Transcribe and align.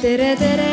tere, 0.00 0.34
tere. 0.36 0.68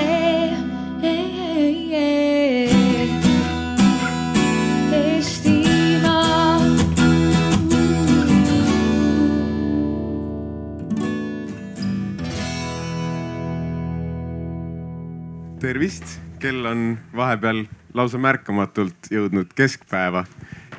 Tervist, 15.58 16.04
kell 16.40 16.64
on 16.70 16.94
vahepeal 17.12 17.66
lausa 17.98 18.20
märkamatult 18.22 19.10
jõudnud 19.12 19.52
keskpäeva 19.58 20.22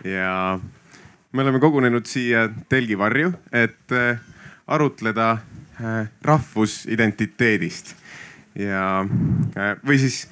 ja 0.06 0.56
me 1.32 1.42
oleme 1.44 1.60
kogunenud 1.60 2.06
siia 2.08 2.46
telgivarju, 2.72 3.34
et 3.52 3.92
äh, 3.92 4.22
arutleda 4.70 5.32
äh, 5.34 6.06
rahvusidentiteedist 6.24 7.98
ja, 8.54 9.06
äh, 9.56 9.74
või 9.86 9.98
siis 9.98 10.26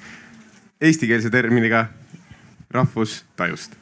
eestikeelse 0.81 1.29
terminiga 1.29 1.87
rahvustajust. 2.71 3.75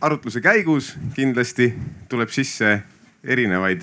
arutluse 0.00 0.40
käigus 0.40 0.92
kindlasti 1.14 1.72
tuleb 2.08 2.30
sisse 2.30 2.82
erinevaid 3.24 3.82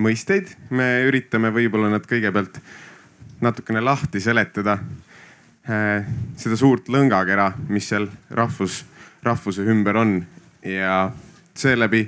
mõisteid, 0.00 0.52
me 0.70 1.02
üritame 1.08 1.50
võib-olla 1.52 1.90
nad 1.90 2.06
kõigepealt 2.06 2.60
natukene 3.40 3.80
lahti 3.80 4.20
seletada 4.20 4.78
äh, 4.78 6.06
seda 6.40 6.56
suurt 6.60 6.88
lõngakera, 6.92 7.50
mis 7.68 7.88
seal 7.90 8.08
rahvus, 8.30 8.84
rahvuse 9.24 9.64
ümber 9.68 9.98
on 10.00 10.18
ja 10.64 11.10
seeläbi, 11.56 12.06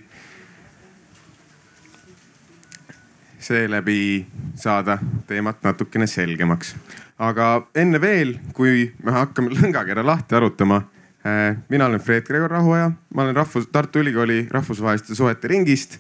seeläbi 3.43 4.27
saada 4.55 4.99
teemat 5.27 5.63
natukene 5.63 6.07
selgemaks. 6.07 6.75
aga 7.19 7.67
enne 7.75 8.01
veel, 8.01 8.39
kui 8.55 8.93
me 9.03 9.13
hakkame 9.13 9.53
lõngakera 9.59 10.07
lahti 10.07 10.35
arutama 10.35 10.83
äh,. 11.27 11.57
mina 11.69 11.87
olen 11.87 12.01
Fred 12.01 12.27
Gregor 12.27 12.51
Rahuaja, 12.51 12.91
ma 13.15 13.23
olen 13.23 13.37
rahvus, 13.37 13.69
Tartu 13.73 13.99
Ülikooli 13.99 14.47
rahvusvaheliste 14.51 15.15
suhete 15.15 15.49
ringist 15.49 15.99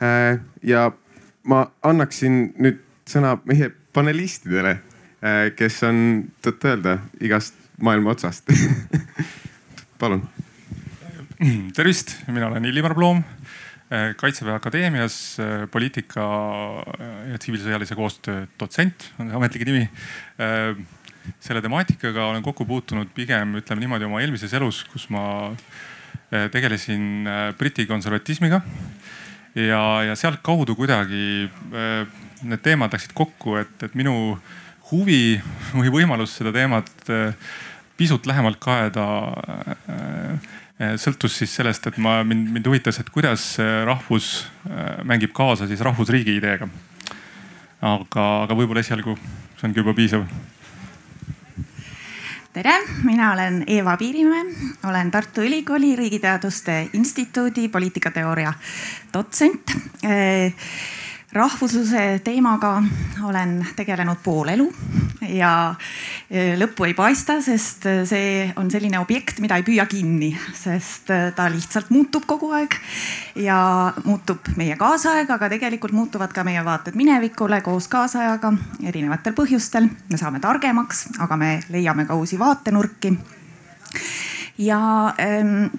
äh,. 0.00 0.38
ja 0.62 0.90
ma 1.44 1.66
annaksin 1.82 2.54
nüüd 2.58 2.80
sõna 3.08 3.36
meie 3.44 3.72
panelistidele, 3.92 4.76
kes 5.56 5.82
on 5.86 5.98
tõtt-öelda 6.42 6.96
igast 7.20 7.54
maailma 7.82 8.14
otsast 8.14 8.48
palun. 10.00 10.22
tervist, 11.74 12.14
mina 12.30 12.46
olen 12.46 12.64
Illimar 12.64 12.94
Ploom, 12.94 13.22
Kaitseväe 14.16 14.54
Akadeemias 14.56 15.16
poliitika 15.72 16.22
ja 17.28 17.36
tsiviilsõjalise 17.38 17.96
koostöö 17.98 18.46
dotsent 18.60 19.10
on 19.20 19.32
ametlik 19.36 19.66
nimi. 19.68 19.88
selle 21.38 21.60
temaatikaga 21.62 22.24
olen 22.30 22.42
kokku 22.42 22.64
puutunud 22.66 23.10
pigem 23.14 23.52
ütleme 23.60 23.84
niimoodi 23.84 24.08
oma 24.08 24.22
eelmises 24.24 24.54
elus, 24.58 24.80
kus 24.90 25.04
ma 25.12 25.52
tegelesin 26.30 27.28
Briti 27.58 27.86
konservatismiga 27.86 28.62
ja, 29.54 29.82
ja 30.08 30.16
sealtkaudu 30.16 30.74
kuidagi 30.78 31.50
need 32.42 32.64
teemad 32.64 32.96
läksid 32.96 33.12
kokku, 33.14 33.58
et, 33.60 33.76
et 33.84 33.94
minu 33.98 34.38
huvi 34.90 35.36
või 35.76 35.92
võimalus 36.00 36.38
seda 36.40 36.52
teemat 36.54 37.12
pisut 37.96 38.26
lähemalt 38.26 38.58
kaeda 38.62 39.04
sõltus 40.78 41.36
siis 41.38 41.52
sellest, 41.54 41.86
et 41.86 41.98
ma, 42.02 42.20
mind, 42.26 42.48
mind 42.54 42.66
huvitas, 42.66 42.98
et 42.98 43.10
kuidas 43.12 43.56
rahvus 43.86 44.46
mängib 45.04 45.34
kaasa 45.36 45.68
siis 45.70 45.80
rahvusriigi 45.84 46.38
ideega. 46.40 46.68
aga, 47.82 48.24
aga 48.46 48.54
võib-olla 48.54 48.80
esialgu 48.80 49.16
see 49.62 49.68
ongi 49.68 49.82
juba 49.82 49.94
piisav. 49.94 50.26
Tere, 52.52 52.72
mina 53.04 53.30
olen 53.32 53.62
Eeva 53.66 53.96
Piirimäe, 53.96 54.42
olen 54.84 55.10
Tartu 55.10 55.40
Ülikooli 55.40 55.94
Riigiteaduste 55.96 56.88
Instituudi 56.92 57.68
poliitikateooria 57.68 58.52
dotsent 59.14 59.72
rahvusluse 61.32 62.20
teemaga 62.24 62.82
olen 63.24 63.66
tegelenud 63.76 64.20
pool 64.22 64.50
elu 64.52 64.66
ja 65.32 65.52
e, 66.28 66.52
lõppu 66.60 66.84
ei 66.84 66.94
paista, 66.96 67.38
sest 67.44 67.86
see 68.08 68.44
on 68.60 68.68
selline 68.72 69.00
objekt, 69.00 69.40
mida 69.40 69.56
ei 69.56 69.64
püüa 69.64 69.86
kinni, 69.88 70.32
sest 70.56 71.08
ta 71.36 71.48
lihtsalt 71.52 71.88
muutub 71.94 72.26
kogu 72.28 72.52
aeg 72.58 72.76
ja 73.40 73.56
muutub 74.04 74.52
meie 74.60 74.76
kaasaeg, 74.80 75.30
aga 75.32 75.48
tegelikult 75.54 75.96
muutuvad 75.96 76.34
ka 76.36 76.44
meie 76.44 76.64
vaated 76.66 76.98
minevikule 77.00 77.62
koos 77.64 77.88
kaasajaga 77.92 78.52
erinevatel 78.84 79.36
põhjustel. 79.36 79.88
me 80.10 80.20
saame 80.20 80.40
targemaks, 80.40 81.06
aga 81.24 81.40
me 81.40 81.54
leiame 81.72 82.04
ka 82.04 82.14
uusi 82.14 82.38
vaatenurki. 82.38 83.16
ja 84.58 85.14
ähm, 85.16 85.70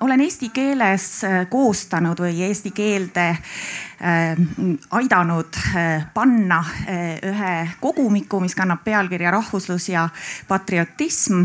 olen 0.00 0.20
eesti 0.20 0.48
keeles 0.48 1.20
koostanud 1.50 2.18
või 2.18 2.40
eesti 2.48 2.72
keelde 2.74 3.34
Äh, 3.34 3.91
aidanud 4.90 5.56
äh, 5.76 6.06
panna 6.14 6.58
äh, 6.88 7.18
ühe 7.22 7.68
kogumiku, 7.80 8.40
mis 8.42 8.54
kannab 8.58 8.82
pealkirja 8.84 9.30
Rahvuslus 9.30 9.88
ja 9.88 10.08
patriotism. 10.48 11.44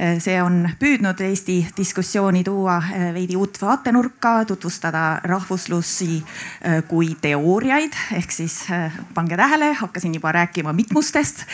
see 0.00 0.38
on 0.40 0.64
püüdnud 0.80 1.18
Eesti 1.20 1.58
diskussiooni 1.76 2.40
tuua 2.44 2.78
veidi 3.12 3.36
uut 3.36 3.58
vaatenurka, 3.60 4.46
tutvustada 4.48 5.20
rahvuslusi 5.28 6.22
kui 6.88 7.10
teooriaid, 7.20 7.98
ehk 8.16 8.32
siis 8.32 8.54
pange 9.14 9.36
tähele, 9.36 9.74
hakkasin 9.76 10.14
juba 10.16 10.32
rääkima 10.32 10.72
mitmustest. 10.72 11.44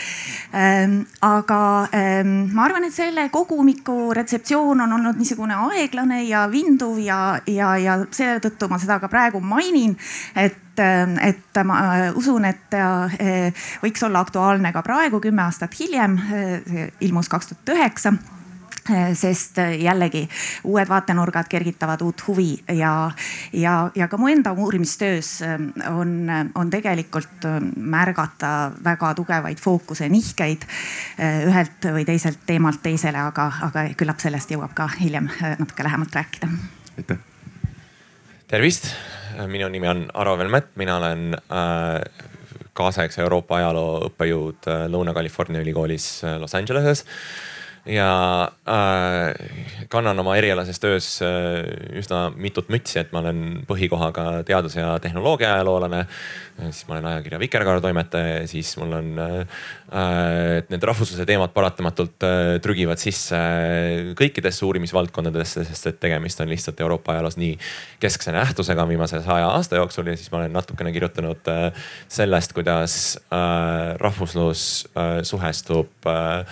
Ähm, 0.55 1.01
aga 1.21 1.89
ähm, 1.91 2.53
ma 2.55 2.63
arvan, 2.69 2.87
et 2.87 2.95
selle 2.95 3.27
kogumiku 3.29 4.13
retseptsioon 4.15 4.81
on 4.85 4.95
olnud 4.95 5.19
niisugune 5.19 5.57
aeglane 5.67 6.21
ja 6.23 6.45
vinduv 6.51 7.01
ja, 7.03 7.19
ja, 7.51 7.73
ja 7.77 7.97
seetõttu 8.11 8.71
ma 8.71 8.79
seda 8.79 9.01
ka 9.03 9.11
praegu 9.11 9.41
mainin 9.43 9.97
et, 10.35 10.79
et 11.21 11.61
ma 11.65 11.81
usun, 12.15 12.45
et 12.45 12.73
eh, 12.77 13.67
võiks 13.83 14.03
olla 14.05 14.23
aktuaalne 14.25 14.73
ka 14.73 14.83
praegu, 14.85 15.21
kümme 15.23 15.45
aastat 15.47 15.77
hiljem, 15.79 16.17
see 16.67 16.89
ilmus 17.07 17.29
kaks 17.29 17.53
tuhat 17.53 17.77
üheksa 17.77 18.17
sest 19.13 19.57
jällegi 19.79 20.29
uued 20.63 20.89
vaatenurgad 20.89 21.47
kergitavad 21.49 22.01
uut 22.01 22.23
huvi 22.27 22.57
ja, 22.71 23.11
ja, 23.53 23.91
ja 23.95 24.07
ka 24.07 24.17
mu 24.17 24.27
enda 24.31 24.51
uurimistöös 24.51 25.41
on, 25.89 26.29
on 26.55 26.69
tegelikult 26.69 27.47
märgata 27.75 28.71
väga 28.83 29.13
tugevaid 29.13 29.59
fookuse 29.59 30.09
nihkeid 30.09 30.67
ühelt 31.19 31.89
või 31.93 32.05
teiselt 32.07 32.45
teemalt 32.45 32.81
teisele, 32.83 33.19
aga, 33.19 33.51
aga 33.69 33.87
küllap 33.97 34.23
sellest 34.23 34.51
jõuab 34.55 34.75
ka 34.77 34.89
hiljem 34.99 35.29
natuke 35.59 35.83
lähemalt 35.83 36.15
rääkida. 36.15 36.49
aitäh. 36.97 37.17
tervist, 38.47 38.91
minu 39.45 39.69
nimi 39.69 39.87
on 39.87 40.07
Aro 40.13 40.37
Velmet, 40.39 40.71
mina 40.75 40.97
olen 40.97 41.35
äh, 41.37 42.01
kaasaegse 42.77 43.21
Euroopa 43.21 43.59
ajaloo 43.59 44.07
õppejõud 44.09 44.69
äh, 44.71 44.85
Lõuna-California 44.91 45.61
ülikoolis 45.61 46.07
äh, 46.25 46.37
Los 46.41 46.55
Angeleses 46.57 47.05
ja 47.87 48.51
äh, 48.67 49.85
kannan 49.89 50.19
oma 50.19 50.35
erialases 50.37 50.79
töös 50.79 51.07
äh, 51.23 51.63
üsna 51.97 52.27
mitut 52.35 52.69
mütsi, 52.73 52.99
et 53.01 53.13
ma 53.15 53.21
olen 53.23 53.63
põhikohaga 53.67 54.43
teadus- 54.47 54.77
ja 54.77 54.97
tehnoloogia 55.03 55.53
ajaloolane. 55.55 56.05
siis 56.57 56.87
ma 56.87 56.95
olen 56.95 57.05
ajakirja 57.05 57.39
Vikerkaar 57.39 57.81
toimetaja, 57.81 58.47
siis 58.47 58.71
mul 58.77 58.95
on 58.97 59.19
äh,, 59.21 60.57
et 60.57 60.71
need 60.73 60.83
rahvusluse 60.83 61.25
teemad 61.25 61.53
paratamatult 61.53 62.25
äh, 62.25 62.57
trügivad 62.63 62.99
sisse 63.01 63.37
kõikidesse 64.17 64.65
uurimisvaldkondadesse, 64.65 65.63
sest 65.69 65.91
et 65.91 65.99
tegemist 65.99 66.41
on 66.41 66.49
lihtsalt 66.49 66.81
Euroopa 66.81 67.13
ajaloos 67.13 67.37
nii 67.37 67.55
keskse 68.01 68.33
nähtusega 68.35 68.87
viimase 68.89 69.21
saja 69.25 69.51
aasta 69.53 69.79
jooksul 69.79 70.09
ja 70.11 70.17
siis 70.17 70.31
ma 70.33 70.41
olen 70.41 70.57
natukene 70.57 70.91
kirjutanud 70.95 71.53
äh, 71.53 71.87
sellest, 72.09 72.57
kuidas 72.57 73.17
äh, 73.29 73.95
rahvuslus 74.01 74.87
äh, 74.97 75.21
suhestub 75.27 76.09
äh, 76.09 76.17
Äh, 76.37 76.45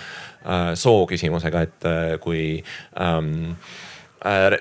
soo 0.74 1.04
küsimusega, 1.10 1.66
et 1.66 1.86
äh, 1.88 2.14
kui 2.22 2.40
ähm, 3.00 3.54
äh, 4.24 4.56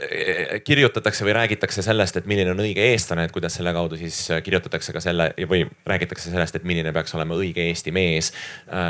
kirjutatakse 0.65 1.25
või 1.27 1.35
räägitakse 1.37 1.83
sellest, 1.85 2.17
et 2.19 2.29
milline 2.29 2.53
on 2.53 2.61
õige 2.63 2.83
eestlane, 2.91 3.27
et 3.27 3.33
kuidas 3.35 3.57
selle 3.59 3.73
kaudu 3.75 3.99
siis 3.99 4.19
kirjutatakse 4.45 4.95
ka 4.95 5.03
selle 5.03 5.31
või 5.49 5.63
räägitakse 5.85 6.31
sellest, 6.33 6.59
et 6.59 6.67
milline 6.67 6.93
peaks 6.95 7.15
olema 7.17 7.37
õige 7.37 7.67
Eesti 7.69 7.93
mees 7.95 8.31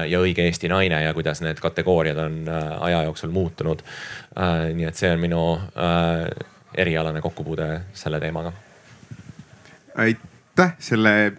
ja 0.09 0.19
õige 0.21 0.45
Eesti 0.47 0.71
naine 0.71 1.01
ja 1.03 1.13
kuidas 1.15 1.43
need 1.45 1.59
kategooriad 1.63 2.19
on 2.25 2.43
aja 2.49 3.03
jooksul 3.07 3.33
muutunud. 3.35 3.83
nii 4.75 4.87
et 4.87 4.99
see 4.99 5.11
on 5.11 5.19
minu 5.19 5.41
erialane 6.75 7.21
kokkupuude 7.21 7.69
selle 7.93 8.19
teemaga. 8.19 8.53
aitäh 9.95 10.75
selle 10.79 11.33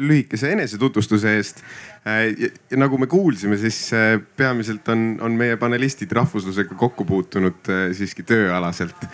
lühikese 0.00 0.52
enesetutvustuse 0.52 1.36
eest 1.36 1.64
Äh, 1.64 1.89
ja, 2.04 2.50
ja 2.70 2.80
nagu 2.80 2.98
me 2.98 3.08
kuulsime, 3.10 3.58
siis 3.60 3.92
äh, 3.96 4.14
peamiselt 4.36 4.88
on, 4.88 5.18
on 5.24 5.36
meie 5.38 5.58
panelistid 5.60 6.12
rahvuslusega 6.16 6.78
kokku 6.78 7.04
puutunud 7.08 7.70
äh, 7.70 7.90
siiski 7.96 8.24
tööalaselt. 8.26 9.08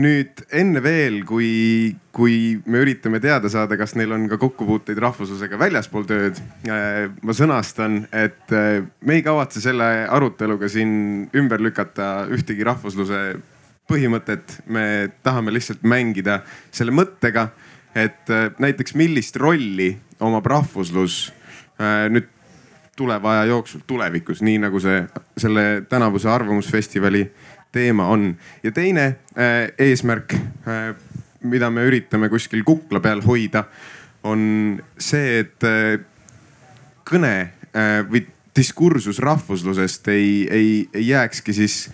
nüüd 0.00 0.44
enne 0.54 0.80
veel, 0.82 1.20
kui, 1.26 1.50
kui 2.14 2.34
me 2.70 2.82
üritame 2.84 3.20
teada 3.22 3.50
saada, 3.52 3.76
kas 3.78 3.96
neil 3.98 4.12
on 4.14 4.28
ka 4.30 4.38
kokkupuuteid 4.40 4.98
rahvuslusega 5.02 5.58
väljaspool 5.60 6.06
tööd. 6.08 6.38
Äh, 6.70 7.08
ma 7.26 7.36
sõnastan, 7.36 8.04
et 8.14 8.54
äh, 8.54 8.82
me 9.02 9.18
ei 9.18 9.24
kavatse 9.26 9.62
selle 9.62 9.88
aruteluga 10.08 10.70
siin 10.70 11.26
ümber 11.36 11.62
lükata 11.62 12.28
ühtegi 12.32 12.66
rahvusluse 12.66 13.24
põhimõtet. 13.90 14.60
me 14.66 15.10
tahame 15.22 15.52
lihtsalt 15.54 15.82
mängida 15.82 16.40
selle 16.70 16.94
mõttega, 16.94 17.48
et 17.94 18.30
äh, 18.30 18.50
näiteks 18.58 18.94
millist 18.94 19.36
rolli 19.36 19.96
omab 20.20 20.46
rahvuslus 20.46 21.32
nüüd 21.80 22.26
tuleva 23.00 23.30
aja 23.32 23.44
jooksul, 23.48 23.80
tulevikus, 23.88 24.42
nii 24.44 24.58
nagu 24.60 24.80
see 24.82 24.98
selle 25.40 25.62
tänavuse 25.88 26.28
Arvamusfestivali 26.28 27.22
teema 27.72 28.06
on. 28.12 28.36
ja 28.62 28.72
teine 28.72 29.04
äh, 29.06 29.72
eesmärk 29.78 30.34
äh,, 30.34 30.94
mida 31.40 31.70
me 31.70 31.86
üritame 31.88 32.28
kuskil 32.28 32.64
kukla 32.64 33.00
peal 33.00 33.22
hoida, 33.24 33.64
on 34.22 34.42
see, 34.98 35.40
et 35.40 35.64
äh, 35.64 35.96
kõne 37.08 37.34
äh, 37.72 38.02
või 38.10 38.26
diskursus 38.56 39.22
rahvuslusest 39.22 40.08
ei, 40.12 40.32
ei, 40.50 40.70
ei 40.94 41.08
jääkski 41.08 41.54
siis 41.56 41.86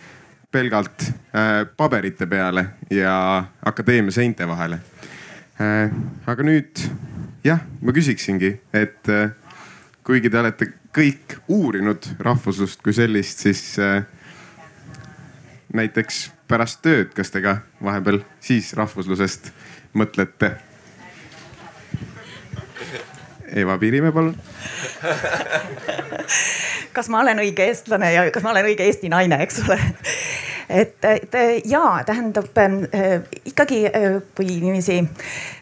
pelgalt 0.51 1.07
äh, 1.07 1.69
paberite 1.77 2.27
peale 2.27 2.67
ja 2.91 3.45
akadeemia 3.63 4.19
seinte 4.19 4.49
vahele 4.49 4.81
äh,. 4.81 5.16
Aga 5.59 6.45
nüüd 6.45 6.83
jah, 7.47 7.63
ma 7.81 7.95
küsiksingi, 7.97 8.53
et 8.77 9.09
äh, 9.13 9.31
kuigi 10.07 10.31
te 10.33 10.41
olete 10.41 10.69
kõik 10.97 11.39
uurinud 11.53 12.09
rahvuslust 12.23 12.83
kui 12.85 12.95
sellist, 12.97 13.45
siis 13.47 13.63
äh, 13.81 14.03
näiteks 15.77 16.27
pärast 16.51 16.83
tööd, 16.85 17.13
kas 17.17 17.33
te 17.33 17.43
ka 17.45 17.61
vahepeal 17.83 18.23
siis 18.45 18.73
rahvuslusest 18.79 19.53
mõtlete? 19.97 20.57
Eva 23.57 23.79
Piirimäe, 23.79 24.13
palun 24.13 24.35
kas 26.97 27.09
ma 27.13 27.21
olen 27.23 27.41
õige 27.45 27.69
eestlane 27.71 28.09
ja 28.13 28.25
kas 28.35 28.45
ma 28.45 28.53
olen 28.55 28.67
õige 28.71 28.87
Eesti 28.89 29.11
naine, 29.13 29.39
eks 29.45 29.63
ole 29.65 29.77
et, 30.69 31.05
et 31.05 31.33
ja 31.65 32.03
tähendab 32.07 32.59
äh, 32.59 33.23
ikkagi, 33.45 33.87
äh, 33.87 34.21
kui 34.37 34.47
niiviisi 34.47 35.01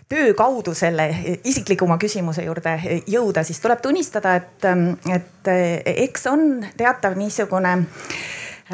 töö 0.08 0.34
kaudu 0.34 0.74
selle 0.74 1.08
isiklikuma 1.44 1.98
küsimuse 1.98 2.44
juurde 2.44 2.76
jõuda, 3.06 3.42
siis 3.44 3.60
tuleb 3.60 3.80
tunnistada, 3.82 4.34
et, 4.36 4.66
et 5.14 5.50
eks 5.94 6.26
on 6.30 6.44
teatav 6.76 7.16
niisugune 7.18 7.72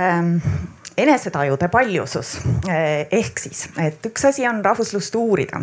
ähm, 0.01 0.35
enesetajude 0.99 1.69
paljusus. 1.69 2.39
ehk 3.11 3.39
siis, 3.39 3.69
et 3.79 4.07
üks 4.07 4.27
asi 4.29 4.47
on 4.49 4.65
rahvuslust 4.65 5.15
uurida 5.15 5.63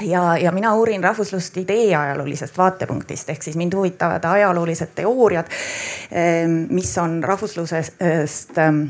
ja, 0.00 0.36
ja 0.38 0.52
mina 0.52 0.74
uurin 0.74 1.04
rahvuslust 1.04 1.56
idee 1.56 1.96
ajaloolisest 1.96 2.58
vaatepunktist 2.58 3.30
ehk 3.30 3.42
siis 3.42 3.56
mind 3.56 3.74
huvitavad 3.74 4.24
ajaloolised 4.24 4.92
teooriad, 4.94 5.46
ehm, 6.12 6.56
mis 6.74 6.92
on 6.98 7.18
rahvuslusest 7.24 8.58
ehm, 8.58 8.82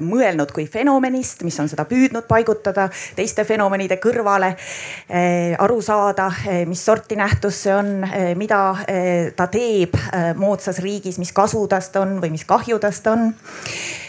mõelnud 0.00 0.52
kui 0.54 0.66
fenomenist, 0.66 1.42
mis 1.42 1.60
on 1.60 1.68
seda 1.68 1.84
püüdnud 1.88 2.28
paigutada 2.28 2.88
teiste 3.16 3.44
fenomenide 3.44 3.98
kõrvale. 4.02 4.54
Ehm, 5.08 5.54
aru 5.58 5.80
saada, 5.82 6.30
mis 6.66 6.84
sorti 6.84 7.16
nähtus 7.16 7.62
see 7.64 7.74
on, 7.74 7.92
mida 8.36 8.60
ta 9.36 9.46
teeb 9.52 9.94
moodsas 10.36 10.80
riigis, 10.82 11.18
mis 11.18 11.32
kasu 11.32 11.66
tast 11.68 11.96
on 11.96 12.18
või 12.22 12.34
mis 12.34 12.44
kahju 12.48 12.78
tast 12.82 13.06
on 13.06 13.30
Eh, 13.34 14.03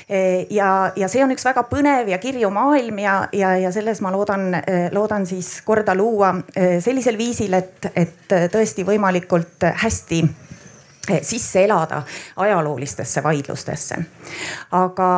ja, 0.50 0.92
ja 0.96 1.08
see 1.10 1.24
on 1.26 1.34
üks 1.34 1.46
väga 1.48 1.64
põnev 1.70 2.10
ja 2.12 2.20
kirju 2.22 2.52
maailm 2.54 3.00
ja, 3.02 3.16
ja, 3.34 3.56
ja 3.58 3.72
selles 3.74 4.02
ma 4.06 4.12
loodan, 4.14 4.54
eh, 4.60 4.88
loodan 4.94 5.26
siis 5.26 5.62
korda 5.66 5.96
luua 5.98 6.36
eh, 6.56 6.78
sellisel 6.84 7.18
viisil, 7.18 7.54
et, 7.58 7.90
et 7.96 8.36
tõesti 8.54 8.86
võimalikult 8.86 9.66
hästi 9.84 10.24
sisse 11.22 11.62
elada 11.62 12.00
ajaloolistesse 12.42 13.22
vaidlustesse. 13.24 13.98
aga 14.74 15.10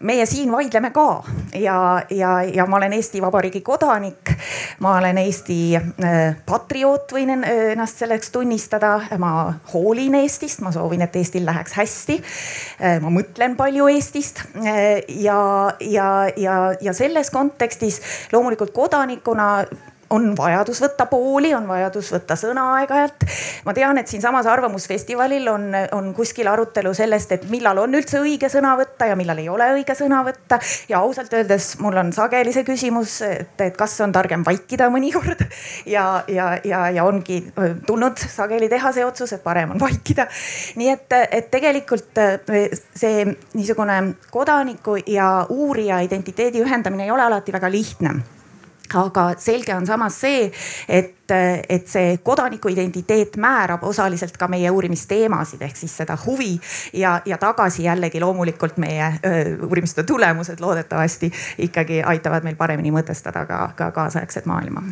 meie 0.00 0.26
siin 0.26 0.52
vaidleme 0.52 0.90
ka 0.90 1.22
ja, 1.54 2.02
ja, 2.10 2.42
ja 2.42 2.66
ma 2.66 2.76
olen 2.76 2.92
Eesti 2.92 3.22
Vabariigi 3.22 3.60
kodanik. 3.60 4.32
ma 4.78 4.96
olen 4.96 5.18
Eesti 5.18 5.76
äh, 5.76 6.36
patrioot, 6.46 7.12
võin 7.12 7.34
ennast 7.36 8.00
selleks 8.00 8.30
tunnistada. 8.30 9.00
ma 9.18 9.52
hoolin 9.74 10.14
Eestist, 10.22 10.60
ma 10.64 10.72
soovin, 10.72 11.04
et 11.04 11.16
Eestil 11.16 11.44
läheks 11.46 11.76
hästi. 11.76 12.16
Äh, 12.80 12.98
ma 13.02 13.12
mõtlen 13.12 13.56
palju 13.56 13.90
Eestist 13.92 14.44
äh, 14.56 15.02
ja, 15.20 15.40
ja, 15.80 16.10
ja, 16.36 16.58
ja 16.80 16.96
selles 16.96 17.30
kontekstis 17.30 18.00
loomulikult 18.32 18.72
kodanikuna 18.72 19.50
on 20.10 20.32
vajadus 20.36 20.80
võtta 20.82 21.06
pooli, 21.06 21.52
on 21.54 21.68
vajadus 21.68 22.10
võtta 22.14 22.36
sõna 22.38 22.64
aeg-ajalt. 22.78 23.26
ma 23.64 23.74
tean, 23.74 23.98
et 23.98 24.10
siinsamas 24.10 24.46
Arvamusfestivalil 24.50 25.48
on, 25.48 25.68
on 25.96 26.10
kuskil 26.14 26.48
arutelu 26.50 26.92
sellest, 26.94 27.32
et 27.36 27.44
millal 27.50 27.78
on 27.84 27.94
üldse 27.94 28.18
õige 28.18 28.50
sõna 28.50 28.74
võtta 28.78 29.06
ja 29.10 29.18
millal 29.18 29.38
ei 29.38 29.48
ole 29.48 29.68
õige 29.76 29.94
sõna 29.94 30.22
võtta. 30.26 30.58
ja 30.88 30.98
ausalt 30.98 31.32
öeldes 31.34 31.72
mul 31.80 32.00
on 32.02 32.12
sageli 32.12 32.54
see 32.54 32.66
küsimus, 32.66 33.20
et, 33.26 33.54
et 33.60 33.76
kas 33.76 33.94
on 34.04 34.12
targem 34.12 34.44
vaikida 34.46 34.90
mõnikord 34.90 35.44
ja, 35.86 36.24
ja, 36.28 36.50
ja, 36.64 36.82
ja 36.90 37.06
ongi 37.06 37.42
tulnud 37.86 38.18
sageli 38.18 38.68
teha 38.68 38.92
see 38.96 39.06
otsus, 39.06 39.36
et 39.36 39.44
parem 39.46 39.76
on 39.76 39.80
vaikida. 39.80 40.26
nii 40.80 40.90
et, 40.90 41.18
et 41.30 41.50
tegelikult 41.54 42.18
see 42.50 43.24
niisugune 43.54 44.00
kodaniku 44.30 44.98
ja 45.06 45.30
uurija 45.48 46.02
identiteedi 46.02 46.62
ühendamine 46.64 47.06
ei 47.06 47.14
ole 47.14 47.28
alati 47.30 47.54
väga 47.54 47.70
lihtne 47.70 48.39
aga 48.94 49.34
selge 49.38 49.74
on 49.74 49.86
samas 49.86 50.20
see, 50.20 50.48
et, 50.88 51.32
et 51.68 51.86
see 51.88 52.16
kodanikuidentiteet 52.24 53.36
määrab 53.40 53.84
osaliselt 53.86 54.36
ka 54.40 54.48
meie 54.50 54.70
uurimisteemasid 54.70 55.62
ehk 55.66 55.76
siis 55.76 55.94
seda 56.02 56.18
huvi 56.26 56.56
ja, 56.92 57.20
ja 57.26 57.38
tagasi 57.38 57.84
jällegi 57.84 58.20
loomulikult 58.20 58.80
meie 58.82 59.12
öö, 59.24 59.56
uurimiste 59.66 60.02
tulemused 60.02 60.60
loodetavasti 60.60 61.32
ikkagi 61.58 62.02
aitavad 62.02 62.44
meil 62.44 62.58
paremini 62.58 62.92
mõtestada 62.94 63.46
ka, 63.46 63.62
ka 63.76 63.90
kaasaegset 63.90 64.46
maailma. 64.46 64.82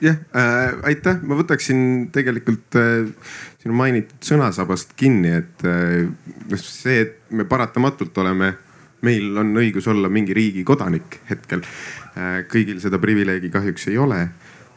Jah 0.00 0.14
äh,, 0.36 0.74
aitäh, 0.86 1.18
ma 1.26 1.34
võtaksin 1.34 2.08
tegelikult 2.14 2.76
äh, 2.78 3.08
sinu 3.58 3.74
mainitud 3.74 4.22
sõnasabast 4.22 4.94
kinni, 4.98 5.32
et 5.40 5.64
äh, 5.66 6.06
see, 6.54 7.00
et 7.02 7.16
me 7.34 7.44
paratamatult 7.48 8.18
oleme 8.22 8.52
meil 9.06 9.36
on 9.38 9.52
õigus 9.58 9.86
olla 9.90 10.10
mingi 10.10 10.34
riigi 10.34 10.64
kodanik 10.66 11.20
hetkel. 11.30 11.62
Äh, 12.18 12.42
kõigil 12.50 12.80
seda 12.82 13.00
privileegi 13.02 13.50
kahjuks 13.52 13.88
ei 13.92 13.98
ole. 13.98 14.28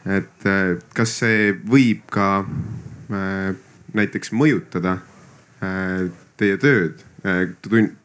et 0.02 0.46
äh, 0.50 0.78
kas 0.94 1.12
see 1.22 1.52
võib 1.54 2.08
ka 2.10 2.42
äh, 2.42 3.54
näiteks 3.94 4.32
mõjutada 4.32 4.98
teie 5.62 6.56
tööd, 6.58 7.04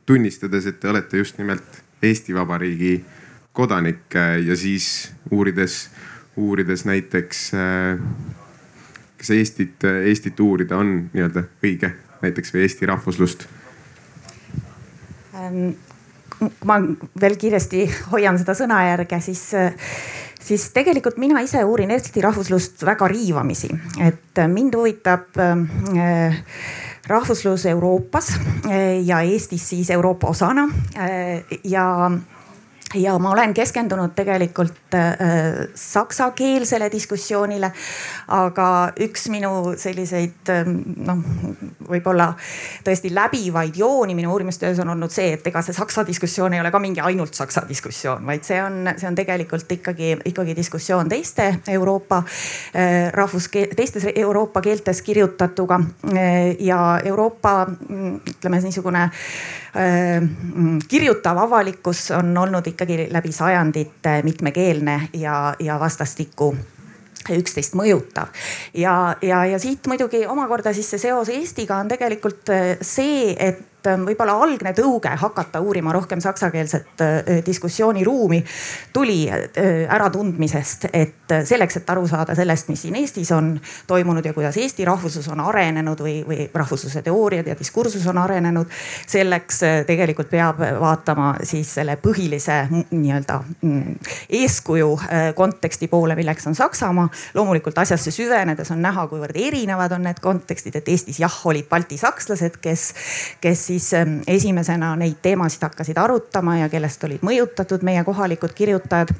tunnistades, 0.05 0.67
et 0.69 0.75
te 0.77 0.91
olete 0.91 1.17
just 1.17 1.39
nimelt 1.39 1.79
Eesti 2.05 2.35
Vabariigi 2.37 2.99
kodanik 3.57 4.13
ja 4.13 4.53
siis 4.53 5.09
uurides, 5.33 5.87
uurides 6.37 6.85
näiteks, 6.85 7.41
kas 9.17 9.33
Eestit, 9.33 9.81
Eestit 10.05 10.37
uurida 10.37 10.77
on 10.77 11.09
nii-öelda 11.15 11.47
õige 11.65 11.95
näiteks 12.21 12.53
või 12.53 12.67
Eesti 12.67 12.91
rahvuslust 12.93 13.47
ähm,? 15.33 15.73
Ma 16.65 16.77
veel 17.21 17.35
kiiresti 17.39 17.85
hoian 18.11 18.37
seda 18.39 18.53
sõnajärge, 18.57 19.19
siis, 19.25 19.43
siis 20.39 20.69
tegelikult 20.75 21.17
mina 21.21 21.41
ise 21.45 21.63
uurin 21.65 21.91
Eesti 21.95 22.21
rahvuslust 22.23 22.85
väga 22.85 23.09
riivamisi, 23.11 23.71
et 24.05 24.43
mind 24.51 24.77
huvitab 24.77 25.39
äh, 25.41 26.41
rahvuslus 27.07 27.65
Euroopas 27.65 28.33
äh, 28.65 29.05
ja 29.05 29.21
Eestis 29.21 29.69
siis 29.69 29.89
Euroopa 29.89 30.27
osana 30.27 30.67
äh, 30.97 31.43
ja 31.63 32.11
ja 32.95 33.17
ma 33.19 33.31
olen 33.31 33.53
keskendunud 33.53 34.13
tegelikult 34.15 34.93
äh, 34.95 35.15
saksakeelsele 35.75 36.91
diskussioonile. 36.91 37.71
aga 38.27 38.91
üks 39.01 39.27
minu 39.31 39.73
selliseid 39.77 40.49
äh, 40.51 40.67
noh, 41.07 41.21
võib-olla 41.89 42.29
tõesti 42.85 43.11
läbivaid 43.15 43.75
jooni 43.75 44.15
minu 44.15 44.31
uurimistöös 44.31 44.79
on 44.79 44.89
olnud 44.89 45.11
see, 45.11 45.33
et 45.33 45.47
ega 45.47 45.61
see 45.61 45.75
saksa 45.75 46.05
diskussioon 46.07 46.53
ei 46.53 46.61
ole 46.61 46.71
ka 46.71 46.79
mingi 46.79 47.01
ainult 47.03 47.33
saksa 47.33 47.63
diskussioon, 47.69 48.25
vaid 48.25 48.43
see 48.47 48.61
on, 48.63 48.91
see 48.97 49.07
on 49.09 49.15
tegelikult 49.15 49.71
ikkagi, 49.71 50.15
ikkagi 50.25 50.55
diskussioon 50.55 51.09
teiste 51.09 51.49
Euroopa 51.67 52.23
äh, 52.23 53.11
rahvuskeel, 53.13 53.75
teistes 53.75 54.07
Euroopa 54.15 54.61
keeltes 54.61 55.01
kirjutatuga 55.01 55.79
äh, 55.79 56.55
ja 56.59 56.99
Euroopa 57.03 57.67
ütleme 57.67 58.61
niisugune 58.63 59.03
äh, 59.03 59.11
kirjutav 60.89 61.37
avalikkus 61.37 62.11
on 62.17 62.31
olnud 62.37 62.65
ikkagi 62.67 63.07
läbi 63.13 63.31
sajandite 63.31 64.21
mitmekeelne 64.25 64.95
ja, 65.13 65.53
ja 65.59 65.79
vastastikku 65.79 66.55
üksteist 67.35 67.75
mõjutav. 67.75 68.31
ja, 68.73 69.15
ja, 69.21 69.45
ja 69.45 69.59
siit 69.59 69.87
muidugi 69.87 70.25
omakorda 70.27 70.73
siis 70.73 70.89
see 70.93 71.01
seos 71.07 71.29
Eestiga 71.29 71.77
on 71.81 71.89
tegelikult 71.91 72.49
äh, 72.53 72.77
see, 72.81 73.33
et 73.39 73.76
ähm, 73.87 74.05
võib-olla 74.07 74.37
algne 74.41 74.73
tõuge 74.77 75.11
hakata 75.21 75.61
uurima 75.61 75.93
rohkem 75.93 76.21
saksakeelset 76.23 77.01
äh, 77.03 77.41
diskussiooniruumi 77.45 78.43
tuli 78.93 79.19
äh, 79.29 79.85
äratundmisest, 79.93 80.87
et 80.93 81.35
selleks, 81.45 81.77
et 81.81 81.89
aru 81.89 82.07
saada 82.07 82.35
sellest, 82.35 82.69
mis 82.71 82.81
siin 82.85 82.95
Eestis 82.95 83.31
on 83.35 83.53
toimunud 83.87 84.25
ja 84.25 84.33
kuidas 84.33 84.57
Eesti 84.57 84.85
rahvuslus 84.87 85.27
on 85.33 85.41
arenenud 85.43 86.01
või, 86.01 86.15
või 86.27 86.47
rahvusluse 86.53 87.01
teooriad 87.05 87.47
ja 87.47 87.55
diskursus 87.59 88.07
on 88.07 88.17
arenenud. 88.17 88.67
selleks 89.07 89.59
tegelikult 89.87 90.29
peab 90.29 90.61
vaatama 90.79 91.33
siis 91.43 91.73
selle 91.77 91.97
põhilise 92.01 92.55
nii-öelda 92.71 93.39
mm, 93.61 93.95
eeskuju 94.39 94.89
konteksti 95.35 95.87
poole, 95.87 96.15
milleks 96.15 96.47
on 96.47 96.55
Saksamaa. 96.55 97.09
loomulikult 97.33 97.77
asjasse 97.77 98.11
süvenedes 98.11 98.71
on 98.71 98.81
näha, 98.81 99.07
kuivõrd 99.11 99.35
erinevad 99.35 99.91
on 99.91 100.07
need 100.07 100.21
kontekstid, 100.23 100.75
et 100.79 100.87
Eestis 100.91 101.19
jah, 101.19 101.33
olid 101.45 101.67
balti 101.69 101.97
sakslased, 101.99 102.57
kes, 102.61 102.87
kes 103.67 103.83
siis 103.83 103.93
ähm, 103.93 104.19
esimesena 104.27 104.95
neid 104.95 105.17
teemasid 105.21 105.61
hakkasid 105.61 105.97
arutama 105.97 106.57
ja 106.57 106.69
kellest 106.69 107.03
olid 107.03 107.23
mõjutatud 107.25 107.83
meie 107.83 108.03
kohalikud 108.03 108.53
kirjutajad 108.55 109.11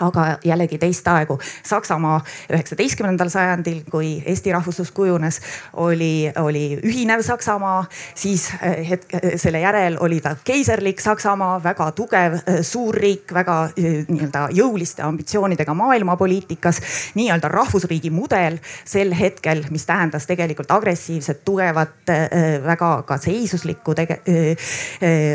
aga 0.00 0.38
jällegi 0.44 0.78
teist 0.78 1.06
aegu. 1.08 1.38
Saksamaa 1.66 2.20
üheksateistkümnendal 2.52 3.30
sajandil, 3.32 3.82
kui 3.90 4.18
Eesti 4.26 4.52
rahvuslus 4.52 4.90
kujunes, 4.94 5.40
oli, 5.72 6.30
oli 6.40 6.78
ühinev 6.84 7.22
Saksamaa, 7.22 7.84
siis 8.14 8.48
eh, 8.62 8.88
hetk, 8.90 9.14
selle 9.36 9.60
järel 9.60 9.98
oli 10.00 10.20
ta 10.24 10.36
keiserlik 10.44 11.00
Saksamaa, 11.00 11.58
väga 11.64 11.90
tugev 11.96 12.38
eh, 12.40 12.60
suurriik, 12.62 13.34
väga 13.34 13.58
eh, 13.76 14.04
nii-öelda 14.08 14.48
jõuliste 14.56 15.02
ambitsioonidega 15.06 15.74
maailmapoliitikas. 15.74 16.80
nii-öelda 17.14 17.48
rahvusriigi 17.48 18.10
mudel 18.10 18.58
sel 18.84 19.12
hetkel, 19.14 19.64
mis 19.70 19.86
tähendas 19.86 20.26
tegelikult 20.26 20.70
agressiivset, 20.70 21.44
tugevat, 21.44 22.10
väga 22.64 22.90
ka 23.06 23.16
seisuslikku 23.18 23.94
tege, 23.94 24.20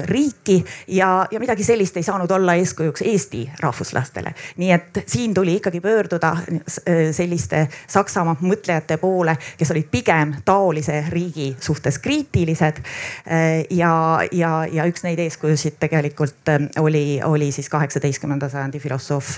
riiki 0.05 0.57
ja, 0.87 1.25
ja 1.31 1.39
midagi 1.39 1.63
sellist 1.63 1.97
ei 1.97 2.03
saanud 2.03 2.31
olla 2.31 2.55
eeskujuks 2.59 3.01
Eesti 3.01 3.43
rahvuslastele 3.59 4.33
nii 4.57 4.71
et 4.71 5.03
siin 5.07 5.33
tuli 5.33 5.55
ikkagi 5.55 5.81
pöörduda 5.81 6.31
äh, 6.31 7.11
selliste 7.11 7.67
Saksamaa 7.87 8.35
mõtlejate 8.41 8.97
poole, 8.97 9.35
kes 9.57 9.71
olid 9.71 9.87
pigem 9.91 10.35
taolise 10.45 11.03
riigi 11.09 11.55
suhtes 11.59 11.99
kriitilised. 11.99 12.83
Äh, 13.27 13.63
ja, 13.69 14.19
ja, 14.31 14.65
ja 14.71 14.85
üks 14.89 15.03
neid 15.03 15.19
eeskujusid 15.19 15.79
tegelikult 15.79 16.49
äh, 16.53 16.67
oli, 16.79 17.21
oli 17.23 17.51
siis 17.51 17.69
kaheksateistkümnenda 17.69 18.49
sajandi 18.49 18.79
filosoof 18.79 19.37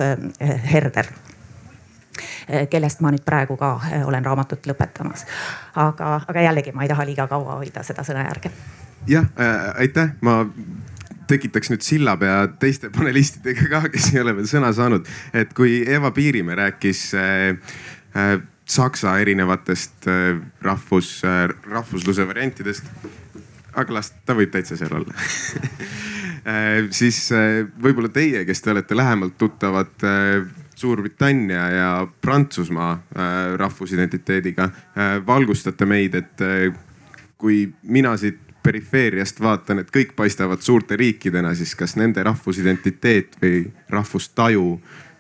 Herder 0.71 1.07
kellest 2.69 3.01
ma 3.03 3.11
nüüd 3.11 3.23
praegu 3.25 3.57
ka 3.59 3.73
olen 4.05 4.25
raamatut 4.25 4.67
lõpetamas. 4.69 5.25
aga, 5.75 6.21
aga 6.27 6.41
jällegi 6.41 6.71
ma 6.71 6.85
ei 6.85 6.89
taha 6.91 7.05
liiga 7.05 7.27
kaua 7.27 7.57
hoida 7.59 7.83
seda 7.83 8.03
sõnajärge. 8.07 8.51
jah 9.07 9.25
äh,, 9.39 9.79
aitäh, 9.83 10.13
ma 10.21 10.45
tekitaks 11.27 11.71
nüüd 11.73 11.85
sillapea 11.85 12.39
teiste 12.61 12.91
panelistidega 12.93 13.69
ka, 13.71 13.81
kes 13.93 14.11
ei 14.13 14.21
ole 14.23 14.35
veel 14.37 14.49
sõna 14.49 14.71
saanud. 14.75 15.07
et 15.33 15.53
kui 15.57 15.83
Eva 15.87 16.11
Piirimäe 16.15 16.55
rääkis 16.59 17.07
äh, 17.19 17.55
äh, 18.15 18.35
saksa 18.65 19.17
erinevatest 19.21 20.07
äh, 20.07 20.41
rahvus 20.61 21.21
äh,, 21.25 21.49
rahvusluse 21.69 22.27
variantidest. 22.27 22.85
aga 23.75 23.93
las 23.93 24.13
ta 24.25 24.35
võib 24.35 24.53
täitsa 24.53 24.77
seal 24.79 24.93
olla 24.95 25.13
äh, 26.51 26.85
siis 26.91 27.25
äh, 27.35 27.65
võib-olla 27.81 28.09
teie, 28.09 28.45
kes 28.45 28.61
te 28.61 28.71
olete 28.75 28.97
lähemalt 28.97 29.37
tuttavad 29.37 30.05
äh, 30.05 30.45
Suurbritannia 30.75 31.69
ja 31.71 32.07
Prantsusmaa 32.21 32.91
äh, 32.91 33.55
rahvusidentiteediga 33.55 34.63
äh,, 34.63 35.19
valgustate 35.27 35.85
meid, 35.87 36.15
et 36.19 36.41
äh, 36.43 36.73
kui 37.37 37.69
mina 37.83 38.15
siit 38.19 38.44
perifeeriast 38.65 39.41
vaatan, 39.41 39.79
et 39.83 39.91
kõik 39.93 40.15
paistavad 40.17 40.61
suurte 40.65 40.97
riikidena, 40.97 41.53
siis 41.55 41.75
kas 41.77 41.95
nende 41.99 42.23
rahvusidentiteet 42.25 43.37
või 43.41 43.65
rahvustaju 43.93 44.65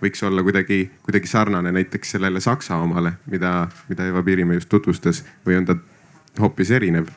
võiks 0.01 0.23
olla 0.27 0.43
kuidagi, 0.43 0.79
kuidagi 1.05 1.29
sarnane 1.29 1.71
näiteks 1.75 2.15
sellele 2.17 2.41
Saksa 2.43 2.77
omale, 2.81 3.15
mida, 3.31 3.67
mida 3.89 4.07
Eva 4.09 4.23
Piirimäe 4.23 4.59
just 4.59 4.69
tutvustas 4.69 5.23
või 5.45 5.59
on 5.61 5.69
ta 5.69 5.77
hoopis 6.39 6.73
erinev? 6.75 7.13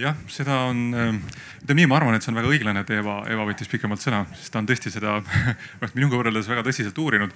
Jah, 0.00 0.16
seda 0.32 0.56
on 0.70 0.80
ütleme 0.94 1.80
nii, 1.80 1.88
ma 1.90 1.96
arvan, 1.98 2.16
et 2.16 2.24
see 2.24 2.32
on 2.32 2.38
väga 2.38 2.50
õiglane, 2.50 2.82
et 2.82 2.90
Eva, 2.96 3.16
Eva 3.30 3.46
võttis 3.48 3.70
pikemalt 3.70 4.02
sõna, 4.02 4.24
sest 4.38 4.52
ta 4.54 4.60
on 4.60 4.68
tõesti 4.68 4.92
seda 4.94 5.16
minuga 5.98 6.18
võrreldes 6.20 6.48
väga 6.50 6.64
tõsiselt 6.66 6.98
uurinud. 7.02 7.32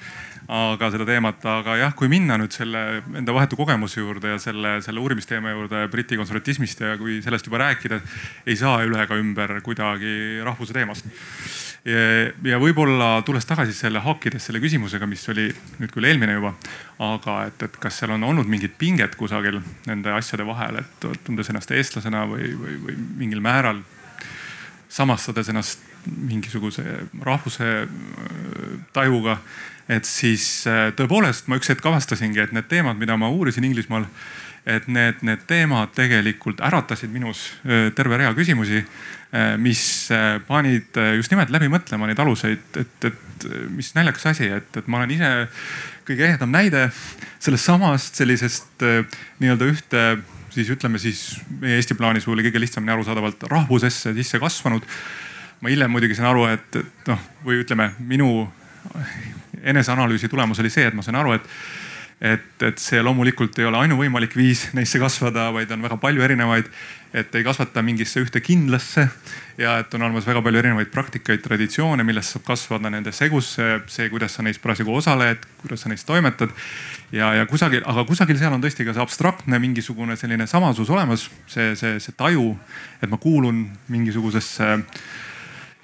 aga 0.51 0.91
seda 0.95 1.07
teemat, 1.07 1.45
aga 1.47 1.77
jah, 1.81 1.95
kui 1.97 2.11
minna 2.11 2.39
nüüd 2.41 2.55
selle 2.55 3.03
enda 3.21 3.35
vahetu 3.37 3.59
kogemuse 3.59 4.01
juurde 4.01 4.35
ja 4.35 4.39
selle, 4.43 4.79
selle 4.83 5.03
uurimisteema 5.03 5.55
juurde 5.55 5.87
Briti 5.93 6.19
konservatismist 6.21 6.81
ja 6.81 6.97
kui 6.99 7.21
sellest 7.23 7.47
juba 7.47 7.63
rääkida, 7.65 8.01
ei 8.47 8.57
saa 8.59 8.81
üle 8.87 9.03
ega 9.03 9.19
ümber 9.19 9.59
kuidagi 9.67 10.45
rahvuse 10.47 10.77
teemast 10.77 11.07
ja 11.85 12.59
võib-olla 12.61 13.23
tulles 13.25 13.47
tagasi 13.49 13.73
selle 13.73 14.03
haakides 14.05 14.45
selle 14.45 14.61
küsimusega, 14.61 15.07
mis 15.09 15.23
oli 15.33 15.47
nüüd 15.81 15.93
küll 15.95 16.09
eelmine 16.11 16.35
juba, 16.37 16.53
aga 17.07 17.37
et, 17.49 17.63
et 17.65 17.79
kas 17.81 18.03
seal 18.03 18.13
on 18.17 18.27
olnud 18.29 18.51
mingit 18.51 18.75
pinget 18.79 19.17
kusagil 19.17 19.63
nende 19.89 20.13
asjade 20.13 20.45
vahel, 20.45 20.83
et 20.83 21.07
tundes 21.25 21.49
ennast 21.49 21.73
eestlasena 21.73 22.27
või, 22.29 22.53
või, 22.53 22.77
või 22.85 22.99
mingil 23.23 23.41
määral 23.45 23.81
samastades 24.91 25.49
ennast 25.49 25.87
mingisuguse 26.07 26.85
rahvuse 27.23 27.83
äh, 27.83 27.89
tajuga. 28.93 29.39
et 29.91 30.05
siis 30.07 30.67
äh, 30.71 30.93
tõepoolest 30.95 31.49
ma 31.51 31.59
üks 31.59 31.73
hetk 31.73 31.87
avastasingi, 31.87 32.39
et 32.39 32.53
need 32.55 32.69
teemad, 32.71 32.99
mida 32.99 33.17
ma 33.19 33.29
uurisin 33.33 33.65
Inglismaal, 33.67 34.05
et 34.69 34.87
need, 34.87 35.25
need 35.27 35.43
teemad 35.51 35.91
tegelikult 35.97 36.61
äratasid 36.63 37.11
minus 37.11 37.49
äh, 37.65 37.89
terve 37.97 38.21
rea 38.21 38.31
küsimusi, 38.37 38.85
mis 39.63 39.83
panid 40.49 40.97
just 41.15 41.31
nimelt 41.31 41.53
läbi 41.55 41.69
mõtlema 41.71 42.09
neid 42.09 42.19
aluseid, 42.19 42.65
et, 42.81 43.07
et 43.07 43.47
mis 43.71 43.93
naljakas 43.95 44.27
asi, 44.33 44.49
et, 44.51 44.75
et 44.77 44.89
ma 44.91 44.99
olen 44.99 45.13
ise 45.15 45.31
kõige 46.09 46.27
ehedam 46.27 46.51
näide 46.51 46.89
sellest 47.39 47.69
samast 47.71 48.19
sellisest 48.19 48.83
nii-öelda 49.39 49.69
ühte 49.71 50.05
siis 50.55 50.71
ütleme 50.71 50.99
siis 50.99 51.41
meie 51.61 51.79
Eesti 51.79 51.95
plaanis 51.99 52.27
võib-olla 52.27 52.47
kõige 52.49 52.63
lihtsamini 52.63 52.95
arusaadavalt 52.95 53.47
rahvusesse 53.51 54.15
sisse 54.17 54.41
kasvanud. 54.43 54.87
ma 55.61 55.69
hiljem 55.69 55.93
muidugi 55.93 56.17
sain 56.17 56.29
aru, 56.31 56.47
et, 56.49 56.77
et 56.77 57.09
noh, 57.11 57.21
või 57.45 57.61
ütleme, 57.61 57.91
minu 58.01 58.49
eneseanalüüsi 59.61 60.29
tulemus 60.33 60.61
oli 60.63 60.71
see, 60.73 60.87
et 60.89 60.97
ma 60.97 61.05
sain 61.05 61.19
aru, 61.21 61.35
et 61.37 61.49
et, 62.21 62.63
et 62.63 62.81
see 62.81 63.01
loomulikult 63.01 63.57
ei 63.59 63.65
ole 63.65 63.79
ainuvõimalik 63.81 64.35
viis 64.37 64.67
neisse 64.77 65.01
kasvada, 65.01 65.49
vaid 65.57 65.71
on 65.73 65.81
väga 65.87 65.97
palju 66.01 66.25
erinevaid. 66.27 66.69
et 67.11 67.35
ei 67.35 67.43
kasvata 67.43 67.83
mingisse 67.83 68.21
ühte 68.23 68.39
kindlasse 68.39 69.09
ja 69.59 69.73
et 69.81 69.95
on 69.95 70.03
olemas 70.07 70.27
väga 70.29 70.43
palju 70.47 70.61
erinevaid 70.61 70.93
praktikaid, 70.95 71.41
traditsioone, 71.43 72.05
millest 72.07 72.37
saab 72.37 72.45
kasvada 72.47 72.91
nende 72.91 73.11
segusse, 73.13 73.81
see, 73.91 74.07
kuidas 74.13 74.37
sa 74.37 74.45
neis 74.47 74.61
parasjagu 74.63 74.95
osaled, 74.95 75.43
kuidas 75.59 75.83
sa 75.83 75.91
neis 75.91 76.07
toimetad 76.07 76.53
ja, 77.11 77.33
ja 77.35 77.49
kusagil, 77.51 77.83
aga 77.83 78.05
kusagil 78.07 78.39
seal 78.39 78.55
on 78.55 78.63
tõesti 78.63 78.87
ka 78.87 78.95
see 78.95 79.03
abstraktne 79.03 79.59
mingisugune 79.59 80.15
selline 80.17 80.47
samasus 80.47 80.93
olemas, 80.93 81.27
see, 81.51 81.75
see, 81.75 81.99
see 81.99 82.15
taju, 82.15 82.53
et 83.03 83.11
ma 83.11 83.19
kuulun 83.19 83.65
mingisugusesse 83.91 84.71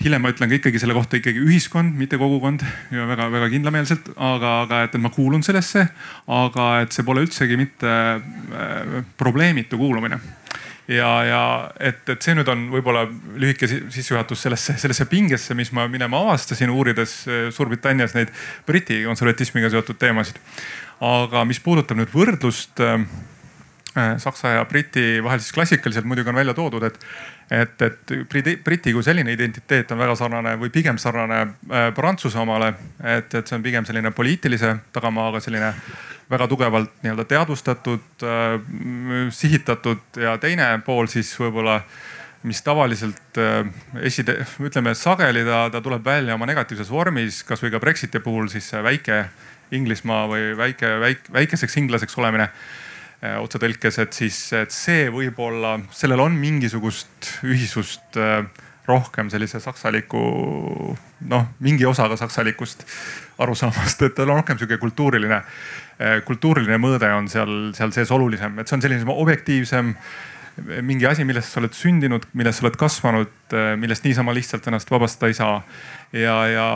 hiljem 0.03 0.23
ma 0.23 0.33
ütlen 0.33 0.51
ka 0.51 0.59
ikkagi 0.59 0.81
selle 0.83 0.97
kohta 0.97 1.19
ikkagi 1.19 1.41
ühiskond, 1.43 1.95
mitte 1.99 2.19
kogukond 2.21 2.65
ja 2.95 3.07
väga-väga 3.09 3.51
kindlameelselt, 3.55 4.11
aga, 4.17 4.53
aga 4.67 4.83
et, 4.87 4.97
et 4.97 5.03
ma 5.03 5.13
kuulun 5.15 5.45
sellesse, 5.47 5.87
aga 6.31 6.67
et 6.85 6.97
see 6.97 7.07
pole 7.07 7.25
üldsegi 7.27 7.59
mitte 7.61 7.93
äh, 7.93 8.99
probleemitu 9.21 9.81
kuulumine. 9.81 10.21
Ja, 10.87 11.09
ja 11.27 11.43
et, 11.83 12.05
et 12.07 12.23
see 12.23 12.37
nüüd 12.39 12.47
on 12.51 12.69
võib-olla 12.71 13.09
lühike 13.43 13.67
sissejuhatus 13.67 14.45
sellesse, 14.47 14.77
sellesse 14.79 15.09
pingesse, 15.11 15.55
mis 15.59 15.73
ma 15.75 15.89
minema 15.91 16.21
avastasin, 16.23 16.71
uurides 16.71 17.15
äh, 17.27 17.47
Suurbritannias 17.55 18.15
neid 18.15 18.31
Briti 18.69 19.01
konservatismiga 19.09 19.73
seotud 19.73 19.99
teemasid. 19.99 20.39
Aga 21.03 21.43
mis 21.49 21.59
puudutab 21.61 21.99
nüüd 21.99 22.13
võrdlust 22.15 22.85
äh, 22.85 23.03
äh, 23.97 24.13
Saksa 24.23 24.55
ja 24.61 24.69
Briti 24.71 25.19
vahel, 25.27 25.43
siis 25.43 25.57
klassikaliselt 25.57 26.07
muidugi 26.07 26.31
on 26.31 26.39
välja 26.39 26.55
toodud, 26.55 26.87
et, 26.87 27.03
et, 27.51 27.83
et 27.83 28.13
Briti, 28.29 28.57
Briti 28.65 28.93
kui 28.93 29.05
selline 29.07 29.33
identiteet 29.33 29.93
on 29.95 30.01
väga 30.01 30.17
sarnane 30.19 30.57
või 30.59 30.71
pigem 30.75 30.99
sarnane 30.99 31.41
äh, 31.43 31.89
Prantsuse 31.95 32.39
omale. 32.43 32.73
et, 33.03 33.35
et 33.35 33.47
see 33.47 33.57
on 33.57 33.63
pigem 33.63 33.87
selline 33.87 34.11
poliitilise 34.11 34.75
tagamaaga 34.93 35.41
selline 35.41 35.73
väga 36.31 36.49
tugevalt 36.51 36.91
nii-öelda 37.05 37.25
teadvustatud 37.31 38.27
äh,, 38.27 38.59
sihitatud 39.31 40.23
ja 40.23 40.37
teine 40.43 40.73
pool 40.87 41.07
siis 41.07 41.31
võib-olla 41.39 41.81
mis 42.47 42.63
tavaliselt 42.67 43.39
äh, 43.39 43.63
eside-, 44.03 44.41
ütleme 44.67 44.95
sageli 44.95 45.45
ta, 45.47 45.69
ta 45.71 45.83
tuleb 45.83 46.05
välja 46.05 46.35
oma 46.35 46.51
negatiivses 46.51 46.91
vormis, 46.91 47.45
kasvõi 47.47 47.71
ka 47.75 47.83
Brexiti 47.83 48.23
puhul 48.23 48.51
siis 48.51 48.73
väike 48.73 49.27
Inglismaa 49.75 50.27
või 50.31 50.53
väike, 50.59 50.93
väike, 51.03 51.33
väikeseks 51.35 51.75
inglaseks 51.81 52.19
olemine 52.19 52.45
äh, 52.47 52.67
otsetõlkes, 53.41 53.99
et 54.03 54.17
siis, 54.17 54.39
et 54.57 54.75
see 54.75 55.09
võib-olla, 55.13 55.77
sellel 55.95 56.23
on 56.25 56.37
mingisugust 56.41 57.33
ühisust 57.47 58.19
äh, 58.21 58.45
rohkem 58.87 59.31
sellise 59.33 59.61
saksaliku, 59.63 60.21
noh, 61.31 61.49
mingi 61.65 61.87
osaga 61.89 62.19
saksalikust 62.21 62.87
arusaamast, 63.43 64.07
et 64.07 64.15
tal 64.17 64.31
on 64.31 64.41
rohkem 64.43 64.61
sihuke 64.61 64.79
kultuuriline, 64.83 65.43
äh, 65.99 66.21
kultuuriline 66.29 66.79
mõõde 66.83 67.11
on 67.17 67.29
seal, 67.33 67.57
seal 67.77 67.93
sees 67.97 68.15
olulisem, 68.15 68.59
et 68.61 68.71
see 68.71 68.79
on 68.79 68.87
selline 68.87 69.19
objektiivsem 69.27 69.95
mingi 70.57 71.05
asi, 71.07 71.25
millest 71.29 71.53
sa 71.53 71.61
oled 71.61 71.75
sündinud, 71.77 72.25
milles 72.33 72.57
sa 72.57 72.65
oled 72.65 72.79
kasvanud, 72.81 73.33
millest 73.77 74.07
niisama 74.07 74.33
lihtsalt 74.33 74.65
ennast 74.71 74.91
vabastada 74.91 75.29
ei 75.29 75.37
saa. 75.37 75.59
ja, 76.17 76.37
ja 76.49 76.67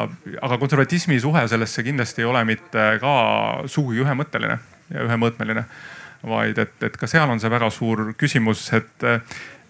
aga 0.42 0.59
konservatismi 0.61 1.21
suhe 1.21 1.47
sellesse 1.49 1.83
kindlasti 1.87 2.21
ei 2.21 2.28
ole 2.28 2.45
mitte 2.45 2.90
ka 3.00 3.14
sugugi 3.66 4.02
ühemõtteline 4.04 4.59
ja 4.90 5.07
ühemõõtmeline 5.07 5.64
vaid 6.27 6.59
et, 6.59 6.77
et 6.83 6.97
ka 6.97 7.09
seal 7.11 7.31
on 7.31 7.41
see 7.41 7.50
väga 7.50 7.71
suur 7.73 8.12
küsimus, 8.21 8.67
et, 8.77 9.05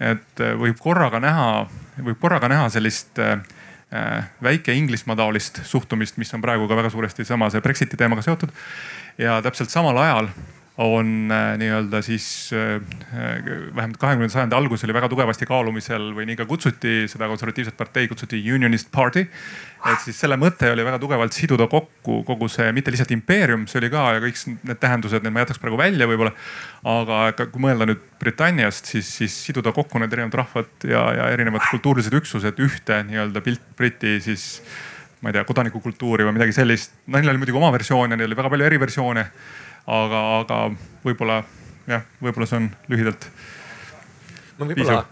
et 0.00 0.44
võib 0.58 0.78
korraga 0.82 1.20
näha, 1.22 1.48
võib 2.02 2.18
korraga 2.20 2.50
näha 2.50 2.68
sellist 2.72 3.20
äh, 3.22 3.38
väike 4.42 4.74
Inglismaa 4.74 5.16
taolist 5.18 5.62
suhtumist, 5.66 6.18
mis 6.18 6.34
on 6.34 6.42
praegu 6.42 6.68
ka 6.68 6.78
väga 6.78 6.90
suuresti 6.90 7.26
sama 7.26 7.50
see 7.50 7.62
Brexiti 7.62 7.98
teemaga 7.98 8.22
seotud. 8.22 8.50
ja 9.18 9.40
täpselt 9.42 9.70
samal 9.70 9.98
ajal 9.98 10.30
on 10.80 11.28
äh, 11.32 11.58
nii-öelda 11.60 12.00
siis 12.02 12.50
äh, 12.56 12.80
vähemalt 13.76 13.98
kahekümnenda 14.00 14.32
sajandi 14.32 14.56
alguses 14.56 14.86
oli 14.86 14.94
väga 14.96 15.10
tugevasti 15.12 15.44
kaalumisel 15.48 16.06
või 16.16 16.24
nii 16.30 16.38
ka 16.38 16.46
kutsuti 16.48 17.04
seda 17.10 17.28
konservatiivset 17.28 17.76
partei 17.76 18.08
kutsuti 18.08 18.40
Unionist 18.54 18.88
Party. 18.94 19.26
et 19.92 20.00
siis 20.04 20.16
selle 20.20 20.38
mõte 20.40 20.70
oli 20.72 20.84
väga 20.84 20.98
tugevalt 21.02 21.36
siduda 21.36 21.66
kokku 21.68 22.22
kogu 22.24 22.48
see, 22.48 22.72
mitte 22.72 22.94
lihtsalt 22.94 23.12
impeerium, 23.12 23.68
see 23.68 23.82
oli 23.82 23.92
ka 23.92 24.06
ja 24.16 24.24
kõik 24.24 24.40
need 24.56 24.80
tähendused, 24.80 25.24
need 25.24 25.36
ma 25.36 25.44
jätaks 25.44 25.60
praegu 25.60 25.80
välja 25.80 26.08
võib-olla. 26.08 26.32
aga 26.96 27.46
kui 27.46 27.66
mõelda 27.68 27.90
nüüd 27.90 28.06
Britanniast, 28.20 28.88
siis, 28.88 29.12
siis 29.20 29.36
siduda 29.50 29.76
kokku 29.76 30.00
need 30.00 30.12
erinevad 30.16 30.40
rahvad 30.44 30.88
ja, 30.88 31.06
ja 31.18 31.30
erinevad 31.34 31.68
kultuurilised 31.68 32.16
üksused 32.22 32.64
ühte 32.64 33.02
nii-öelda 33.10 33.44
pilt 33.44 33.68
Briti 33.76 34.16
siis 34.24 34.62
ma 35.20 35.28
ei 35.28 35.36
tea, 35.36 35.44
kodanikukultuuri 35.44 36.24
või 36.24 36.38
midagi 36.38 36.56
sellist. 36.56 37.02
no 37.06 37.18
neil 37.18 37.34
oli 37.34 37.42
muidugi 37.42 37.60
oma 37.60 37.74
versioone, 37.74 38.16
neil 38.16 38.30
oli 38.30 38.38
väga 38.38 38.52
palju 38.54 38.72
eriversioone 38.72 39.26
aga, 39.86 40.20
aga 40.40 40.58
võib-olla 41.04 41.42
jah, 41.88 42.04
võib-olla 42.22 42.46
see 42.50 42.60
on 42.60 42.68
lühidalt. 42.92 43.30
ma 44.58 44.66
võib-olla 44.66 45.04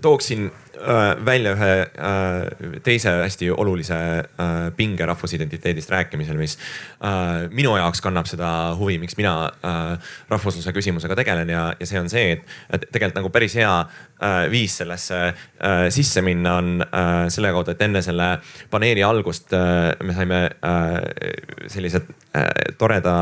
tooksin 0.00 0.50
äh, 0.76 1.24
välja 1.24 1.52
ühe 1.52 1.72
äh, 1.82 2.80
teise 2.82 3.10
hästi 3.22 3.50
olulise 3.50 3.94
äh, 3.94 4.70
pinge 4.76 5.06
rahvusidentiteedist 5.06 5.90
rääkimisel, 5.90 6.38
mis 6.40 6.56
äh, 7.04 7.48
minu 7.50 7.76
jaoks 7.76 8.00
kannab 8.00 8.28
seda 8.30 8.50
huvi, 8.78 8.98
miks 9.02 9.16
mina 9.20 9.34
äh, 9.64 10.12
rahvusluse 10.30 10.72
küsimusega 10.76 11.16
tegelen 11.18 11.52
ja, 11.52 11.70
ja 11.80 11.88
see 11.88 12.00
on 12.00 12.10
see, 12.12 12.36
et, 12.36 12.56
et 12.72 12.88
tegelikult 12.88 13.20
nagu 13.20 13.32
päris 13.34 13.56
hea 13.60 13.74
äh, 13.80 14.44
viis 14.52 14.78
sellesse 14.80 15.20
äh, 15.28 15.86
sisse 15.92 16.24
minna 16.24 16.56
on 16.62 16.84
äh, 16.86 17.26
selle 17.32 17.52
kaudu, 17.56 17.74
et 17.74 17.86
enne 17.88 18.02
selle 18.06 18.32
paneeli 18.70 19.04
algust 19.04 19.52
äh, 19.56 19.92
me 20.04 20.16
saime 20.16 20.42
äh, 20.48 21.66
sellised 21.68 22.08
äh, 22.32 22.48
toreda 22.78 23.16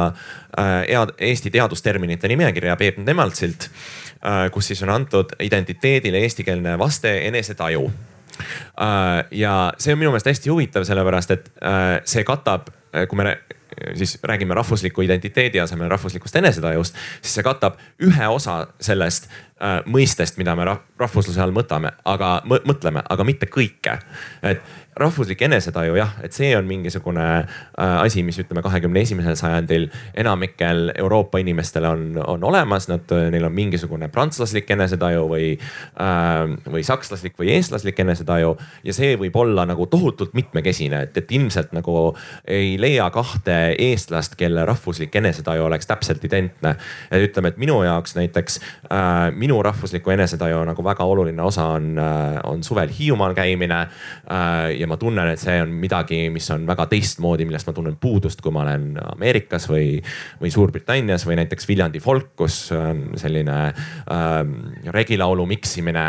äh, 0.58 0.84
Eesti 1.18 1.50
teadusterminite 1.50 2.28
nimekirja 2.30 2.76
Peep 2.76 2.98
Nemaltsilt. 3.02 3.70
Äh, 3.70 4.07
kus 4.52 4.72
siis 4.72 4.82
on 4.82 4.90
antud 4.90 5.36
identiteedile 5.40 6.22
eestikeelne 6.26 6.78
vaste 6.78 7.12
enesetaju. 7.28 7.84
Äh, 8.38 9.24
ja 9.30 9.72
see 9.78 9.94
on 9.94 10.00
minu 10.00 10.10
meelest 10.14 10.30
hästi 10.30 10.50
huvitav, 10.50 10.86
sellepärast 10.86 11.34
et 11.34 11.52
äh, 11.62 12.00
see 12.08 12.26
katab, 12.26 12.72
kui 13.08 13.18
me 13.20 13.36
siis 13.94 14.16
räägime 14.24 14.54
rahvusliku 14.56 15.02
identiteedi 15.04 15.60
asemel 15.60 15.90
rahvuslikust 15.92 16.36
enesetajust, 16.40 16.96
siis 17.20 17.34
see 17.36 17.44
katab 17.46 17.76
ühe 18.02 18.28
osa 18.32 18.62
sellest 18.80 19.28
mõistest, 19.86 20.38
mida 20.40 20.54
me 20.56 20.64
rahvusluse 20.66 21.42
all 21.42 21.52
mõtleme, 21.54 21.92
aga 22.08 22.30
mõtleme, 22.48 23.02
aga 23.04 23.26
mitte 23.28 23.46
kõike. 23.52 23.98
et 24.42 24.62
rahvuslik 24.98 25.42
enesetaju 25.46 25.96
jah, 25.98 26.14
et 26.24 26.34
see 26.36 26.50
on 26.56 26.66
mingisugune 26.68 27.24
äh, 27.38 27.94
asi, 28.02 28.22
mis 28.26 28.38
ütleme, 28.40 28.62
kahekümne 28.64 29.02
esimesel 29.04 29.36
sajandil 29.38 29.88
enamikel 30.18 30.92
Euroopa 30.94 31.40
inimestel 31.42 31.86
on, 31.88 32.04
on 32.26 32.44
olemas, 32.44 32.88
nad, 32.90 33.08
neil 33.32 33.46
on 33.48 33.54
mingisugune 33.54 34.10
prantslaslik 34.12 34.70
enesetaju 34.74 35.26
või 35.30 35.50
äh,, 35.54 36.56
või 36.68 36.84
sakslaslik 36.86 37.38
või 37.38 37.52
eestlaslik 37.56 38.00
enesetaju. 38.04 38.56
ja 38.84 38.94
see 38.94 39.16
võib 39.20 39.36
olla 39.38 39.64
nagu 39.68 39.86
tohutult 39.86 40.34
mitmekesine, 40.38 41.02
et, 41.08 41.16
et 41.16 41.32
ilmselt 41.32 41.72
nagu 41.76 42.14
ei 42.46 42.76
leia 42.80 43.08
kahte 43.14 43.58
eestlast, 43.78 44.36
kelle 44.38 44.64
rahvuslik 44.68 45.14
enesetaju 45.16 45.68
oleks 45.68 45.86
täpselt 45.86 46.24
identne. 46.24 46.76
ütleme, 47.14 47.48
et 47.48 47.58
minu 47.58 47.82
jaoks 47.84 48.16
näiteks 48.18 48.60
äh, 48.92 49.30
minu 49.34 49.62
rahvusliku 49.62 50.10
enesetaju 50.14 50.64
nagu 50.68 50.84
väga 50.84 51.04
oluline 51.04 51.42
osa 51.42 51.66
on 51.78 51.98
äh,, 51.98 52.40
on 52.44 52.62
suvel 52.64 52.90
Hiiumaal 52.98 53.34
käimine 53.34 53.80
äh, 53.80 54.74
ja 54.88 54.94
ma 54.94 54.96
tunnen, 55.00 55.28
et 55.28 55.40
see 55.40 55.58
on 55.60 55.72
midagi, 55.82 56.18
mis 56.32 56.46
on 56.54 56.64
väga 56.68 56.86
teistmoodi, 56.88 57.44
millest 57.48 57.68
ma 57.68 57.74
tunnen 57.76 57.96
puudust, 58.00 58.40
kui 58.40 58.52
ma 58.54 58.62
olen 58.64 58.94
Ameerikas 59.02 59.68
või, 59.68 59.98
või 60.40 60.50
Suurbritannias 60.54 61.26
või 61.28 61.36
näiteks 61.42 61.68
Viljandi 61.68 62.00
folk, 62.00 62.30
kus 62.38 62.56
on 62.72 63.18
selline 63.20 63.56
äh, 63.68 64.38
regilaulu 64.94 65.44
miksimine 65.50 66.04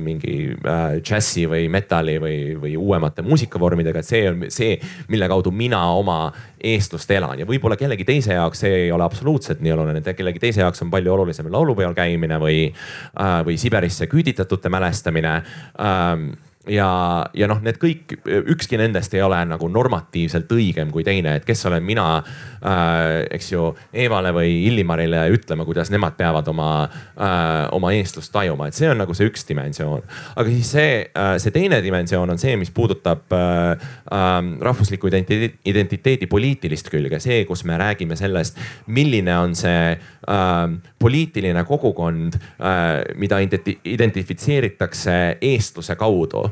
mingi 0.00 0.36
äh, 0.54 1.00
džässi 1.02 1.48
või 1.50 1.66
metal'i 1.72 2.18
või, 2.22 2.36
või 2.60 2.76
uuemate 2.78 3.24
muusikavormidega, 3.26 4.02
et 4.02 4.10
see 4.10 4.22
on 4.30 4.46
see, 4.52 4.76
mille 5.10 5.28
kaudu 5.30 5.50
mina 5.54 5.82
oma 5.98 6.20
eestlust 6.60 7.10
elan. 7.16 7.40
Ja 7.40 7.48
võib-olla 7.48 7.78
kellegi 7.80 8.06
teise 8.06 8.36
jaoks 8.36 8.62
see 8.62 8.84
ei 8.84 8.92
ole 8.94 9.06
absoluutselt 9.06 9.64
nii 9.64 9.74
oluline, 9.74 10.04
kellegi 10.04 10.42
teise 10.42 10.62
jaoks 10.62 10.84
on 10.84 10.92
palju 10.92 11.16
olulisem 11.16 11.50
laulupeol 11.50 11.96
käimine 11.98 12.38
või 12.42 12.68
äh,, 12.70 13.40
või 13.46 13.58
Siberisse 13.58 14.06
küüditatute 14.10 14.70
mälestamine. 14.70 15.40
Äh, 15.80 16.46
ja, 16.70 16.90
ja 17.34 17.48
noh, 17.50 17.60
need 17.64 17.78
kõik, 17.80 18.14
ükski 18.54 18.78
nendest 18.80 19.14
ei 19.16 19.22
ole 19.24 19.38
nagu 19.48 19.68
normatiivselt 19.70 20.50
õigem 20.54 20.90
kui 20.94 21.04
teine, 21.06 21.36
et 21.38 21.46
kes 21.46 21.64
olen 21.68 21.84
mina 21.84 22.06
äh,, 22.20 23.26
eks 23.36 23.50
ju, 23.52 23.70
Eevale 23.92 24.32
või 24.34 24.52
Illimarile 24.68 25.24
ütlema, 25.34 25.66
kuidas 25.68 25.90
nemad 25.92 26.16
peavad 26.18 26.48
oma 26.52 26.70
äh,, 26.84 27.66
oma 27.76 27.92
eestlust 27.96 28.32
tajuma, 28.34 28.68
et 28.70 28.78
see 28.78 28.90
on 28.90 29.00
nagu 29.02 29.16
see 29.16 29.28
üks 29.30 29.46
dimensioon. 29.48 30.04
aga 30.36 30.46
siis 30.54 30.72
see 30.76 30.92
äh,, 31.08 31.34
see 31.42 31.54
teine 31.54 31.80
dimensioon 31.84 32.34
on 32.34 32.40
see, 32.40 32.54
mis 32.60 32.72
puudutab 32.74 33.34
äh, 33.34 33.72
äh, 33.74 34.38
rahvusliku 34.70 35.10
identiteedi, 35.10 35.52
identiteedi 35.72 36.30
poliitilist 36.30 36.90
külge, 36.92 37.20
see, 37.22 37.42
kus 37.48 37.64
me 37.68 37.78
räägime 37.80 38.18
sellest, 38.20 38.58
milline 38.86 39.36
on 39.38 39.56
see 39.58 39.94
äh, 39.96 40.62
poliitiline 41.02 41.64
kogukond 41.68 42.38
äh,, 42.38 43.02
mida 43.18 43.40
identifitseeritakse 43.40 45.20
eestluse 45.50 45.96
kaudu 45.98 46.46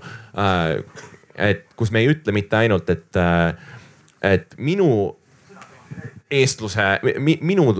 et 1.39 1.65
kus 1.77 1.93
me 1.95 2.03
ei 2.03 2.11
ütle 2.13 2.35
mitte 2.35 2.59
ainult, 2.59 2.91
et, 2.91 3.09
äh, 3.17 3.55
et 4.35 4.59
minu 4.59 4.91
eestluse, 6.29 6.85
minu 7.41 7.71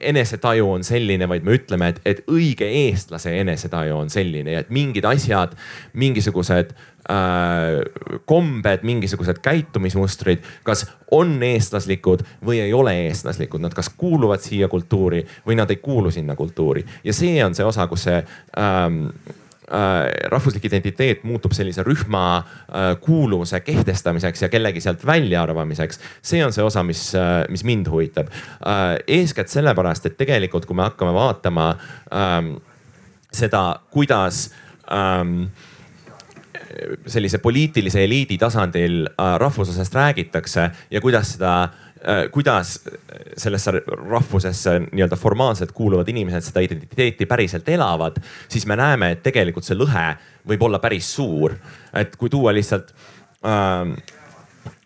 enesetaju 0.00 0.70
on 0.74 0.84
selline, 0.84 1.28
vaid 1.30 1.44
me 1.46 1.54
ütleme, 1.54 1.92
et, 1.92 2.00
et 2.04 2.22
õige 2.32 2.66
eestlase 2.66 3.30
enesetaju 3.38 4.00
on 4.00 4.10
selline 4.10 4.56
ja 4.56 4.62
et 4.64 4.72
mingid 4.74 5.06
asjad, 5.06 5.54
mingisugused 5.94 6.72
äh, 6.74 8.16
kombed, 8.26 8.82
mingisugused 8.88 9.38
käitumismustrid, 9.44 10.42
kas 10.66 10.88
on 11.14 11.36
eestlaslikud 11.46 12.24
või 12.42 12.58
ei 12.64 12.74
ole 12.74 12.96
eestlaslikud, 13.04 13.62
nad 13.62 13.76
kas 13.76 13.92
kuuluvad 13.94 14.42
siia 14.42 14.66
kultuuri 14.72 15.22
või 15.46 15.60
nad 15.60 15.70
ei 15.70 15.78
kuulu 15.84 16.10
sinna 16.10 16.34
kultuuri. 16.34 16.82
Ja 17.06 17.14
see 17.14 17.38
on 17.46 17.54
see 17.54 17.68
osa, 17.68 17.86
kus 17.86 18.08
see 18.08 18.18
ähm, 18.58 19.06
Äh, 19.22 19.41
rahvuslik 20.32 20.66
identiteet 20.68 21.22
muutub 21.24 21.54
sellise 21.56 21.84
rühma 21.86 22.24
äh, 22.36 22.92
kuuluvuse 23.00 23.60
kehtestamiseks 23.64 24.44
ja 24.44 24.48
kellegi 24.52 24.80
sealt 24.84 25.06
väljaarvamiseks. 25.06 26.00
see 26.22 26.44
on 26.44 26.52
see 26.52 26.64
osa, 26.64 26.82
mis, 26.82 27.14
äh, 27.14 27.44
mis 27.48 27.64
mind 27.64 27.88
huvitab. 27.88 28.28
eeskätt 29.06 29.48
sellepärast, 29.48 30.06
et 30.06 30.16
tegelikult, 30.16 30.66
kui 30.66 30.76
me 30.76 30.82
hakkame 30.82 31.12
vaatama 31.14 31.68
ähm, 32.12 32.56
seda, 33.32 33.80
kuidas 33.90 34.50
ähm, 34.92 35.44
sellise 37.06 37.38
poliitilise 37.38 38.04
eliidi 38.04 38.38
tasandil 38.38 39.06
rahvuslasest 39.38 39.94
räägitakse 39.94 40.70
ja 40.90 41.00
kuidas 41.00 41.34
seda 41.34 41.68
Äh, 41.68 41.91
kuidas 42.34 42.80
sellesse 43.38 43.72
rahvusesse 43.86 44.72
nii-öelda 44.88 45.16
formaalselt 45.16 45.72
kuuluvad 45.72 46.08
inimesed 46.10 46.48
seda 46.48 46.64
identiteeti 46.64 47.26
päriselt 47.30 47.68
elavad, 47.68 48.18
siis 48.50 48.66
me 48.66 48.76
näeme, 48.76 49.12
et 49.14 49.22
tegelikult 49.22 49.66
see 49.66 49.78
lõhe 49.78 50.08
võib 50.48 50.66
olla 50.66 50.80
päris 50.82 51.12
suur. 51.14 51.54
et 51.94 52.16
kui 52.16 52.30
tuua 52.30 52.54
lihtsalt 52.54 52.90
ähm, 53.46 53.94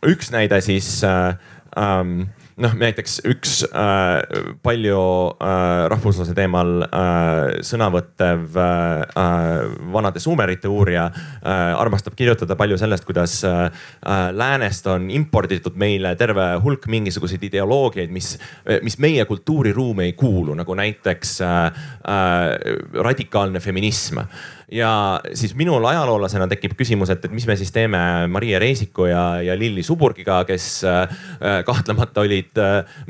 üks 0.07 0.31
näide, 0.35 0.61
siis 0.61 1.05
äh, 1.05 1.39
ähm, 1.79 2.29
noh, 2.63 2.75
näiteks 2.79 3.19
üks 3.29 3.59
äh, 3.67 4.45
palju 4.65 5.01
äh, 5.37 5.87
rahvusluse 5.93 6.35
teemal 6.37 6.87
äh, 6.87 7.59
sõna 7.67 7.89
võttev 7.93 8.57
äh, 8.57 9.03
äh, 9.23 9.77
vanade 9.93 10.23
suumerite 10.23 10.71
uurija 10.73 11.07
äh, 11.11 11.75
armastab 11.77 12.17
kirjutada 12.17 12.57
palju 12.59 12.79
sellest, 12.81 13.05
kuidas 13.09 13.39
äh, 13.45 13.67
äh, 13.69 14.25
läänest 14.33 14.89
on 14.93 15.11
imporditud 15.13 15.77
meile 15.77 16.15
terve 16.17 16.49
hulk 16.65 16.89
mingisuguseid 16.93 17.45
ideoloogiaid, 17.51 18.13
mis, 18.13 18.35
mis 18.83 18.99
meie 19.03 19.25
kultuuriruumi 19.29 20.09
ei 20.09 20.17
kuulu, 20.19 20.57
nagu 20.57 20.77
näiteks 20.79 21.41
äh, 21.45 21.65
äh, 22.09 22.77
radikaalne 23.05 23.61
feminism 23.61 24.25
ja 24.73 25.21
siis 25.35 25.55
minul 25.59 25.85
ajaloolasena 25.85 26.49
tekib 26.51 26.77
küsimus, 26.79 27.11
et, 27.11 27.25
et 27.25 27.35
mis 27.35 27.47
me 27.47 27.57
siis 27.59 27.73
teeme 27.75 27.99
Maria 28.31 28.59
Reisiku 28.63 29.11
ja, 29.11 29.43
ja 29.43 29.59
Lilli 29.59 29.83
Suburgiga, 29.87 30.41
kes 30.49 30.71
äh, 30.87 31.19
kahtlemata 31.67 32.23
olid 32.23 32.37
olid 32.37 32.59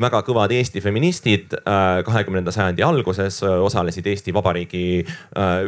väga 0.01 0.23
kõvad 0.27 0.53
Eesti 0.55 0.81
feministid 0.85 1.55
kahekümnenda 2.07 2.53
sajandi 2.55 2.85
alguses, 2.87 3.41
osalesid 3.43 4.07
Eesti 4.07 4.35
Vabariigi 4.35 5.05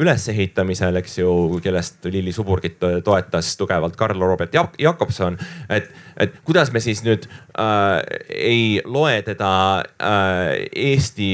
ülesehitamisel, 0.00 0.96
eks 1.00 1.18
ju, 1.18 1.30
kellest 1.64 2.04
Lilli 2.10 2.32
Suburgit 2.32 2.78
toetas 3.04 3.56
tugevalt 3.56 3.96
Karl 3.96 4.20
Robert 4.20 4.54
Jakobson. 4.78 5.38
et, 5.68 5.90
et 6.16 6.34
kuidas 6.44 6.72
me 6.72 6.80
siis 6.80 7.02
nüüd 7.04 7.26
äh, 7.58 8.02
ei 8.28 8.80
loe 8.84 9.22
teda 9.22 9.50
äh, 9.98 10.68
Eesti 10.74 11.30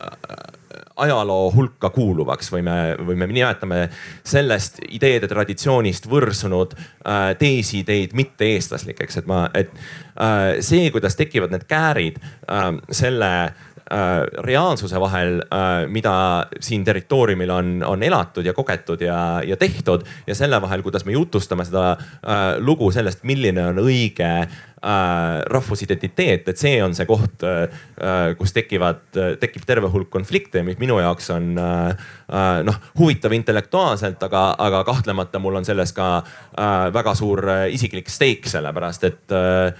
äh, 0.00 0.57
ajaloo 0.98 1.50
hulka 1.54 1.90
kuuluvaks. 1.94 2.52
Või 2.52 2.64
me, 2.66 2.78
või 3.06 3.18
me 3.20 3.28
nimetame 3.30 3.84
sellest 4.26 4.82
ideede 4.88 5.30
traditsioonist 5.30 6.08
võrsunud 6.10 6.76
äh, 6.76 7.32
teisi 7.38 7.82
ideid 7.84 8.16
mitte-eestlaslikeks, 8.18 9.22
et 9.22 9.30
ma, 9.30 9.46
et 9.54 9.72
äh, 10.18 10.58
see, 10.64 10.90
kuidas 10.94 11.18
tekivad 11.18 11.54
need 11.54 11.66
käärid 11.70 12.20
äh, 12.20 12.70
selle 12.90 13.32
äh, 13.44 14.22
reaalsuse 14.44 15.00
vahel 15.00 15.40
äh,, 15.42 15.86
mida 15.88 16.14
siin 16.60 16.84
territooriumil 16.84 17.50
on, 17.50 17.74
on 17.86 18.02
elatud 18.02 18.46
ja 18.46 18.54
kogetud 18.54 19.00
ja, 19.04 19.40
ja 19.44 19.56
tehtud 19.56 20.04
ja 20.26 20.34
selle 20.34 20.60
vahel, 20.62 20.82
kuidas 20.82 21.06
me 21.08 21.16
jutustame 21.16 21.64
seda 21.68 21.90
äh, 21.92 22.56
lugu 22.58 22.90
sellest, 22.92 23.24
milline 23.28 23.70
on 23.72 23.80
õige 23.84 24.32
rahvusidentiteet, 24.78 26.48
et 26.48 26.60
see 26.60 26.76
on 26.84 26.94
see 26.94 27.06
koht 27.08 27.42
äh,, 27.46 27.64
äh 27.98 28.34
kus 28.38 28.52
tekivad, 28.54 29.00
tekib 29.40 29.64
terve 29.66 29.90
hulk 29.90 30.10
konflikte, 30.12 30.62
mis 30.66 30.78
minu 30.78 31.00
jaoks 31.02 31.30
on 31.34 31.50
äh, 31.58 31.88
äh, 32.30 32.60
noh 32.66 32.76
huvitav 32.98 33.34
intellektuaalselt, 33.34 34.22
aga, 34.22 34.44
aga 34.58 34.84
kahtlemata 34.86 35.40
mul 35.42 35.58
on 35.60 35.66
selles 35.66 35.92
ka 35.96 36.08
äh, 36.20 36.92
väga 36.94 37.14
suur 37.18 37.42
äh, 37.48 37.64
isiklik 37.74 38.10
steik, 38.12 38.46
sellepärast 38.50 39.08
et 39.08 39.34
äh, 39.34 39.72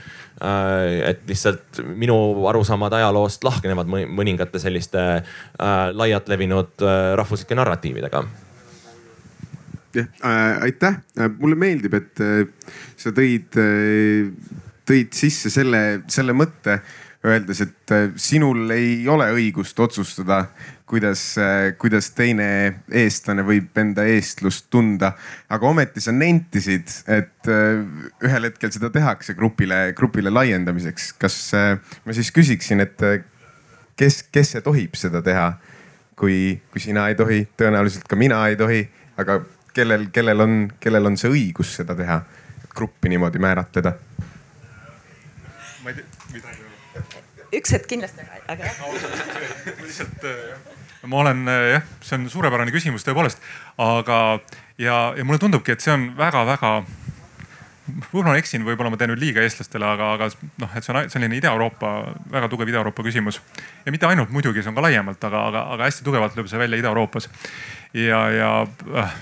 äh, 0.43 1.11
et 1.13 1.23
lihtsalt 1.29 1.83
minu 1.85 2.19
arusaamad 2.51 2.99
ajaloost 2.99 3.47
lahknevad 3.47 3.89
mõningate 3.89 4.61
selliste 4.63 5.07
äh, 5.19 5.79
laialt 5.93 6.29
levinud 6.29 6.85
äh, 6.85 7.15
rahvuslike 7.19 7.59
narratiividega. 7.59 8.25
Jah 9.97 10.09
äh,, 10.21 10.63
aitäh, 10.69 10.99
mulle 11.39 11.57
meeldib, 11.57 11.95
et 11.97 12.21
äh, 12.21 12.73
sa 13.01 13.13
tõid 13.17 13.57
äh, 13.57 14.29
tõid 14.88 15.12
sisse 15.16 15.53
selle, 15.53 16.03
selle 16.11 16.35
mõtte, 16.37 16.79
öeldes, 17.27 17.61
et 17.64 17.92
äh, 17.92 18.11
sinul 18.16 18.70
ei 18.70 19.03
ole 19.11 19.27
õigust 19.35 19.79
otsustada, 19.83 20.44
kuidas, 20.88 21.22
äh, 21.42 21.72
kuidas 21.81 22.12
teine 22.16 22.48
eestlane 22.94 23.42
võib 23.46 23.77
enda 23.81 24.07
eestlust 24.07 24.68
tunda. 24.70 25.12
aga 25.48 25.68
ometi 25.68 26.01
sa 26.01 26.14
nentisid, 26.14 26.87
et 27.11 27.51
äh, 27.51 27.83
ühel 28.24 28.48
hetkel 28.48 28.72
seda 28.72 28.90
tehakse 28.94 29.35
grupile, 29.35 29.92
grupile 29.98 30.31
laiendamiseks. 30.31 31.12
kas 31.18 31.40
ma 32.05 32.14
siis 32.14 32.31
küsiksin, 32.33 32.81
et 32.87 33.03
kes, 33.98 34.22
kes 34.33 34.55
see 34.55 34.64
tohib 34.64 34.94
seda 34.96 35.22
teha? 35.22 35.53
kui, 36.18 36.59
kui 36.72 36.81
sina 36.83 37.05
ei 37.07 37.14
tohi, 37.14 37.44
tõenäoliselt 37.55 38.09
ka 38.11 38.16
mina 38.18 38.40
ei 38.51 38.57
tohi, 38.59 38.81
aga 39.22 39.37
kellel, 39.70 40.09
kellel 40.11 40.42
on, 40.42 40.57
kellel 40.83 41.07
on 41.07 41.18
see 41.20 41.31
õigus 41.31 41.77
seda 41.79 41.94
teha, 41.94 42.16
gruppi 42.74 43.12
niimoodi 43.12 43.38
määratleda? 43.38 43.94
Ma 45.88 45.94
ei 45.94 45.98
tea, 45.98 46.29
midagi 46.37 47.57
üks 47.59 47.72
hetk 47.72 47.88
kindlasti, 47.88 48.24
aga 48.53 48.68
jah. 48.68 48.81
lihtsalt 49.81 50.27
ma 51.09 51.22
olen 51.22 51.44
jah, 51.48 51.85
see 52.05 52.18
on 52.18 52.29
suurepärane 52.33 52.74
küsimus 52.74 53.07
tõepoolest, 53.07 53.40
aga 53.81 54.18
ja, 54.77 54.98
ja 55.16 55.24
mulle 55.24 55.40
tundubki, 55.40 55.72
et 55.72 55.85
see 55.85 55.94
on 55.94 56.11
väga-väga 56.18 56.74
võib-olla 57.88 58.35
ma 58.35 58.40
eksin, 58.40 58.64
võib-olla 58.66 58.92
ma 58.92 58.98
teen 59.01 59.12
nüüd 59.14 59.22
liiga 59.22 59.40
eestlastele, 59.44 59.87
aga, 59.88 60.11
aga 60.18 60.29
noh, 60.61 60.74
et 60.77 60.85
see 60.85 60.92
on 60.92 61.09
selline 61.12 61.38
Ida-Euroopa, 61.38 61.92
väga 62.35 62.51
tugev 62.53 62.68
Ida-Euroopa 62.68 63.05
küsimus. 63.07 63.40
ja 63.87 63.94
mitte 63.94 64.09
ainult 64.11 64.33
muidugi, 64.35 64.62
see 64.62 64.72
on 64.72 64.77
ka 64.77 64.85
laiemalt, 64.85 65.24
aga, 65.24 65.44
aga, 65.48 65.64
aga 65.77 65.88
hästi 65.88 66.05
tugevalt 66.05 66.37
lööb 66.37 66.51
see 66.51 66.61
välja 66.61 66.83
Ida-Euroopas. 66.83 67.31
ja, 67.96 68.20
ja 68.35 68.51
äh, 68.92 69.16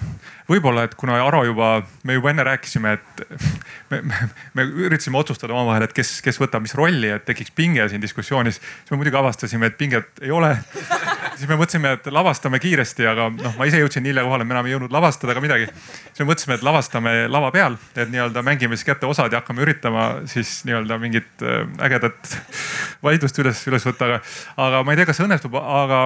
võib-olla, 0.51 0.87
et 0.87 0.95
kuna 0.99 1.19
Aro 1.25 1.43
juba, 1.47 1.71
me 2.07 2.17
juba 2.17 2.31
enne 2.31 2.45
rääkisime, 2.47 2.93
et 2.97 3.23
me, 3.91 4.01
me, 4.07 4.29
me 4.55 4.67
üritasime 4.87 5.19
otsustada 5.19 5.55
omavahel, 5.57 5.87
et 5.89 5.95
kes, 5.97 6.21
kes 6.25 6.39
võtab 6.41 6.65
mis 6.65 6.75
rolli, 6.79 7.11
et 7.15 7.27
tekiks 7.27 7.53
pinge 7.57 7.89
siin 7.91 8.03
diskussioonis. 8.03 8.61
siis 8.61 8.93
me 8.93 9.01
muidugi 9.01 9.19
avastasime, 9.19 9.71
et 9.71 9.79
pinget 9.79 10.23
ei 10.23 10.31
ole. 10.35 10.55
siis 11.39 11.49
me 11.51 11.59
mõtlesime, 11.59 11.97
et 11.99 12.07
lavastame 12.13 12.61
kiiresti, 12.63 13.07
aga 13.11 13.29
noh, 13.35 13.57
ma 13.59 13.67
ise 13.69 13.81
jõudsin 13.81 14.05
nii 14.07 14.15
hilja 14.15 14.25
kohale, 14.27 14.47
me 14.47 14.55
enam 14.57 14.69
ei 14.69 14.75
jõudnud 14.77 14.95
lavastada 14.95 15.35
ka 15.37 15.43
midagi. 15.45 15.67
siis 16.07 16.23
me 16.23 16.29
mõtlesime, 16.31 16.57
et 16.61 16.67
lavastame 16.67 17.15
lava 17.33 17.51
peal, 17.55 17.79
et 17.97 18.11
nii-öelda 18.13 18.45
mängime 18.47 18.79
siis 18.79 18.87
kätte 18.89 19.09
osad 19.11 19.35
ja 19.35 19.43
hakkame 19.43 19.65
üritama 19.67 20.07
siis 20.31 20.61
nii-öelda 20.69 21.01
mingit 21.03 21.45
äh, 21.45 21.67
ägedat 21.89 22.37
vaidlust 23.07 23.43
üles, 23.43 23.65
üles 23.71 23.87
võtta. 23.89 24.13
aga, 24.13 24.21
aga 24.69 24.85
ma 24.87 24.95
ei 24.95 25.01
tea, 25.01 25.09
kas 25.11 25.21
see 25.21 25.27
õnnestub, 25.27 25.59
aga 25.59 26.01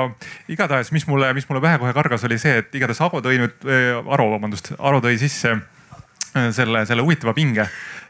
igatahes, 0.50 0.92
mis 0.96 1.06
mulle, 1.10 1.32
mis 1.36 1.48
mulle 1.50 1.62
pähe 1.64 1.78
kohe 1.82 1.94
kargas, 1.96 2.24
oli 2.28 2.40
see, 2.40 2.56
et 2.64 2.80
igatahes 2.80 3.04
Ago 3.04 3.22
tõi 3.24 3.38
nüüd, 3.40 3.68
äh, 3.68 4.12
Aro 4.12 4.29
vabandust, 4.32 4.72
Aro 4.78 5.00
tõi 5.04 5.18
sisse 5.20 5.54
äh, 5.54 6.50
selle, 6.56 6.84
selle 6.88 7.06
huvitava 7.06 7.34
pinge. 7.36 7.68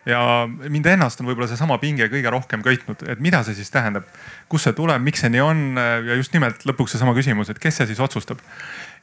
Ja 0.08 0.20
mind 0.48 0.86
ennast 0.88 1.20
on 1.20 1.28
võib-olla 1.28 1.48
seesama 1.50 1.76
pinge 1.80 2.06
kõige 2.08 2.30
rohkem 2.32 2.62
köitnud, 2.64 3.02
et 3.12 3.20
mida 3.20 3.42
see 3.44 3.58
siis 3.58 3.68
tähendab, 3.72 4.06
kust 4.48 4.64
see 4.64 4.76
tuleb, 4.78 5.02
miks 5.04 5.20
see 5.20 5.32
nii 5.34 5.42
on? 5.44 5.60
Ja 5.76 6.16
just 6.16 6.32
nimelt 6.32 6.64
lõpuks 6.64 6.96
seesama 6.96 7.12
küsimus, 7.16 7.52
et 7.52 7.60
kes 7.60 7.82
see 7.82 7.90
siis 7.90 8.00
otsustab. 8.00 8.40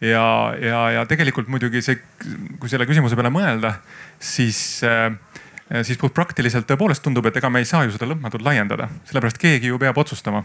ja, 0.02 0.26
ja, 0.58 0.82
ja 0.96 1.06
tegelikult 1.10 1.52
muidugi 1.54 1.84
see, 1.86 2.02
kui 2.58 2.70
selle 2.70 2.90
küsimuse 2.90 3.18
peale 3.18 3.30
mõelda, 3.34 3.76
siis 4.18 4.82
äh, 4.86 5.12
siis 5.84 6.00
puhtpraktiliselt 6.02 6.68
tõepoolest 6.70 7.04
tundub, 7.04 7.26
et 7.28 7.38
ega 7.38 7.50
me 7.52 7.62
ei 7.62 7.70
saa 7.70 7.86
ju 7.86 7.94
seda 7.96 8.08
lõpmatult 8.10 8.46
laiendada, 8.46 8.90
sellepärast 9.10 9.40
keegi 9.42 9.72
ju 9.72 9.80
peab 9.82 9.98
otsustama 10.00 10.44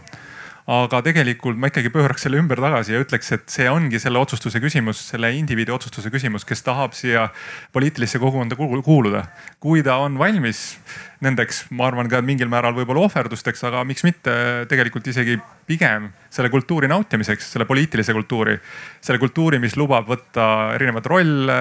aga 0.67 1.01
tegelikult 1.03 1.59
ma 1.59 1.67
ikkagi 1.67 1.91
pööraks 1.91 2.23
selle 2.23 2.39
ümber 2.39 2.61
tagasi 2.63 2.95
ja 2.95 3.01
ütleks, 3.03 3.31
et 3.35 3.49
see 3.51 3.67
ongi 3.71 3.99
selle 3.99 4.19
otsustuse 4.21 4.61
küsimus, 4.63 5.01
selle 5.11 5.33
indiviidi 5.35 5.73
otsustuse 5.75 6.11
küsimus, 6.13 6.45
kes 6.47 6.63
tahab 6.63 6.95
siia 6.95 7.27
poliitilisse 7.75 8.21
kogukonda 8.21 8.55
kuuluda. 8.55 9.25
kui 9.59 9.83
ta 9.83 9.97
on 9.99 10.17
valmis 10.19 10.77
nendeks, 11.23 11.65
ma 11.71 11.87
arvan 11.87 12.09
ka 12.11 12.21
mingil 12.25 12.49
määral 12.51 12.75
võib-olla 12.75 13.07
ohverdusteks, 13.07 13.63
aga 13.69 13.83
miks 13.87 14.03
mitte 14.05 14.33
tegelikult 14.71 15.07
isegi 15.07 15.37
pigem 15.67 16.09
selle 16.33 16.49
kultuuri 16.51 16.89
nautimiseks, 16.91 17.51
selle 17.53 17.65
poliitilise 17.69 18.13
kultuuri. 18.13 18.57
selle 19.03 19.19
kultuuri, 19.19 19.59
mis 19.63 19.75
lubab 19.79 20.07
võtta 20.09 20.45
erinevaid 20.75 21.07
rolle, 21.07 21.57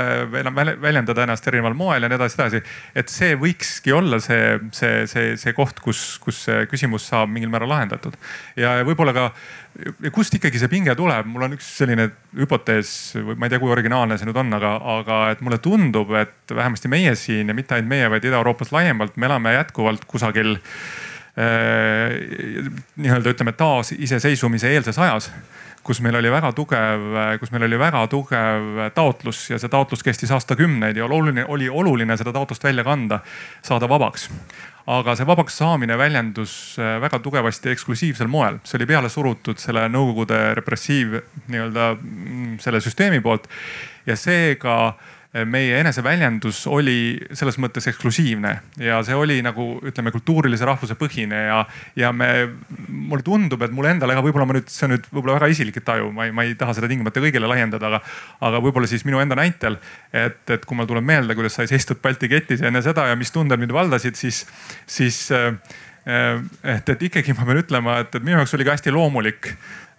väljendada 0.83 1.27
ennast 1.27 1.47
erineval 1.51 1.77
moel 1.79 2.03
ja 2.03 2.11
nii 2.11 2.19
edasi, 2.19 2.39
edasi. 2.41 2.63
et 2.95 3.13
see 3.13 3.37
võikski 3.39 3.95
olla 3.95 4.19
see, 4.23 4.59
see, 4.73 5.07
see, 5.11 5.37
see 5.37 5.55
koht, 5.57 5.81
kus, 5.85 6.19
kus 6.23 6.45
see 6.49 6.67
küsimus 6.71 7.07
saab 7.11 7.31
mingil 7.31 7.53
määral 7.53 7.71
lahendatud. 7.75 8.17
ja 8.57 8.79
võib-olla 8.87 9.15
ka 9.17 9.29
kust 10.13 10.35
ikkagi 10.37 10.61
see 10.61 10.71
pinge 10.73 10.95
tuleb, 10.99 11.29
mul 11.33 11.47
on 11.47 11.57
üks 11.57 11.69
selline 11.79 12.09
hüpotees, 12.37 12.91
ma 13.37 13.47
ei 13.47 13.53
tea, 13.53 13.61
kui 13.63 13.73
originaalne 13.73 14.19
see 14.21 14.29
nüüd 14.29 14.41
on, 14.43 14.53
aga, 14.59 14.75
aga 14.99 15.21
et 15.33 15.41
mulle 15.45 15.59
tundub, 15.65 16.13
et 16.19 16.53
vähemasti 16.53 16.91
meie 16.93 17.15
siin 17.19 17.49
ja 17.49 17.57
mitte 17.57 17.79
ainult 17.79 17.93
meie, 17.93 18.11
vaid 18.13 18.27
Ida-Euroopas 18.29 18.73
laiemalt, 18.75 19.17
me 19.17 19.31
elame 19.31 19.55
jätkuvalt 19.57 20.05
kusagil 20.11 20.55
äh, 20.57 22.19
nii-öelda 23.01 23.33
ütleme 23.37 23.57
taasiseseisvumise 23.57 24.75
eelses 24.75 25.01
ajas 25.01 25.33
kus 25.83 26.01
meil 26.03 26.15
oli 26.15 26.31
väga 26.31 26.53
tugev, 26.55 27.07
kus 27.41 27.51
meil 27.51 27.67
oli 27.67 27.79
väga 27.79 28.05
tugev 28.11 28.83
taotlus 28.95 29.49
ja 29.51 29.59
see 29.59 29.71
taotlus 29.71 30.05
kestis 30.07 30.31
aastakümneid 30.35 30.99
ja 30.99 31.09
oluline, 31.09 31.45
oli 31.51 31.69
oluline 31.69 32.17
seda 32.19 32.33
taotlust 32.35 32.65
välja 32.65 32.85
kanda, 32.87 33.19
saada 33.67 33.89
vabaks 33.91 34.29
aga 34.91 35.15
see 35.17 35.27
vabaks 35.29 35.57
saamine 35.61 35.97
väljendus 35.99 36.55
äh, 36.81 36.97
väga 37.03 37.21
tugevasti 37.23 37.71
eksklusiivsel 37.73 38.31
moel, 38.31 38.59
see 38.67 38.81
oli 38.81 38.89
peale 38.91 39.11
surutud 39.13 39.61
selle 39.63 39.87
Nõukogude 39.93 40.41
repressiiv 40.59 41.19
nii-öelda 41.53 41.89
mm, 41.95 42.57
selle 42.63 42.83
süsteemi 42.83 43.23
poolt. 43.23 43.49
Ja 44.07 44.17
seega 44.19 44.97
meie 45.49 45.79
eneseväljendus 45.81 46.67
oli 46.69 47.17
selles 47.33 47.57
mõttes 47.63 47.87
eksklusiivne 47.89 48.51
ja 48.85 48.99
see 49.07 49.17
oli 49.17 49.39
nagu 49.45 49.79
ütleme, 49.89 50.13
kultuurilise 50.13 50.67
rahvuse 50.69 50.93
põhine 51.01 51.39
ja, 51.47 51.63
ja 51.97 52.11
me, 52.13 52.29
mulle 52.89 53.25
tundub, 53.25 53.65
et 53.65 53.73
mulle 53.73 53.95
endale 53.95 54.13
ka 54.19 54.25
võib-olla 54.27 54.45
ma 54.51 54.59
nüüd, 54.59 54.69
see 54.69 54.85
on 54.85 54.93
nüüd 54.93 55.07
võib-olla 55.09 55.39
väga 55.39 55.49
isiklik 55.55 55.81
taju, 55.87 56.11
ma 56.13 56.27
ei, 56.29 56.35
ma 56.37 56.45
ei 56.45 56.53
taha 56.61 56.77
seda 56.77 56.91
tingimata 56.91 57.23
kõigile 57.25 57.49
laiendada, 57.49 57.89
aga, 57.89 58.03
aga 58.45 58.61
võib-olla 58.67 58.91
siis 58.91 59.07
minu 59.09 59.23
enda 59.25 59.39
näitel, 59.41 59.79
et, 60.13 60.43
et 60.53 60.69
kui 60.69 60.77
mul 60.77 60.91
tuleb 60.91 61.09
meelde, 61.09 61.37
kuidas 61.39 61.57
sai 61.57 61.71
seistud 61.71 62.03
Balti 62.05 62.29
ketis 62.29 62.61
enne 62.69 62.85
seda 62.85 63.09
ja 63.09 63.17
mis 63.17 63.33
tunded 63.33 63.63
mind 63.63 63.73
valdasid, 63.73 64.21
siis, 64.21 64.45
siis 64.85 65.25
äh, 65.33 65.49
et, 66.05 66.93
et 66.93 67.09
ikkagi 67.09 67.33
ma 67.39 67.49
pean 67.49 67.63
ütlema, 67.65 68.03
et, 68.05 68.13
et 68.13 68.21
minu 68.21 68.37
jaoks 68.37 68.53
oli 68.59 68.69
ka 68.69 68.77
hästi 68.77 68.93
loomulik 68.93 69.55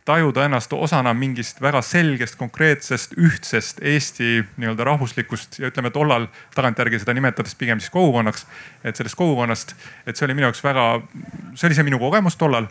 tajuda 0.06 0.46
ennast 0.46 0.74
osana 0.74 1.14
mingist 1.16 1.62
väga 1.64 1.82
selgest, 1.82 2.36
konkreetsest, 2.36 3.16
ühtsest 3.18 3.80
Eesti 3.82 4.42
nii-öelda 4.60 4.84
rahvuslikust 4.88 5.60
ja 5.60 5.70
ütleme 5.72 5.94
tollal 5.96 6.28
tagantjärgi 6.56 7.00
seda 7.00 7.16
nimetades 7.16 7.56
pigem 7.56 7.80
siis 7.80 7.94
kogukonnaks. 7.94 8.46
et 8.84 8.96
sellest 8.96 9.16
kogukonnast, 9.16 9.76
et 10.08 10.18
see 10.18 10.26
oli 10.26 10.36
minu 10.36 10.50
jaoks 10.50 10.64
väga, 10.64 10.88
see 11.56 11.68
oli 11.70 11.78
see 11.78 11.88
minu 11.88 12.00
kogemus 12.00 12.36
tollal. 12.36 12.68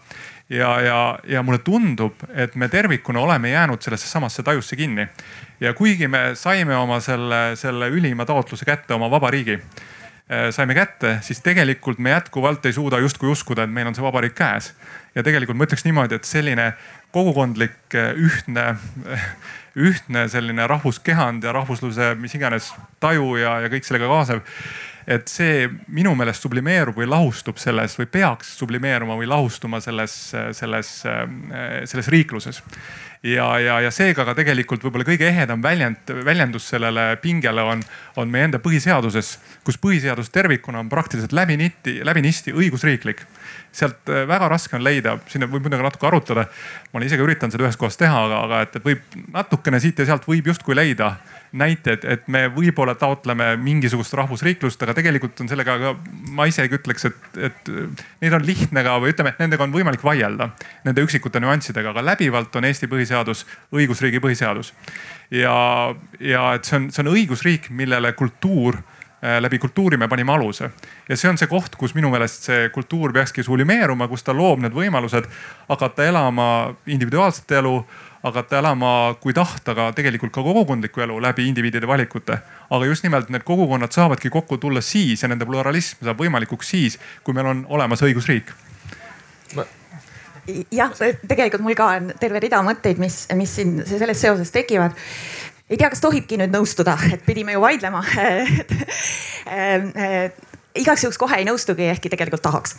ja, 0.49 0.81
ja, 0.81 1.19
ja 1.29 1.43
mulle 1.43 1.59
tundub, 1.65 2.21
et 2.35 2.55
me 2.55 2.69
tervikuna 2.69 3.21
oleme 3.21 3.51
jäänud 3.51 3.81
sellesse 3.83 4.09
samasse 4.09 4.43
tajusse 4.43 4.77
kinni. 4.77 5.09
ja 5.61 5.73
kuigi 5.75 6.09
me 6.09 6.35
saime 6.35 6.77
oma 6.77 7.01
selle, 7.01 7.57
selle 7.57 7.89
ülima 7.89 8.27
taotluse 8.29 8.65
kätte 8.65 8.95
oma 8.95 9.11
vabariigi 9.11 9.61
saime 10.51 10.75
kätte, 10.75 11.19
siis 11.21 11.41
tegelikult 11.41 11.99
me 11.99 12.11
jätkuvalt 12.11 12.67
ei 12.67 12.73
suuda 12.73 12.99
justkui 12.99 13.29
uskuda, 13.29 13.67
et 13.67 13.71
meil 13.71 13.87
on 13.87 13.95
see 13.95 14.05
vabariik 14.05 14.35
käes. 14.35 14.73
ja 15.15 15.23
tegelikult 15.23 15.59
ma 15.59 15.67
ütleks 15.67 15.85
niimoodi, 15.85 16.17
et 16.17 16.25
selline 16.25 16.73
kogukondlik 17.13 17.97
ühtne, 17.97 18.73
ühtne 19.89 20.27
selline 20.33 20.67
rahvuskehand 20.71 21.45
ja 21.45 21.53
rahvusluse 21.57 22.15
mis 22.21 22.35
iganes 22.39 22.73
taju 23.01 23.37
ja, 23.41 23.59
ja 23.65 23.73
kõik 23.73 23.89
sellega 23.89 24.11
kaasnev 24.11 24.43
et 25.07 25.31
see 25.31 25.67
minu 25.93 26.15
meelest 26.19 26.45
sublimeerub 26.45 26.97
või 26.99 27.09
lahustub 27.11 27.59
selles 27.61 27.97
või 27.99 28.07
peaks 28.11 28.55
sublimeeruma 28.59 29.17
või 29.19 29.29
lahustuma 29.31 29.81
selles, 29.83 30.15
selles, 30.55 30.91
selles 31.91 32.11
riikluses. 32.13 32.63
ja, 33.23 33.47
ja, 33.59 33.81
ja 33.81 33.91
seega 33.91 34.25
ka 34.25 34.35
tegelikult 34.39 34.85
võib-olla 34.85 35.07
kõige 35.07 35.29
ehedam 35.29 35.63
väljend, 35.63 36.15
väljendus 36.25 36.69
sellele 36.75 37.17
pingele 37.23 37.63
on, 37.63 37.83
on 38.17 38.31
meie 38.31 38.51
enda 38.51 38.59
põhiseaduses, 38.63 39.39
kus 39.65 39.79
põhiseadus 39.79 40.31
tervikuna 40.31 40.83
on 40.83 40.89
praktiliselt 40.89 41.33
läbinisti, 41.33 42.01
läbinisti 42.05 42.55
õigusriiklik 42.55 43.27
sealt 43.73 44.09
äh, 44.13 44.25
väga 44.29 44.49
raske 44.53 44.77
on 44.77 44.85
leida, 44.85 45.17
sinna 45.33 45.49
võib 45.51 45.67
muidugi 45.67 45.85
natuke 45.85 46.09
arutada. 46.09 46.47
ma 46.93 46.99
olen 46.99 47.09
ise 47.09 47.19
ka 47.19 47.27
üritanud 47.27 47.55
seda 47.55 47.67
ühes 47.67 47.79
kohas 47.81 47.97
teha, 48.01 48.25
aga, 48.27 48.41
aga 48.47 48.63
et, 48.67 48.77
et 48.77 48.85
võib 48.85 49.21
natukene 49.33 49.81
siit 49.81 49.99
ja 49.99 50.09
sealt 50.13 50.29
võib 50.29 50.53
justkui 50.53 50.77
leida 50.77 51.17
näited, 51.53 52.05
et 52.09 52.29
me 52.33 52.47
võib-olla 52.53 52.95
taotleme 52.97 53.51
mingisugust 53.61 54.15
rahvusriiklust, 54.17 54.81
aga 54.83 54.95
tegelikult 54.97 55.41
on 55.45 55.51
sellega 55.51 55.77
ka, 55.81 55.93
ma 56.33 56.47
isegi 56.49 56.79
ütleks, 56.79 57.09
et, 57.11 57.41
et 57.51 57.73
neid 58.25 58.37
on 58.37 58.47
lihtne 58.47 58.85
ka 58.87 58.97
või 59.03 59.13
ütleme, 59.13 59.35
et 59.35 59.43
nendega 59.43 59.67
on 59.67 59.75
võimalik 59.75 60.05
vaielda, 60.05 60.49
nende 60.87 61.05
üksikute 61.05 61.43
nüanssidega, 61.45 61.93
aga 61.93 62.05
läbivalt 62.13 62.57
on 62.57 62.69
Eesti 62.69 62.89
põhiseadus 62.93 63.45
õigusriigi 63.73 64.23
põhiseadus. 64.25 64.73
ja, 65.31 65.57
ja 66.21 66.47
et 66.57 66.69
see 66.69 66.79
on, 66.81 66.89
see 66.93 67.05
on 67.05 67.13
õigusriik, 67.13 67.69
millele 67.71 68.15
kultuur 68.17 68.81
läbi 69.23 69.59
kultuuri 69.59 69.97
me 69.97 70.09
panime 70.09 70.33
aluse. 70.33 70.71
ja 71.09 71.17
see 71.17 71.31
on 71.31 71.39
see 71.39 71.47
koht, 71.47 71.77
kus 71.79 71.95
minu 71.95 72.11
meelest 72.11 72.49
see 72.49 72.69
kultuur 72.75 73.13
peakski 73.13 73.43
sublimeeruma, 73.47 74.09
kus 74.09 74.25
ta 74.27 74.35
loob 74.35 74.65
need 74.65 74.75
võimalused 74.75 75.29
hakata 75.69 76.07
elama 76.11 76.47
individuaalset 76.87 77.55
elu, 77.61 77.77
hakata 78.23 78.59
elama, 78.59 79.15
kui 79.21 79.35
tahta, 79.35 79.75
ka 79.79 79.93
tegelikult 79.95 80.35
ka 80.35 80.43
kogukondlikku 80.43 81.05
elu 81.07 81.21
läbi 81.23 81.47
indiviidide 81.49 81.87
valikute. 81.87 82.39
aga 82.71 82.85
just 82.87 83.07
nimelt 83.07 83.31
need 83.31 83.47
kogukonnad 83.47 83.93
saavadki 83.93 84.31
kokku 84.31 84.59
tulla 84.59 84.81
siis 84.81 85.23
ja 85.23 85.29
nende 85.29 85.47
pluralism 85.47 86.05
saab 86.05 86.19
võimalikuks 86.19 86.75
siis, 86.75 86.99
kui 87.23 87.35
meil 87.35 87.47
on 87.47 87.67
olemas 87.69 88.03
õigusriik 88.03 88.51
ma 89.55 89.67
jah, 90.75 90.91
tegelikult 91.29 91.63
mul 91.63 91.77
ka 91.79 91.89
on 91.97 92.11
terve 92.21 92.41
rida 92.43 92.63
mõtteid, 92.67 92.99
mis, 93.03 93.25
mis 93.39 93.55
siin 93.59 93.77
selles 93.87 94.21
seoses 94.21 94.51
tekivad 94.55 94.97
ei 95.73 95.81
tea, 95.81 95.89
kas 95.93 96.03
tohibki 96.05 96.37
nüüd 96.41 96.53
nõustuda, 96.53 96.97
et 97.15 97.23
pidime 97.27 97.57
ju 97.57 97.63
vaidlema 97.65 98.03
igaks 100.83 101.05
juhuks 101.05 101.19
kohe 101.21 101.39
ei 101.41 101.47
nõustugi, 101.49 101.87
ehkki 101.93 102.11
tegelikult 102.13 102.43
tahaks. 102.45 102.77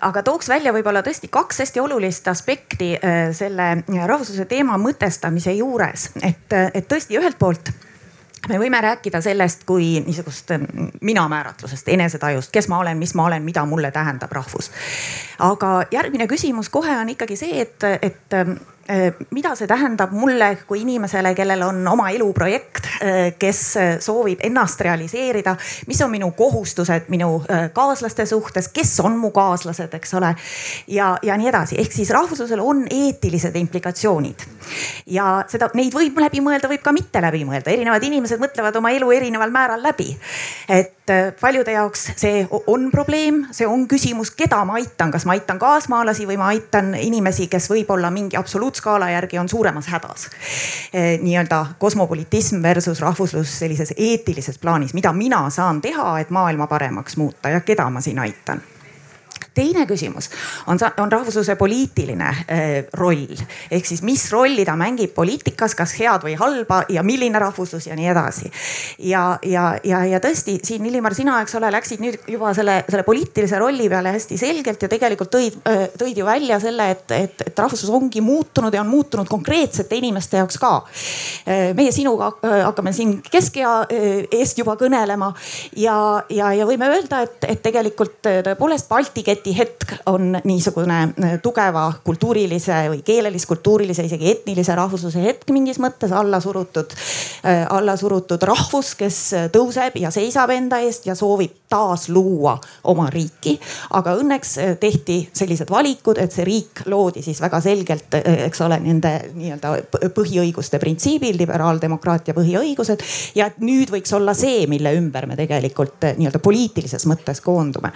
aga 0.00 0.22
tooks 0.24 0.48
välja 0.48 0.72
võib-olla 0.76 1.02
tõesti 1.04 1.28
kaks 1.32 1.64
hästi 1.64 1.80
olulist 1.80 2.28
aspekti 2.28 2.94
selle 3.36 3.70
rahvusluse 4.06 4.44
teema 4.48 4.78
mõtestamise 4.80 5.52
juures, 5.56 6.10
et, 6.22 6.52
et 6.72 6.88
tõesti 6.88 7.18
ühelt 7.20 7.38
poolt 7.40 7.72
me 8.48 8.58
võime 8.60 8.80
rääkida 8.84 9.20
sellest 9.24 9.64
kui 9.64 10.00
niisugust 10.04 10.50
mina 11.00 11.24
määratlusest, 11.28 11.88
enesetajust, 11.88 12.52
kes 12.52 12.68
ma 12.68 12.78
olen, 12.82 12.98
mis 13.00 13.14
ma 13.16 13.28
olen, 13.30 13.42
mida 13.42 13.64
mulle 13.68 13.90
tähendab 13.90 14.32
rahvus. 14.32 14.70
aga 15.38 15.72
järgmine 15.90 16.26
küsimus 16.28 16.68
kohe 16.68 16.96
on 16.98 17.08
ikkagi 17.08 17.36
see, 17.36 17.60
et, 17.64 17.88
et 18.02 18.38
mida 19.30 19.54
see 19.56 19.68
tähendab 19.70 20.12
mulle 20.12 20.50
kui 20.68 20.82
inimesele, 20.82 21.34
kellel 21.34 21.62
on 21.66 21.80
oma 21.88 22.10
eluprojekt, 22.14 22.90
äh, 23.00 23.20
kes 23.38 23.62
soovib 24.04 24.42
ennast 24.44 24.80
realiseerida, 24.84 25.56
mis 25.86 26.02
on 26.04 26.12
minu 26.12 26.30
kohustused 26.36 27.08
minu 27.08 27.42
äh, 27.50 27.70
kaaslaste 27.72 28.26
suhtes, 28.26 28.68
kes 28.68 29.00
on 29.00 29.16
mu 29.18 29.30
kaaslased, 29.34 29.94
eks 29.94 30.14
ole. 30.14 30.34
ja, 30.88 31.14
ja 31.22 31.36
nii 31.36 31.48
edasi, 31.48 31.78
ehk 31.80 31.92
siis 31.92 32.10
rahvuslusel 32.14 32.60
on 32.60 32.84
eetilised 32.90 33.56
implikatsioonid. 33.56 34.46
Ja 35.06 35.44
seda, 35.48 35.68
neid 35.74 35.94
võib 35.94 36.18
läbi 36.20 36.40
mõelda, 36.44 36.68
võib 36.70 36.82
ka 36.84 36.92
mitte 36.96 37.22
läbi 37.22 37.44
mõelda, 37.44 37.72
erinevad 37.72 38.04
inimesed 38.04 38.40
mõtlevad 38.42 38.76
oma 38.80 38.92
elu 38.94 39.10
erineval 39.12 39.52
määral 39.54 39.82
läbi. 39.82 40.16
et 40.68 40.92
paljude 41.40 41.72
jaoks 41.72 42.06
see 42.16 42.46
on 42.66 42.88
probleem, 42.90 43.42
see 43.52 43.66
on 43.68 43.84
küsimus, 43.88 44.30
keda 44.36 44.62
ma 44.64 44.78
aitan, 44.80 45.10
kas 45.12 45.26
ma 45.28 45.34
aitan 45.36 45.58
kaasmaalasi 45.60 46.24
või 46.26 46.38
ma 46.40 46.48
aitan 46.54 46.94
inimesi, 46.96 47.46
kes 47.52 47.68
võib-olla 47.70 48.10
mingi 48.10 48.38
absoluutse 48.74 48.82
skaala 48.82 49.10
järgi 49.10 49.38
on 49.38 49.48
suuremas 49.48 49.86
hädas. 49.86 50.30
Eh, 50.92 51.20
nii-öelda 51.20 51.66
kosmopolitism 51.78 52.62
versus 52.62 53.00
rahvuslus 53.00 53.58
sellises 53.58 53.94
eetilises 53.96 54.58
plaanis, 54.58 54.94
mida 54.94 55.12
mina 55.12 55.50
saan 55.50 55.80
teha, 55.80 56.18
et 56.20 56.30
maailma 56.30 56.66
paremaks 56.66 57.16
muuta 57.16 57.48
ja 57.48 57.60
keda 57.60 57.90
ma 57.90 58.00
siin 58.00 58.18
aitan 58.18 58.62
teine 59.54 59.86
küsimus 59.86 60.30
on, 60.66 60.78
on 60.98 61.12
rahvusluse 61.12 61.56
poliitiline 61.56 62.28
äh, 62.28 62.72
roll 62.98 63.26
ehk 63.70 63.86
siis 63.86 64.02
mis 64.02 64.24
rolli 64.32 64.64
ta 64.66 64.74
mängib 64.78 65.14
poliitikas, 65.14 65.74
kas 65.78 65.94
head 65.98 66.24
või 66.26 66.34
halba 66.38 66.82
ja 66.92 67.04
milline 67.06 67.38
rahvuslus 67.38 67.86
ja 67.86 67.96
nii 67.96 68.08
edasi. 68.10 68.50
ja, 68.98 69.38
ja, 69.46 69.66
ja, 69.84 70.04
ja 70.04 70.20
tõesti 70.22 70.58
siin 70.64 70.86
Illimar, 70.86 71.14
sina, 71.14 71.40
eks 71.42 71.54
ole, 71.58 71.70
läksid 71.74 72.02
nüüd 72.02 72.28
juba 72.30 72.52
selle, 72.56 72.80
selle 72.88 73.04
poliitilise 73.06 73.58
rolli 73.58 73.88
peale 73.88 74.14
hästi 74.16 74.38
selgelt 74.38 74.82
ja 74.82 74.90
tegelikult 74.90 75.32
tõid, 75.34 75.58
tõid 75.98 76.18
ju 76.18 76.26
välja 76.26 76.58
selle, 76.62 76.90
et, 76.96 77.14
et, 77.14 77.46
et 77.48 77.62
rahvuslus 77.64 77.92
ongi 77.94 78.20
muutunud 78.24 78.74
ja 78.74 78.82
on 78.82 78.90
muutunud 78.90 79.30
konkreetsete 79.30 79.96
inimeste 79.96 80.40
jaoks 80.42 80.58
ka. 80.60 80.72
meie 81.76 81.92
sinuga 81.92 82.32
hakkame 82.42 82.92
siin 82.92 83.16
keskea 83.30 83.74
eest 84.34 84.58
juba 84.58 84.76
kõnelema 84.80 85.30
ja, 85.78 85.96
ja, 86.30 86.52
ja 86.56 86.66
võime 86.68 86.90
öelda, 86.90 87.22
et, 87.26 87.48
et 87.48 87.62
tegelikult 87.62 88.20
tõepoolest 88.24 88.88
Balti 88.90 89.24
kett 89.26 89.43
Läti 89.44 89.58
hetk 89.58 89.92
on 90.06 90.38
niisugune 90.44 91.02
äh, 91.20 91.32
tugeva 91.42 91.82
kultuurilise 92.04 92.78
või 92.88 93.02
keelelis-kultuurilise, 93.04 94.06
isegi 94.08 94.30
etnilise 94.30 94.72
rahvusluse 94.72 95.20
hetk 95.20 95.50
mingis 95.52 95.76
mõttes 95.84 96.14
alla 96.16 96.38
surutud, 96.40 96.94
äh, 97.44 97.66
alla 97.68 97.92
surutud 98.00 98.40
rahvus, 98.40 98.94
kes 98.96 99.18
tõuseb 99.52 99.98
ja 100.00 100.08
seisab 100.14 100.48
enda 100.54 100.78
eest 100.80 101.04
ja 101.04 101.12
soovib 101.18 101.58
taas 101.68 102.06
luua 102.08 102.54
oma 102.88 103.10
riiki. 103.12 103.58
aga 103.90 104.14
õnneks 104.16 104.54
äh, 104.62 104.72
tehti 104.80 105.18
sellised 105.32 105.68
valikud, 105.68 106.16
et 106.24 106.32
see 106.32 106.48
riik 106.48 106.80
loodi 106.88 107.20
siis 107.22 107.42
väga 107.44 107.60
selgelt, 107.60 108.16
eks 108.46 108.64
ole, 108.64 108.80
nende 108.80 109.12
nii-öelda 109.34 109.74
põhiõiguste 110.16 110.80
printsiibil, 110.80 111.36
liberaaldemokraatia 111.36 112.32
põhiõigused. 112.32 113.04
ja 113.34 113.52
et 113.52 113.60
nüüd 113.60 113.92
võiks 113.92 114.16
olla 114.16 114.32
see, 114.32 114.64
mille 114.72 114.96
ümber 114.96 115.28
me 115.28 115.36
tegelikult 115.36 116.08
nii-öelda 116.16 116.40
poliitilises 116.40 117.04
mõttes 117.12 117.44
koondume. 117.44 117.92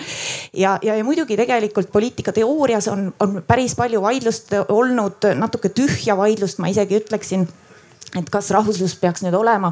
ja, 0.53 0.77
ja, 0.83 1.01
ja 1.01 1.05
muidugi 1.05 1.38
tegelikult 1.39 1.93
poliitikateoorias 1.93 2.89
on, 2.91 3.09
on 3.23 3.41
päris 3.47 3.77
palju 3.79 4.03
vaidlust 4.03 4.53
olnud, 4.69 5.29
natuke 5.39 5.71
tühja 5.71 6.17
vaidlust, 6.19 6.59
ma 6.59 6.71
isegi 6.73 6.99
ütleksin 6.99 7.47
et 8.17 8.31
kas 8.33 8.51
rahvuslus 8.51 8.95
peaks 8.97 9.23
nüüd 9.25 9.35
olema 9.37 9.69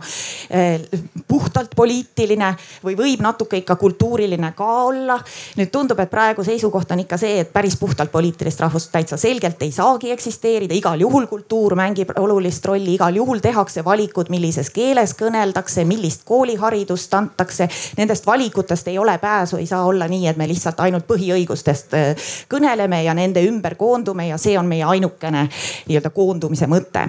eh, 0.50 0.82
puhtalt 1.28 1.72
poliitiline 1.76 2.50
või 2.84 2.96
võib 2.98 3.22
natuke 3.24 3.56
ikka 3.62 3.76
kultuuriline 3.80 4.52
ka 4.56 4.66
olla. 4.84 5.16
nüüd 5.56 5.70
tundub, 5.72 6.00
et 6.00 6.10
praegu 6.10 6.44
seisukoht 6.44 6.92
on 6.92 7.00
ikka 7.00 7.16
see, 7.20 7.40
et 7.40 7.52
päris 7.52 7.78
puhtalt 7.80 8.12
poliitilist 8.12 8.60
rahvust 8.60 8.92
täitsa 8.92 9.16
selgelt 9.16 9.62
ei 9.62 9.72
saagi 9.72 10.12
eksisteerida, 10.12 10.74
igal 10.74 11.00
juhul 11.00 11.26
kultuur 11.26 11.76
mängib 11.78 12.12
olulist 12.20 12.64
rolli, 12.68 12.94
igal 12.94 13.16
juhul 13.16 13.40
tehakse 13.40 13.84
valikud, 13.84 14.28
millises 14.30 14.70
keeles 14.70 15.16
kõneldakse, 15.16 15.86
millist 15.88 16.26
kooliharidust 16.28 17.14
antakse. 17.14 17.68
Nendest 17.96 18.26
valikutest 18.26 18.88
ei 18.92 18.98
ole 18.98 19.16
pääsu, 19.18 19.56
ei 19.56 19.66
saa 19.66 19.84
olla 19.86 20.08
nii, 20.08 20.26
et 20.28 20.36
me 20.36 20.48
lihtsalt 20.48 20.80
ainult 20.84 21.08
põhiõigustest 21.08 21.96
eh, 21.96 22.28
kõneleme 22.52 23.00
ja 23.04 23.16
nende 23.16 23.40
ümber 23.48 23.78
koondume 23.80 24.28
ja 24.28 24.36
see 24.38 24.58
on 24.58 24.68
meie 24.68 24.84
ainukene 24.84 25.48
nii-öelda 25.88 26.12
koondumise 26.12 26.68
mõte. 26.68 27.08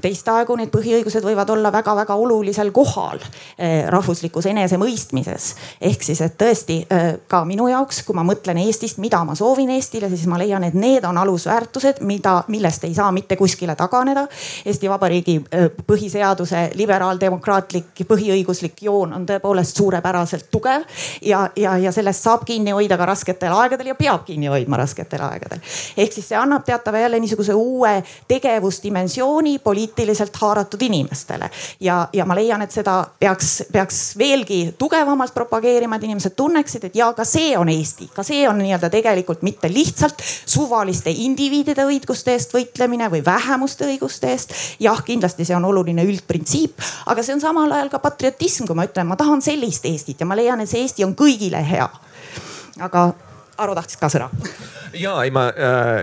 teist 0.00 0.28
aegu 0.28 0.59
need 0.60 0.72
põhiõigused 0.72 1.24
võivad 1.24 1.50
olla 1.54 1.72
väga-väga 1.72 2.14
olulisel 2.14 2.70
kohal 2.74 3.20
eh, 3.20 3.86
rahvuslikus 3.90 4.46
enesemõistmises. 4.50 5.54
ehk 5.80 6.02
siis, 6.02 6.20
et 6.20 6.36
tõesti 6.38 6.80
eh, 6.90 7.08
ka 7.28 7.42
minu 7.48 7.68
jaoks, 7.70 8.02
kui 8.06 8.16
ma 8.16 8.24
mõtlen 8.26 8.60
Eestist, 8.64 8.98
mida 9.02 9.22
ma 9.24 9.34
soovin 9.38 9.70
Eestile, 9.76 10.08
siis 10.12 10.26
ma 10.30 10.38
leian, 10.38 10.64
et 10.64 10.74
need 10.74 11.04
on 11.08 11.18
alusväärtused, 11.18 12.02
mida, 12.06 12.40
millest 12.48 12.84
ei 12.84 12.94
saa 12.94 13.10
mitte 13.12 13.36
kuskile 13.40 13.76
taganeda. 13.76 14.26
Eesti 14.64 14.90
Vabariigi 14.90 15.36
eh, 15.50 15.68
põhiseaduse 15.86 16.70
liberaaldemokraatlik 16.78 18.04
põhiõiguslik 18.08 18.84
joon 18.86 19.14
on 19.16 19.26
tõepoolest 19.28 19.76
suurepäraselt 19.80 20.50
tugev 20.50 20.86
ja, 21.22 21.46
ja, 21.56 21.76
ja 21.78 21.92
sellest 21.92 22.26
saab 22.26 22.44
kinni 22.48 22.74
hoida 22.76 22.98
ka 23.00 23.08
rasketel 23.08 23.54
aegadel 23.56 23.92
ja 23.92 23.98
peab 23.98 24.24
kinni 24.26 24.50
hoidma 24.50 24.80
rasketel 24.80 25.22
aegadel. 25.26 25.60
ehk 25.96 26.12
siis 26.12 26.28
see 26.28 26.38
annab 26.38 26.64
teatava 26.66 26.98
jälle 26.98 27.20
niisuguse 27.20 27.54
uue 27.54 28.02
tegevusdimensiooni 28.28 29.58
poliitiliselt 29.58 30.36
haarata 30.36 30.49
haaratud 30.50 30.82
inimestele. 30.82 31.50
ja, 31.80 32.08
ja 32.12 32.26
ma 32.26 32.34
leian, 32.34 32.62
et 32.62 32.74
seda 32.74 33.04
peaks, 33.18 33.62
peaks 33.72 34.00
veelgi 34.18 34.74
tugevamalt 34.78 35.34
propageerima, 35.34 35.96
et 35.96 36.06
inimesed 36.08 36.34
tunneksid, 36.36 36.88
et 36.90 36.98
ja 36.98 37.12
ka 37.16 37.24
see 37.24 37.54
on 37.58 37.70
Eesti, 37.70 38.10
ka 38.14 38.24
see 38.26 38.42
on 38.48 38.58
nii-öelda 38.60 38.90
tegelikult 38.90 39.42
mitte 39.46 39.70
lihtsalt 39.72 40.22
suvaliste 40.24 41.12
indiviidide 41.14 41.86
õiguste 41.86 42.34
eest 42.34 42.54
võitlemine 42.54 43.10
või 43.12 43.24
vähemuste 43.24 43.88
õiguste 43.88 44.32
eest. 44.34 44.54
jah, 44.80 45.04
kindlasti 45.06 45.46
see 45.46 45.56
on 45.56 45.64
oluline 45.70 46.04
üldprintsiip, 46.04 46.82
aga 47.06 47.22
see 47.22 47.38
on 47.38 47.44
samal 47.44 47.72
ajal 47.72 47.92
ka 47.92 48.02
patriotism, 48.02 48.66
kui 48.68 48.78
ma 48.78 48.88
ütlen, 48.88 49.08
ma 49.08 49.18
tahan 49.20 49.42
sellist 49.42 49.86
Eestit 49.86 50.20
ja 50.20 50.26
ma 50.28 50.36
leian, 50.38 50.60
et 50.60 50.70
see 50.70 50.82
Eesti 50.84 51.06
on 51.06 51.16
kõigile 51.18 51.62
hea. 51.64 51.88
aga 52.80 53.10
Aro 53.60 53.74
tahtis 53.76 53.98
ka 54.00 54.08
sõna. 54.12 54.30
Ja 54.96 55.12
ei, 55.22 55.30
ma 55.30 55.44
äh, 55.54 56.00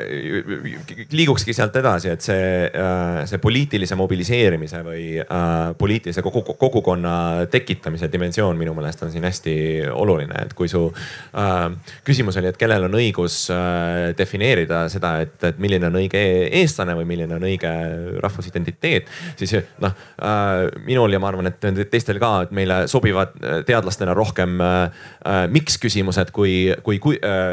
liigukski 1.12 1.52
sealt 1.56 1.76
edasi, 1.76 2.12
et 2.14 2.24
see 2.24 2.44
äh,, 2.70 3.18
see 3.28 3.40
poliitilise 3.44 3.98
mobiliseerimise 4.00 4.80
või 4.86 5.02
äh, 5.20 5.56
poliitilise 5.78 6.24
kogu, 6.24 6.44
kogukonna 6.56 7.48
tekitamise 7.52 8.08
dimensioon 8.12 8.56
minu 8.60 8.76
meelest 8.78 9.04
on 9.04 9.12
siin 9.12 9.28
hästi 9.28 9.56
oluline, 9.92 10.46
et 10.46 10.54
kui 10.56 10.72
su 10.72 10.86
äh, 10.88 11.66
küsimus 12.08 12.40
oli, 12.40 12.52
et 12.54 12.60
kellel 12.60 12.88
on 12.88 12.96
õigus 13.00 13.42
äh, 13.52 14.14
defineerida 14.18 14.86
seda, 14.94 15.18
et, 15.26 15.36
et 15.50 15.60
milline 15.60 15.90
on 15.90 16.00
õige 16.00 16.24
eestlane 16.62 16.96
või 16.96 17.10
milline 17.12 17.36
on 17.36 17.48
õige 17.50 17.74
rahvusidentiteet, 18.24 19.12
siis 19.42 19.58
noh 19.84 19.98
äh, 20.16 20.70
minul 20.88 21.12
ja 21.12 21.20
ma 21.20 21.34
arvan, 21.34 21.52
et 21.52 21.92
teistel 21.92 22.22
ka, 22.24 22.32
et 22.48 22.56
meile 22.56 22.86
sobivad 22.88 23.36
teadlastena 23.68 24.16
rohkem 24.16 24.62
äh, 24.64 25.04
äh 25.28 25.44
miks 25.52 25.76
küsimused 25.82 26.32
kui, 26.36 26.72
kui, 26.88 27.02
kui 27.04 27.20
äh, 27.20 27.47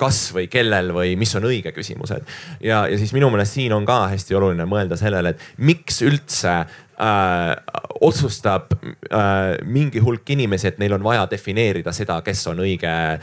kas 0.00 0.20
või 0.36 0.46
kellel 0.52 0.92
või 0.96 1.14
mis 1.18 1.34
on 1.38 1.46
õige 1.48 1.72
küsimused. 1.76 2.26
ja, 2.60 2.84
ja 2.90 2.98
siis 2.98 3.12
minu 3.16 3.30
meelest 3.32 3.58
siin 3.58 3.74
on 3.76 3.86
ka 3.88 4.06
hästi 4.12 4.36
oluline 4.38 4.66
mõelda 4.68 4.98
sellele, 5.00 5.34
et 5.34 5.46
miks 5.58 6.02
üldse 6.06 6.58
äh, 7.00 7.56
otsustab 8.00 8.72
äh, 8.72 9.56
mingi 9.64 10.00
hulk 10.04 10.30
inimesi, 10.30 10.68
et 10.68 10.78
neil 10.78 10.96
on 10.96 11.04
vaja 11.04 11.26
defineerida 11.30 11.92
seda, 11.96 12.18
kes 12.24 12.46
on 12.50 12.60
õige 12.64 12.90
äh, 12.90 13.20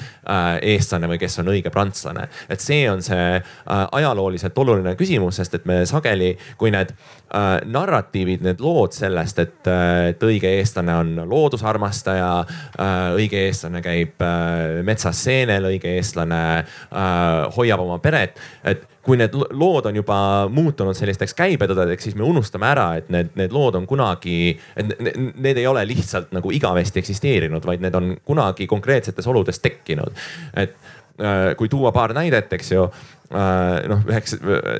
eestlane 0.73 1.09
või 1.09 1.19
kes 1.21 1.39
on 1.43 1.51
õige 1.53 1.71
prantslane. 1.73 2.27
et 2.49 2.61
see 2.61 2.85
on 2.89 3.03
see 3.05 3.35
äh, 3.37 3.43
ajalooliselt 3.91 4.57
oluline 4.57 4.95
küsimus, 4.99 5.37
sest 5.41 5.59
et 5.59 5.65
me 5.69 5.83
sageli, 5.89 6.33
kui 6.57 6.71
need 6.73 6.93
äh, 6.93 7.59
narratiivid, 7.65 8.45
need 8.45 8.63
lood 8.63 8.95
sellest, 8.95 9.39
et, 9.39 9.59
äh, 9.67 10.13
et 10.13 10.23
õige 10.23 10.53
eestlane 10.59 10.95
on 10.95 11.13
loodusarmastaja 11.29 12.31
äh,, 12.43 13.13
õige 13.17 13.45
eestlane 13.47 13.81
käib 13.85 14.21
äh, 14.23 14.81
metsas 14.85 15.23
seenel, 15.23 15.69
õige 15.73 15.97
eestlane 15.97 16.41
äh, 16.63 17.55
hoiab 17.57 17.85
oma 17.85 17.99
peret, 18.03 18.39
et 18.63 18.87
kui 19.03 19.19
need 19.19 19.35
lood 19.35 19.89
on 19.89 19.97
juba 19.99 20.17
muutunud 20.51 20.95
sellisteks 20.95 21.35
käibetõdedeks, 21.35 22.07
siis 22.07 22.15
me 22.15 22.23
unustame 22.23 22.69
ära, 22.69 22.87
et 23.01 23.09
need, 23.13 23.33
need 23.39 23.55
lood 23.55 23.75
on 23.79 23.87
kunagi, 23.89 24.53
et 24.79 24.93
need 25.03 25.59
ei 25.59 25.67
ole 25.67 25.83
lihtsalt 25.89 26.31
nagu 26.35 26.53
igavesti 26.55 27.01
eksisteerinud, 27.03 27.65
vaid 27.67 27.83
need 27.83 27.97
on 27.99 28.13
kunagi 28.25 28.67
konkreetsetes 28.71 29.27
oludes 29.27 29.59
tekkinud. 29.63 30.23
et 30.55 30.77
äh, 31.19 31.51
kui 31.59 31.69
tuua 31.69 31.91
paar 31.91 32.15
näidet, 32.15 32.53
eks 32.53 32.71
ju 32.71 32.87
noh, 33.33 34.03
üheks 34.09 34.35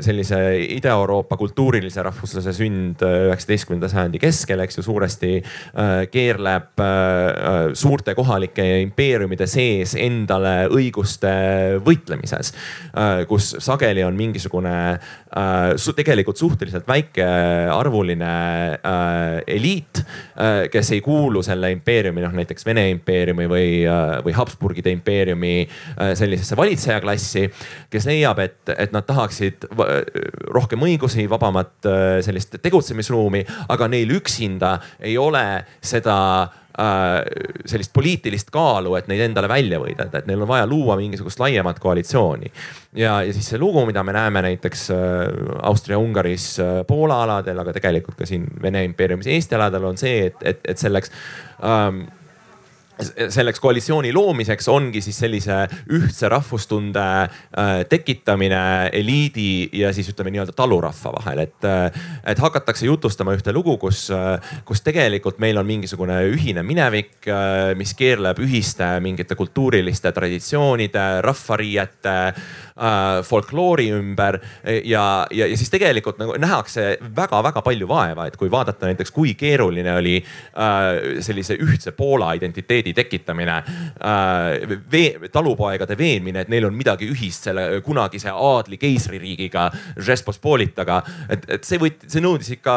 sellise 0.06 0.40
Ida-Euroopa 0.76 1.38
kultuurilise 1.40 2.04
rahvuslase 2.06 2.54
sünd 2.56 3.02
äh, 3.06 3.28
üheksateistkümnenda 3.30 3.90
sajandi 3.92 4.22
keskel, 4.22 4.62
eks 4.64 4.80
ju, 4.80 4.86
suuresti 4.86 5.32
äh, 5.40 5.94
keerleb 6.14 6.82
suurte 7.78 8.14
kohalike 8.18 8.64
impeeriumide 8.84 9.46
sees 9.50 9.94
endale 10.00 10.68
õiguste 10.72 11.32
võitlemises. 11.84 12.52
kus 13.28 13.50
sageli 13.64 14.04
on 14.06 14.16
mingisugune 14.18 14.74
tegelikult 15.96 16.38
suhteliselt 16.38 16.88
väikearvuline 16.88 18.32
eliit, 19.48 20.02
kes 20.72 20.92
ei 20.96 21.02
kuulu 21.06 21.44
selle 21.46 21.72
impeeriumi, 21.74 22.24
noh 22.24 22.36
näiteks 22.38 22.66
Vene 22.68 22.86
impeeriumi 22.94 23.48
või, 23.50 23.70
või 24.26 24.36
Habsburgide 24.38 24.94
impeeriumi 24.94 25.54
sellisesse 26.20 26.58
valitsejaklassi, 26.58 27.48
kes 27.94 28.10
leiab, 28.10 28.43
et, 28.46 28.74
et 28.78 28.92
nad 28.96 29.06
tahaksid 29.08 29.68
rohkem 30.54 30.84
õigusi, 30.86 31.28
vabamat 31.30 31.88
äh, 31.90 32.02
sellist 32.26 32.58
tegutsemisruumi, 32.62 33.44
aga 33.74 33.88
neil 33.92 34.12
üksinda 34.18 34.76
ei 35.04 35.16
ole 35.20 35.44
seda 35.84 36.18
äh, 36.44 37.20
sellist 37.70 37.94
poliitilist 37.96 38.52
kaalu, 38.54 38.96
et 39.00 39.10
neid 39.12 39.26
endale 39.28 39.50
välja 39.52 39.80
võidelda, 39.82 40.22
et 40.22 40.30
neil 40.30 40.44
on 40.46 40.50
vaja 40.50 40.68
luua 40.70 40.98
mingisugust 41.00 41.42
laiemat 41.44 41.80
koalitsiooni. 41.84 42.52
ja, 43.00 43.22
ja 43.26 43.36
siis 43.36 43.54
see 43.54 43.62
lugu, 43.62 43.86
mida 43.90 44.04
me 44.04 44.16
näeme 44.16 44.46
näiteks 44.50 44.90
äh, 44.94 45.00
Austria-Ungaris, 45.70 46.50
Poola 46.88 47.24
aladel, 47.28 47.60
aga 47.64 47.76
tegelikult 47.76 48.20
ka 48.20 48.30
siin 48.30 48.48
Vene 48.62 48.84
impeeriumis 48.88 49.28
Eesti 49.32 49.56
aladel 49.58 49.92
on 49.92 49.98
see, 49.98 50.28
et, 50.28 50.44
et, 50.44 50.68
et 50.74 50.80
selleks 50.80 51.12
ähm, 51.64 52.06
selleks 53.30 53.60
koalitsiooni 53.60 54.14
loomiseks 54.14 54.68
ongi 54.70 55.02
siis 55.02 55.18
sellise 55.24 55.56
ühtse 55.94 56.30
rahvustunde 56.30 57.04
äh, 57.24 57.72
tekitamine 57.90 58.90
eliidi 58.94 59.70
ja 59.80 59.94
siis 59.94 60.10
ütleme 60.14 60.34
nii-öelda 60.34 60.54
talurahva 60.56 61.14
vahel, 61.18 61.44
et, 61.48 61.66
äh, 61.66 62.04
et 62.30 62.40
hakatakse 62.40 62.86
jutustama 62.86 63.34
ühte 63.38 63.54
lugu, 63.54 63.78
kus, 63.82 64.06
äh, 64.14 64.38
kus 64.66 64.84
tegelikult 64.86 65.42
meil 65.44 65.58
on 65.58 65.68
mingisugune 65.68 66.20
ühine 66.30 66.64
minevik, 66.64 67.26
mis 67.78 67.94
keerleb 67.98 68.40
ühiste 68.44 68.88
mingite 69.04 69.36
kultuuriliste 69.40 70.12
traditsioonide, 70.14 71.06
rahvariiete, 71.26 72.18
folkloori 73.24 73.90
ümber 73.94 74.40
ja, 74.66 75.04
ja, 75.32 75.48
ja 75.48 75.58
siis 75.58 75.70
tegelikult 75.70 76.18
nagu 76.18 76.34
nähakse 76.42 76.98
väga-väga 77.16 77.62
palju 77.66 77.88
vaeva, 77.90 78.26
et 78.28 78.38
kui 78.40 78.52
vaadata 78.52 78.90
näiteks, 78.90 79.12
kui 79.14 79.36
keeruline 79.38 79.94
oli 80.00 80.16
sellise 81.24 81.58
ühtse 81.62 81.94
Poola 81.98 82.34
identiteedi 82.34 82.94
tekitamine 82.98 83.58
äh,. 83.58 84.82
Vee, 84.92 85.30
talupoegade 85.32 85.98
veenmine, 85.98 86.44
et 86.44 86.50
neil 86.52 86.66
on 86.68 86.76
midagi 86.76 87.08
ühist 87.10 87.48
selle 87.48 87.82
kunagise 87.86 88.32
aadli 88.34 88.78
keisririigiga, 88.82 89.70
Žespospolitaga. 90.06 91.02
et, 91.30 91.46
et 91.58 91.68
see 91.68 91.80
võt-, 91.82 92.06
see 92.10 92.24
nõudis 92.24 92.54
ikka 92.58 92.74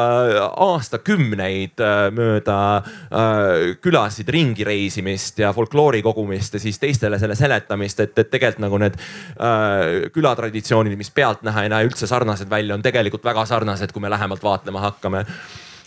aastakümneid 0.66 1.82
äh, 1.82 1.96
mööda 2.14 2.59
äh, 2.76 3.76
külasid 3.82 4.30
ringi 4.32 4.66
reisimist 4.66 5.40
ja 5.42 5.52
folkloori 5.56 6.02
kogumist 6.04 6.56
ja 6.56 6.62
siis 6.62 6.80
teistele 6.82 7.20
selle 7.22 7.37
seletamist, 7.38 8.00
et, 8.04 8.14
et 8.18 8.32
tegelikult 8.32 8.64
nagu 8.66 8.80
need 8.80 8.96
äh, 8.96 9.86
külatraditsioonid, 10.14 10.96
mis 10.99 11.11
pealtnäha 11.14 11.66
ei 11.66 11.72
näe 11.72 11.87
üldse 11.88 12.09
sarnased 12.11 12.51
välja, 12.51 12.75
on 12.75 12.85
tegelikult 12.85 13.25
väga 13.25 13.46
sarnased, 13.46 13.92
kui 13.92 14.05
me 14.05 14.11
lähemalt 14.12 14.42
vaatlema 14.42 14.85
hakkame 14.88 15.25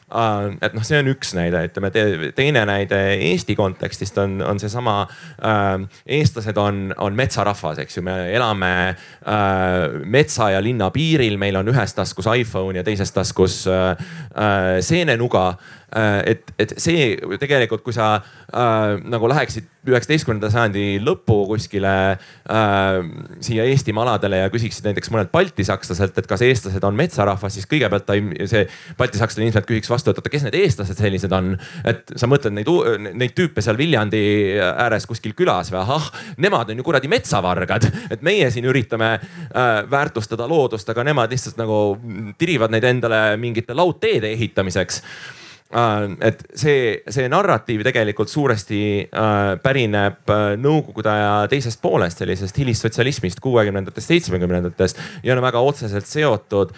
Äh, 0.10 0.58
et 0.66 0.74
noh, 0.74 0.84
see 0.86 0.98
on 0.98 1.10
üks 1.12 1.36
näide, 1.38 1.62
ütleme 1.70 1.92
teine 2.34 2.64
näide 2.66 2.98
Eesti 3.30 3.54
kontekstist 3.58 4.18
on, 4.18 4.40
on 4.42 4.62
seesama 4.62 5.04
äh,. 5.06 5.84
eestlased 6.18 6.58
on, 6.58 6.96
on 6.98 7.18
metsarahvas, 7.18 7.84
eks 7.84 8.00
ju, 8.00 8.04
me 8.08 8.16
elame 8.34 8.72
äh, 8.90 10.00
metsa 10.10 10.50
ja 10.56 10.64
linna 10.66 10.90
piiril, 10.96 11.38
meil 11.38 11.60
on 11.62 11.70
ühes 11.70 11.94
taskus 11.94 12.30
iPhone 12.34 12.82
ja 12.82 12.86
teises 12.88 13.14
taskus 13.14 13.62
äh, 13.70 13.92
äh, 14.34 14.80
seenenuga 14.82 15.52
Äh, 15.54 15.79
et, 15.95 16.54
et 16.62 16.73
see 16.78 17.15
tegelikult, 17.41 17.82
kui 17.86 17.95
sa 17.95 18.15
äh, 18.19 18.99
nagu 19.10 19.30
läheksid 19.32 19.67
üheksateistkümnenda 19.89 20.49
sajandi 20.52 20.99
lõppu 21.02 21.38
kuskile 21.49 21.93
äh, 22.13 22.99
siia 23.43 23.65
Eestimaa 23.69 24.04
aladele 24.06 24.41
ja 24.43 24.52
küsiksid 24.54 24.86
näiteks 24.86 25.10
mõnelt 25.13 25.32
baltisakslaselt, 25.34 26.17
et 26.19 26.28
kas 26.30 26.43
eestlased 26.45 26.84
on 26.86 26.97
metsarahvas, 26.99 27.56
siis 27.56 27.67
kõigepealt 27.69 28.06
ta, 28.06 28.17
see 28.52 28.65
baltisakslane 28.99 29.47
ilmselt 29.47 29.69
küsiks 29.69 29.89
vastu, 29.91 30.12
et 30.12 30.21
oota, 30.21 30.34
kes 30.34 30.45
need 30.45 30.60
eestlased 30.60 30.99
sellised 30.99 31.34
on. 31.36 31.56
et 31.89 32.13
sa 32.19 32.30
mõtled 32.30 32.54
neid, 32.60 32.69
neid 33.17 33.36
tüüpe 33.38 33.63
seal 33.65 33.80
Viljandi 33.80 34.21
ääres 34.60 35.08
kuskil 35.10 35.34
külas 35.38 35.71
või? 35.73 35.82
Ahah, 35.82 36.12
nemad 36.38 36.69
on 36.69 36.82
ju 36.82 36.86
kuradi 36.86 37.10
metsavargad, 37.12 37.89
et 38.13 38.21
meie 38.25 38.52
siin 38.54 38.67
üritame 38.69 39.15
äh, 39.15 39.73
väärtustada 39.89 40.47
loodust, 40.49 40.89
aga 40.91 41.08
nemad 41.08 41.32
lihtsalt 41.34 41.58
nagu 41.60 41.97
tirivad 42.38 42.75
neid 42.75 42.86
endale 42.89 43.23
mingite 43.41 43.73
laudteede 43.78 44.34
ehitamiseks. 44.36 45.02
Äh, 45.02 45.38
et 45.70 46.40
see, 46.58 46.96
see 47.14 47.28
narratiiv 47.30 47.84
tegelikult 47.86 48.32
suuresti 48.32 48.80
äh, 49.06 49.52
pärineb 49.62 50.32
äh, 50.34 50.56
nõukogude 50.58 51.12
aja 51.12 51.34
teisest 51.52 51.78
poolest, 51.84 52.24
sellisest 52.24 52.58
hilistsotsialismist, 52.58 53.38
kuuekümnendatest, 53.44 54.10
seitsmekümnendatest 54.10 55.02
ja 55.24 55.36
on 55.36 55.44
väga 55.46 55.62
otseselt 55.62 56.10
seotud 56.10 56.74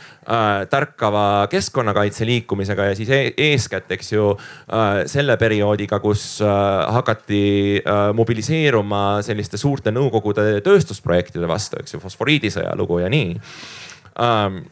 tärkava 0.72 1.48
keskkonnakaitse 1.52 2.26
liikumisega 2.28 2.90
ja 2.90 2.98
siis 2.98 3.10
e 3.16 3.22
eeskätt, 3.52 3.90
eks 3.96 4.12
ju, 4.12 4.28
selle 5.10 5.36
perioodiga, 5.40 6.00
kus 6.04 6.24
hakati 6.44 7.82
mobiliseeruma 8.16 9.02
selliste 9.26 9.60
suurte 9.60 9.92
nõukogude 9.96 10.62
tööstusprojektide 10.66 11.50
vastu, 11.50 11.80
eks 11.82 11.96
ju, 11.96 12.02
fosforiidisõja 12.04 12.76
lugu 12.80 13.02
ja 13.02 13.12
nii. 13.12 13.36
Ähm, 14.22 14.64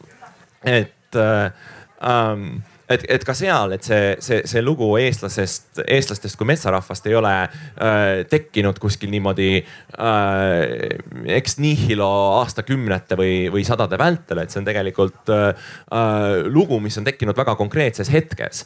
et 0.64 1.20
um, 1.20 2.50
et, 2.90 3.04
et 3.16 3.24
ka 3.26 3.34
seal, 3.36 3.74
et 3.76 3.86
see, 3.86 4.14
see, 4.24 4.40
see 4.48 4.62
lugu 4.64 4.88
eestlasest, 5.00 5.82
eestlastest 5.84 6.38
kui 6.38 6.48
metsarahvast 6.50 7.06
ei 7.10 7.16
ole 7.18 7.32
äh, 7.40 8.22
tekkinud 8.30 8.80
kuskil 8.82 9.12
niimoodi 9.12 9.50
äh, 9.60 11.34
ex 11.38 11.58
nihilo 11.62 12.08
aastakümnete 12.40 13.18
või, 13.20 13.34
või 13.52 13.66
sadade 13.66 13.98
vältel, 14.00 14.42
et 14.42 14.52
see 14.52 14.62
on 14.62 14.68
tegelikult 14.68 15.34
äh, 15.34 15.50
äh 15.94 16.48
lugu, 16.50 16.80
mis 16.82 16.96
on 16.98 17.06
tekkinud 17.06 17.36
väga 17.36 17.54
konkreetses 17.58 18.10
hetkes 18.12 18.64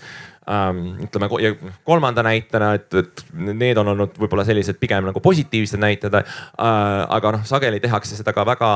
ähm,. 0.50 0.96
ütleme 1.04 1.28
ja 1.42 1.52
kolmanda 1.84 2.22
näitena, 2.24 2.74
et, 2.78 2.94
et 2.94 3.24
need 3.32 3.78
on 3.80 3.92
olnud 3.94 4.16
võib-olla 4.20 4.44
sellised 4.46 4.78
pigem 4.80 5.04
nagu 5.08 5.20
positiivsed 5.24 5.80
näited 5.80 6.16
äh,. 6.16 6.24
aga 6.64 7.36
noh, 7.36 7.44
sageli 7.48 7.80
tehakse 7.80 8.16
seda 8.16 8.32
ka 8.36 8.46
väga 8.46 8.72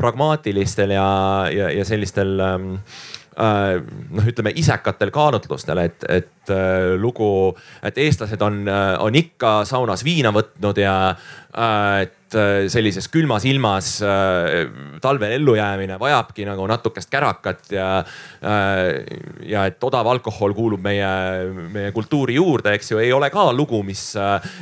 pragmaatilistel 0.00 0.94
ja, 0.96 1.08
ja, 1.54 1.70
ja 1.74 1.86
sellistel 1.86 2.38
ähm, 2.42 2.74
äh, 2.78 3.17
noh, 3.38 4.26
ütleme 4.26 4.52
isekatel 4.58 5.12
kaalutlustel, 5.14 5.78
et, 5.84 6.06
et 6.10 6.52
äh, 6.52 6.94
lugu, 6.98 7.54
et 7.86 7.98
eestlased 8.02 8.42
on, 8.42 8.64
äh, 8.66 8.94
on 9.04 9.14
ikka 9.18 9.60
saunas 9.68 10.02
viina 10.06 10.32
võtnud 10.34 10.80
ja 10.82 10.94
äh, 11.12 12.08
et 12.28 12.38
Äh, 12.38 12.68
sellises 12.68 13.08
külmas 13.08 13.44
ilmas 13.48 14.02
äh, 14.02 14.68
talvel 15.00 15.32
ellujäämine 15.38 15.96
vajabki 16.00 16.44
nagu 16.44 16.66
natukest 16.68 17.08
kärakat 17.10 17.70
ja, 17.72 18.02
äh, 18.44 19.04
ja 19.48 19.64
et 19.68 19.82
odav 19.84 20.06
alkohol 20.12 20.52
kuulub 20.56 20.82
meie, 20.84 21.08
meie 21.72 21.92
kultuuri 21.96 22.36
juurde, 22.36 22.74
eks 22.76 22.92
ju, 22.92 23.00
ei 23.00 23.12
ole 23.16 23.30
ka 23.32 23.46
lugu, 23.56 23.80
mis, 23.86 24.02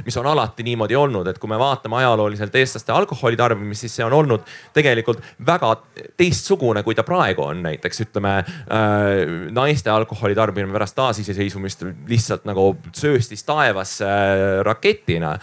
mis 0.07 0.19
on 0.21 0.29
alati 0.31 0.63
niimoodi 0.67 0.97
olnud, 0.97 1.27
et 1.27 1.41
kui 1.43 1.51
me 1.51 1.59
vaatame 1.59 1.99
ajalooliselt 1.99 2.55
eestlaste 2.55 2.95
alkoholi 2.95 3.39
tarbimist, 3.39 3.87
siis 3.87 3.99
see 3.99 4.07
on 4.07 4.15
olnud 4.15 4.47
tegelikult 4.77 5.25
väga 5.47 5.73
teistsugune, 6.17 6.85
kui 6.87 6.95
ta 6.95 7.03
praegu 7.07 7.49
on. 7.49 7.65
näiteks 7.67 8.05
ütleme 8.07 8.37
naiste 9.57 9.91
alkoholi 9.91 10.37
tarbimine 10.39 10.75
pärast 10.77 10.97
taasiseseisvumist 10.99 11.83
lihtsalt 12.09 12.47
nagu 12.47 12.77
sööstis 12.95 13.43
taevasse 13.49 14.07
raketina 14.67 15.35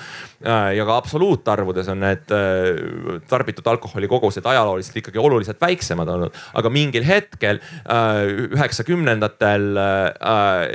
ja 0.44 0.86
ka 0.88 0.98
absoluutarvudes 1.00 1.88
on 1.92 2.02
need 2.04 2.32
äh, 2.36 3.20
tarbitud 3.30 3.68
alkoholi 3.68 4.10
kogused 4.12 4.46
ajalooliselt 4.46 5.00
ikkagi 5.00 5.20
oluliselt 5.22 5.62
väiksemad 5.62 6.10
olnud. 6.10 6.36
aga 6.54 6.70
mingil 6.70 7.06
hetkel 7.08 7.60
äh, 7.60 8.50
üheksakümnendatel 8.50 9.68
äh, 9.80 10.68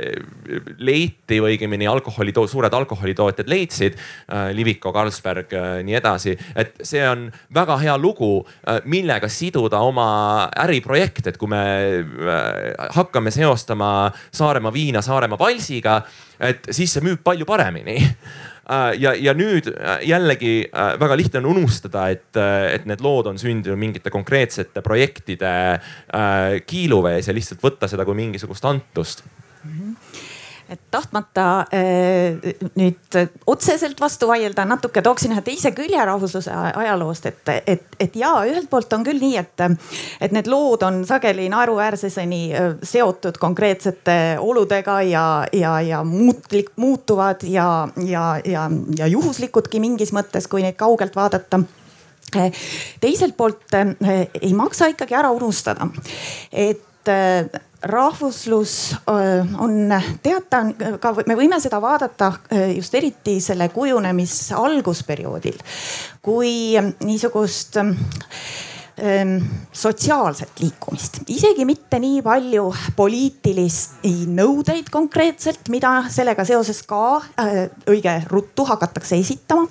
leiti 0.77 1.39
või 1.39 1.55
õigemini 1.55 1.89
alkoholi, 1.89 2.33
suured 2.49 2.73
alkoholitootjad 2.73 3.49
leidsid, 3.49 3.97
Liviko, 4.53 4.91
Carlsberg, 4.93 5.51
nii 5.85 5.95
edasi, 5.97 6.33
et 6.57 6.77
see 6.85 7.01
on 7.05 7.27
väga 7.53 7.77
hea 7.81 7.95
lugu, 7.99 8.45
millega 8.89 9.29
siduda 9.31 9.81
oma 9.85 10.07
äriprojekt, 10.63 11.27
et 11.29 11.37
kui 11.37 11.51
me 11.51 11.63
hakkame 12.95 13.33
seostama 13.33 14.09
Saaremaa 14.31 14.73
viina 14.73 15.03
Saaremaa 15.05 15.39
valsiga, 15.39 15.99
et 16.39 16.71
siis 16.73 16.93
see 16.93 17.05
müüb 17.05 17.21
palju 17.25 17.47
paremini 17.49 17.99
Äh, 17.99 18.45
ja, 18.99 19.13
ja 19.17 19.33
nüüd 19.37 19.69
äh, 19.71 19.99
jällegi 20.07 20.53
äh, 20.69 20.93
väga 21.01 21.17
lihtne 21.17 21.41
on 21.43 21.51
unustada, 21.55 22.07
et, 22.13 22.37
et 22.37 22.85
need 22.89 23.01
lood 23.05 23.29
on 23.31 23.39
sündinud 23.41 23.79
mingite 23.79 24.13
konkreetsete 24.13 24.83
projektide 24.85 25.53
kiiluvees 26.69 27.29
ja 27.29 27.35
lihtsalt 27.35 27.63
võtta 27.63 27.89
seda 27.89 28.05
kui 28.07 28.17
mingisugust 28.17 28.65
antust 28.69 29.25
mm. 29.63 29.71
-hmm 29.71 30.28
et 30.69 30.79
tahtmata 30.91 31.45
äh, 31.73 32.37
nüüd 32.77 33.17
otseselt 33.49 33.99
vastu 34.01 34.27
vaielda, 34.29 34.65
natuke 34.69 35.01
tooksin 35.05 35.33
ühe 35.33 35.41
teise 35.45 35.71
külje 35.77 36.03
rahvusluse 36.05 36.53
ajaloost, 36.53 37.25
et, 37.25 37.51
et, 37.65 37.85
et 37.99 38.17
ja 38.19 38.35
ühelt 38.45 38.69
poolt 38.69 38.93
on 38.93 39.05
küll 39.07 39.21
nii, 39.21 39.37
et, 39.41 39.63
et 40.21 40.35
need 40.35 40.49
lood 40.51 40.85
on 40.85 41.01
sageli 41.09 41.47
naeruväärseseni 41.49 42.41
äh, 42.53 42.69
seotud 42.85 43.39
konkreetsete 43.41 44.19
oludega 44.39 44.99
ja, 45.09 45.25
ja, 45.53 45.73
ja 45.85 46.03
muutlik, 46.05 46.71
muutuvad 46.77 47.45
ja, 47.49 47.87
ja, 48.05 48.25
ja, 48.45 48.67
ja 48.97 49.09
juhuslikudki 49.09 49.81
mingis 49.81 50.13
mõttes, 50.15 50.47
kui 50.49 50.65
neid 50.65 50.77
kaugelt 50.79 51.17
vaadata. 51.17 51.63
Äh, 52.37 52.53
teiselt 53.01 53.33
poolt 53.37 53.73
ei 53.73 54.53
maksa 54.53 54.91
ikkagi 54.93 55.17
ära 55.17 55.33
unustada, 55.33 55.89
et 56.53 57.09
rahvuslus 57.81 58.93
äh, 58.93 59.61
on 59.61 59.93
teata, 60.23 60.63
ka 60.99 61.13
me 61.27 61.37
võime 61.39 61.59
seda 61.63 61.79
vaadata 61.81 62.33
äh, 62.51 62.73
just 62.75 62.95
eriti 62.95 63.39
selle 63.43 63.69
kujunemis 63.71 64.51
algusperioodil 64.57 65.59
kui 66.21 66.51
niisugust 67.05 67.79
ähm, 67.79 69.37
sotsiaalset 69.71 70.59
liikumist, 70.59 71.21
isegi 71.31 71.65
mitte 71.67 72.01
nii 72.03 72.19
palju 72.25 72.67
poliitilisi 72.99 74.27
nõudeid 74.27 74.91
konkreetselt, 74.91 75.71
mida 75.71 76.01
sellega 76.11 76.43
seoses 76.47 76.83
ka 76.89 77.03
äh, 77.39 77.61
õige 77.87 78.19
ruttu 78.27 78.67
hakatakse 78.67 79.19
esitama. 79.23 79.67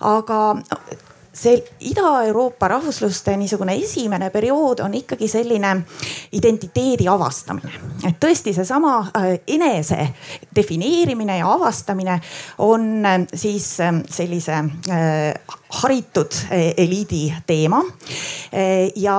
aga 0.00 0.40
see 1.38 1.62
Ida-Euroopa 1.90 2.68
rahvusluste 2.68 3.36
niisugune 3.38 3.76
esimene 3.78 4.30
periood 4.34 4.82
on 4.82 4.94
ikkagi 4.94 5.28
selline 5.28 5.74
identiteedi 6.32 7.08
avastamine. 7.08 7.72
et 8.08 8.18
tõesti 8.20 8.54
seesama 8.54 8.98
äh, 9.00 9.28
enese 9.46 10.08
defineerimine 10.56 11.38
ja 11.38 11.52
avastamine 11.52 12.20
on 12.58 13.06
äh, 13.06 13.20
siis 13.34 13.80
äh, 13.80 14.02
sellise 14.10 14.58
haritud 15.82 16.34
eliidi 16.76 17.34
teema 17.46 17.82
ja 18.96 19.16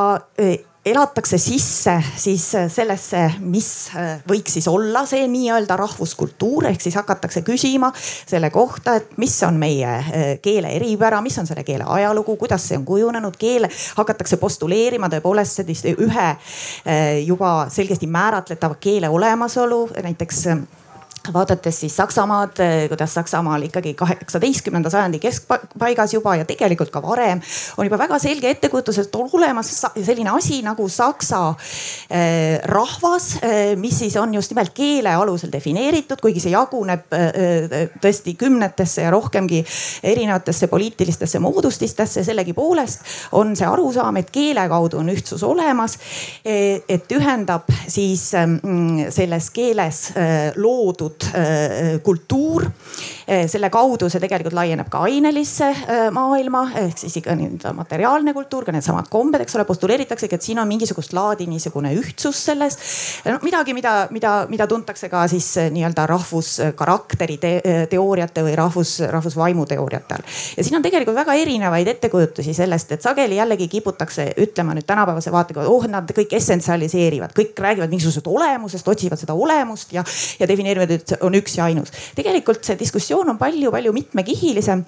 elatakse 0.90 1.38
sisse 1.42 1.94
siis 2.18 2.46
sellesse, 2.74 3.22
mis 3.40 3.70
äh, 3.96 4.24
võiks 4.30 4.56
siis 4.58 4.68
olla 4.72 5.06
see 5.10 5.28
nii-öelda 5.30 5.78
rahvuskultuur, 5.80 6.70
ehk 6.72 6.82
siis 6.82 6.98
hakatakse 7.00 7.44
küsima 7.48 7.92
selle 8.00 8.50
kohta, 8.54 8.98
et 9.00 9.16
mis 9.22 9.36
on 9.48 9.60
meie 9.62 9.90
äh, 9.90 10.28
keele 10.42 10.74
eripära, 10.78 11.22
mis 11.26 11.38
on 11.42 11.50
selle 11.50 11.64
keele 11.68 11.88
ajalugu, 11.88 12.36
kuidas 12.42 12.68
see 12.70 12.80
on 12.80 12.88
kujunenud, 12.88 13.38
keele 13.40 13.70
hakatakse 14.00 14.40
postuleerima 14.42 15.12
tõepoolest 15.14 15.62
sellist 15.62 15.90
ühe 15.94 16.28
äh, 16.30 17.22
juba 17.26 17.70
selgesti 17.74 18.10
määratletava 18.10 18.80
keele 18.82 19.10
olemasolu, 19.10 19.88
näiteks 20.04 20.46
vaadates 21.34 21.80
siis 21.80 21.96
Saksamaad, 21.96 22.62
kuidas 22.90 23.14
Saksamaal 23.14 23.68
ikkagi 23.68 23.94
kaheksateistkümnenda 23.94 24.90
sajandi 24.90 25.20
keskpaigas 25.20 26.14
juba 26.14 26.36
ja 26.36 26.46
tegelikult 26.46 26.90
ka 26.94 27.02
varem 27.02 27.42
on 27.78 27.86
juba 27.86 27.98
väga 27.98 28.20
selge 28.20 28.50
ettekujutus, 28.50 28.98
et 29.04 29.16
on 29.16 29.30
olemas 29.34 29.70
selline 30.06 30.30
asi 30.34 30.62
nagu 30.66 30.88
saksa 30.90 31.42
eh, 32.10 32.60
rahvas, 32.64 33.30
eh, 33.44 33.76
mis 33.80 34.00
siis 34.00 34.18
on 34.20 34.34
just 34.34 34.52
nimelt 34.52 34.74
keele 34.76 35.14
alusel 35.16 35.52
defineeritud, 35.52 36.20
kuigi 36.22 36.44
see 36.44 36.54
jaguneb 36.54 37.14
eh, 37.16 37.90
tõesti 38.02 38.36
kümnetesse 38.40 39.06
ja 39.06 39.14
rohkemgi 39.14 39.62
erinevatesse 40.04 40.68
poliitilistesse 40.72 41.40
moodustistesse, 41.40 42.24
sellegipoolest 42.24 43.34
on 43.40 43.56
see 43.58 43.68
arusaam, 43.68 44.20
et 44.22 44.32
keele 44.34 44.68
kaudu 44.70 45.00
on 45.00 45.12
ühtsus 45.14 45.44
olemas. 45.44 45.98
et 46.44 47.12
ühendab 47.12 47.68
siis 47.88 48.32
mm, 48.34 49.10
selles 49.14 49.50
keeles 49.54 50.00
loodud 50.56 51.19
loodud 51.20 51.36
äh, 51.36 52.00
kultuur. 52.04 52.66
Äh, 53.30 53.48
selle 53.48 53.70
kaudu 53.70 54.10
see 54.10 54.20
tegelikult 54.20 54.56
laieneb 54.58 54.90
ka 54.90 55.04
ainelisse 55.06 55.70
äh, 55.70 56.08
maailma 56.12 56.64
ehk 56.76 56.98
siis 56.98 57.18
ikka 57.20 57.36
nii-öelda 57.38 57.74
materiaalne 57.78 58.34
kultuur, 58.34 58.66
ka 58.66 58.74
needsamad 58.74 59.10
kombed, 59.10 59.42
eks 59.44 59.56
ole, 59.56 59.66
postuleeritaksegi, 59.66 60.36
et 60.36 60.42
siin 60.42 60.60
on 60.60 60.68
mingisugust 60.68 61.14
laadi 61.14 61.48
niisugune 61.50 61.94
ühtsus 61.98 62.46
selles 62.50 62.78
no,. 63.26 63.38
midagi, 63.44 63.74
mida, 63.78 64.08
mida, 64.12 64.34
mida 64.50 64.68
tuntakse 64.68 65.10
ka 65.10 65.28
siis 65.30 65.52
nii-öelda 65.76 66.08
rahvuskarakteri 66.10 67.38
te 67.38 67.54
teooriate 67.92 68.44
või 68.46 68.56
rahvus, 68.58 68.96
rahvusvaimu 69.14 69.68
teooriate 69.70 70.18
all. 70.18 70.26
ja 70.58 70.66
siin 70.66 70.80
on 70.80 70.86
tegelikult 70.86 71.20
väga 71.20 71.38
erinevaid 71.38 71.94
ettekujutusi 71.94 72.56
sellest, 72.58 72.96
et 72.98 73.06
sageli 73.06 73.38
jällegi 73.38 73.70
kiputakse 73.70 74.32
ütlema 74.42 74.74
nüüd 74.78 74.90
tänapäevase 74.90 75.32
vaatega, 75.34 75.68
oh 75.70 75.86
nad 75.90 76.10
kõik 76.18 76.34
essentsialiseerivad, 76.40 77.36
kõik 77.38 77.62
räägivad 77.62 77.94
mingisugusest 77.94 78.28
olemusest, 78.28 78.90
otsivad 78.90 79.22
seda 79.22 79.38
olemust 79.38 79.94
ja, 79.94 80.04
ja 80.40 80.50
defineerivad, 80.50 80.99
et 81.00 81.16
on 81.26 81.36
üks 81.40 81.58
ja 81.58 81.68
ainus. 81.70 81.92
tegelikult 82.16 82.66
see 82.66 82.78
diskussioon 82.80 83.34
on 83.34 83.40
palju-palju 83.42 83.94
mitmekihilisem. 83.96 84.86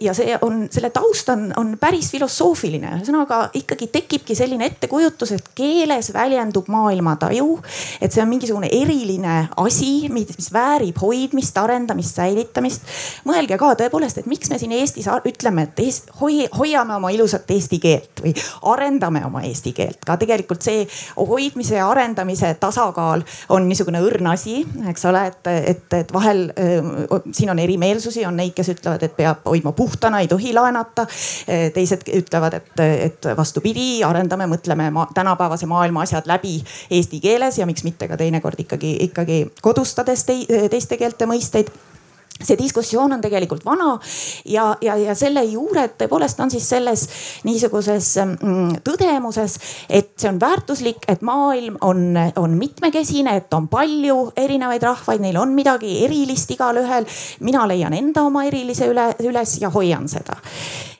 Ja 0.00 0.14
see 0.14 0.34
on, 0.42 0.64
selle 0.70 0.90
taust 0.90 1.28
on, 1.28 1.48
on 1.56 1.74
päris 1.80 2.10
filosoofiline, 2.10 2.94
ühesõnaga 2.98 3.40
ikkagi 3.54 3.86
tekibki 3.92 4.34
selline 4.34 4.66
ettekujutus, 4.70 5.34
et 5.36 5.50
keeles 5.54 6.12
väljendub 6.14 6.68
maailmataju. 6.72 7.58
et 8.00 8.12
see 8.12 8.22
on 8.22 8.28
mingisugune 8.28 8.68
eriline 8.72 9.48
asi, 9.56 10.08
mis 10.12 10.50
väärib 10.52 10.98
hoidmist, 11.00 11.58
arendamist, 11.58 12.16
säilitamist. 12.16 12.82
mõelge 13.28 13.58
ka 13.58 13.74
tõepoolest, 13.82 14.18
et 14.18 14.30
miks 14.30 14.50
me 14.50 14.58
siin 14.58 14.72
Eestis 14.72 15.08
ütleme, 15.24 15.68
et 15.68 15.84
Eest, 15.84 16.10
hoi, 16.20 16.46
hoiame 16.56 16.96
oma 16.96 17.10
ilusat 17.14 17.50
eesti 17.50 17.78
keelt 17.78 18.24
või 18.24 18.34
arendame 18.72 19.24
oma 19.26 19.44
eesti 19.46 19.72
keelt. 19.76 20.02
ka 20.06 20.16
tegelikult 20.16 20.62
see 20.62 20.86
hoidmise 21.16 21.78
ja 21.78 21.88
arendamise 21.90 22.54
tasakaal 22.60 23.22
on 23.48 23.68
niisugune 23.68 24.02
õrn 24.02 24.32
asi, 24.32 24.64
eks 24.90 25.04
ole 25.10 25.26
et, 25.30 25.46
et, 25.46 25.86
et 26.00 26.12
vahel 26.12 26.48
siin 27.32 27.50
on 27.50 27.58
erimeelsusi, 27.58 28.24
on 28.26 28.36
neid, 28.36 28.54
kes 28.56 28.72
ütlevad, 28.74 29.02
et 29.06 29.16
peab 29.16 29.44
hoidma 29.46 29.59
puhtana, 29.76 30.20
ei 30.20 30.28
tohi 30.28 30.54
laenata. 30.54 31.06
teised 31.74 32.06
ütlevad, 32.14 32.54
et, 32.60 32.80
et 32.80 33.30
vastupidi, 33.36 34.02
arendame, 34.04 34.46
mõtleme 34.50 34.90
ma 34.94 35.06
tänapäevase 35.14 35.66
maailma 35.66 36.04
asjad 36.06 36.26
läbi 36.26 36.58
eesti 36.90 37.20
keeles 37.20 37.58
ja 37.58 37.66
miks 37.66 37.84
mitte 37.84 38.08
ka 38.08 38.16
teinekord 38.20 38.60
ikkagi, 38.60 38.96
ikkagi 39.08 39.40
kodustades 39.62 40.24
teiste 40.24 40.96
keelte 40.96 41.28
mõisteid 41.30 41.70
see 42.44 42.58
diskussioon 42.58 43.12
on 43.12 43.20
tegelikult 43.20 43.64
vana 43.64 43.92
ja, 44.48 44.70
ja, 44.82 44.96
ja 44.96 45.14
selle 45.18 45.44
juured 45.48 45.96
tõepoolest 46.00 46.40
on 46.40 46.52
siis 46.52 46.68
selles 46.68 47.06
niisuguses 47.44 48.12
mm, 48.24 48.80
tõdemuses, 48.86 49.56
et 49.88 50.12
see 50.20 50.30
on 50.30 50.40
väärtuslik, 50.40 51.04
et 51.10 51.24
maailm 51.26 51.78
on, 51.86 52.14
on 52.40 52.56
mitmekesine, 52.58 53.36
et 53.40 53.54
on 53.56 53.68
palju 53.70 54.18
erinevaid 54.40 54.84
rahvaid, 54.88 55.22
neil 55.24 55.40
on 55.40 55.54
midagi 55.56 56.00
erilist 56.04 56.50
igalühel. 56.56 57.06
mina 57.40 57.66
leian 57.68 57.94
enda 57.96 58.24
oma 58.26 58.44
erilise 58.48 58.88
üle, 58.90 59.10
üles 59.24 59.58
ja 59.60 59.70
hoian 59.70 60.08
seda. 60.08 60.38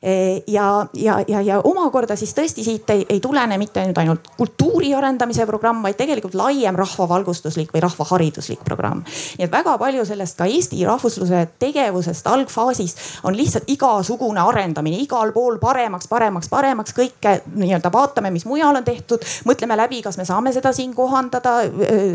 E, 0.02 0.42
ja, 0.48 0.86
ja, 0.94 1.18
ja, 1.28 1.40
ja 1.44 1.60
omakorda 1.64 2.16
siis 2.16 2.32
tõesti 2.36 2.64
siit 2.64 2.90
ei, 2.90 3.04
ei 3.08 3.20
tulene 3.20 3.58
mitte 3.60 3.84
nüüd 3.84 3.98
ainult 4.00 4.32
kultuuri 4.36 4.94
arendamise 4.96 5.44
programm, 5.46 5.82
vaid 5.84 5.98
tegelikult 6.00 6.34
laiem 6.38 6.76
rahvavalgustuslik 6.76 7.74
või 7.74 7.84
rahvahariduslik 7.84 8.64
programm. 8.64 9.04
nii 9.38 9.44
et 9.44 9.52
väga 9.52 9.76
palju 9.78 10.06
sellest 10.08 10.38
ka 10.38 10.48
Eesti 10.50 10.84
rahvusluse 10.88 11.46
tegevuse 11.58 12.00
tegevusest 12.00 12.26
algfaasis 12.26 12.96
on 13.24 13.36
lihtsalt 13.36 13.68
igasugune 13.70 14.40
arendamine 14.40 14.98
igal 15.02 15.32
pool 15.32 15.58
paremaks, 15.58 16.08
paremaks, 16.08 16.48
paremaks, 16.48 16.94
kõike 16.96 17.40
nii-öelda 17.54 17.92
vaatame, 17.92 18.30
mis 18.30 18.46
mujal 18.48 18.76
on 18.76 18.84
tehtud, 18.84 19.24
mõtleme 19.48 19.76
läbi, 19.76 20.02
kas 20.02 20.18
me 20.18 20.24
saame 20.24 20.52
seda 20.52 20.72
siin 20.72 20.94
kohandada. 20.94 21.60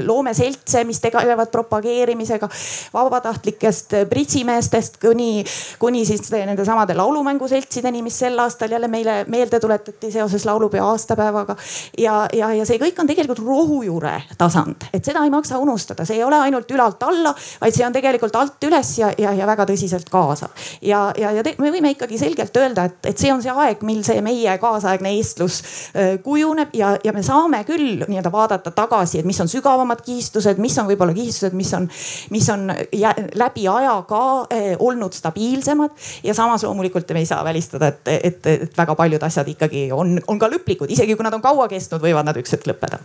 loome 0.06 0.34
seltse, 0.34 0.84
mis 0.84 1.00
tegelevad 1.00 1.52
propageerimisega 1.52 2.50
vabatahtlikest 2.94 3.94
pritsimeestest 4.10 4.98
kuni, 5.02 5.46
kuni 5.80 6.06
siis 6.06 6.32
nende 6.32 6.66
samade 6.66 6.96
laulumänguseltsideni, 7.76 8.02
mis 8.02 8.20
sel 8.20 8.40
aastal 8.40 8.72
jälle 8.72 8.88
meile 8.88 9.26
meelde 9.28 9.60
tuletati 9.60 10.12
seoses 10.12 10.46
laulupeo 10.46 10.86
aastapäevaga. 10.86 11.56
ja, 11.98 12.28
ja, 12.34 12.54
ja 12.54 12.66
see 12.66 12.78
kõik 12.78 13.00
on 13.00 13.08
tegelikult 13.08 13.40
rohujuure 13.40 14.22
tasand, 14.38 14.88
et 14.94 15.06
seda 15.06 15.24
ei 15.24 15.30
maksa 15.30 15.58
unustada, 15.58 16.06
see 16.06 16.18
ei 16.18 16.24
ole 16.24 16.36
ainult 16.40 16.72
ülalt 16.72 17.04
alla, 17.04 17.34
vaid 17.62 17.76
see 17.76 17.86
on 17.86 17.94
tegelikult 17.94 18.36
alt 18.36 18.64
üles 18.64 18.98
ja 19.00 19.12
ja, 19.18 19.32
ja, 19.34 19.48
väga 19.48 19.66
tõsiselt 19.66 20.10
kaasav. 20.10 20.50
ja, 20.82 21.12
ja, 21.18 21.32
ja 21.32 21.44
te, 21.44 21.56
me 21.60 21.72
võime 21.72 21.92
ikkagi 21.96 22.18
selgelt 22.18 22.56
öelda, 22.58 22.86
et, 22.86 23.00
et 23.06 23.18
see 23.18 23.34
on 23.34 23.42
see 23.44 23.52
aeg, 23.52 23.84
mil 23.84 24.04
see 24.04 24.22
meie 24.22 24.58
kaasaegne 24.62 25.16
eestlus 25.18 25.62
äh, 25.96 26.16
kujuneb 26.24 26.74
ja, 26.74 26.96
ja 27.04 27.14
me 27.14 27.24
saame 27.24 27.64
küll 27.68 28.06
nii-öelda 28.08 28.32
vaadata 28.32 28.72
tagasi, 28.72 29.20
et 29.20 29.26
mis 29.26 29.40
on 29.42 29.52
sügavamad 29.52 30.02
kihistused, 30.06 30.60
mis 30.62 30.78
on 30.80 30.90
võib-olla 30.90 31.16
kihistused, 31.16 31.56
mis 31.56 31.74
on, 31.74 31.90
mis 32.32 32.50
on 32.54 32.70
läbi 33.36 33.68
aja 33.72 33.98
ka 34.08 34.24
äh, 34.54 34.74
olnud 34.80 35.14
stabiilsemad. 35.14 35.92
ja 36.24 36.34
samas 36.34 36.64
loomulikult 36.64 37.10
me 37.14 37.20
ei 37.20 37.26
saa 37.26 37.44
välistada, 37.44 37.65
et, 37.74 38.08
et, 38.08 38.50
et 38.54 38.78
väga 38.78 38.96
paljud 38.96 39.24
asjad 39.24 39.48
ikkagi 39.56 39.90
on, 39.96 40.18
on 40.28 40.40
ka 40.40 40.50
lõplikud, 40.52 40.92
isegi 40.92 41.16
kui 41.16 41.26
nad 41.26 41.34
on 41.34 41.44
kaua 41.44 41.68
kestnud, 41.72 42.04
võivad 42.04 42.28
nad 42.28 42.38
üks 42.40 42.56
hetk 42.56 42.70
lõppeda 42.70 43.02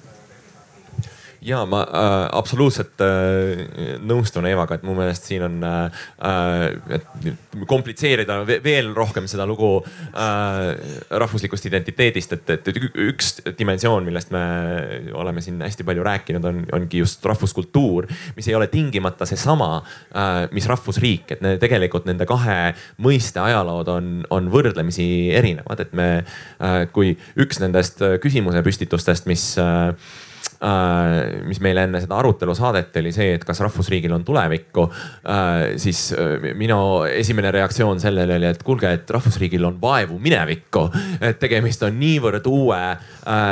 ja 1.43 1.62
ma 1.68 1.80
äh, 1.82 2.28
absoluutselt 2.36 3.01
äh, 3.01 3.97
nõustun 4.05 4.45
Eevaga, 4.49 4.76
et 4.76 4.84
mu 4.84 4.95
meelest 4.99 5.28
siin 5.28 5.45
on 5.47 5.57
äh,, 5.64 6.05
et 6.97 7.64
komplitseerida 7.70 8.41
veel 8.64 8.93
rohkem 8.97 9.28
seda 9.30 9.47
lugu 9.49 9.70
äh, 9.80 11.01
rahvuslikust 11.22 11.70
identiteedist, 11.70 12.36
et, 12.36 12.55
et 12.59 12.70
üks 13.09 13.32
dimensioon, 13.59 14.05
millest 14.07 14.34
me 14.34 14.45
oleme 15.16 15.45
siin 15.45 15.61
hästi 15.64 15.86
palju 15.88 16.05
rääkinud, 16.07 16.49
on, 16.51 16.62
ongi 16.76 17.01
just 17.01 17.24
rahvuskultuur, 17.24 18.11
mis 18.36 18.51
ei 18.51 18.59
ole 18.59 18.68
tingimata 18.72 19.28
seesama 19.28 19.72
äh,, 19.80 20.47
mis 20.53 20.68
rahvusriik, 20.70 21.36
et 21.36 21.45
ne, 21.45 21.57
tegelikult 21.62 22.09
nende 22.11 22.28
kahe 22.28 22.74
mõiste 23.01 23.41
ajalood 23.43 23.88
on, 23.97 24.16
on 24.34 24.53
võrdlemisi 24.53 25.07
erinevad, 25.41 25.86
et 25.86 25.97
me 25.97 26.11
äh,, 26.20 26.82
kui 26.93 27.16
üks 27.41 27.64
nendest 27.64 28.05
küsimuse 28.20 28.61
püstitustest, 28.66 29.28
mis 29.30 29.55
äh, 29.61 29.95
mis 31.48 31.61
meile 31.64 31.86
enne 31.86 32.02
seda 32.02 32.18
arutelu 32.20 32.52
saadeti, 32.56 33.00
oli 33.00 33.12
see, 33.14 33.32
et 33.38 33.44
kas 33.48 33.62
rahvusriigil 33.64 34.12
on 34.12 34.24
tulevikku. 34.26 34.86
Äh, 35.24 35.62
siis 35.80 36.11
äh, 36.12 36.50
minu 36.58 37.06
esimene 37.08 37.52
reaktsioon 37.54 38.00
sellele 38.02 38.36
oli, 38.36 38.50
et 38.50 38.62
kuulge, 38.66 38.90
et 38.92 39.11
rahvusriigil 39.11 39.64
on 39.64 39.78
vaevu 39.80 40.18
minevikku. 40.20 40.86
et 41.20 41.38
tegemist 41.40 41.82
on 41.86 41.96
niivõrd 42.00 42.46
uue 42.48 42.80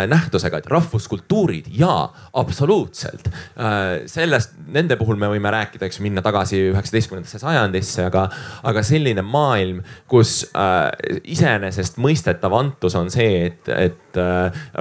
nähtusega, 0.08 0.58
et 0.58 0.66
rahvuskultuurid 0.70 1.68
ja 1.76 2.08
absoluutselt. 2.34 3.28
sellest, 4.06 4.54
nende 4.72 4.96
puhul 4.96 5.18
me 5.20 5.28
võime 5.30 5.50
rääkida, 5.52 5.86
eks 5.86 6.00
minna 6.04 6.22
tagasi 6.24 6.60
üheksateistkümnendasse 6.70 7.40
sajandisse, 7.42 8.04
aga, 8.08 8.26
aga 8.68 8.82
selline 8.86 9.22
maailm, 9.22 9.82
kus 10.08 10.40
iseenesest 11.24 12.00
mõistetav 12.02 12.56
antus 12.58 12.96
on 12.98 13.10
see, 13.12 13.48
et, 13.50 13.68
et 13.68 14.20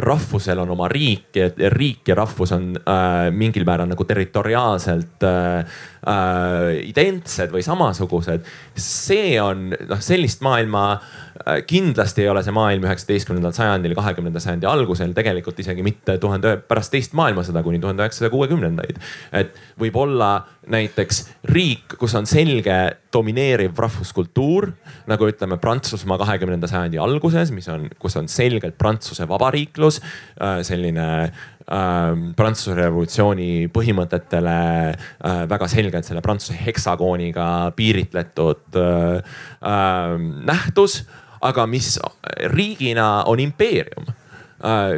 rahvusel 0.08 0.64
on 0.64 0.76
oma 0.78 0.90
riik 0.92 1.38
riik 1.78 2.08
ja 2.08 2.17
rahvus 2.18 2.54
on 2.56 2.72
äh, 2.80 3.30
mingil 3.32 3.66
määral 3.68 3.90
nagu 3.90 4.06
territoriaalselt 4.08 5.24
äh, 5.28 5.78
äh, 6.08 6.74
identsed 6.90 7.54
või 7.54 7.64
samasugused. 7.66 8.46
see 8.78 9.38
on 9.42 9.70
noh, 9.72 10.02
sellist 10.04 10.44
maailma 10.46 10.86
äh, 10.98 11.62
kindlasti 11.68 12.26
ei 12.26 12.32
ole 12.32 12.44
see 12.46 12.56
maailm 12.56 12.86
üheksateistkümnendal 12.88 13.56
sajandil, 13.58 13.96
kahekümnenda 13.98 14.42
sajandi 14.44 14.70
algusel, 14.70 15.14
tegelikult 15.18 15.60
isegi 15.64 15.86
mitte 15.86 16.18
tuhande, 16.22 16.58
pärast 16.68 16.94
teist 16.94 17.18
maailmasõda 17.18 17.64
kuni 17.66 17.82
tuhande 17.84 18.06
üheksasaja 18.06 18.34
kuuekümnendaid. 18.34 19.02
et 19.32 19.58
võib 19.80 19.96
olla 20.02 20.32
näiteks 20.68 21.22
riik, 21.48 21.96
kus 22.00 22.16
on 22.18 22.28
selge 22.28 22.76
domineeriv 23.14 23.78
rahvuskultuur, 23.80 24.72
nagu 25.10 25.30
ütleme 25.30 25.58
Prantsusmaa 25.62 26.20
kahekümnenda 26.22 26.68
sajandi 26.70 27.00
alguses, 27.02 27.52
mis 27.56 27.68
on, 27.72 27.88
kus 28.02 28.18
on 28.20 28.28
selgelt 28.32 28.78
Prantsuse 28.78 29.28
vabariiklus, 29.30 30.02
äh, 30.42 30.60
selline 30.68 31.08
Prantsuse 31.68 32.78
revolutsiooni 32.78 33.68
põhimõtetele 33.76 34.60
äh, 34.96 35.42
väga 35.52 35.68
selgelt 35.68 36.08
selle 36.08 36.22
Prantsuse 36.24 36.56
heksagooniga 36.56 37.48
piiritletud 37.76 38.78
äh, 38.80 39.34
äh, 39.60 40.14
nähtus, 40.48 41.02
aga 41.44 41.68
mis 41.68 41.98
riigina 42.56 43.26
on 43.28 43.44
impeerium 43.44 44.08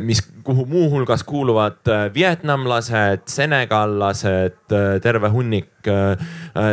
mis, 0.01 0.21
kuhu 0.43 0.65
muuhulgas 0.65 1.23
kuuluvad 1.23 1.87
äh, 1.87 2.13
vietnamlased, 2.13 3.25
senegallased, 3.27 4.61
äh, 4.71 5.01
terve 5.01 5.29
hunnik 5.29 5.67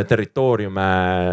territooriume 0.07 0.81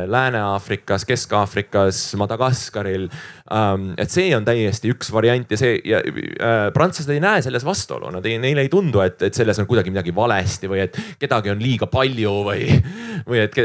Lääne-Aafrikas, 0.07 1.05
Kesk-Aafrikas, 1.05 2.15
Madagaskaril. 2.17 3.09
Ähm, 3.51 3.89
et 3.99 4.15
see 4.15 4.31
on 4.37 4.47
täiesti 4.47 4.93
üks 4.95 5.11
variant 5.13 5.51
ja 5.51 5.59
see 5.59 5.81
ja 5.83 5.99
prantslased 6.73 7.11
ei 7.11 7.21
näe 7.21 7.43
selles 7.43 7.67
vastuolu, 7.67 8.13
nad 8.15 8.27
ei, 8.31 8.39
neile 8.39 8.63
ei 8.63 8.71
tundu, 8.73 9.03
et, 9.03 9.19
et 9.27 9.35
selles 9.35 9.59
on 9.59 9.67
kuidagi 9.67 9.91
midagi 9.91 10.15
valesti 10.15 10.71
või 10.71 10.85
et 10.87 11.01
kedagi 11.19 11.51
on 11.51 11.61
liiga 11.61 11.91
palju 11.91 12.37
või, 12.47 12.71
või 13.27 13.43
et 13.43 13.59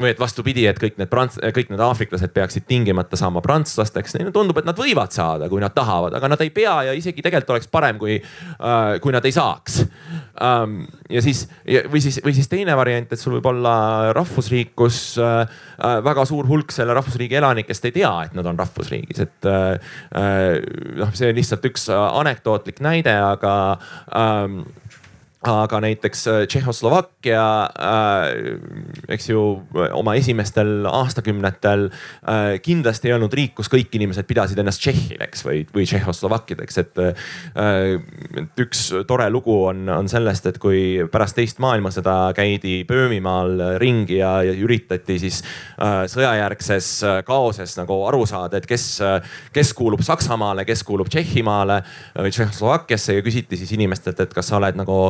või 0.00 0.12
et 0.14 0.20
vastupidi, 0.20 0.66
et 0.70 0.80
kõik 0.80 0.98
need 1.00 1.10
prants-, 1.12 1.38
kõik 1.40 1.72
need 1.72 1.82
aafriklased 1.84 2.32
peaksid 2.34 2.66
tingimata 2.68 3.18
saama 3.20 3.42
prantslasteks. 3.44 4.16
Neile 4.18 4.32
tundub, 4.34 4.58
et 4.60 4.68
nad 4.68 4.78
võivad 4.78 5.12
saada, 5.14 5.48
kui 5.52 5.62
nad 5.62 5.74
tahavad, 5.76 6.16
aga 6.16 6.32
nad 6.32 6.44
ei 6.44 6.52
pea 6.54 6.76
ja 6.88 6.96
isegi 6.96 7.24
tegelikult 7.24 7.56
oleks 7.56 7.70
parem, 7.70 8.00
kui 8.00 8.18
äh,, 8.20 8.96
kui 9.02 9.14
nad 9.14 9.24
ei 9.28 9.34
saaks 9.34 9.82
ähm,. 10.40 10.82
ja 11.10 11.22
siis 11.24 11.46
või 11.90 12.02
siis, 12.02 12.20
või 12.24 12.34
siis 12.36 12.48
teine 12.50 12.74
variant, 12.78 13.12
et 13.12 13.20
sul 13.20 13.36
võib 13.36 13.48
olla 13.52 13.74
rahvusriik, 14.16 14.72
kus 14.78 15.18
äh, 15.20 15.42
äh, 15.44 15.98
väga 16.04 16.24
suur 16.28 16.48
hulk 16.48 16.72
selle 16.74 16.94
rahvusriigi 16.96 17.38
elanikest 17.40 17.88
ei 17.88 17.96
tea, 18.00 18.12
et 18.26 18.36
nad 18.38 18.46
on 18.48 18.58
rahvusriigis, 18.60 19.24
et 19.26 19.50
äh, 19.50 19.96
äh 20.16 20.60
noh, 21.00 21.12
see 21.16 21.30
on 21.30 21.38
lihtsalt 21.38 21.66
üks 21.70 21.88
anekdootlik 21.92 22.80
näide, 22.84 23.14
aga 23.14 23.54
ähm, 24.16 24.62
aga 25.40 25.78
näiteks 25.80 26.26
äh, 26.28 26.46
Tšehhoslovakkia 26.46 27.44
äh,, 27.64 28.58
eks 29.08 29.30
ju 29.30 29.40
oma 29.96 30.14
esimestel 30.14 30.84
aastakümnetel 30.84 31.86
äh, 31.88 32.58
kindlasti 32.60 33.08
ei 33.08 33.14
olnud 33.16 33.32
riik, 33.32 33.54
kus 33.56 33.70
kõik 33.72 33.96
inimesed 33.96 34.28
pidasid 34.28 34.60
ennast 34.60 34.82
tšehhideks 34.84 35.44
või, 35.46 35.62
või 35.72 35.86
tšehhoslovakkideks, 35.88 36.80
et 36.82 37.00
äh,. 37.00 37.96
üks 38.60 38.82
tore 39.08 39.30
lugu 39.32 39.56
on, 39.70 39.88
on 39.88 40.10
sellest, 40.12 40.50
et 40.50 40.58
kui 40.60 41.00
pärast 41.12 41.38
teist 41.38 41.62
maailmasõda 41.64 42.34
käidi 42.36 42.82
Böömimaal 42.88 43.80
ringi 43.80 44.20
ja, 44.20 44.34
ja 44.44 44.52
üritati 44.52 45.16
siis 45.24 45.40
äh, 45.80 46.04
sõjajärgses 46.12 46.90
äh, 47.08 47.16
kaoses 47.24 47.78
nagu 47.80 48.02
aru 48.10 48.26
saada, 48.28 48.60
et 48.60 48.68
kes, 48.68 48.86
kes 49.56 49.72
kuulub 49.78 50.04
Saksamaale, 50.04 50.68
kes 50.68 50.84
kuulub 50.84 51.08
Tšehhimaale 51.08 51.80
või 52.20 52.36
Tšehhoslovakkiasse 52.36 53.16
ja 53.16 53.24
küsiti 53.24 53.56
siis 53.56 53.72
inimestelt, 53.78 54.20
et 54.20 54.36
kas 54.36 54.52
sa 54.52 54.60
oled 54.60 54.76
nagu 54.76 55.00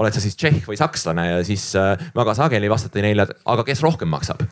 oled 0.00 0.14
sa 0.14 0.22
siis 0.22 0.36
tšehh 0.38 0.66
või 0.68 0.78
sakslane 0.78 1.26
ja 1.26 1.44
siis 1.46 1.70
äh, 1.78 1.94
väga 2.16 2.34
sageli 2.38 2.70
vastati 2.70 3.02
neile, 3.04 3.26
aga 3.44 3.66
kes 3.66 3.82
rohkem 3.84 4.10
maksab 4.12 4.42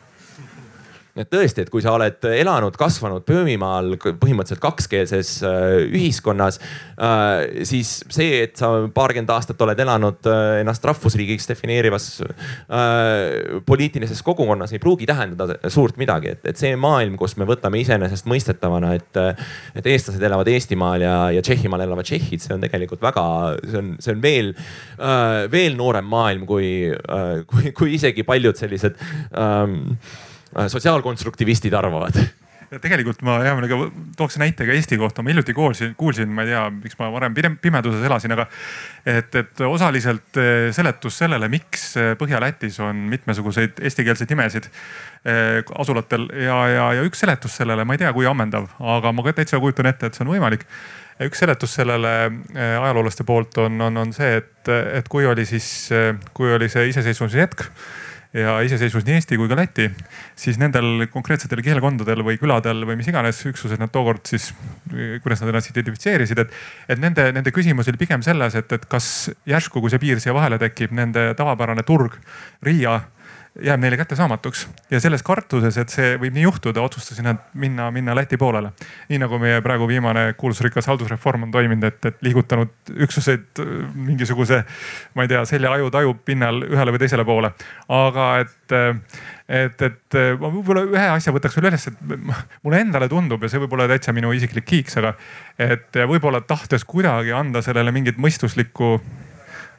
et 1.17 1.29
tõesti, 1.31 1.63
et 1.63 1.71
kui 1.71 1.81
sa 1.83 1.93
oled 1.95 2.25
elanud, 2.29 2.75
kasvanud 2.79 3.25
Böömimaal 3.27 3.95
põhimõtteliselt 3.99 4.61
kakskeelses 4.61 5.31
äh, 5.47 5.63
ühiskonnas, 5.87 6.59
äh, 7.01 7.63
siis 7.67 7.99
see, 8.13 8.43
et 8.45 8.59
sa 8.59 8.71
paarkümmend 8.93 9.31
aastat 9.33 9.61
oled 9.65 9.79
elanud 9.81 10.29
äh, 10.29 10.59
ennast 10.61 10.85
rahvusriigiks 10.85 11.49
defineerivas 11.49 12.09
poliitilises 13.65 14.21
kogukonnas, 14.25 14.71
ei 14.73 14.81
pruugi 14.81 15.07
tähendada 15.09 15.57
suurt 15.71 15.97
midagi, 15.99 16.33
et, 16.35 16.45
et 16.51 16.59
see 16.59 16.75
maailm, 16.79 17.17
kus 17.19 17.35
me 17.39 17.47
võtame 17.49 17.81
iseenesestmõistetavana, 17.81 18.93
et, 18.99 19.19
et 19.79 19.89
eestlased 19.93 20.23
elavad 20.23 20.49
Eestimaal 20.51 21.03
ja, 21.03 21.15
ja 21.33 21.43
Tšehhimaal 21.45 21.83
elavad 21.85 22.07
tšehhid, 22.07 22.43
see 22.43 22.55
on 22.55 22.63
tegelikult 22.63 23.01
väga, 23.03 23.25
see 23.65 23.81
on, 23.81 23.91
see 24.01 24.15
on 24.15 24.23
veel, 24.23 24.53
veel 25.51 25.77
noorem 25.79 26.07
maailm 26.09 26.45
kui, 26.49 26.71
kui, 27.49 27.73
kui 27.75 27.93
isegi 27.97 28.25
paljud 28.27 28.59
sellised 28.59 28.97
ähm, 29.37 29.95
Äh, 29.99 30.28
sotsiaalkonstruktivistid 30.67 31.73
arvavad 31.73 32.17
tegelikult 32.77 33.23
ma 33.25 33.39
hea 33.41 33.55
meelega 33.57 33.77
tooks 34.17 34.37
näite 34.41 34.67
ka 34.67 34.73
Eesti 34.75 34.97
kohta. 35.01 35.23
ma 35.23 35.31
hiljuti 35.33 35.53
kuulsin, 35.57 35.95
kuulsin, 35.97 36.29
ma 36.29 36.45
ei 36.45 36.51
tea, 36.51 36.61
miks 36.69 36.97
ma 36.99 37.09
varem 37.11 37.33
pimeduses 37.33 38.05
elasin, 38.05 38.35
aga 38.35 38.45
et, 39.05 39.33
et 39.41 39.63
osaliselt 39.65 40.37
äh, 40.37 40.69
seletus 40.75 41.17
sellele, 41.23 41.49
miks 41.49 41.91
äh, 41.97 42.13
Põhja-Lätis 42.19 42.79
on 42.85 43.07
mitmesuguseid 43.09 43.81
eestikeelseid 43.81 44.29
nimesid 44.29 44.69
asulatel 45.75 46.29
ja, 46.45 46.57
ja, 46.71 46.85
ja 46.95 47.03
üks 47.03 47.19
seletus 47.25 47.57
sellele, 47.59 47.83
ma 47.83 47.95
ei 47.95 48.03
tea, 48.03 48.11
kui 48.15 48.27
ammendav, 48.29 48.69
aga 48.79 49.11
ma 49.11 49.25
ka 49.25 49.33
täitsa 49.41 49.59
kujutan 49.59 49.89
ette, 49.89 50.07
et 50.07 50.15
see 50.15 50.23
on 50.23 50.31
võimalik. 50.31 50.63
üks 51.25 51.41
seletus 51.41 51.73
sellele 51.75 52.13
ajaloolaste 52.55 53.25
poolt 53.27 53.57
on, 53.65 53.81
on, 53.89 53.97
on 54.05 54.13
see, 54.15 54.37
et, 54.39 54.71
et 55.01 55.09
kui 55.11 55.25
oli 55.27 55.43
siis, 55.45 55.89
kui 56.33 56.53
oli 56.53 56.69
see 56.71 56.87
iseseisvumise 56.93 57.41
hetk 57.43 57.67
ja 58.33 58.59
iseseisvus 58.61 59.05
nii 59.07 59.15
Eesti 59.17 59.37
kui 59.39 59.49
ka 59.49 59.57
Läti, 59.57 59.87
siis 60.37 60.59
nendel 60.61 61.07
konkreetsetel 61.09 61.63
keelekondadel 61.65 62.21
või 62.25 62.37
küladel 62.41 62.85
või 62.85 62.99
mis 62.99 63.09
iganes 63.09 63.41
üksused 63.49 63.81
nad 63.81 63.89
tookord 63.93 64.29
siis, 64.29 64.51
kuidas 65.23 65.41
nad 65.41 65.49
ennast 65.49 65.71
identifitseerisid, 65.73 66.43
et, 66.45 66.53
et 66.93 67.01
nende, 67.01 67.29
nende 67.33 67.53
küsimus 67.55 67.89
oli 67.89 68.01
pigem 68.01 68.25
selles, 68.25 68.57
et, 68.59 68.77
et 68.77 68.85
kas 68.89 69.29
järsku, 69.49 69.81
kui 69.81 69.89
see 69.93 70.01
piir 70.01 70.21
siia 70.21 70.35
vahele 70.37 70.61
tekib, 70.61 70.93
nende 70.95 71.31
tavapärane 71.39 71.85
turg, 71.87 72.19
Riia 72.65 72.99
jääb 73.63 73.81
neile 73.81 73.97
kättesaamatuks 73.97 74.67
ja 74.91 74.99
selles 75.01 75.23
kartuses, 75.25 75.77
et 75.81 75.91
see 75.93 76.15
võib 76.21 76.35
nii 76.35 76.45
juhtuda, 76.45 76.81
otsustasid 76.85 77.25
nad 77.25 77.41
minna, 77.53 77.89
minna 77.91 78.15
Läti 78.15 78.37
poolele. 78.37 78.71
nii 79.09 79.19
nagu 79.21 79.39
meie 79.39 79.61
praegu 79.61 79.87
viimane 79.87 80.33
kuulsusrikas 80.37 80.87
haldusreform 80.87 81.47
on 81.47 81.51
toiminud, 81.51 81.83
et, 81.83 82.05
et 82.05 82.21
liigutanud 82.25 82.93
üksuseid 83.05 83.61
äh, 83.63 83.71
mingisuguse, 83.95 84.63
ma 85.15 85.25
ei 85.25 85.31
tea, 85.31 85.43
selja-aju-taju 85.49 86.15
pinnal 86.25 86.63
ühele 86.67 86.95
või 86.95 87.03
teisele 87.03 87.25
poole. 87.25 87.51
aga 87.99 88.27
et, 88.43 88.75
äh, 88.75 89.23
et, 89.47 89.81
et 89.81 90.19
äh, 90.19 90.33
ma 90.39 90.51
võib-olla 90.53 90.85
ühe 90.89 91.07
asja 91.15 91.33
võtaks 91.35 91.57
veel 91.59 91.71
üles, 91.71 91.87
et 91.91 92.03
mulle 92.63 92.83
endale 92.83 93.09
tundub 93.11 93.43
ja 93.43 93.51
see 93.51 93.63
võib 93.63 93.77
olla 93.77 93.89
täitsa 93.91 94.15
minu 94.15 94.33
isiklik 94.35 94.67
kiiks, 94.69 94.99
aga 95.01 95.15
et 95.59 96.03
võib-olla 96.09 96.41
tahtes 96.41 96.85
kuidagi 96.87 97.33
anda 97.35 97.63
sellele 97.65 97.91
mingit 97.95 98.19
mõistuslikku 98.21 98.97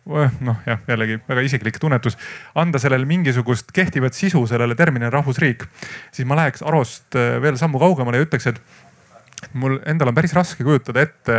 noh 0.06 0.62
jah, 0.66 0.80
jällegi 0.88 1.18
väga 1.28 1.44
isiklik 1.46 1.78
tunnetus, 1.80 2.16
anda 2.58 2.80
sellele 2.82 3.06
mingisugust 3.08 3.72
kehtivat 3.76 4.16
sisu 4.16 4.46
sellele 4.50 4.74
terminile 4.78 5.12
rahvusriik, 5.12 5.66
siis 6.12 6.28
ma 6.28 6.38
läheks 6.40 6.64
Arost 6.66 7.18
äh, 7.18 7.36
veel 7.42 7.58
sammu 7.60 7.80
kaugemale 7.82 8.20
ja 8.20 8.26
ütleks, 8.26 8.50
et 8.50 9.54
mul 9.56 9.78
endal 9.88 10.10
on 10.10 10.16
päris 10.16 10.34
raske 10.36 10.64
kujutada 10.64 11.04
ette 11.04 11.38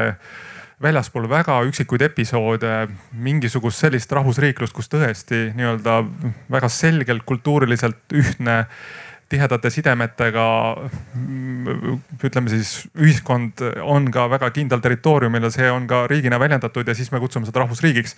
väljaspool 0.82 1.28
väga 1.30 1.60
üksikuid 1.70 2.02
episoode 2.08 2.88
mingisugust 3.14 3.84
sellist 3.84 4.12
rahvusriiklust, 4.18 4.74
kus 4.74 4.90
tõesti 4.90 5.52
nii-öelda 5.58 6.00
väga 6.52 6.70
selgelt 6.74 7.26
kultuuriliselt 7.30 8.18
ühtne 8.18 8.64
tihedate 9.32 9.72
sidemetega 9.74 10.46
ütleme 12.22 12.52
siis 12.52 12.72
ühiskond 13.00 13.62
on 13.82 14.10
ka 14.14 14.28
väga 14.32 14.52
kindlal 14.56 14.82
territooriumil 14.84 15.48
ja 15.48 15.52
see 15.54 15.70
on 15.72 15.88
ka 15.90 16.04
riigina 16.12 16.40
väljendatud 16.42 16.88
ja 16.88 16.96
siis 16.98 17.12
me 17.14 17.22
kutsume 17.22 17.48
seda 17.48 17.64
rahvusriigiks. 17.64 18.16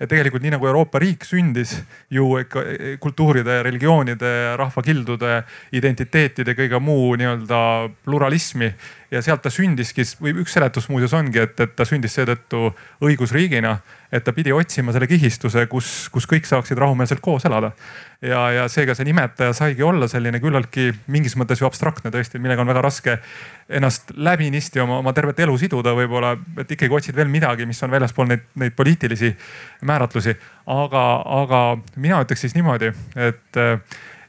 et 0.00 0.10
tegelikult 0.10 0.42
nii 0.44 0.56
nagu 0.56 0.66
Euroopa 0.66 1.00
riik 1.02 1.24
sündis 1.28 1.76
ju 2.10 2.28
ikka 2.40 2.64
kultuuride, 3.00 3.62
religioonide, 3.66 4.56
rahvakildude, 4.58 5.42
identiteetide, 5.72 6.56
kõige 6.58 6.80
muu 6.82 7.14
nii-öelda 7.16 7.62
pluralismi 8.04 8.72
ja 9.10 9.22
sealt 9.22 9.42
ta 9.42 9.52
sündiski 9.52 10.04
või 10.20 10.34
üks 10.42 10.56
seletus 10.56 10.88
muuseas 10.88 11.14
ongi, 11.16 11.42
et, 11.44 11.60
et 11.60 11.76
ta 11.76 11.86
sündis 11.88 12.16
seetõttu 12.18 12.70
õigusriigina 13.04 13.76
et 14.12 14.24
ta 14.24 14.32
pidi 14.32 14.52
otsima 14.54 14.92
selle 14.94 15.08
kihistuse, 15.10 15.66
kus, 15.70 16.08
kus 16.14 16.26
kõik 16.30 16.46
saaksid 16.46 16.78
rahumeelselt 16.78 17.20
koos 17.24 17.44
elada. 17.48 17.72
ja, 18.22 18.40
ja 18.54 18.66
seega 18.72 18.94
see 18.96 19.08
nimetaja 19.08 19.52
saigi 19.56 19.82
olla 19.82 20.08
selline 20.08 20.40
küllaltki 20.40 20.88
mingis 21.12 21.36
mõttes 21.36 21.60
ju 21.60 21.68
abstraktne 21.68 22.12
tõesti, 22.14 22.40
millega 22.42 22.62
on 22.62 22.70
väga 22.70 22.84
raske 22.86 23.18
ennast 23.68 24.14
läbinisti 24.16 24.80
oma, 24.80 25.00
oma 25.02 25.12
tervet 25.16 25.40
elu 25.44 25.58
siduda 25.58 25.94
võib-olla, 25.98 26.36
et 26.62 26.70
ikkagi 26.70 27.00
otsid 27.00 27.16
veel 27.16 27.30
midagi, 27.32 27.66
mis 27.66 27.82
on 27.82 27.92
väljaspool 27.92 28.30
neid, 28.30 28.46
neid 28.54 28.76
poliitilisi 28.78 29.34
määratlusi. 29.82 30.36
aga, 30.66 31.06
aga 31.42 31.62
mina 31.96 32.22
ütleks 32.24 32.46
siis 32.46 32.54
niimoodi, 32.54 32.92
et 33.16 33.64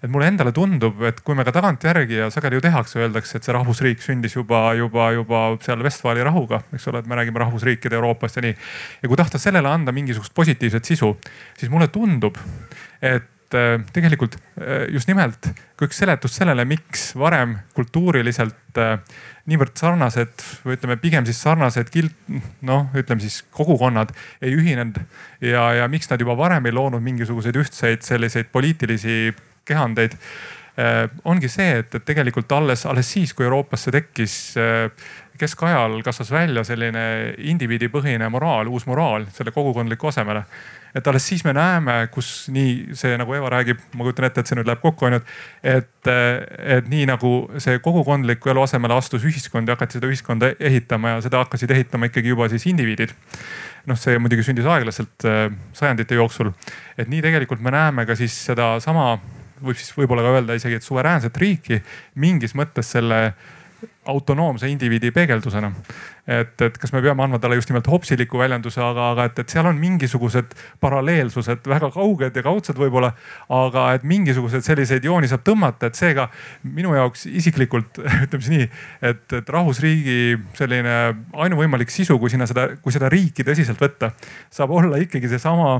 et 0.03 0.11
mulle 0.11 0.29
endale 0.29 0.53
tundub, 0.55 1.01
et 1.09 1.21
kui 1.25 1.37
me 1.37 1.45
ka 1.47 1.53
tagantjärgi 1.55 2.19
ja 2.21 2.31
sageli 2.33 2.59
ju 2.59 2.65
tehakse, 2.67 2.99
öeldakse, 3.01 3.37
et 3.37 3.47
see 3.47 3.55
rahvusriik 3.55 4.03
sündis 4.03 4.37
juba, 4.37 4.67
juba, 4.77 5.09
juba 5.15 5.45
seal 5.65 5.81
Vestfaali 5.85 6.25
rahuga, 6.25 6.61
eks 6.75 6.89
ole, 6.91 7.01
et 7.03 7.09
me 7.09 7.17
räägime 7.17 7.41
rahvusriikide 7.43 7.97
Euroopast 7.97 8.39
ja 8.39 8.45
nii. 8.45 8.57
ja 9.01 9.09
kui 9.09 9.19
tahta 9.19 9.41
sellele 9.41 9.71
anda 9.71 9.95
mingisugust 9.95 10.35
positiivset 10.37 10.93
sisu, 10.93 11.15
siis 11.57 11.71
mulle 11.73 11.89
tundub, 11.93 12.37
et 13.01 13.57
äh, 13.57 13.79
tegelikult 13.93 14.37
äh, 14.37 14.85
just 14.93 15.09
nimelt 15.09 15.49
kui 15.77 15.89
üks 15.89 16.03
seletus 16.03 16.37
sellele, 16.37 16.65
miks 16.69 17.09
varem 17.17 17.57
kultuuriliselt 17.77 18.81
äh, 18.81 18.99
niivõrd 19.47 19.77
sarnased 19.79 20.43
või 20.65 20.75
ütleme 20.75 20.97
pigem 20.99 21.25
siis 21.27 21.39
sarnased 21.41 21.89
kild, 21.93 22.13
noh, 22.67 22.89
ütleme 22.97 23.23
siis 23.23 23.39
kogukonnad 23.55 24.11
ei 24.43 24.53
ühinenud 24.57 24.99
ja, 25.41 25.69
ja 25.79 25.87
miks 25.91 26.11
nad 26.11 26.21
juba 26.21 26.35
varem 26.37 26.67
ei 26.67 26.75
loonud 26.75 27.03
mingisuguseid 27.05 27.59
ühtseid 27.61 28.03
selliseid 28.05 28.51
poliitilisi 28.51 29.31
kehandeid 29.67 30.17
äh, 30.79 31.05
ongi 31.25 31.49
see, 31.51 31.79
et, 31.81 31.95
et 31.95 32.05
tegelikult 32.05 32.51
alles, 32.57 32.85
alles 32.85 33.11
siis, 33.11 33.33
kui 33.33 33.47
Euroopasse 33.47 33.93
tekkis 33.93 34.37
äh, 34.61 34.89
keskajal 35.37 36.01
kasvas 36.05 36.31
välja 36.31 36.63
selline 36.65 37.03
indiviidipõhine 37.37 38.29
moraal, 38.33 38.69
uus 38.71 38.87
moraal 38.89 39.27
selle 39.35 39.53
kogukondliku 39.55 40.09
asemele. 40.09 40.43
et 40.95 41.07
alles 41.07 41.27
siis 41.27 41.43
me 41.45 41.51
näeme, 41.53 42.07
kus 42.11 42.47
nii 42.49 42.95
see 42.97 43.17
nagu 43.19 43.33
Eva 43.37 43.49
räägib, 43.53 43.77
ma 43.93 44.05
kujutan 44.05 44.25
ette, 44.25 44.41
et 44.41 44.49
see 44.49 44.57
nüüd 44.57 44.65
läheb 44.65 44.81
kokku 44.81 45.05
ainult, 45.05 45.27
et, 45.61 46.09
et 46.09 46.87
nii 46.89 47.05
nagu 47.05 47.33
see 47.61 47.77
kogukondliku 47.85 48.49
elu 48.49 48.63
asemele 48.63 48.97
astus 48.97 49.27
ühiskond 49.27 49.69
ja 49.69 49.75
hakati 49.75 49.99
seda 49.99 50.09
ühiskonda 50.09 50.53
ehitama 50.57 51.15
ja 51.15 51.21
seda 51.27 51.43
hakkasid 51.43 51.73
ehitama 51.75 52.09
ikkagi 52.09 52.33
juba 52.33 52.49
siis 52.49 52.65
indiviidid 52.71 53.13
noh, 53.85 53.99
see 53.99 54.17
muidugi 54.17 54.47
sündis 54.47 54.65
aeglaselt 54.65 55.27
äh, 55.27 55.51
sajandite 55.77 56.17
jooksul. 56.17 56.51
et 56.97 57.11
nii 57.11 57.21
tegelikult 57.21 57.61
me 57.61 57.75
näeme 57.75 58.07
ka 58.09 58.17
siis 58.17 58.33
sedasama 58.49 59.17
võib 59.61 59.77
siis 59.79 59.93
võib-olla 59.97 60.25
ka 60.25 60.35
öelda 60.37 60.57
isegi, 60.57 60.79
et 60.79 60.85
suveräänset 60.85 61.37
riiki 61.37 61.81
mingis 62.21 62.55
mõttes 62.57 62.91
selle 62.95 63.21
autonoomse 64.07 64.69
indiviidi 64.71 65.11
peegeldusena. 65.13 65.71
Et, 66.27 66.61
et 66.61 66.77
kas 66.77 66.91
me 66.93 67.01
peame 67.03 67.23
andma 67.23 67.39
talle 67.39 67.55
just 67.55 67.71
nimelt 67.71 67.87
hopsiliku 67.87 68.41
väljenduse, 68.41 68.81
aga, 68.83 69.11
aga 69.13 69.27
et, 69.29 69.39
et 69.43 69.53
seal 69.53 69.69
on 69.69 69.79
mingisugused 69.79 70.53
paralleelsused, 70.83 71.63
väga 71.71 71.89
kauged 71.95 72.35
ja 72.35 72.43
kaudsed 72.45 72.79
võib-olla. 72.79 73.13
aga 73.53 73.87
et 73.95 74.03
mingisuguseid 74.07 74.65
selliseid 74.65 75.07
jooni 75.07 75.29
saab 75.31 75.45
tõmmata, 75.47 75.87
et 75.87 75.99
seega 75.99 76.27
minu 76.63 76.93
jaoks 76.97 77.25
isiklikult 77.31 78.01
ütleme 78.25 78.43
siis 78.43 78.53
nii, 78.53 78.69
et, 79.11 79.25
et 79.39 79.49
rahvusriigi 79.55 80.37
selline 80.59 80.97
ainuvõimalik 81.33 81.91
sisu, 81.93 82.19
kui 82.19 82.33
sinna 82.33 82.47
seda, 82.49 82.69
kui 82.83 82.95
seda 82.95 83.11
riiki 83.13 83.47
tõsiselt 83.47 83.81
võtta, 83.81 84.11
saab 84.53 84.75
olla 84.75 84.99
ikkagi 85.01 85.31
seesama 85.31 85.77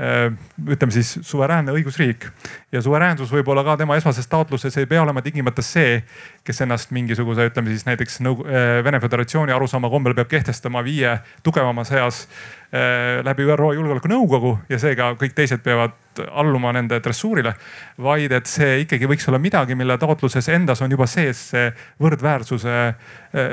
Äh, 0.00 0.32
ütleme 0.64 0.94
siis 0.94 1.18
suveräänne 1.28 1.74
õigusriik 1.76 2.24
ja 2.72 2.80
suveräänsus 2.80 3.28
võib 3.34 3.50
olla 3.52 3.60
ka 3.66 3.74
tema 3.76 3.98
esmases 4.00 4.24
taotluses, 4.32 4.78
ei 4.80 4.86
pea 4.88 5.02
olema 5.02 5.20
tingimata 5.20 5.60
see, 5.66 5.98
kes 6.46 6.62
ennast 6.64 6.94
mingisuguse, 6.96 7.50
ütleme 7.50 7.68
siis 7.68 7.84
näiteks 7.84 8.16
äh, 8.22 8.38
Vene 8.86 9.00
Föderatsiooni 9.02 9.52
arusaama 9.52 9.79
kombel 9.88 10.14
peab 10.18 10.28
kehtestama 10.28 10.82
viie 10.84 11.14
tugevama 11.42 11.84
seas 11.88 12.26
äh, 12.26 13.22
läbi 13.24 13.48
ÜRO 13.48 13.72
Julgeolekunõukogu 13.78 14.58
ja 14.68 14.78
seega 14.82 15.14
kõik 15.20 15.32
teised 15.38 15.64
peavad 15.64 15.96
alluma 16.28 16.74
nende 16.76 17.00
dressuurile. 17.00 17.54
vaid 17.98 18.32
et 18.32 18.46
see 18.46 18.80
ikkagi 18.84 19.08
võiks 19.08 19.28
olla 19.28 19.38
midagi, 19.38 19.74
mille 19.74 19.96
taotluses 19.98 20.48
endas 20.48 20.82
on 20.82 20.90
juba 20.90 21.06
sees 21.06 21.50
see 21.54 21.72
võrdväärsuse, 22.02 22.78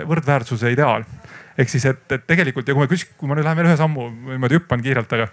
võrdväärsuse 0.09 0.71
ideaal 0.73 1.05
ehk 1.57 1.71
siis, 1.71 1.85
et, 1.89 2.03
et 2.13 2.25
tegelikult 2.29 2.67
ja 2.67 2.75
kui 2.75 2.85
me 2.85 2.91
küs-, 2.91 3.07
kui 3.17 3.29
ma 3.29 3.37
nüüd 3.37 3.47
lähen 3.47 3.57
veel 3.57 3.71
ühe 3.71 3.77
sammu, 3.79 4.07
niimoodi 4.29 4.59
hüppan 4.59 4.83
kiirelt, 4.85 5.13
aga, 5.17 5.27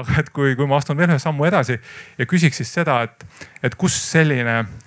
aga 0.00 0.20
et 0.22 0.30
kui, 0.34 0.54
kui 0.58 0.68
ma 0.68 0.80
astun 0.80 0.98
veel 0.98 1.12
ühe 1.12 1.20
sammu 1.22 1.46
edasi 1.48 1.76
ja 1.76 2.28
küsiks 2.28 2.62
siis 2.62 2.72
seda, 2.78 3.02
et, 3.06 3.26
et 3.66 3.76
kus 3.78 3.96
selline 4.08 4.56
eh, 4.62 4.85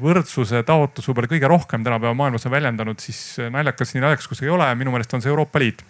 võrdsuse 0.00 0.64
taotlus 0.66 1.06
võib-olla 1.08 1.30
kõige 1.30 1.50
rohkem 1.50 1.84
tänapäeva 1.86 2.14
maailmas 2.18 2.46
on 2.46 2.54
väljendanud, 2.54 3.00
siis 3.02 3.38
naljakas, 3.52 3.94
nii 3.94 4.04
naljakas 4.04 4.28
kui 4.30 4.38
see 4.38 4.48
ei 4.48 4.54
ole, 4.54 4.68
minu 4.78 4.94
meelest 4.94 5.14
on 5.14 5.22
see 5.22 5.30
Euroopa 5.30 5.62
Liit 5.62 5.84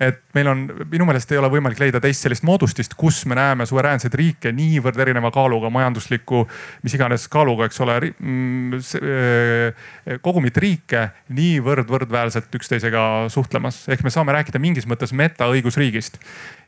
et 0.00 0.20
meil 0.36 0.48
on, 0.50 0.62
minu 0.90 1.06
meelest 1.06 1.30
ei 1.32 1.38
ole 1.40 1.50
võimalik 1.52 1.80
leida 1.80 2.00
teist 2.02 2.24
sellist 2.24 2.44
moodustist, 2.46 2.94
kus 2.98 3.22
me 3.30 3.36
näeme 3.38 3.66
suveräänseid 3.68 4.14
riike 4.18 4.52
niivõrd 4.56 4.98
erineva 5.04 5.30
kaaluga, 5.34 5.70
majandusliku, 5.72 6.44
mis 6.84 6.96
iganes 6.96 7.28
kaaluga, 7.32 7.68
eks 7.68 7.82
ole, 7.84 7.98
mm, 8.12 8.80
äh, 8.98 10.16
kogumit 10.24 10.58
riike 10.62 11.08
niivõrd 11.36 11.90
võrdväärselt 11.92 12.54
üksteisega 12.58 13.28
suhtlemas. 13.32 13.84
ehk 13.88 14.02
me 14.02 14.10
saame 14.10 14.32
rääkida 14.32 14.58
mingis 14.58 14.86
mõttes 14.86 15.12
metaõigusriigist. 15.12 16.18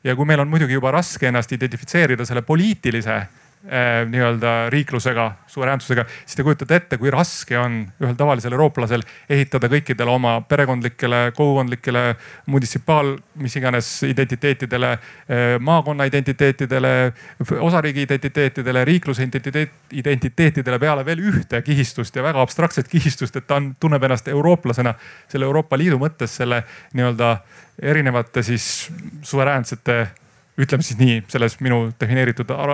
ja 0.05 0.15
kui 0.17 0.25
meil 0.25 0.41
on 0.41 0.49
muidugi 0.49 0.73
juba 0.73 0.91
raske 0.91 1.27
ennast 1.27 1.53
identifitseerida 1.53 2.25
selle 2.25 2.43
poliitilise 2.43 3.27
nii-öelda 3.65 4.71
riiklusega, 4.71 5.33
suveräänsusega, 5.47 6.05
siis 6.27 6.37
te 6.37 6.43
kujutate 6.45 6.77
ette, 6.77 6.99
kui 7.01 7.09
raske 7.11 7.57
on 7.59 7.79
ühel 8.03 8.17
tavalisel 8.19 8.53
eurooplasel 8.53 9.03
ehitada 9.33 9.71
kõikidele 9.73 10.13
oma 10.13 10.35
perekondlikele, 10.49 11.33
kogukondlikele, 11.37 12.03
munitsipaal, 12.53 13.15
mis 13.41 13.57
iganes 13.57 13.89
identiteetidele, 14.05 14.91
äh, 14.93 15.45
maakonna 15.65 16.05
identiteetidele, 16.11 16.93
osariigi 17.61 18.05
identiteetidele, 18.05 18.85
riikluse 18.85 19.25
identiteet, 19.25 19.73
identiteetidele 19.93 20.79
peale 20.79 21.07
veel 21.09 21.23
ühte 21.33 21.63
kihistust 21.65 22.17
ja 22.17 22.23
väga 22.27 22.45
abstraktset 22.45 22.89
kihistust, 22.93 23.37
et 23.41 23.47
ta 23.49 23.57
on, 23.57 23.73
tunneb 23.81 24.05
ennast 24.05 24.29
eurooplasena 24.29 24.93
selle 25.29 25.49
Euroopa 25.49 25.79
Liidu 25.81 25.97
mõttes 26.03 26.37
selle 26.37 26.61
nii-öelda 26.93 27.39
erinevate 27.83 28.43
siis 28.45 28.91
suveräänsete 29.23 30.07
ütleme 30.61 30.87
siis 30.87 30.99
nii, 31.01 31.23
selles 31.31 31.59
minu 31.65 31.89
defineeritud 32.01 32.51
äh, 32.55 32.67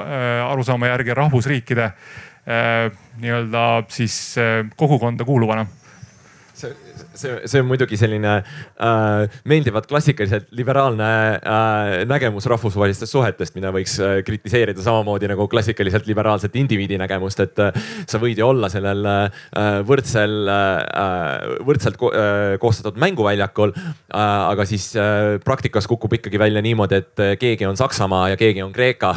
arusaama 0.44 0.90
järgi 0.90 1.16
rahvusriikide 1.16 1.86
äh, 1.90 2.90
nii-öelda 3.22 3.66
siis 3.92 4.16
äh, 4.38 4.64
kogukonda 4.76 5.24
kuuluvana 5.24 5.66
see, 6.60 6.96
see, 7.14 7.36
see 7.48 7.62
on 7.62 7.68
muidugi 7.68 7.98
selline 8.00 8.32
äh, 8.40 9.38
meeldivalt 9.48 9.88
klassikaliselt 9.90 10.50
liberaalne 10.56 11.08
äh, 11.38 11.92
nägemus 12.10 12.48
rahvusvahelistest 12.50 13.14
suhetest, 13.14 13.56
mida 13.58 13.72
võiks 13.74 13.96
äh, 14.02 14.18
kritiseerida 14.26 14.82
samamoodi 14.84 15.30
nagu 15.30 15.46
klassikaliselt 15.50 16.08
liberaalset 16.10 16.56
indiviidi 16.60 16.98
nägemust, 17.00 17.42
et 17.44 17.62
äh, 17.64 17.80
sa 18.10 18.20
võid 18.22 18.40
ju 18.40 18.48
olla 18.50 18.70
sellel 18.72 19.06
äh, 19.06 19.48
võrdsel 19.88 20.36
äh,, 20.50 21.48
võrdselt 21.66 21.98
ko 22.00 22.12
äh, 22.14 22.58
koostatud 22.62 23.00
mänguväljakul 23.00 23.74
äh,. 23.74 24.20
aga 24.20 24.66
siis 24.68 24.92
äh, 24.98 25.38
praktikas 25.44 25.88
kukub 25.90 26.18
ikkagi 26.18 26.40
välja 26.40 26.62
niimoodi, 26.64 27.02
et 27.02 27.24
äh, 27.24 27.34
keegi 27.40 27.68
on 27.68 27.78
Saksamaa 27.80 28.30
ja 28.34 28.40
keegi 28.40 28.64
on 28.64 28.72
Kreeka 28.76 29.16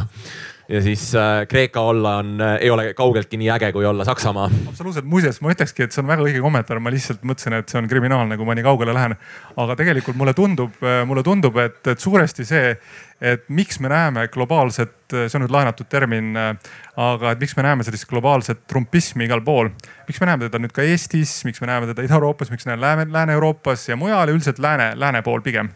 ja 0.70 0.82
siis 0.82 1.16
äh, 1.16 1.48
Kreeka 1.48 1.82
olla 1.82 2.18
on 2.18 2.42
äh,, 2.42 2.56
ei 2.62 2.70
ole 2.70 2.94
kaugeltki 2.94 3.38
nii 3.38 3.50
äge, 3.52 3.72
kui 3.72 3.86
olla 3.86 4.06
Saksamaa. 4.06 4.50
absoluutselt, 4.68 5.06
muuseas 5.06 5.42
ma 5.42 5.52
ütlekski, 5.52 5.84
et 5.84 5.96
see 5.96 6.04
on 6.04 6.08
väga 6.08 6.24
õige 6.24 6.42
kommentaar, 6.44 6.80
ma 6.80 6.94
lihtsalt 6.94 7.26
mõtlesin, 7.28 7.58
et 7.60 7.72
see 7.72 7.80
on 7.82 7.90
kriminaalne, 7.92 8.38
kui 8.40 8.48
ma 8.48 8.56
nii 8.56 8.66
kaugele 8.66 8.96
lähen. 8.96 9.16
aga 9.58 9.76
tegelikult 9.80 10.20
mulle 10.20 10.34
tundub, 10.38 10.78
äh, 10.84 11.02
mulle 11.08 11.24
tundub, 11.24 11.58
et, 11.60 11.82
et 11.92 12.00
suuresti 12.00 12.46
see, 12.48 12.78
et 13.24 13.44
miks 13.50 13.80
me 13.84 13.92
näeme 13.92 14.28
globaalset, 14.32 14.96
see 15.12 15.36
on 15.38 15.46
nüüd 15.46 15.54
laenatud 15.54 15.88
termin, 15.88 16.34
aga 17.00 17.32
et 17.32 17.40
miks 17.40 17.54
me 17.56 17.64
näeme 17.64 17.86
sellist 17.88 18.08
globaalset 18.10 18.66
trumpismi 18.68 19.28
igal 19.28 19.44
pool. 19.46 19.70
miks 20.08 20.20
me 20.20 20.28
näeme 20.28 20.50
teda 20.50 20.60
nüüd 20.60 20.74
ka 20.76 20.84
Eestis, 20.84 21.38
miks 21.48 21.62
me 21.64 21.70
näeme 21.72 21.88
teda 21.92 22.04
Ida-Euroopas, 22.04 22.52
miks 22.52 22.66
me 22.68 22.76
näeme 22.76 23.06
Lääne-Euroopas 23.12 23.88
ja 23.90 23.96
mujal 23.96 24.28
ja 24.28 24.36
üldiselt 24.36 24.60
lääne, 24.60 24.92
lääne 25.00 25.22
pool 25.22 25.42
pigem 25.46 25.72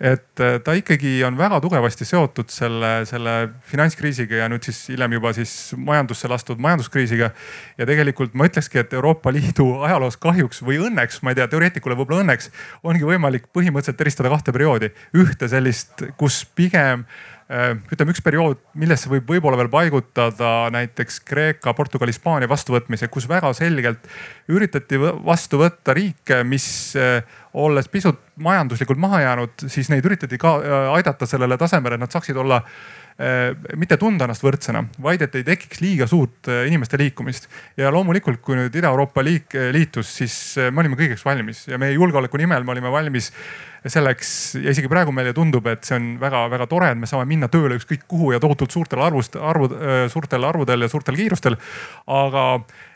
et 0.00 0.40
äh, 0.42 0.56
ta 0.64 0.74
ikkagi 0.74 1.20
on 1.26 1.36
väga 1.38 1.60
tugevasti 1.62 2.06
seotud 2.08 2.50
selle, 2.50 3.04
selle 3.06 3.34
finantskriisiga 3.70 4.40
ja 4.42 4.48
nüüd 4.50 4.66
siis 4.66 4.80
hiljem 4.90 5.14
juba 5.18 5.30
siis 5.36 5.52
majandusse 5.78 6.28
lastud 6.30 6.62
majanduskriisiga. 6.62 7.30
ja 7.78 7.86
tegelikult 7.86 8.34
ma 8.34 8.48
ütlekski, 8.50 8.82
et 8.82 8.92
Euroopa 8.92 9.32
Liidu 9.32 9.68
ajaloos 9.86 10.18
kahjuks 10.18 10.64
või 10.66 10.80
õnneks, 10.88 11.22
ma 11.22 11.30
ei 11.30 11.38
tea, 11.38 11.46
teoreetikule 11.52 11.98
võib-olla 12.00 12.24
õnneks 12.24 12.50
ongi 12.82 13.06
võimalik 13.06 13.46
põhimõtteliselt 13.54 14.02
eristada 14.02 14.34
kahte 14.34 14.52
perioodi. 14.52 14.90
ühte 15.14 15.48
sellist, 15.48 16.02
kus 16.18 16.42
pigem 16.44 17.06
Äh, 17.44 17.74
ütleme 17.92 18.14
üks 18.14 18.22
periood, 18.24 18.56
millesse 18.80 19.10
võib 19.12 19.26
võib-olla 19.28 19.58
veel 19.60 19.68
paigutada 19.68 20.70
näiteks 20.72 21.18
Kreeka, 21.28 21.74
Portugal, 21.76 22.08
Hispaania 22.08 22.48
vastuvõtmise, 22.48 23.10
kus 23.12 23.26
väga 23.28 23.50
selgelt 23.52 24.06
üritati 24.48 24.96
vastu 24.96 25.60
võtta 25.60 25.92
riike, 25.92 26.40
mis 26.48 26.66
äh, 26.96 27.20
olles 27.54 27.88
pisut 27.88 28.20
majanduslikult 28.42 28.98
maha 28.98 29.20
jäänud, 29.24 29.66
siis 29.70 29.90
neid 29.92 30.04
üritati 30.06 30.38
ka 30.40 30.58
äh, 30.58 30.90
aidata 30.98 31.26
sellele 31.26 31.58
tasemele, 31.60 31.98
et 31.98 32.06
nad 32.06 32.14
saaksid 32.14 32.36
olla 32.36 32.62
mitte 33.78 33.94
tunda 33.94 34.26
ennast 34.26 34.42
võrdsena, 34.42 34.80
vaid 34.98 35.20
et 35.22 35.36
ei 35.38 35.44
tekiks 35.46 35.78
liiga 35.78 36.08
suurt 36.10 36.48
inimeste 36.66 36.98
liikumist. 36.98 37.46
ja 37.78 37.92
loomulikult, 37.94 38.40
kui 38.42 38.56
nüüd 38.58 38.74
Ida-Euroopa 38.74 39.22
liik 39.22 39.54
liitus, 39.70 40.10
siis 40.16 40.34
me 40.58 40.82
olime 40.82 40.98
kõigeks 40.98 41.22
valmis 41.22 41.60
ja 41.70 41.78
meie 41.78 41.94
julgeoleku 41.94 42.40
nimel 42.42 42.66
me 42.66 42.74
olime 42.74 42.90
valmis 42.90 43.30
selleks 43.90 44.30
ja 44.62 44.72
isegi 44.72 44.88
praegu 44.88 45.12
meile 45.12 45.34
tundub, 45.36 45.66
et 45.68 45.84
see 45.84 45.96
on 45.98 46.08
väga-väga 46.20 46.66
tore, 46.70 46.90
et 46.94 47.00
me 47.00 47.08
saame 47.08 47.26
minna 47.28 47.50
tööle 47.52 47.76
ükskõik 47.78 48.06
kuhu 48.08 48.32
ja 48.32 48.40
tohutult 48.40 48.72
suurtel 48.72 49.02
arvust, 49.04 49.36
arvud, 49.36 49.76
äh, 49.76 50.04
suurtel 50.12 50.48
arvudel 50.48 50.86
ja 50.86 50.90
suurtel 50.90 51.18
kiirustel. 51.20 51.58
aga 52.06 52.46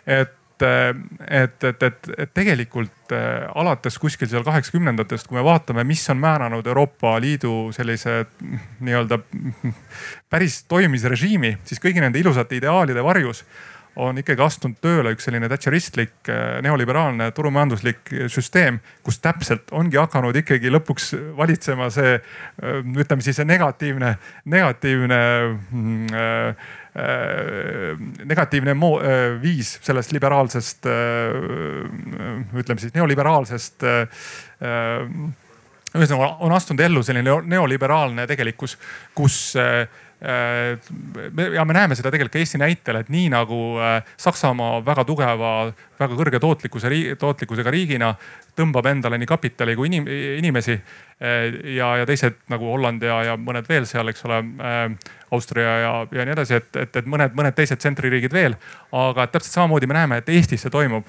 et 0.09 0.38
et, 0.63 1.65
et, 1.65 1.83
et, 1.83 2.11
et 2.19 2.35
tegelikult 2.35 3.15
äh, 3.15 3.47
alates 3.59 3.99
kuskil 4.01 4.31
seal 4.31 4.45
kaheksakümnendatest, 4.47 5.29
kui 5.29 5.39
me 5.39 5.45
vaatame, 5.47 5.85
mis 5.89 6.05
on 6.13 6.21
määranud 6.23 6.67
Euroopa 6.67 7.17
Liidu 7.23 7.71
sellise 7.77 8.21
nii-öelda 8.81 9.21
päris 10.33 10.63
toimimise 10.69 11.11
režiimi, 11.13 11.57
siis 11.69 11.83
kõigi 11.83 12.05
nende 12.05 12.21
ilusate 12.23 12.59
ideaalide 12.59 13.05
varjus 13.05 13.45
on 13.99 14.19
ikkagi 14.21 14.43
astunud 14.45 14.79
tööle 14.83 15.11
üks 15.15 15.27
selline 15.27 15.49
thatcheristlik 15.51 16.31
äh, 16.31 16.59
neoliberaalne 16.65 17.31
turumajanduslik 17.35 18.13
süsteem, 18.31 18.79
kus 19.07 19.19
täpselt 19.23 19.73
ongi 19.75 19.99
hakanud 19.99 20.37
ikkagi 20.39 20.71
lõpuks 20.71 21.11
valitsema 21.39 21.91
see, 21.95 22.19
äh, 22.19 22.79
ütleme 22.95 23.25
siis 23.25 23.41
see 23.41 23.49
negatiivne, 23.49 24.15
negatiivne 24.47 25.21
mm, 25.49 26.13
negatiivne 28.25 28.75
viis 29.43 29.75
sellest 29.85 30.13
liberaalsest, 30.13 30.89
ütleme 32.59 32.81
siis 32.81 32.95
neoliberaalsest 32.97 33.85
ühesõnaga 35.99 36.31
on 36.45 36.53
astunud 36.57 36.81
ellu 36.85 37.03
selline 37.07 37.37
neoliberaalne 37.49 38.27
tegelikkus, 38.29 38.77
kus 39.17 39.39
äh, 39.61 39.87
Äh, 40.23 40.79
ja 41.55 41.65
me 41.65 41.75
näeme 41.77 41.95
seda 41.95 42.11
tegelikult 42.11 42.35
ka 42.35 42.41
Eesti 42.43 42.59
näitel, 42.59 42.97
et 42.99 43.11
nii 43.13 43.29
nagu 43.31 43.59
äh, 43.79 44.01
Saksamaa 44.19 44.81
väga 44.83 45.05
tugeva, 45.07 45.51
väga 46.01 46.17
kõrge 46.19 46.41
tootlikkuse, 46.43 46.91
tootlikkusega 47.21 47.71
riigina 47.71 48.09
tõmbab 48.59 48.89
endale 48.91 49.21
nii 49.23 49.31
kapitali 49.31 49.77
kui 49.79 49.87
inim, 49.87 50.09
inimesi. 50.11 50.75
Äh, 51.23 51.61
ja, 51.77 51.93
ja 52.01 52.09
teised 52.11 52.43
nagu 52.51 52.67
Holland 52.67 53.07
ja, 53.07 53.21
ja 53.31 53.37
mõned 53.39 53.71
veel 53.71 53.87
seal, 53.87 54.11
eks 54.11 54.27
ole 54.27 54.41
Austria 55.31 55.79
ja, 55.83 55.93
ja 56.13 56.25
nii 56.25 56.33
edasi, 56.33 56.59
et, 56.59 56.77
et, 56.77 56.97
et 56.97 57.09
mõned, 57.09 57.35
mõned 57.37 57.57
teised 57.57 57.81
tsentririigid 57.81 58.33
veel. 58.33 58.57
aga 58.93 59.27
täpselt 59.29 59.53
samamoodi 59.53 59.87
me 59.87 59.95
näeme, 59.95 60.19
et 60.23 60.29
Eestis 60.33 60.63
see 60.65 60.73
toimub. 60.73 61.07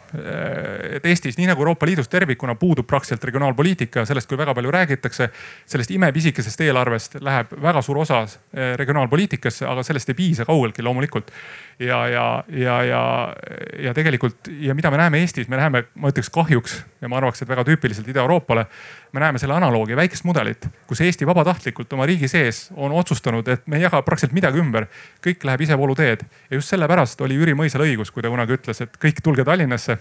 et 0.96 1.06
Eestis, 1.06 1.38
nii 1.38 1.48
nagu 1.48 1.62
Euroopa 1.64 1.86
Liidus 1.86 2.10
tervikuna 2.12 2.56
puudub 2.56 2.88
praktiliselt 2.88 3.24
regionaalpoliitika, 3.24 4.06
sellest 4.06 4.30
küll 4.30 4.42
väga 4.42 4.54
palju 4.54 4.72
räägitakse. 4.72 5.30
sellest 5.66 5.92
imepisikesest 5.92 6.62
eelarvest 6.62 7.16
läheb 7.22 7.56
väga 7.62 7.82
suur 7.82 7.98
osa 7.98 8.22
eh, 8.24 8.76
regionaalpoliitikasse, 8.76 9.66
aga 9.66 9.84
sellest 9.84 10.10
ei 10.10 10.16
piisa 10.16 10.46
kaugeltki 10.46 10.84
loomulikult. 10.84 11.32
ja, 11.80 12.08
ja, 12.08 12.44
ja, 12.48 12.84
ja, 12.84 13.34
ja 13.80 13.94
tegelikult 13.94 14.50
ja 14.60 14.76
mida 14.76 14.92
me 14.92 14.98
näeme 14.98 15.20
Eestis, 15.20 15.48
me 15.48 15.58
näeme, 15.58 15.84
ma 15.96 16.12
ütleks 16.12 16.30
kahjuks 16.30 16.84
ja 17.02 17.08
ma 17.10 17.18
arvaks, 17.18 17.42
et 17.42 17.50
väga 17.50 17.64
tüüpiliselt 17.64 18.08
Ida-Euroopale 18.08 18.66
me 19.12 19.20
näeme 19.20 19.40
selle 19.40 19.54
analoogi, 19.54 19.96
väikest 19.96 20.24
mudelit, 20.24 20.68
kus 20.88 21.02
Eesti 21.02 21.28
vabatahtlikult 21.28 21.94
oma 21.94 22.06
riigi 22.06 22.28
sees 22.28 22.68
on 22.76 22.92
otsustanud, 22.92 23.48
et 23.48 23.68
me 23.68 23.80
ei 23.80 23.86
jaga 23.88 24.02
praktiliselt 24.10 24.36
midagi 24.36 24.60
ümber. 24.62 24.88
kõik 25.20 25.44
läheb 25.44 25.62
isevoolu 25.66 25.96
teed 26.00 26.24
ja 26.24 26.58
just 26.58 26.72
sellepärast 26.72 27.22
oli 27.22 27.36
Jüri 27.36 27.54
Mõisal 27.58 27.84
õigus, 27.84 28.12
kui 28.14 28.24
ta 28.24 28.32
kunagi 28.32 28.56
ütles, 28.56 28.82
et 28.82 28.98
kõik 29.02 29.22
tulge 29.24 29.46
Tallinnasse. 29.46 29.98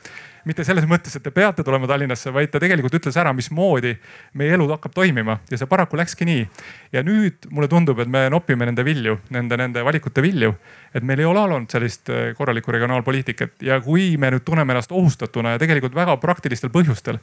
mitte 0.48 0.64
selles 0.64 0.86
mõttes, 0.88 1.16
et 1.16 1.22
te 1.22 1.30
peate 1.34 1.64
tulema 1.64 1.86
Tallinnasse, 1.86 2.30
vaid 2.32 2.50
ta 2.50 2.60
tegelikult 2.62 2.94
ütles 2.94 3.16
ära, 3.20 3.32
mismoodi 3.36 3.96
meie 4.32 4.54
elu 4.54 4.68
hakkab 4.70 4.94
toimima 4.94 5.40
ja 5.50 5.58
see 5.58 5.66
paraku 5.66 5.98
läkski 5.98 6.24
nii. 6.24 6.48
ja 6.92 7.02
nüüd 7.02 7.50
mulle 7.50 7.68
tundub, 7.68 7.98
et 7.98 8.08
me 8.08 8.28
nopime 8.30 8.64
nende 8.64 8.84
vilju, 8.84 9.18
nende, 9.30 9.56
nende 9.56 9.84
valikute 9.84 10.22
vilju. 10.22 10.54
et 10.94 11.02
meil 11.02 11.18
ei 11.20 11.24
ole 11.24 11.40
olnud 11.40 11.70
sellist 11.70 12.08
äh, 12.08 12.34
korralikku 12.34 12.72
regionaalpoliitikat 12.72 13.62
ja 13.62 13.80
kui 13.80 14.16
me 14.16 14.30
nüüd 14.30 14.44
tunneme 14.44 14.72
ennast 14.72 14.92
ohustatuna 14.92 15.56
ja 15.56 15.58
tegelikult 15.58 15.94
väga 15.94 16.16
praktilistel 16.16 16.70
põhjustel, 16.70 17.18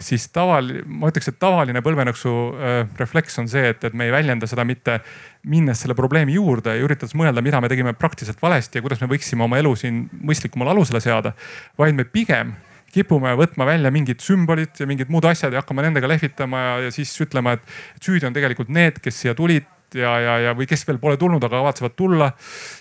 siis 0.00 0.26
taval, 0.32 0.72
ma 0.86 1.12
ütleks, 1.12 1.28
et 1.28 1.38
tavaline 1.38 1.84
põlvenõksu 1.84 2.34
äh, 2.54 2.80
refleks 2.98 3.38
on 3.38 3.48
see, 3.48 3.68
et, 3.70 3.84
et 3.84 3.94
me 3.94 4.08
ei 4.08 4.12
väljenda 4.12 4.48
seda 4.50 4.64
mitte 4.64 5.00
minnes 5.44 5.80
selle 5.84 5.96
probleemi 5.96 6.36
juurde 6.36 6.76
ja 6.76 6.84
üritades 6.84 7.14
mõelda, 7.18 7.42
mida 7.44 7.60
me 7.60 7.68
tegime 7.68 7.94
praktiliselt 7.96 8.40
valesti 8.42 8.78
ja 8.78 8.84
kuidas 8.84 9.02
me 9.02 9.08
võiksime 9.10 9.44
oma 9.44 9.58
elu 9.60 9.74
siin 9.76 10.04
mõistlikumale 10.24 10.72
alusele 10.72 11.00
seada. 11.04 11.34
vaid 11.78 11.94
me 11.94 12.04
pigem 12.04 12.54
kipume 12.94 13.34
võtma 13.38 13.66
välja 13.66 13.90
mingid 13.90 14.22
sümbolid 14.22 14.78
ja 14.78 14.86
mingid 14.86 15.10
muud 15.10 15.26
asjad 15.26 15.52
ja 15.52 15.62
hakkama 15.62 15.82
nendega 15.82 16.08
lehvitama 16.08 16.60
ja, 16.60 16.74
ja 16.86 16.92
siis 16.94 17.12
ütlema, 17.20 17.56
et 17.56 18.04
süüdi 18.04 18.28
on 18.28 18.36
tegelikult 18.36 18.70
need, 18.72 19.00
kes 19.02 19.18
siia 19.24 19.34
tulid 19.34 19.66
ja, 19.98 20.14
ja, 20.22 20.36
ja 20.48 20.54
või 20.56 20.68
kes 20.70 20.86
veel 20.88 21.00
pole 21.02 21.18
tulnud, 21.20 21.42
aga 21.42 21.60
kavatsevad 21.60 21.96
tulla. 21.98 22.30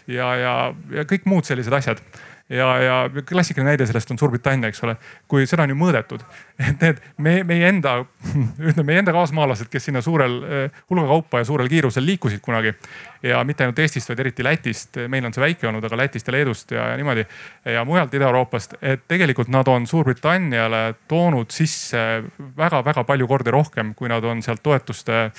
ja, 0.07 0.30
ja, 0.39 0.53
ja 0.93 1.07
kõik 1.09 1.28
muud 1.30 1.49
sellised 1.49 1.74
asjad 1.74 2.01
ja, 2.50 2.68
ja 2.84 2.96
klassikaline 3.30 3.72
näide 3.72 3.86
sellest 3.88 4.12
on 4.12 4.20
Suurbritannia, 4.20 4.70
eks 4.72 4.84
ole, 4.84 4.96
kui 5.32 5.48
seda 5.50 5.66
on 5.66 5.74
ju 5.74 5.78
mõõdetud, 5.80 6.24
et 6.68 6.82
need 6.84 7.02
me, 7.18 7.36
meie 7.48 7.70
enda, 7.72 7.96
ütleme 8.70 8.86
meie 8.89 9.04
enda 9.04 9.14
kaasmaalased, 9.16 9.70
kes 9.72 9.89
sinna 9.89 10.02
suurel 10.04 10.39
hulga 10.91 11.06
kaupa 11.10 11.41
ja 11.41 11.48
suurel 11.48 11.72
kiirusel 11.72 12.06
liikusid 12.06 12.44
kunagi 12.44 12.74
ja 13.24 13.39
mitte 13.48 13.66
ainult 13.66 13.80
Eestist, 13.80 14.12
vaid 14.12 14.24
eriti 14.26 14.44
Lätist. 14.44 15.00
meil 15.08 15.26
on 15.26 15.36
see 15.36 15.44
väike 15.44 15.70
olnud, 15.70 15.86
aga 15.88 16.00
Lätist 16.00 16.28
ja 16.28 16.36
Leedust 16.36 16.72
ja, 16.76 16.89
ja 16.91 17.00
niimoodi 17.00 17.26
ja 17.76 17.86
mujalt 17.88 18.14
Ida-Euroopast, 18.14 18.78
et 18.82 19.08
tegelikult 19.08 19.52
nad 19.54 19.68
on 19.72 19.88
Suurbritanniale 19.88 20.84
toonud 21.08 21.52
sisse 21.52 22.24
väga-väga 22.58 23.06
palju 23.08 23.28
kordi 23.28 23.56
rohkem, 23.56 23.96
kui 23.96 24.12
nad 24.12 24.24
on 24.24 24.44
sealt 24.44 24.64
toetuste 24.64 25.30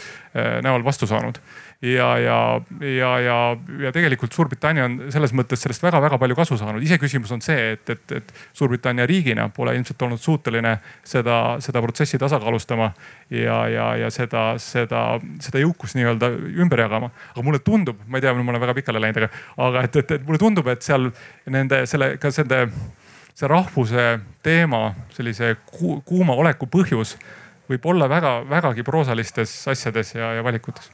näol 0.65 0.85
vastu 0.85 1.07
saanud 1.07 1.39
ja, 1.83 2.19
ja, 2.19 2.61
ja, 2.81 3.19
ja, 3.21 3.57
ja 3.81 3.93
tegelikult 3.93 4.33
Suurbritannia 4.33 4.87
on 4.87 4.97
selles 5.13 5.35
mõttes 5.37 5.61
sellest 5.65 5.83
väga-väga 5.85 6.19
palju 6.21 6.37
kasu 6.39 6.57
saanud. 6.59 6.83
iseküsimus 6.83 7.33
on 7.35 7.43
see, 7.45 7.75
et, 7.75 7.91
et, 7.91 8.15
et 8.21 8.33
Suurbritannia 8.53 9.07
riigina 9.07 9.49
pole 9.55 9.75
ilmselt 9.77 10.03
olnud 10.07 10.21
suuteline 10.21 10.77
seda, 11.05 11.59
seda 11.65 11.83
protsessi 11.85 12.19
tasakaalustama 12.19 12.91
ja, 13.31 13.59
ja, 13.69 13.89
ja 14.05 14.11
seda, 14.15 14.47
seda, 14.63 15.05
seda 15.45 15.63
jõukust 15.63 15.99
nii-öelda 15.99 16.33
ümber 16.65 16.85
jagama. 16.87 17.11
aga 17.35 17.47
mulle 17.47 17.61
tundub, 17.65 18.01
ma 18.07 18.19
ei 18.19 18.25
tea, 18.27 18.35
ma 18.35 18.51
olen 18.55 18.67
väga 18.67 18.79
pikale 18.81 19.03
läinud, 19.03 19.23
aga, 19.23 19.45
aga 19.69 19.87
et, 19.89 20.03
et, 20.03 20.19
et 20.19 20.27
mulle 20.27 20.41
tundub, 20.41 20.69
et 20.73 20.83
seal 20.83 21.11
nende 21.51 21.85
selle, 21.91 22.15
ka 22.23 22.33
selle, 22.33 22.67
see 23.35 23.51
rahvuse 23.51 24.11
teema, 24.47 24.87
sellise 25.17 25.57
kuuma 25.69 26.39
oleku 26.39 26.71
põhjus 26.71 27.19
võib 27.69 27.87
olla 27.89 28.09
väga, 28.09 28.39
vägagi 28.49 28.85
proosalistes 28.85 29.57
asjades 29.73 30.15
ja, 30.15 30.35
ja 30.39 30.45
valikutes 30.45 30.93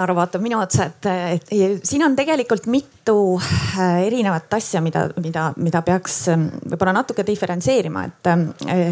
Arvo 0.00 0.16
vaatab 0.16 0.42
minu 0.44 0.58
otsa, 0.62 0.86
et, 0.88 1.50
siin 1.84 2.04
on 2.06 2.14
tegelikult 2.16 2.68
mitu 2.72 3.16
äh, 3.36 4.06
erinevat 4.06 4.56
asja, 4.56 4.80
mida, 4.84 5.08
mida, 5.20 5.50
mida 5.60 5.82
peaks 5.84 6.22
ähm, 6.32 6.46
võib-olla 6.64 6.94
natuke 6.96 7.26
diferentseerima, 7.26 8.06
et 8.08 8.30
äh, 8.32 8.88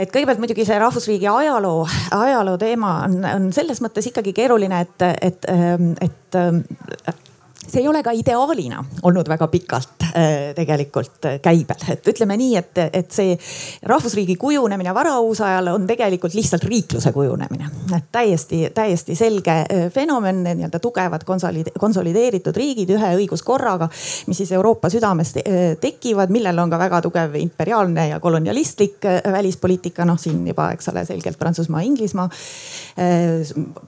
et 0.00 0.10
kõigepealt 0.10 0.40
muidugi 0.40 0.64
see 0.66 0.78
rahvusriigi 0.80 1.28
ajaloo, 1.28 1.84
ajaloo 2.16 2.58
teema 2.60 2.94
on, 3.04 3.18
on 3.26 3.48
selles 3.54 3.82
mõttes 3.84 4.10
ikkagi 4.10 4.32
keeruline, 4.36 4.80
et, 4.86 5.08
et, 5.30 5.50
ähm, 5.52 5.92
et, 6.00 6.40
et 7.12 7.29
see 7.70 7.82
ei 7.82 7.88
ole 7.88 8.02
ka 8.02 8.12
ideaalina 8.14 8.82
olnud 9.06 9.28
väga 9.28 9.46
pikalt 9.48 10.04
äh, 10.04 10.50
tegelikult 10.56 11.26
äh, 11.28 11.38
käibel, 11.42 11.84
et 11.92 12.08
ütleme 12.10 12.36
nii, 12.40 12.56
et, 12.58 12.80
et 12.92 13.14
see 13.14 13.36
rahvusriigi 13.86 14.36
kujunemine 14.40 14.94
varauusajal 14.94 15.70
on 15.74 15.86
tegelikult 15.86 16.34
lihtsalt 16.34 16.64
riikluse 16.66 17.12
kujunemine. 17.12 17.70
et 17.96 18.08
täiesti, 18.12 18.62
täiesti 18.74 19.14
selge 19.18 19.56
äh, 19.62 19.86
fenomen, 19.94 20.42
nii-öelda 20.44 20.80
tugevad 20.82 21.26
konsolideeritud 21.78 22.56
riigid 22.56 22.90
ühe 22.96 23.12
õiguskorraga, 23.22 23.90
mis 24.26 24.42
siis 24.42 24.52
Euroopa 24.56 24.90
südames 24.90 25.34
tekivad, 25.80 26.30
millel 26.32 26.58
on 26.58 26.70
ka 26.70 26.78
väga 26.78 27.00
tugev 27.04 27.34
imperiaalne 27.38 28.08
ja 28.08 28.20
kolonialistlik 28.20 29.04
välispoliitika, 29.32 30.04
noh 30.08 30.18
siin 30.18 30.42
juba, 30.48 30.70
eks 30.74 30.90
ole, 30.90 31.04
selgelt 31.06 31.38
Prantsusmaa, 31.38 31.82
Inglismaa, 31.86 32.28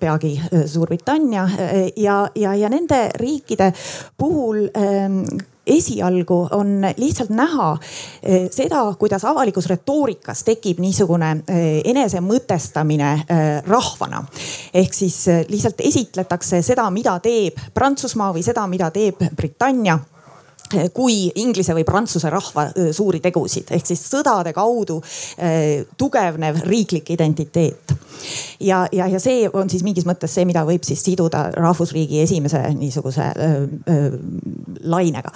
peagi 0.01 0.33
Suurbritannia 0.67 1.49
ja, 1.97 2.19
ja, 2.35 2.55
ja 2.55 2.71
nende 2.73 3.01
riikide 3.19 3.72
puhul 4.19 4.69
ähm, 4.77 5.23
esialgu 5.67 6.49
on 6.51 6.81
lihtsalt 6.97 7.31
näha 7.31 7.73
äh, 7.73 8.49
seda, 8.51 8.95
kuidas 8.99 9.25
avalikus 9.25 9.67
retoorikas 9.71 10.45
tekib 10.45 10.81
niisugune 10.83 11.31
äh, 11.31 11.67
enesemõtestamine 11.85 13.11
äh, 13.13 13.43
rahvana. 13.67 14.25
ehk 14.75 14.95
siis 14.95 15.27
lihtsalt 15.49 15.81
esitletakse 15.81 16.63
seda, 16.63 16.91
mida 16.91 17.19
teeb 17.23 17.59
Prantsusmaa 17.75 18.33
või 18.35 18.43
seda, 18.43 18.67
mida 18.67 18.91
teeb 18.91 19.23
Britannia 19.37 19.99
kui 20.95 21.31
Inglise 21.43 21.75
või 21.77 21.85
Prantsuse 21.85 22.31
rahva 22.31 22.69
suuri 22.93 23.21
tegusid 23.25 23.73
ehk 23.75 23.87
siis 23.87 24.03
sõdade 24.11 24.53
kaudu 24.57 25.01
tugevnev 25.99 26.63
riiklik 26.67 27.11
identiteet. 27.11 27.95
ja, 28.61 28.87
ja, 28.93 29.07
ja 29.07 29.21
see 29.21 29.49
on 29.53 29.71
siis 29.71 29.83
mingis 29.83 30.07
mõttes 30.07 30.35
see, 30.35 30.45
mida 30.49 30.65
võib 30.67 30.85
siis 30.87 31.03
siduda 31.05 31.49
rahvusriigi 31.55 32.21
esimese 32.23 32.61
niisuguse 32.77 33.25
öö, 33.37 33.67
öö, 33.89 34.11
lainega. 34.85 35.33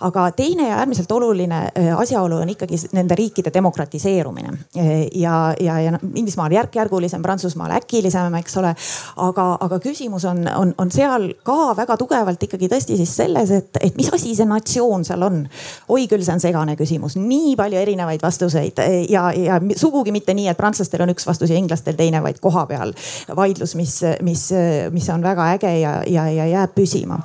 aga 0.00 0.30
teine 0.36 0.68
ja 0.68 0.78
äärmiselt 0.80 1.12
oluline 1.12 1.60
asjaolu 1.96 2.40
on 2.42 2.48
ikkagi 2.54 2.78
nende 2.92 3.14
riikide 3.18 3.52
demokratiseerumine 3.54 4.52
ja, 4.74 5.54
ja, 5.60 5.80
ja 5.80 5.98
Inglismaal 6.14 6.52
järk-järgulisem, 6.52 7.22
Prantsusmaal 7.22 7.70
äkilisem, 7.80 8.34
eks 8.40 8.56
ole. 8.56 8.74
aga, 9.16 9.46
aga 9.60 9.78
küsimus 9.82 10.24
on, 10.24 10.44
on, 10.56 10.74
on 10.78 10.90
seal 10.90 11.30
ka 11.46 11.74
väga 11.76 11.96
tugevalt 12.00 12.42
ikkagi 12.42 12.68
tõesti 12.72 12.98
siis 13.00 13.16
selles, 13.22 13.50
et, 13.54 13.80
et 13.80 13.96
mis 13.96 14.10
asi 14.12 14.34
see 14.36 14.48
natsioon 14.48 14.79
motivatsioon 14.80 15.04
seal 15.04 15.22
on? 15.22 15.48
oi 15.88 16.06
küll, 16.08 16.24
see 16.24 16.34
on 16.34 16.42
segane 16.42 16.76
küsimus, 16.78 17.16
nii 17.20 17.54
palju 17.58 17.80
erinevaid 17.80 18.22
vastuseid 18.22 18.80
ja, 19.10 19.30
ja 19.32 19.58
sugugi 19.76 20.12
mitte 20.12 20.34
nii, 20.34 20.48
et 20.50 20.58
prantslastel 20.58 21.04
on 21.04 21.12
üks 21.14 21.26
vastus 21.26 21.50
ja 21.50 21.58
inglastel 21.58 21.98
teine, 21.98 22.22
vaid 22.22 22.40
koha 22.40 22.66
peal 22.70 22.94
vaidlus, 23.36 23.74
mis, 23.78 24.00
mis, 24.22 24.48
mis 24.92 25.10
on 25.12 25.22
väga 25.24 25.50
äge 25.56 25.74
ja, 25.80 26.00
ja, 26.06 26.28
ja 26.30 26.46
jääb 26.46 26.74
püsima. 26.74 27.20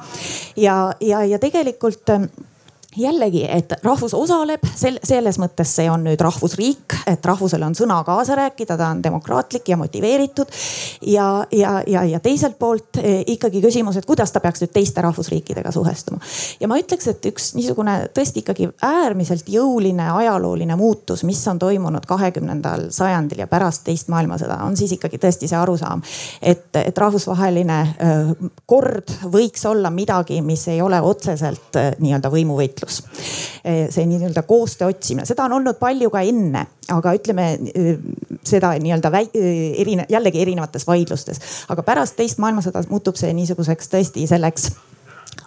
ja, 0.57 0.93
ja, 1.01 1.23
ja 1.25 1.39
tegelikult 1.39 2.15
jällegi, 2.97 3.43
et 3.49 3.73
rahvus 3.83 4.13
osaleb 4.13 4.63
sel, 4.75 4.97
selles 5.03 5.37
mõttes 5.41 5.71
see 5.77 5.87
on 5.91 6.05
nüüd 6.07 6.21
rahvusriik, 6.21 6.95
et 7.09 7.25
rahvusel 7.25 7.63
on 7.67 7.75
sõna 7.77 7.97
kaasa 8.07 8.37
rääkida, 8.39 8.77
ta 8.77 8.89
on 8.93 9.03
demokraatlik 9.03 9.69
ja 9.69 9.77
motiveeritud. 9.77 10.51
ja, 11.01 11.45
ja, 11.51 11.81
ja, 11.87 12.03
ja 12.03 12.19
teiselt 12.19 12.59
poolt 12.59 12.99
eh, 13.01 13.23
ikkagi 13.35 13.61
küsimus, 13.61 13.97
et 13.97 14.05
kuidas 14.05 14.31
ta 14.31 14.39
peaks 14.39 14.63
nüüd 14.63 14.73
teiste 14.73 15.01
rahvusriikidega 15.01 15.71
suhestuma. 15.71 16.19
ja 16.59 16.67
ma 16.67 16.79
ütleks, 16.79 17.07
et 17.11 17.25
üks 17.31 17.53
niisugune 17.57 17.97
tõesti 18.15 18.43
ikkagi 18.43 18.69
äärmiselt 18.81 19.49
jõuline 19.51 20.07
ajalooline 20.11 20.75
muutus, 20.79 21.23
mis 21.23 21.41
on 21.51 21.59
toimunud 21.59 22.05
kahekümnendal 22.07 22.89
sajandil 22.95 23.43
ja 23.43 23.47
pärast 23.51 23.83
teist 23.85 24.09
maailmasõda, 24.13 24.61
on 24.63 24.77
siis 24.77 24.95
ikkagi 24.95 25.19
tõesti 25.21 25.49
see 25.51 25.59
arusaam, 25.59 26.03
et, 26.41 26.69
et 26.79 26.97
rahvusvaheline 26.97 27.81
eh, 27.81 28.33
kord 28.65 29.17
võiks 29.31 29.65
olla 29.67 29.91
midagi, 29.91 30.41
mis 30.41 30.67
ei 30.71 30.81
ole 30.81 31.01
otseselt 31.01 31.81
eh, 31.81 31.91
nii-öelda 31.99 32.31
võimuvõitlus 32.31 32.84
väärtus. 32.85 33.03
Eh, 33.63 33.89
see 33.89 34.05
nii-öelda 34.05 34.43
koostöö 34.43 34.87
otsimine, 34.87 35.25
seda 35.25 35.45
on 35.45 35.53
olnud 35.53 35.79
palju 35.79 36.09
ka 36.09 36.21
enne, 36.21 36.65
aga 36.89 37.13
ütleme 37.13 37.47
eh, 37.73 37.97
seda 38.43 38.73
nii-öelda 38.79 39.11
eh, 39.33 39.81
erine-, 39.81 40.05
jällegi 40.09 40.41
erinevates 40.41 40.87
vaidlustes. 40.87 41.39
aga 41.69 41.83
pärast 41.83 42.15
teist 42.15 42.37
maailmasõda 42.37 42.85
muutub 42.89 43.15
see 43.15 43.33
niisuguseks 43.33 43.89
tõesti 43.89 44.27
selleks 44.27 44.71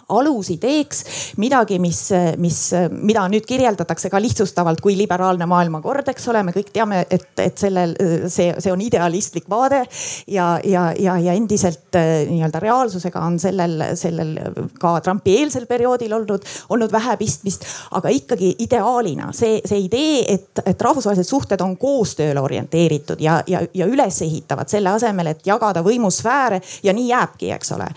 alusideeks 0.09 1.03
midagi, 1.37 1.79
mis, 1.79 2.01
mis, 2.41 2.59
mida 2.91 3.25
nüüd 3.31 3.45
kirjeldatakse 3.47 4.09
ka 4.09 4.21
lihtsustavalt 4.21 4.81
kui 4.81 4.97
liberaalne 4.97 5.45
maailmakord, 5.49 6.07
eks 6.11 6.27
ole, 6.31 6.43
me 6.47 6.53
kõik 6.55 6.71
teame, 6.73 7.03
et, 7.09 7.29
et 7.41 7.57
sellel, 7.57 7.95
see, 8.27 8.51
see 8.57 8.73
on 8.73 8.81
idealistlik 8.81 9.49
vaade 9.49 9.83
ja, 10.27 10.51
ja, 10.63 10.89
ja, 10.99 11.17
ja 11.21 11.35
endiselt 11.37 11.95
äh, 11.95 12.25
nii-öelda 12.29 12.61
reaalsusega 12.63 13.21
on 13.25 13.39
sellel, 13.39 13.83
sellel 13.99 14.35
ka 14.79 14.95
Trumpi 15.05 15.37
eelsel 15.39 15.67
perioodil 15.69 16.13
olnud, 16.17 16.45
olnud 16.69 16.91
vähe 16.91 17.17
pistmist. 17.17 17.65
aga 17.91 18.09
ikkagi 18.13 18.55
ideaalina 18.59 19.31
see, 19.33 19.59
see 19.65 19.85
idee, 19.85 20.23
et, 20.33 20.63
et 20.65 20.81
rahvusvahelised 20.81 21.29
suhted 21.29 21.61
on 21.61 21.75
koostööle 21.77 22.41
orienteeritud 22.41 23.21
ja, 23.21 23.39
ja, 23.47 23.61
ja 23.73 23.87
üles 23.89 24.21
ehitavad 24.25 24.69
selle 24.69 24.93
asemel, 24.93 25.33
et 25.33 25.45
jagada 25.47 25.83
võimusfääre 25.85 26.61
ja 26.83 26.93
nii 26.93 27.09
jääbki, 27.09 27.51
eks 27.55 27.71
ole. 27.77 27.89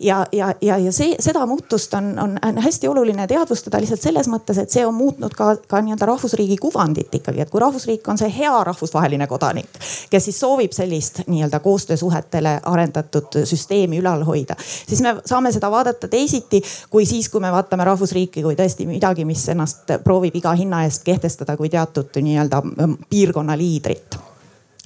ja, 0.00 0.24
ja, 0.32 0.52
ja, 0.60 0.78
ja 0.78 0.92
see, 0.92 1.16
seda 1.20 1.46
muutust 1.60 1.94
on, 1.94 2.18
on, 2.18 2.38
on 2.42 2.58
hästi 2.58 2.88
oluline 2.88 3.26
teadvustada 3.26 3.80
lihtsalt 3.80 4.00
selles 4.00 4.28
mõttes, 4.28 4.58
et 4.58 4.70
see 4.72 4.84
on 4.86 4.94
muutnud 4.94 5.34
ka, 5.36 5.52
ka 5.68 5.80
nii-öelda 5.84 6.08
rahvusriigi 6.08 6.56
kuvandit 6.60 7.14
ikkagi, 7.20 7.42
et 7.44 7.50
kui 7.50 7.60
rahvusriik 7.60 8.08
on 8.08 8.18
see 8.18 8.30
hea 8.32 8.52
rahvusvaheline 8.64 9.26
kodanik, 9.28 9.68
kes 10.10 10.28
siis 10.28 10.40
soovib 10.40 10.72
sellist 10.72 11.22
nii-öelda 11.26 11.60
koostöösuhetele 11.60 12.54
arendatud 12.72 13.42
süsteemi 13.44 14.00
ülal 14.00 14.24
hoida, 14.24 14.56
siis 14.62 15.04
me 15.04 15.16
saame 15.24 15.52
seda 15.52 15.70
vaadata 15.70 16.08
teisiti 16.08 16.62
kui 16.90 17.06
siis, 17.06 17.28
kui 17.28 17.44
me 17.44 17.52
vaatame 17.52 17.84
rahvusriiki 17.84 18.42
kui 18.46 18.56
tõesti 18.56 18.88
midagi, 18.88 19.28
mis 19.28 19.44
ennast 19.52 19.98
proovib 20.04 20.40
iga 20.40 20.56
hinna 20.56 20.84
eest 20.88 21.04
kehtestada 21.04 21.58
kui 21.60 21.68
teatud 21.68 22.16
nii-öelda 22.24 22.64
piirkonna 23.10 23.58
liidrit 23.58 24.19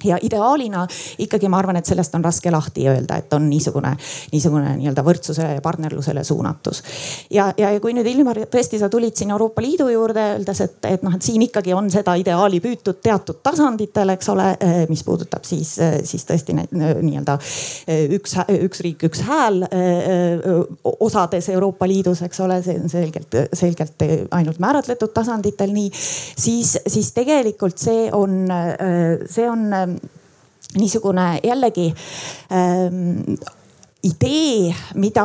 ja 0.04 0.18
ideaalina 0.22 0.86
ikkagi 1.18 1.48
ma 1.48 1.58
arvan, 1.58 1.76
et 1.80 1.86
sellest 1.86 2.14
on 2.14 2.24
raske 2.24 2.50
lahti 2.50 2.88
öelda, 2.88 3.18
et 3.20 3.32
on 3.32 3.48
niisugune, 3.50 3.94
niisugune 4.32 4.76
nii-öelda 4.78 5.04
võrdsusele 5.06 5.58
ja 5.58 5.64
partnerlusele 5.64 6.24
suunatus. 6.24 6.82
ja, 7.30 7.52
ja 7.58 7.72
kui 7.80 7.94
nüüd 7.96 8.08
Ilmar, 8.10 8.44
tõesti 8.50 8.78
sa 8.80 8.88
tulid 8.92 9.16
siin 9.16 9.32
Euroopa 9.34 9.62
Liidu 9.62 9.88
juurde 9.92 10.24
öeldes, 10.34 10.60
et, 10.60 10.78
et 10.88 11.02
noh, 11.04 11.14
et 11.14 11.22
siin 11.22 11.42
ikkagi 11.46 11.74
on 11.76 11.88
seda 11.92 12.14
ideaali 12.20 12.60
püütud 12.64 13.00
teatud 13.02 13.40
tasanditel, 13.44 14.14
eks 14.14 14.30
ole, 14.32 14.48
eh, 14.60 14.84
mis 14.90 15.04
puudutab 15.06 15.44
siis, 15.46 15.76
eh, 15.82 15.98
siis 16.06 16.24
tõesti 16.28 16.56
need 16.56 16.74
nii-öelda 16.74 17.36
eh, 17.88 18.06
üks, 18.18 18.36
üks 18.68 18.82
riik, 18.84 19.06
üks 19.08 19.24
hääl 19.26 19.62
osades 21.04 21.48
Euroopa 21.52 21.88
Liidus, 21.88 22.22
eks 22.26 22.40
ole, 22.44 22.60
see 22.64 22.76
on 22.80 22.90
selgelt, 22.92 23.36
selgelt 23.56 24.04
ainult 24.34 24.60
määratletud 24.62 25.12
tasanditel 25.14 25.72
nii, 25.74 25.90
siis, 25.94 26.76
siis 26.86 27.12
tegelikult 27.16 27.80
see 27.80 28.08
on, 28.14 28.44
see 29.30 29.46
on 29.50 29.93
niisugune 30.74 31.40
jällegi 31.44 31.94
ähm, 32.50 33.36
idee, 34.04 34.74
mida 34.94 35.24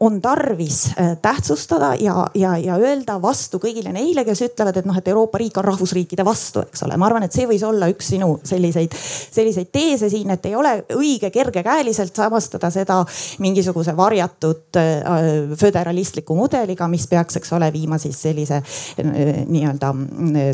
on 0.00 0.20
tarvis 0.22 0.90
äh, 1.00 1.16
tähtsustada 1.22 1.94
ja, 1.94 2.26
ja, 2.34 2.56
ja 2.58 2.76
öelda 2.76 3.16
vastu 3.22 3.58
kõigile 3.58 3.92
neile, 3.92 4.24
kes 4.24 4.42
ütlevad, 4.44 4.76
et 4.78 4.86
noh, 4.86 4.96
et 4.98 5.08
Euroopa 5.08 5.40
riik 5.40 5.56
on 5.58 5.64
rahvusriikide 5.64 6.24
vastu, 6.24 6.62
eks 6.66 6.84
ole. 6.86 6.96
ma 7.00 7.08
arvan, 7.08 7.24
et 7.26 7.34
see 7.34 7.48
võis 7.48 7.64
olla 7.66 7.88
üks 7.90 8.12
sinu 8.12 8.34
selliseid, 8.46 8.94
selliseid 8.94 9.70
teese 9.72 10.10
siin, 10.12 10.30
et 10.34 10.46
ei 10.46 10.56
ole 10.58 10.74
õige 10.94 11.32
kergekäeliselt 11.34 12.16
samastada 12.16 12.70
seda 12.70 13.00
mingisuguse 13.42 13.96
varjatud 13.96 14.78
äh, 14.78 15.54
föderalistliku 15.58 16.36
mudeliga, 16.36 16.88
mis 16.92 17.08
peaks, 17.10 17.40
eks 17.40 17.54
ole, 17.56 17.72
viima 17.72 17.98
siis 18.02 18.20
sellise 18.28 18.60
äh, 18.60 19.40
nii-öelda 19.48 19.94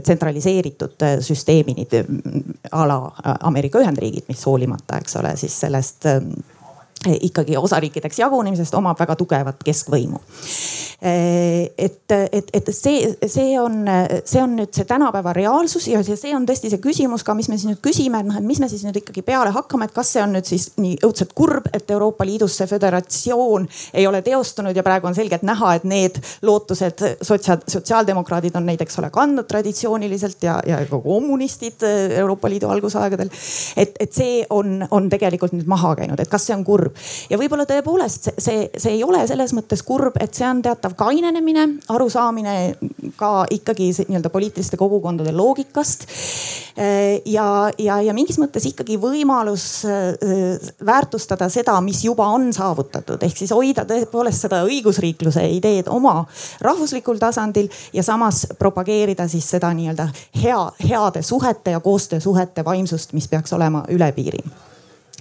tsentraliseeritud 0.03 1.05
süsteemini 1.27 1.89
a 2.73 2.87
la 2.87 3.01
Ameerika 3.51 3.83
Ühendriigid, 3.83 4.29
mis 4.31 4.47
hoolimata, 4.47 5.03
eks 5.03 5.19
ole, 5.21 5.35
siis 5.41 5.59
sellest 5.67 6.07
ikkagi 7.07 7.57
osariikideks 7.57 8.19
jagunemisest 8.19 8.75
omab 8.75 8.99
väga 8.99 9.15
tugevat 9.17 9.63
keskvõimu. 9.65 10.19
et, 10.99 12.11
et, 12.11 12.49
et 12.53 12.71
see, 12.75 13.13
see 13.31 13.53
on, 13.61 13.85
see 14.27 14.41
on 14.43 14.57
nüüd 14.59 14.73
see 14.75 14.87
tänapäeva 14.89 15.31
reaalsus 15.37 15.87
ja 15.87 16.01
see 16.03 16.33
on 16.35 16.47
tõesti 16.49 16.73
see 16.73 16.81
küsimus 16.83 17.23
ka, 17.23 17.37
mis 17.39 17.47
me 17.49 17.55
siis 17.55 17.69
nüüd 17.71 17.79
küsime, 17.85 18.19
et 18.19 18.27
noh, 18.27 18.39
et 18.41 18.47
mis 18.47 18.59
me 18.59 18.67
siis 18.71 18.83
nüüd 18.83 18.99
ikkagi 18.99 19.23
peale 19.23 19.53
hakkame, 19.55 19.87
et 19.87 19.95
kas 19.95 20.11
see 20.17 20.25
on 20.25 20.35
nüüd 20.35 20.49
siis 20.49 20.73
nii 20.83 20.97
õudselt 21.07 21.37
kurb, 21.39 21.69
et 21.73 21.87
Euroopa 21.95 22.27
Liidus 22.27 22.57
see 22.59 22.67
föderatsioon 22.67 23.69
ei 23.95 24.09
ole 24.11 24.25
teostunud 24.27 24.75
ja 24.75 24.83
praegu 24.83 25.07
on 25.07 25.15
selgelt 25.15 25.47
näha, 25.47 25.77
et 25.79 25.87
need 25.87 26.19
lootused 26.43 27.07
sotsiaal, 27.23 27.63
sotsiaaldemokraadid 27.71 28.59
on 28.59 28.67
neid, 28.67 28.83
eks 28.83 28.99
ole, 28.99 29.13
kandnud 29.15 29.47
traditsiooniliselt 29.47 30.43
ja, 30.43 30.59
ja 30.67 30.83
ka 30.91 30.99
kommunistid 31.07 31.87
Euroopa 32.19 32.51
Liidu 32.51 32.75
algusaegadel. 32.75 33.31
et, 33.77 33.95
et 34.03 34.13
see 34.13 34.43
on, 34.51 34.83
on 34.91 35.07
tegelikult 35.09 35.55
nüüd 35.55 35.71
maha 35.71 35.95
käinud, 36.03 36.19
et 36.19 36.33
kas 36.33 36.51
see 36.51 36.59
on 36.59 36.67
kurb 36.67 36.88
kurb. 36.89 36.97
ja 37.31 37.39
võib-olla 37.39 37.67
tõepoolest 37.69 38.31
see, 38.31 38.39
see, 38.39 38.69
see 38.77 38.97
ei 38.97 39.05
ole 39.05 39.25
selles 39.29 39.53
mõttes 39.57 39.83
kurb, 39.87 40.17
et 40.21 40.35
see 40.35 40.47
on 40.49 40.63
teatav 40.63 40.95
kainenemine, 40.99 41.67
arusaamine 41.93 42.55
ka 43.19 43.47
ikkagi 43.51 43.91
nii-öelda 44.09 44.31
poliitiliste 44.31 44.77
kogukondade 44.77 45.33
loogikast. 45.33 46.07
ja, 47.27 47.47
ja, 47.79 48.01
ja 48.03 48.15
mingis 48.15 48.39
mõttes 48.39 48.67
ikkagi 48.71 48.99
võimalus 49.01 49.85
äh, 49.89 50.15
väärtustada 50.87 51.49
seda, 51.53 51.79
mis 51.85 52.05
juba 52.05 52.29
on 52.35 52.53
saavutatud, 52.55 53.23
ehk 53.23 53.37
siis 53.37 53.53
hoida 53.55 53.85
tõepoolest 53.89 54.47
seda 54.47 54.63
õigusriikluse 54.67 55.45
ideed 55.59 55.91
oma 55.93 56.23
rahvuslikul 56.65 57.19
tasandil 57.19 57.69
ja 57.93 58.05
samas 58.07 58.47
propageerida 58.59 59.29
siis 59.29 59.49
seda 59.51 59.73
nii-öelda 59.75 60.09
hea, 60.43 60.63
heade 60.85 61.23
suhete 61.23 61.75
ja 61.75 61.83
koostöösuhete 61.83 62.65
vaimsust, 62.65 63.13
mis 63.13 63.29
peaks 63.29 63.53
olema 63.57 63.85
üle 63.93 64.13
piiri 64.15 64.45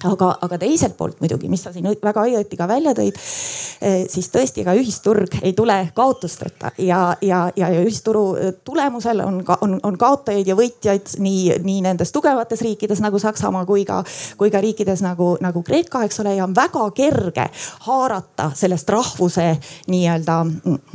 aga, 0.06 0.30
aga 0.46 0.58
teiselt 0.62 0.94
poolt 0.98 1.22
muidugi, 1.22 1.50
mis 1.50 1.64
sa 1.66 1.72
siin 1.74 1.88
väga 1.88 2.26
õieti 2.28 2.58
ka 2.60 2.68
välja 2.70 2.94
tõid, 2.98 3.18
eh, 3.82 4.04
siis 4.10 4.30
tõesti, 4.30 4.62
ega 4.62 4.76
ühisturg 4.78 5.40
ei 5.42 5.56
tule 5.58 5.78
kaotusteta 5.98 6.72
ja, 6.78 7.16
ja, 7.22 7.48
ja, 7.58 7.70
ühisturu 7.82 8.24
eh, 8.38 8.52
tulemusel 8.66 9.24
on 9.26 9.42
ka, 9.48 9.58
on, 9.66 9.80
on 9.84 9.98
kaotajaid 9.98 10.48
ja 10.48 10.58
võitjaid 10.58 11.18
nii, 11.24 11.58
nii 11.66 11.82
nendes 11.88 12.14
tugevates 12.14 12.62
riikides 12.62 13.02
nagu 13.02 13.20
Saksamaa 13.20 13.66
kui 13.66 13.86
ka, 13.90 14.04
kui 14.38 14.54
ka 14.54 14.62
riikides 14.62 15.02
nagu, 15.06 15.34
nagu 15.42 15.64
Kreeka, 15.66 16.04
eks 16.06 16.22
ole, 16.22 16.36
ja 16.38 16.46
on 16.46 16.54
väga 16.56 16.86
kerge 16.98 17.48
haarata 17.88 18.52
sellest 18.56 18.90
rahvuse 18.94 19.48
nii-öelda 19.90 20.38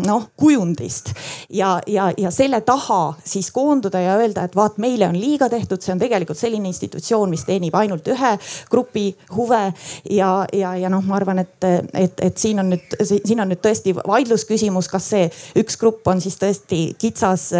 noh 0.07 0.29
kujundist. 0.39 1.11
Ja, 1.51 1.75
ja, 1.87 2.13
ja 2.17 2.31
selle 2.31 2.61
taha 2.67 3.17
siis 3.25 3.51
koonduda 3.51 4.01
ja 4.01 4.15
öelda, 4.21 4.47
et 4.47 4.57
vaat 4.57 4.79
meile 4.83 5.09
on 5.11 5.19
liiga 5.19 5.49
tehtud, 5.51 5.83
see 5.83 5.95
on 5.97 6.01
tegelikult 6.03 6.39
selline 6.39 6.71
institutsioon, 6.71 7.31
mis 7.33 7.45
teenib 7.49 7.75
ainult 7.79 8.07
ühe 8.13 8.33
grupi 8.71 8.92
grupi 8.93 9.17
huve 9.37 9.73
ja, 10.11 10.47
ja, 10.53 10.77
ja 10.77 10.89
noh, 10.91 11.03
ma 11.07 11.17
arvan, 11.17 11.39
et, 11.39 11.65
et, 11.95 12.21
et 12.21 12.39
siin 12.39 12.61
on 12.61 12.73
nüüd, 12.73 12.97
siin 13.03 13.41
on 13.41 13.49
nüüd 13.49 13.63
tõesti 13.63 13.95
vaidlusküsimus, 13.97 14.89
kas 14.89 15.09
see 15.13 15.29
üks 15.61 15.79
grupp 15.81 16.07
on 16.09 16.21
siis 16.21 16.37
tõesti 16.37 16.95
kitsas, 16.99 17.51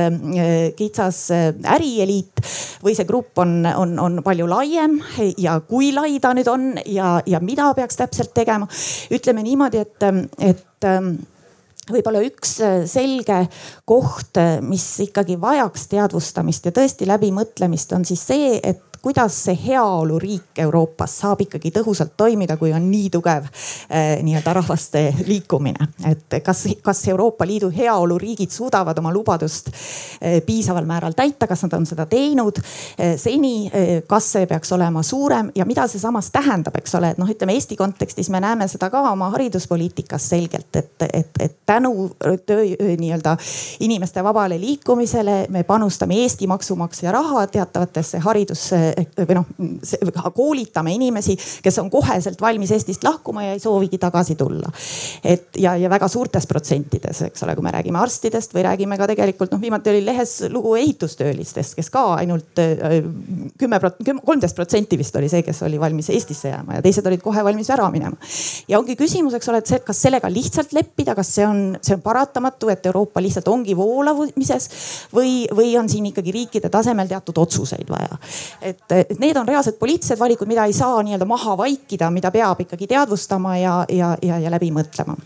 kitsas 0.77 1.31
ärieliit 1.33 2.45
või 2.83 2.95
see 2.97 3.09
grupp 3.09 3.39
on, 3.39 3.65
on, 3.67 3.99
on 3.99 4.21
palju 4.25 4.47
laiem 4.51 5.01
ja 5.39 5.59
kui 5.61 5.93
lai 5.93 6.19
ta 6.21 6.35
nüüd 6.35 6.49
on 6.49 6.73
ja, 6.87 7.21
ja 7.27 7.41
mida 7.41 7.73
peaks 7.75 7.97
täpselt 7.97 8.35
tegema. 8.35 8.69
ütleme 9.13 9.43
niimoodi, 9.43 9.83
et, 9.83 10.09
et 10.39 10.89
võib-olla 11.93 12.23
üks 12.27 12.59
selge 12.91 13.43
koht, 13.89 14.39
mis 14.63 14.87
ikkagi 15.07 15.39
vajaks 15.41 15.89
teadvustamist 15.93 16.69
ja 16.69 16.75
tõesti 16.75 17.09
läbimõtlemist, 17.09 17.93
on 17.97 18.07
siis 18.07 18.23
see, 18.29 18.59
et 18.63 18.92
kuidas 19.03 19.45
see 19.45 19.59
heaoluriik 19.67 20.59
Euroopas 20.63 21.17
saab 21.25 21.41
ikkagi 21.43 21.73
tõhusalt 21.75 22.15
toimida, 22.17 22.57
kui 22.57 22.71
on 22.73 22.85
nii 22.91 23.09
tugev 23.11 23.49
eh, 23.91 24.23
nii-öelda 24.23 24.53
rahvaste 24.55 25.03
liikumine. 25.27 25.89
et 26.11 26.39
kas, 26.45 26.65
kas 26.83 27.01
Euroopa 27.09 27.47
Liidu 27.47 27.73
heaoluriigid 27.77 28.51
suudavad 28.51 28.99
oma 28.99 29.13
lubadust 29.13 29.73
eh, 30.21 30.39
piisaval 30.47 30.87
määral 30.87 31.17
täita, 31.19 31.47
kas 31.51 31.65
nad 31.67 31.75
on 31.79 31.87
seda 31.87 32.07
teinud 32.07 32.61
eh, 32.99 33.17
seni, 33.19 33.71
kas 34.07 34.31
see 34.33 34.47
peaks 34.47 34.73
olema 34.73 35.03
suurem 35.03 35.51
ja 35.55 35.67
mida 35.67 35.89
see 35.91 36.01
samas 36.01 36.31
tähendab, 36.31 36.77
eks 36.79 36.95
ole, 36.95 37.11
et 37.11 37.19
noh, 37.19 37.31
ütleme 37.31 37.57
Eesti 37.59 37.77
kontekstis 37.77 38.31
me 38.31 38.41
näeme 38.41 38.69
seda 38.71 38.91
ka 38.91 39.03
oma 39.11 39.33
hariduspoliitikas 39.35 40.29
selgelt, 40.31 40.77
et, 40.77 40.95
et, 41.13 41.43
et 41.43 41.59
tänu 41.67 42.13
töö 42.47 42.63
nii-öelda 42.99 43.35
inimeste 43.81 44.23
vabale 44.25 44.61
liikumisele 44.61 45.47
me 45.51 45.67
panustame 45.67 46.23
Eesti 46.23 46.47
maksumaksja 46.47 47.13
raha 47.13 47.47
teatavatesse 47.51 48.23
haridus 48.23 48.71
või 49.19 49.37
noh, 49.39 49.47
koolitame 50.35 50.95
inimesi, 50.95 51.37
kes 51.63 51.79
on 51.83 51.91
koheselt 51.91 52.41
valmis 52.41 52.73
Eestist 52.75 53.05
lahkuma 53.05 53.47
ja 53.47 53.57
ei 53.57 53.63
soovigi 53.63 53.99
tagasi 53.99 54.37
tulla. 54.39 54.71
et 55.25 55.59
ja, 55.59 55.77
ja 55.77 55.91
väga 55.91 56.09
suurtes 56.09 56.47
protsentides, 56.47 57.23
eks 57.29 57.43
ole, 57.47 57.55
kui 57.57 57.65
me 57.65 57.73
räägime 57.75 58.01
arstidest 58.01 58.55
või 58.55 58.67
räägime 58.67 58.99
ka 58.99 59.09
tegelikult 59.11 59.53
noh, 59.53 59.61
viimati 59.61 59.93
oli 59.93 60.05
lehes 60.05 60.39
lugu 60.53 60.75
ehitustöölistest, 60.81 61.77
kes 61.79 61.91
ka 61.93 62.05
ainult 62.19 62.61
äh, 62.63 63.01
kümme, 63.59 63.81
kolmteist 64.25 64.57
protsenti 64.57 64.99
vist 65.01 65.17
oli 65.17 65.31
see, 65.33 65.43
kes 65.47 65.63
oli 65.67 65.81
valmis 65.81 66.11
Eestisse 66.13 66.53
jääma 66.53 66.79
ja 66.79 66.85
teised 66.85 67.07
olid 67.07 67.23
kohe 67.23 67.45
valmis 67.45 67.71
ära 67.73 67.89
minema. 67.93 68.17
ja 68.69 68.79
ongi 68.79 68.97
küsimus, 68.99 69.37
eks 69.39 69.51
ole, 69.53 69.63
et 69.63 69.71
see, 69.71 69.81
kas 69.87 70.03
sellega 70.07 70.31
lihtsalt 70.33 70.73
leppida, 70.77 71.17
kas 71.19 71.35
see 71.37 71.47
on, 71.47 71.63
see 71.81 71.97
on 71.97 72.05
paratamatu, 72.05 72.71
et 72.73 72.87
Euroopa 72.91 73.23
lihtsalt 73.23 73.49
ongi 73.53 73.77
voolavumises 73.77 74.69
või, 75.15 75.47
või 75.55 75.75
on 75.79 75.91
siin 75.93 76.11
ikkagi 76.13 76.35
riikide 76.35 76.71
tasemel 76.73 77.11
teatud 77.11 77.43
otsuseid 77.45 77.89
vaja. 77.91 78.19
et 78.61 78.82
et, 78.91 79.19
need 79.19 79.37
on 79.37 79.49
reaalsed 79.49 79.79
poliitilised 79.79 80.19
valikud, 80.19 80.49
mida 80.51 80.65
ei 80.67 80.73
saa 80.77 81.03
nii-öelda 81.03 81.29
maha 81.29 81.57
vaikida, 81.59 82.11
mida 82.11 82.31
peab 82.31 82.61
ikkagi 82.65 82.87
teadvustama 82.91 83.57
ja, 83.59 83.77
ja, 83.89 84.17
ja, 84.23 84.39
ja 84.39 84.51
läbi 84.51 84.73
mõtlema 84.75 85.17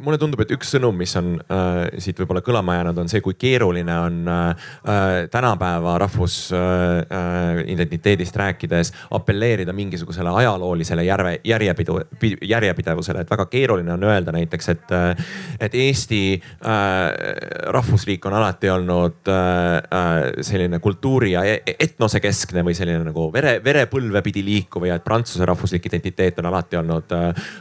mulle 0.00 0.16
tundub, 0.20 0.40
et 0.44 0.50
üks 0.54 0.68
sõnum, 0.74 0.94
mis 0.96 1.12
on 1.18 1.26
äh, 1.52 1.88
siit 2.00 2.18
võib-olla 2.20 2.42
kõlama 2.44 2.74
jäänud, 2.78 2.98
on 3.02 3.08
see, 3.12 3.20
kui 3.24 3.34
keeruline 3.38 3.94
on 4.00 4.28
äh, 4.28 4.50
äh 4.88 5.28
tänapäeva 5.30 5.98
rahvusidentiteedist 6.00 8.36
äh, 8.36 8.40
rääkides 8.44 8.92
apelleerida 9.10 9.72
mingisugusele 9.76 10.30
ajaloolisele 10.42 11.04
järve, 11.04 11.40
järjepidu, 11.44 12.00
järjepidevusele, 12.42 13.20
et 13.20 13.30
väga 13.30 13.46
keeruline 13.52 13.92
on 13.92 14.04
öelda 14.04 14.32
näiteks, 14.32 14.68
et, 14.68 14.84
et 15.60 15.74
Eesti 15.74 16.40
äh, 16.40 16.46
rahvusriik 17.76 18.26
on 18.26 18.32
alati 18.40 18.70
olnud 18.70 19.14
selline 20.40 20.78
kultuuri 20.78 21.32
ja 21.32 21.44
e-, 21.44 21.62
etnose 21.78 22.20
keskne 22.20 22.64
või 22.64 22.74
selline 22.76 23.04
nagu 23.04 23.32
vere, 23.32 23.64
verepõlve 23.64 24.22
pidi 24.24 24.44
liikuv 24.44 24.84
ja 24.88 24.94
et 24.96 25.04
Prantsuse 25.04 25.46
rahvuslik 25.48 25.86
identiteet 25.86 26.38
on 26.40 26.46
alati 26.50 26.76
olnud 26.80 27.04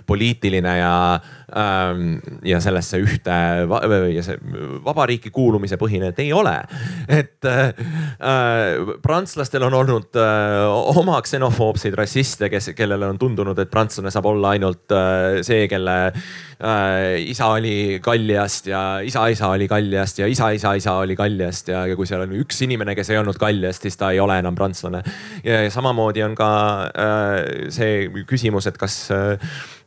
poliitiline 0.08 0.78
ja 0.78 1.20
ja 1.50 2.60
sellesse 2.62 3.00
ühte 3.02 3.36
ja 4.14 4.24
see 4.26 4.38
vabariiki 4.86 5.32
kuulumise 5.34 5.80
põhine, 5.82 6.12
et 6.12 6.20
ei 6.24 6.34
ole. 6.34 6.56
et 7.08 7.46
äh, 7.48 7.72
äh, 8.20 8.94
prantslastel 9.04 9.66
on 9.68 9.78
olnud 9.82 10.20
äh, 10.20 11.00
oma 11.00 11.20
ksenofoobseid 11.26 11.98
rassiste, 11.98 12.50
kes, 12.52 12.72
kellele 12.78 13.10
on 13.10 13.20
tundunud, 13.22 13.60
et 13.60 13.72
prantslane 13.72 14.12
saab 14.14 14.30
olla 14.32 14.56
ainult 14.56 14.94
äh, 14.96 15.42
see, 15.46 15.68
kelle 15.72 15.98
äh, 16.10 16.24
isa 16.60 17.48
oli 17.56 18.00
Galliast 18.04 18.68
ja 18.68 19.00
isa 19.00 19.28
isa 19.32 19.48
oli 19.56 19.68
Galliast 19.68 20.20
ja 20.20 20.28
isa 20.28 20.50
isa 20.52 20.74
isa 20.76 20.98
oli 21.00 21.16
Galliast 21.16 21.72
ja, 21.72 21.86
ja 21.88 21.96
kui 21.96 22.08
seal 22.08 22.26
on 22.26 22.34
üks 22.36 22.60
inimene, 22.66 22.96
kes 23.00 23.14
ei 23.14 23.20
olnud 23.22 23.40
Galliast, 23.40 23.88
siis 23.88 23.96
ta 23.98 24.12
ei 24.12 24.20
ole 24.20 24.40
enam 24.42 24.56
prantslane. 24.56 25.04
ja, 25.44 25.62
samamoodi 25.72 26.24
on 26.24 26.36
ka 26.36 26.52
äh, 26.92 27.70
see 27.72 28.10
küsimus, 28.28 28.68
et 28.68 28.78
kas 28.78 29.06
äh, 29.16 29.40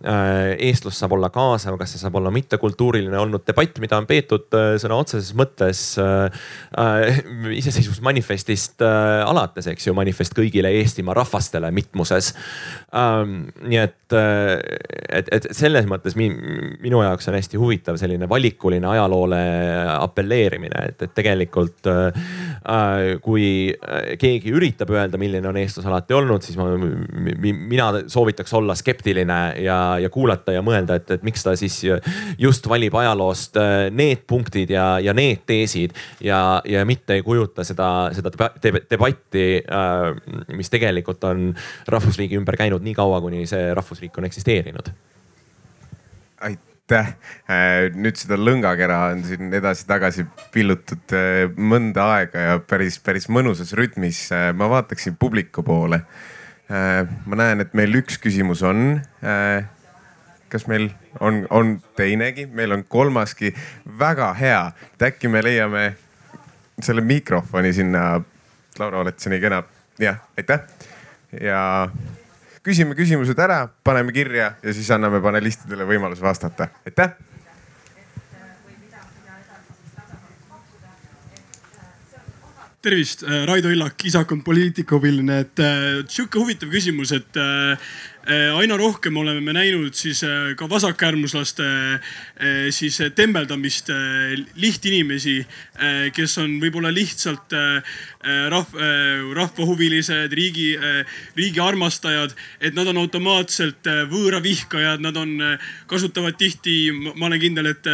Äh, 0.03 0.57
eestlus 0.67 0.97
saab 0.99 1.13
olla 1.15 1.29
kaasav, 1.31 1.77
kas 1.79 1.93
see 1.95 2.01
saab 2.01 2.17
olla 2.19 2.31
mittekultuuriline, 2.35 3.15
olnud 3.23 3.45
debatt, 3.47 3.77
mida 3.79 4.01
on 4.01 4.09
peetud 4.11 4.51
äh, 4.59 4.73
sõna 4.83 4.97
otseses 4.99 5.31
mõttes 5.39 5.83
äh, 6.03 6.41
äh 6.75 7.21
iseseisvusmanifestist 7.55 8.83
äh, 8.83 9.21
alates, 9.23 9.69
eks 9.71 9.87
ju, 9.87 9.95
manifest 9.95 10.35
kõigile 10.35 10.73
Eestimaa 10.81 11.15
rahvastele 11.21 11.71
mitmuses 11.71 12.33
ähm,. 12.91 13.53
nii 13.63 13.79
et, 13.79 14.17
et, 15.21 15.31
et 15.39 15.47
selles 15.55 15.87
mõttes 15.87 16.19
mi, 16.19 16.33
minu 16.83 17.03
jaoks 17.03 17.29
on 17.29 17.39
hästi 17.39 17.61
huvitav 17.61 17.99
selline 18.01 18.29
valikuline 18.29 18.87
ajaloole 18.89 19.43
apelleerimine, 19.99 20.87
et, 20.89 21.03
et 21.07 21.15
tegelikult 21.17 21.91
äh, 21.91 22.23
Äh, 22.63 23.17
kui 23.19 23.73
keegi 24.23 24.53
üritab 24.55 24.93
öelda, 24.95 25.19
milline 25.19 25.49
on 25.51 25.57
eestlus 25.59 25.87
alati 25.89 26.15
olnud, 26.15 26.45
siis 26.47 26.55
ma, 26.55 26.69
mina 27.43 27.89
soovitaks 28.07 28.55
olla 28.55 28.77
skeptiline 28.79 29.39
ja, 29.65 29.79
ja 29.99 30.11
kuulata 30.15 30.55
ja 30.55 30.63
mõelda, 30.63 31.01
et, 31.01 31.11
et 31.17 31.27
miks 31.27 31.43
ta 31.43 31.57
siis 31.59 31.81
just 32.39 32.69
valib 32.71 32.95
ajaloost 33.01 33.59
need 33.91 34.23
punktid 34.31 34.71
ja, 34.71 34.87
ja 35.03 35.15
need 35.17 35.43
teesid 35.49 35.97
ja, 36.23 36.61
ja 36.69 36.85
mitte 36.87 37.19
ei 37.19 37.25
kujuta 37.27 37.67
seda, 37.67 37.89
seda 38.15 38.31
debatti, 38.63 39.47
mis 40.55 40.71
tegelikult 40.71 41.27
on 41.27 41.49
rahvusriigi 41.91 42.39
ümber 42.39 42.61
käinud 42.61 42.87
nii 42.87 42.95
kaua, 42.95 43.19
kuni 43.25 43.43
see 43.51 43.73
rahvusriik 43.75 44.23
on 44.23 44.31
eksisteerinud 44.31 44.95
aitäh. 46.43 47.15
Äh, 47.49 47.89
nüüd 47.95 48.19
seda 48.21 48.37
lõngakera 48.39 48.99
on 49.13 49.23
siin 49.27 49.53
edasi-tagasi 49.55 50.27
pillutud 50.55 51.15
äh, 51.17 51.47
mõnda 51.57 52.09
aega 52.19 52.45
ja 52.47 52.61
päris, 52.61 52.99
päris 53.03 53.29
mõnusas 53.33 53.73
rütmis. 53.79 54.25
Äh, 54.35 54.51
ma 54.57 54.69
vaataksin 54.73 55.19
publiku 55.21 55.65
poole. 55.67 56.05
ma 56.73 57.37
näen, 57.37 57.61
et 57.61 57.75
meil 57.77 57.93
üks 57.99 58.17
küsimus 58.17 58.63
on. 58.65 59.03
kas 60.49 60.63
meil 60.71 60.87
on, 61.21 61.43
on 61.51 61.75
teinegi, 61.99 62.47
meil 62.47 62.73
on 62.73 62.85
kolmaski, 62.89 63.51
väga 63.99 64.31
hea, 64.39 64.63
et 64.95 65.05
äkki 65.11 65.29
me 65.29 65.43
leiame 65.45 65.83
selle 66.81 67.05
mikrofoni 67.05 67.75
sinna. 67.77 68.23
Laura, 68.81 69.03
oled 69.03 69.21
sa 69.21 69.29
nii 69.29 69.43
kena? 69.43 69.61
jah, 70.01 70.23
aitäh 70.39 70.65
ja 71.41 71.89
küsime 72.63 72.95
küsimused 72.99 73.39
ära, 73.43 73.67
paneme 73.85 74.15
kirja 74.15 74.55
ja 74.63 74.75
siis 74.75 74.91
anname 74.95 75.21
panelistidele 75.23 75.87
võimaluse 75.89 76.23
vastata. 76.23 76.69
aitäh. 76.87 77.15
tervist, 82.83 83.21
Raido 83.47 83.71
Illak, 83.71 83.95
Isak 84.05 84.33
on 84.35 84.41
poliitikahuviline, 84.43 85.37
et 85.45 85.61
äh, 85.63 86.01
sihuke 86.11 86.41
huvitav 86.41 86.73
küsimus, 86.73 87.13
et 87.15 87.39
äh, 87.39 87.79
Äh, 87.79 87.79
aina 88.31 88.77
rohkem 88.79 89.17
oleme 89.19 89.41
me 89.43 89.53
näinud 89.53 89.97
siis 89.99 90.23
äh, 90.23 90.55
ka 90.57 90.69
vasakäärmuslaste 90.71 91.65
äh, 91.67 92.71
siis 92.71 93.01
tembeldamist 93.15 93.91
lihtinimesi, 94.57 95.43
kes 96.15 96.37
on 96.39 96.55
võib-olla 96.63 96.93
lihtsalt 96.95 97.53
rahva, 98.23 98.89
rahvahuvilised, 99.35 100.33
riigi, 100.33 100.77
riigi 101.37 101.61
armastajad. 101.61 102.35
et 102.61 102.75
nad 102.75 102.87
on 102.87 103.01
automaatselt 103.03 103.89
võõravihkajad, 104.11 105.03
nad 105.03 105.17
on, 105.17 105.33
kasutavad 105.91 106.37
tihti, 106.39 106.93
ma 106.93 107.27
olen 107.27 107.41
kindel, 107.41 107.67
et 107.73 107.89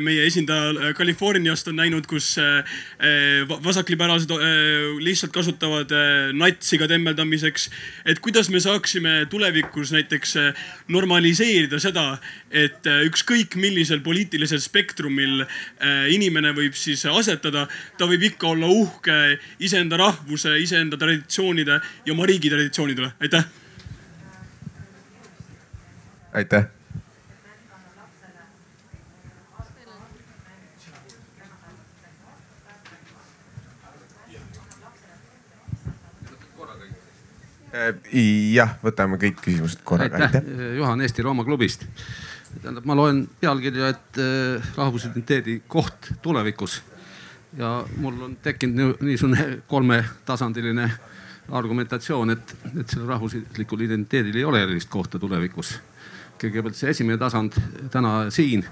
meie 0.00 0.26
esindaja 0.26 0.92
Californiast 0.94 1.68
on 1.68 1.80
näinud, 1.80 2.06
kus 2.06 2.36
vasakliberaalsed 3.64 4.30
lihtsalt 5.02 5.34
kasutavad 5.34 5.92
natsi 6.32 6.78
ka 6.78 6.88
tembeldamiseks. 6.88 7.70
et 8.04 8.22
kuidas 8.22 8.50
me 8.50 8.60
saaksime 8.60 9.26
tulevikus 9.30 9.47
tulevikus 9.48 9.92
näiteks 9.92 10.36
äh, 10.36 10.54
normaliseerida 10.88 11.78
seda, 11.80 12.18
et 12.50 12.86
äh, 12.86 13.00
ükskõik 13.08 13.56
millisel 13.56 14.00
poliitilisel 14.04 14.60
spektrumil 14.60 15.42
äh, 15.42 16.08
inimene 16.12 16.52
võib 16.52 16.76
siis 16.76 17.06
asetada, 17.06 17.66
ta 17.98 18.06
võib 18.06 18.28
ikka 18.28 18.52
olla 18.52 18.68
uhke 18.68 19.38
iseenda 19.58 19.96
rahvuse, 19.96 20.58
iseenda 20.60 20.96
traditsioonide 21.00 21.80
ja 22.04 22.12
oma 22.12 22.26
riigi 22.26 22.50
traditsioonide 22.50 23.06
üle. 23.06 23.12
aitäh. 23.20 23.44
aitäh 26.32 26.77
jah, 38.54 38.76
võtame 38.82 39.18
kõik 39.20 39.42
küsimused 39.44 39.84
korraga. 39.84 40.28
aitäh, 40.28 40.52
Juhan 40.76 41.00
Eesti-Rooma 41.04 41.44
klubist. 41.44 41.86
tähendab, 42.62 42.84
ma 42.88 42.96
loen 42.96 43.26
pealkirja, 43.40 43.88
et 43.94 44.22
äh, 44.22 44.70
rahvusidentiteedi 44.76 45.62
koht 45.68 46.12
tulevikus 46.22 46.82
ja 47.56 47.84
mul 47.96 48.22
on 48.22 48.36
tekkinud 48.42 49.00
niisugune 49.00 49.62
kolmetasandiline 49.66 50.90
argumentatsioon, 51.48 52.30
et, 52.30 52.56
et 52.80 52.88
sellel 52.88 53.08
rahvuslikul 53.08 53.80
identiteedil 53.86 54.36
ei 54.36 54.44
ole 54.44 54.62
erilist 54.62 54.90
kohta 54.92 55.18
tulevikus. 55.18 55.78
kõigepealt 56.38 56.76
see 56.78 56.90
esimene 56.92 57.18
tasand 57.18 57.56
täna 57.90 58.30
siin 58.30 58.62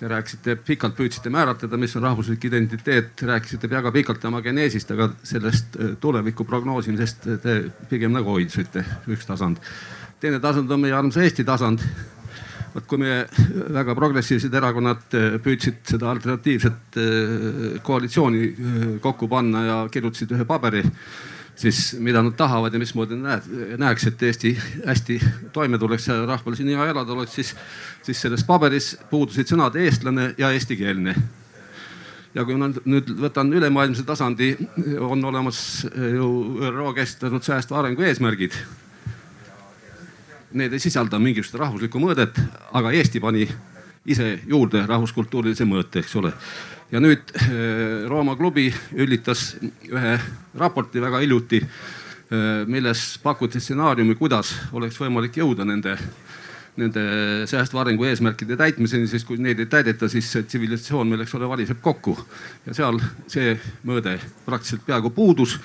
Te 0.00 0.08
rääkisite 0.08 0.54
pikalt, 0.64 0.94
püüdsite 0.96 1.28
määratleda, 1.28 1.76
mis 1.76 1.92
on 1.98 2.06
rahvuslik 2.06 2.46
identiteet, 2.48 3.20
rääkisite 3.28 3.68
väga 3.68 3.90
pikalt 3.92 4.22
oma 4.24 4.38
geneesist, 4.40 4.94
aga 4.94 5.10
sellest 5.28 5.76
äh, 5.76 5.90
tuleviku 6.00 6.46
prognoosimisest 6.48 7.26
te 7.42 7.56
pigem 7.90 8.14
nagu 8.16 8.32
hoidusite, 8.32 8.80
üks 9.12 9.28
tasand. 9.28 9.60
teine 10.20 10.40
tasand 10.40 10.72
on 10.72 10.80
meie 10.80 10.96
armsa 10.96 11.20
Eesti 11.20 11.44
tasand. 11.44 11.84
vot 12.70 12.86
kui 12.86 13.02
meie 13.02 13.26
väga 13.76 13.94
progressiivsed 13.98 14.54
erakonnad 14.54 15.18
äh, 15.18 15.36
püüdsid 15.44 15.84
seda 15.92 16.08
alternatiivset 16.14 16.96
äh, 16.96 17.82
koalitsiooni 17.82 19.00
kokku 19.04 19.28
panna 19.28 19.64
ja 19.66 19.78
kirjutasid 19.92 20.32
ühe 20.32 20.48
paberi 20.48 20.80
siis 21.60 21.96
mida 22.00 22.22
nad 22.24 22.36
tahavad 22.36 22.72
ja 22.72 22.80
mismoodi 22.80 23.18
nad 23.20 23.44
näeks, 23.78 24.06
et 24.08 24.22
Eesti 24.22 24.54
hästi 24.86 25.18
toime 25.52 25.78
tuleks 25.78 26.08
ja 26.08 26.16
rahval 26.26 26.56
siin 26.56 26.72
hea 26.72 26.86
elada 26.92 27.12
oleks, 27.12 27.34
siis, 27.36 27.54
siis 28.02 28.20
selles 28.20 28.44
paberis 28.48 28.94
puudusid 29.10 29.50
sõnad 29.50 29.76
eestlane 29.76 30.34
ja 30.38 30.50
eestikeelne. 30.56 31.14
ja 32.34 32.44
kui 32.46 32.56
ma 32.56 32.70
nüüd 32.70 33.10
võtan 33.20 33.52
ülemaailmse 33.52 34.06
tasandi, 34.06 34.54
on 35.00 35.24
olemas 35.24 35.86
ju 36.14 36.30
ÜRO 36.68 36.94
kehtestatud 36.94 37.42
säästva 37.42 37.80
arengu 37.80 38.06
eesmärgid. 38.06 38.54
Need 40.52 40.72
ei 40.72 40.82
sisalda 40.82 41.18
mingisugust 41.18 41.58
rahvuslikku 41.58 42.00
mõõdet, 42.02 42.38
aga 42.72 42.92
Eesti 42.94 43.20
pani 43.20 43.48
ise 44.06 44.38
juurde 44.48 44.86
rahvuskultuurilise 44.86 45.66
mõõte, 45.68 46.00
eks 46.00 46.16
ole 46.16 46.32
ja 46.92 47.00
nüüd 47.02 47.32
äh, 47.38 48.08
Rooma 48.10 48.36
klubi 48.38 48.68
üllitas 48.98 49.54
ühe 49.88 50.16
raporti 50.58 51.02
väga 51.02 51.22
hiljuti, 51.22 51.62
äh, 51.62 52.66
milles 52.66 53.14
pakuti 53.22 53.62
stsenaariumi, 53.62 54.16
kuidas 54.18 54.54
oleks 54.72 54.98
võimalik 55.00 55.38
jõuda 55.40 55.66
nende, 55.68 55.96
nende 56.80 57.04
säästva 57.50 57.84
arengu 57.84 58.08
eesmärkide 58.08 58.58
täitmiseni, 58.58 59.08
sest 59.10 59.28
kui 59.28 59.38
neid 59.42 59.62
ei 59.62 59.70
täideta, 59.70 60.10
siis 60.10 60.32
tsivilisatsioon 60.34 61.10
meil, 61.10 61.24
eks 61.24 61.36
ole, 61.38 61.48
variseb 61.50 61.80
kokku. 61.82 62.16
ja 62.66 62.74
seal 62.74 63.00
see 63.30 63.54
mõõde 63.86 64.18
praktiliselt 64.46 64.86
peaaegu 64.86 65.14
puudus 65.14 65.58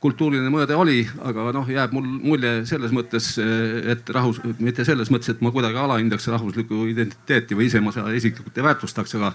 kultuuriline 0.00 0.50
mõõde 0.52 0.76
oli, 0.76 1.00
aga 1.24 1.46
noh, 1.56 1.68
jääb 1.72 1.94
mul 1.96 2.06
mulje 2.06 2.50
selles 2.68 2.92
mõttes, 2.94 3.30
et 3.40 4.10
rahvus, 4.12 4.42
mitte 4.60 4.84
selles 4.84 5.08
mõttes, 5.12 5.32
et 5.32 5.40
ma 5.44 5.52
kuidagi 5.54 5.78
alahindaks 5.80 6.28
rahvuslikku 6.34 6.82
identiteeti 6.90 7.56
või 7.56 7.70
ise 7.70 7.80
ma 7.80 7.94
seda 7.94 8.12
isiklikult 8.16 8.58
ei 8.60 8.66
väärtustaks, 8.66 9.16
aga, 9.16 9.32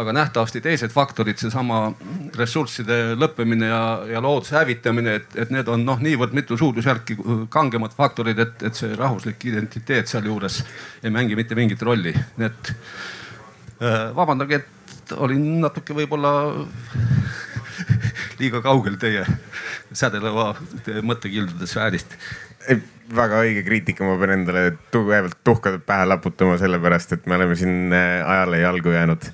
aga 0.00 0.14
nähtavasti 0.20 0.62
teised 0.64 0.94
faktorid, 0.94 1.40
seesama 1.42 1.80
ressursside 2.38 3.00
lõppemine 3.18 3.70
ja, 3.72 3.82
ja 4.14 4.22
looduse 4.22 4.54
hävitamine, 4.60 5.16
et, 5.18 5.34
et 5.44 5.54
need 5.54 5.70
on 5.72 5.82
noh, 5.88 5.98
niivõrd 6.04 6.36
mitu 6.36 6.58
suurusjärki 6.60 7.18
kangemad 7.52 7.96
faktorid, 7.98 8.38
et, 8.38 8.62
et 8.70 8.78
see 8.78 8.94
rahvuslik 8.98 9.42
identiteet 9.50 10.10
sealjuures 10.10 10.62
ei 11.02 11.10
mängi 11.14 11.34
mitte 11.38 11.58
mingit 11.58 11.82
rolli, 11.82 12.14
nii 12.38 12.48
et 12.52 12.72
äh, 13.82 14.14
vabandage, 14.14 14.62
et 14.62 15.18
olin 15.18 15.42
natuke 15.66 15.96
võib-olla 15.96 16.36
liiga 18.40 18.60
kaugel 18.64 18.96
teie 19.00 19.24
sädeleva 20.00 20.52
mõttekildude 21.02 21.68
sfäärist. 21.70 22.16
väga 23.14 23.42
õige 23.44 23.62
kriitika, 23.66 24.04
ma 24.04 24.16
pean 24.20 24.38
endale 24.38 24.78
tugevalt 24.92 25.36
tuhka 25.44 25.76
pähe 25.86 26.06
laputama, 26.08 26.56
sellepärast 26.58 27.12
et 27.12 27.26
me 27.26 27.36
oleme 27.36 27.56
siin 27.56 27.92
äh, 27.92 28.22
ajale 28.24 28.62
jalgu 28.62 28.94
jäänud 28.94 29.26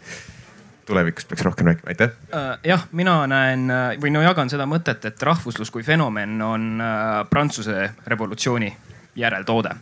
tulevikus 0.90 1.24
peaks 1.30 1.44
rohkem 1.46 1.70
rääkima, 1.70 1.92
aitäh. 1.92 2.16
Äh, 2.34 2.59
jah, 2.64 2.88
mina 2.92 3.20
näen 3.30 3.70
äh, 3.70 3.92
või 4.03 4.11
no 4.11 4.24
jagan 4.26 4.51
seda 4.51 4.66
mõtet, 4.66 5.07
et 5.07 5.22
rahvuslus 5.22 5.70
kui 5.70 5.86
fenomen 5.86 6.42
on 6.42 6.82
Prantsuse 7.30 7.92
revolutsiooni 8.07 8.74
järeltoode 9.16 9.76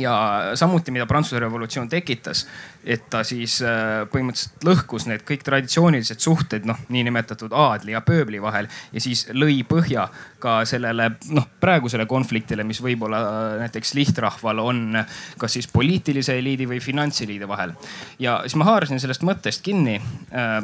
ja 0.00 0.14
samuti, 0.58 0.92
mida 0.94 1.06
Prantsuse 1.06 1.40
revolutsioon 1.42 1.88
tekitas, 1.88 2.44
et 2.84 3.08
ta 3.10 3.22
siis 3.26 3.58
äh, 3.64 4.04
põhimõtteliselt 4.12 4.64
lõhkus 4.66 5.06
need 5.10 5.24
kõik 5.28 5.44
traditsioonilised 5.46 6.22
suhted, 6.22 6.66
noh, 6.68 6.78
niinimetatud 6.92 7.52
aadli 7.52 7.94
ja 7.94 8.02
pööbli 8.06 8.40
vahel 8.42 8.68
ja 8.92 9.02
siis 9.02 9.26
lõi 9.34 9.60
põhja 9.68 10.08
ka 10.42 10.60
sellele 10.68 11.10
noh, 11.34 11.48
praegusele 11.60 12.06
konfliktile, 12.10 12.66
mis 12.66 12.82
võib-olla 12.84 13.22
äh, 13.26 13.52
näiteks 13.64 13.94
lihtrahval 13.98 14.62
on 14.64 15.02
kas 15.38 15.58
siis 15.58 15.70
poliitilise 15.72 16.38
eliidi 16.38 16.68
või 16.70 16.80
finantseliidi 16.84 17.48
vahel. 17.48 17.74
ja 18.18 18.40
siis 18.46 18.58
ma 18.58 18.68
haarasin 18.70 19.00
sellest 19.02 19.26
mõttest 19.26 19.64
kinni. 19.66 19.98
Äh, 20.32 20.60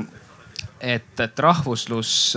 et, 0.85 1.21
et 1.21 1.39
rahvuslus 1.41 2.35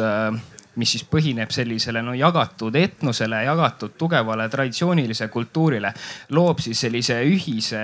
mis 0.78 0.95
siis 0.95 1.05
põhineb 1.09 1.51
sellisele 1.53 2.03
no 2.05 2.13
jagatud 2.17 2.75
etnosele, 2.78 3.43
jagatud 3.47 3.95
tugevale 3.97 4.49
traditsioonilise 4.49 5.28
kultuurile, 5.34 5.93
loob 6.38 6.61
siis 6.63 6.86
sellise 6.86 7.21
ühise 7.25 7.82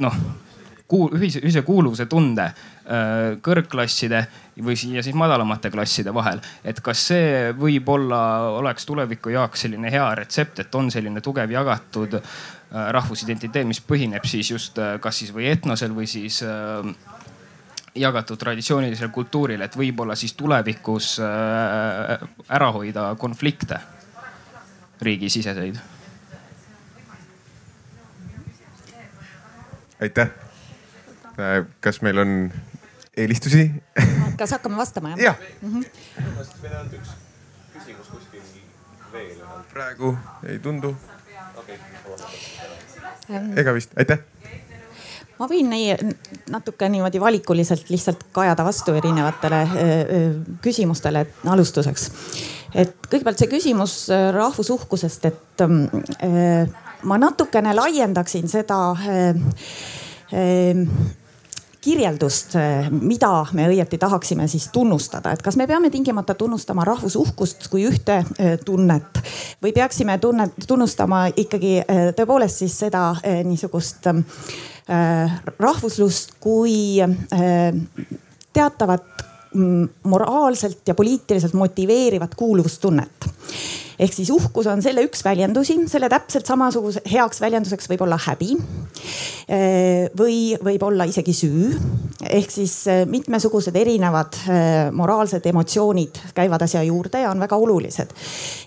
noh 0.00 0.22
kuul-, 0.90 1.14
ühise, 1.18 1.42
ühise 1.44 1.62
kuuluvuse 1.66 2.06
tunde 2.10 2.46
äh, 2.50 3.36
kõrgklasside 3.44 4.22
või 4.64 4.76
siia 4.78 5.04
siis 5.06 5.16
madalamate 5.16 5.70
klasside 5.72 6.12
vahel. 6.14 6.40
et 6.64 6.80
kas 6.84 7.06
see 7.12 7.52
võib-olla 7.56 8.22
oleks 8.58 8.86
tuleviku 8.88 9.32
jaoks 9.34 9.66
selline 9.66 9.92
hea 9.92 10.08
retsept, 10.18 10.64
et 10.64 10.74
on 10.74 10.90
selline 10.92 11.22
tugev 11.24 11.52
jagatud 11.54 12.18
äh, 12.18 12.42
rahvusidentiteet, 12.96 13.66
mis 13.66 13.82
põhineb 13.82 14.26
siis 14.26 14.50
just 14.50 14.78
kas 15.00 15.22
siis 15.22 15.32
või 15.34 15.50
etnosel 15.50 15.94
või 15.96 16.10
siis 16.10 16.42
jagatud 17.94 18.38
traditsioonilisel 18.38 19.08
kultuuril, 19.10 19.60
et 19.60 19.76
võib-olla 19.76 20.14
siis 20.16 20.32
tulevikus 20.38 21.16
ära 21.20 22.68
hoida 22.72 23.14
konflikte 23.18 23.80
riigisiseseid 25.00 25.80
aitäh. 30.00 30.28
Äh, 31.38 31.66
kas 31.80 32.02
meil 32.02 32.18
on 32.18 32.52
eelistusi? 33.16 33.70
kas 34.38 34.50
hakkame 34.50 34.76
vastama 34.76 35.08
jah? 35.08 35.18
jah 35.18 35.36
mm. 35.62 35.80
-hmm. 35.80 35.84
meil 36.62 36.76
on 36.80 36.90
üks 36.92 37.08
küsimus 37.74 38.08
kuskil 38.08 38.40
veel. 39.12 39.36
praegu 39.72 40.18
ei 40.48 40.58
tundu 40.58 40.96
okay.. 41.56 41.76
ega 43.56 43.74
vist, 43.74 43.90
aitäh 43.96 44.18
ma 45.40 45.48
võin 45.48 45.70
nii 45.72 45.94
natuke 46.52 46.88
niimoodi 46.92 47.20
valikuliselt 47.22 47.88
lihtsalt 47.90 48.26
kajada 48.36 48.64
vastu 48.66 48.94
erinevatele 48.98 49.60
küsimustele 50.64 51.24
alustuseks. 51.48 52.10
et 52.74 52.96
kõigepealt 53.08 53.40
see 53.40 53.50
küsimus 53.50 53.94
rahvusuhkusest, 54.36 55.24
et 55.30 55.64
ma 57.02 57.18
natukene 57.18 57.74
laiendaksin 57.74 58.48
seda 58.52 58.80
kirjeldust, 61.80 62.54
mida 62.90 63.30
me 63.56 63.68
õieti 63.70 63.98
tahaksime 64.00 64.48
siis 64.48 64.68
tunnustada, 64.72 65.32
et 65.32 65.42
kas 65.42 65.56
me 65.56 65.66
peame 65.70 65.90
tingimata 65.90 66.34
tunnustama 66.34 66.84
rahvusuhkust 66.84 67.68
kui 67.72 67.86
ühte 67.88 68.20
äh, 68.20 68.58
tunnet 68.64 69.22
või 69.62 69.72
peaksime 69.76 70.18
tunnet, 70.20 70.54
tunnustama 70.68 71.26
ikkagi 71.36 71.80
tõepoolest 72.16 72.62
siis 72.64 72.76
seda 72.84 73.14
niisugust 73.44 74.06
rahvuslust 75.60 76.32
kui 76.42 76.98
teatavat 78.52 79.24
mm, 79.54 79.88
moraalselt 80.10 80.88
ja 80.88 80.96
poliitiliselt 80.98 81.54
motiveerivat 81.54 82.34
kuuluvustunnet 82.34 83.30
ehk 84.00 84.14
siis 84.16 84.30
uhkus 84.32 84.68
on 84.70 84.82
selle 84.82 85.04
üks 85.04 85.22
väljendusi, 85.24 85.76
selle 85.90 86.08
täpselt 86.12 86.48
samasuguse 86.48 87.02
heaks 87.10 87.40
väljenduseks 87.42 87.90
võib 87.90 88.06
olla 88.06 88.18
häbi. 88.24 88.54
Eh, 89.50 90.06
või 90.14 90.54
võib 90.62 90.82
olla 90.86 91.02
isegi 91.10 91.32
süü 91.34 91.70
ehk 92.30 92.52
siis 92.54 92.74
eh, 92.86 93.00
mitmesugused 93.10 93.74
erinevad 93.74 94.36
eh, 94.46 94.90
moraalsed 94.94 95.46
emotsioonid 95.50 96.20
käivad 96.36 96.62
asja 96.62 96.84
juurde 96.86 97.24
ja 97.24 97.32
on 97.32 97.42
väga 97.42 97.56
olulised. 97.58 98.12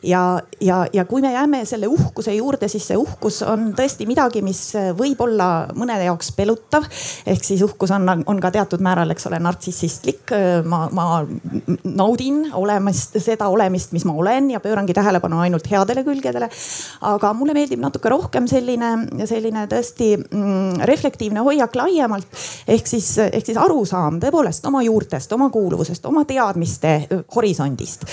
ja, 0.03 0.41
ja, 0.59 0.81
ja 0.93 1.05
kui 1.07 1.21
me 1.23 1.31
jääme 1.31 1.61
selle 1.65 1.87
uhkuse 1.87 2.33
juurde, 2.35 2.67
siis 2.67 2.89
see 2.89 2.97
uhkus 2.99 3.39
on 3.47 3.69
tõesti 3.77 4.07
midagi, 4.09 4.41
mis 4.43 4.73
võib 4.97 5.21
olla 5.23 5.69
mõnede 5.71 6.09
jaoks 6.09 6.33
pelutav. 6.35 6.89
ehk 7.25 7.47
siis 7.47 7.63
uhkus 7.63 7.95
on, 7.95 8.09
on 8.25 8.43
ka 8.43 8.51
teatud 8.51 8.83
määral, 8.83 9.15
eks 9.15 9.29
ole, 9.31 9.39
nartsissistlik. 9.39 10.35
ma, 10.67 10.89
ma 10.91 11.07
naudin 11.83 12.49
olemist, 12.59 13.15
seda 13.23 13.47
olemist, 13.47 13.95
mis 13.95 14.03
ma 14.03 14.17
olen 14.19 14.51
ja 14.51 14.59
pöörangi 14.59 14.93
tähelepanu 14.93 15.39
ainult 15.39 15.71
headele 15.71 16.03
külgedele. 16.03 16.51
aga 17.13 17.33
mulle 17.33 17.55
meeldib 17.55 17.79
natuke 17.79 18.11
rohkem 18.11 18.51
selline, 18.51 18.93
selline 19.29 19.67
tõesti 19.71 20.12
mm, 20.17 20.83
reflektiivne 20.89 21.43
hoiak 21.45 21.75
laiemalt. 21.75 22.27
ehk 22.67 22.87
siis, 22.87 23.09
ehk 23.17 23.45
siis 23.45 23.57
arusaam 23.59 24.19
tõepoolest 24.21 24.67
oma 24.69 24.83
juurtest, 24.85 25.31
oma 25.33 25.49
kuuluvusest, 25.53 26.05
oma 26.05 26.25
teadmiste 26.29 26.93
horisondist. 27.35 28.05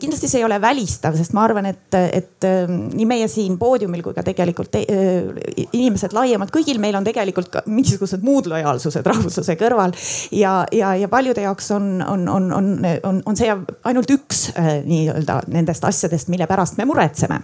kindlasti 0.00 0.28
see 0.28 0.40
ei 0.40 0.44
ole 0.44 0.60
välistav, 0.60 1.16
sest 1.16 1.34
ma 1.36 1.44
arvan, 1.46 1.66
et, 1.72 1.94
et 2.12 2.48
nii 2.68 3.06
meie 3.08 3.28
siin 3.28 3.58
poodiumil 3.58 4.02
kui 4.02 4.14
ka 4.16 4.24
tegelikult 4.26 4.78
inimesed 4.82 6.14
laiemalt, 6.16 6.52
kõigil 6.54 6.80
meil 6.82 6.96
on 6.98 7.06
tegelikult 7.06 7.50
ka 7.52 7.64
mingisugused 7.66 8.24
muud 8.26 8.50
lojaalsused 8.52 9.06
rahvusluse 9.06 9.56
kõrval. 9.60 9.96
ja, 10.32 10.62
ja, 10.72 10.94
ja 10.98 11.08
paljude 11.12 11.44
jaoks 11.46 11.70
on, 11.76 11.90
on, 12.06 12.28
on, 12.28 12.52
on, 12.52 12.72
on, 13.02 13.22
on 13.26 13.38
see 13.38 13.50
ainult 13.84 14.10
üks 14.10 14.48
nii-öelda 14.56 15.42
nendest 15.52 15.84
asjadest, 15.84 16.32
mille 16.32 16.46
pärast 16.50 16.78
me 16.78 16.88
muretseme 16.88 17.42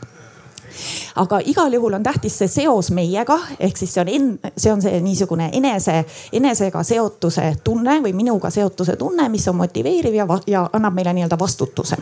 aga 1.16 1.40
igal 1.44 1.72
juhul 1.72 1.98
on 1.98 2.02
tähtis 2.02 2.38
see 2.38 2.48
seos 2.48 2.90
meiega, 2.90 3.38
ehk 3.58 3.76
siis 3.76 3.94
see 3.94 4.02
on 4.02 4.38
see 4.56 4.72
on 4.72 4.82
see 4.82 5.00
niisugune 5.00 5.50
enese, 5.52 6.04
enesega 6.32 6.82
seotuse 6.82 7.52
tunne 7.64 7.98
või 8.04 8.14
minuga 8.16 8.50
seotuse 8.50 8.96
tunne, 8.96 9.28
mis 9.28 9.48
on 9.48 9.56
motiveeriv 9.56 10.14
ja, 10.14 10.26
ja 10.46 10.68
annab 10.72 10.94
meile 10.94 11.14
nii-öelda 11.16 11.38
vastutuse. 11.38 11.98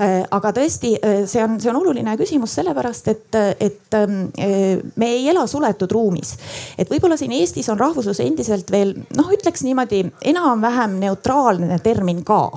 Äh, 0.00 0.22
aga 0.32 0.48
tõesti, 0.56 0.94
äh, 0.96 1.26
see 1.28 1.42
on, 1.44 1.58
see 1.60 1.68
on 1.68 1.76
oluline 1.76 2.14
küsimus 2.16 2.54
sellepärast, 2.56 3.08
et, 3.12 3.36
et 3.60 3.96
ähm, 3.98 4.30
äh, 4.40 4.78
me 4.96 5.10
ei 5.12 5.26
ela 5.28 5.42
suletud 5.50 5.92
ruumis. 5.92 6.30
et 6.78 6.88
võib-olla 6.88 7.18
siin 7.20 7.34
Eestis 7.36 7.68
on 7.68 7.76
rahvuslus 7.76 8.22
endiselt 8.24 8.70
veel 8.72 8.94
noh, 9.18 9.28
ütleks 9.28 9.60
niimoodi 9.66 10.06
enam-vähem 10.32 10.94
neutraalne 11.02 11.78
termin 11.84 12.24
ka. 12.24 12.48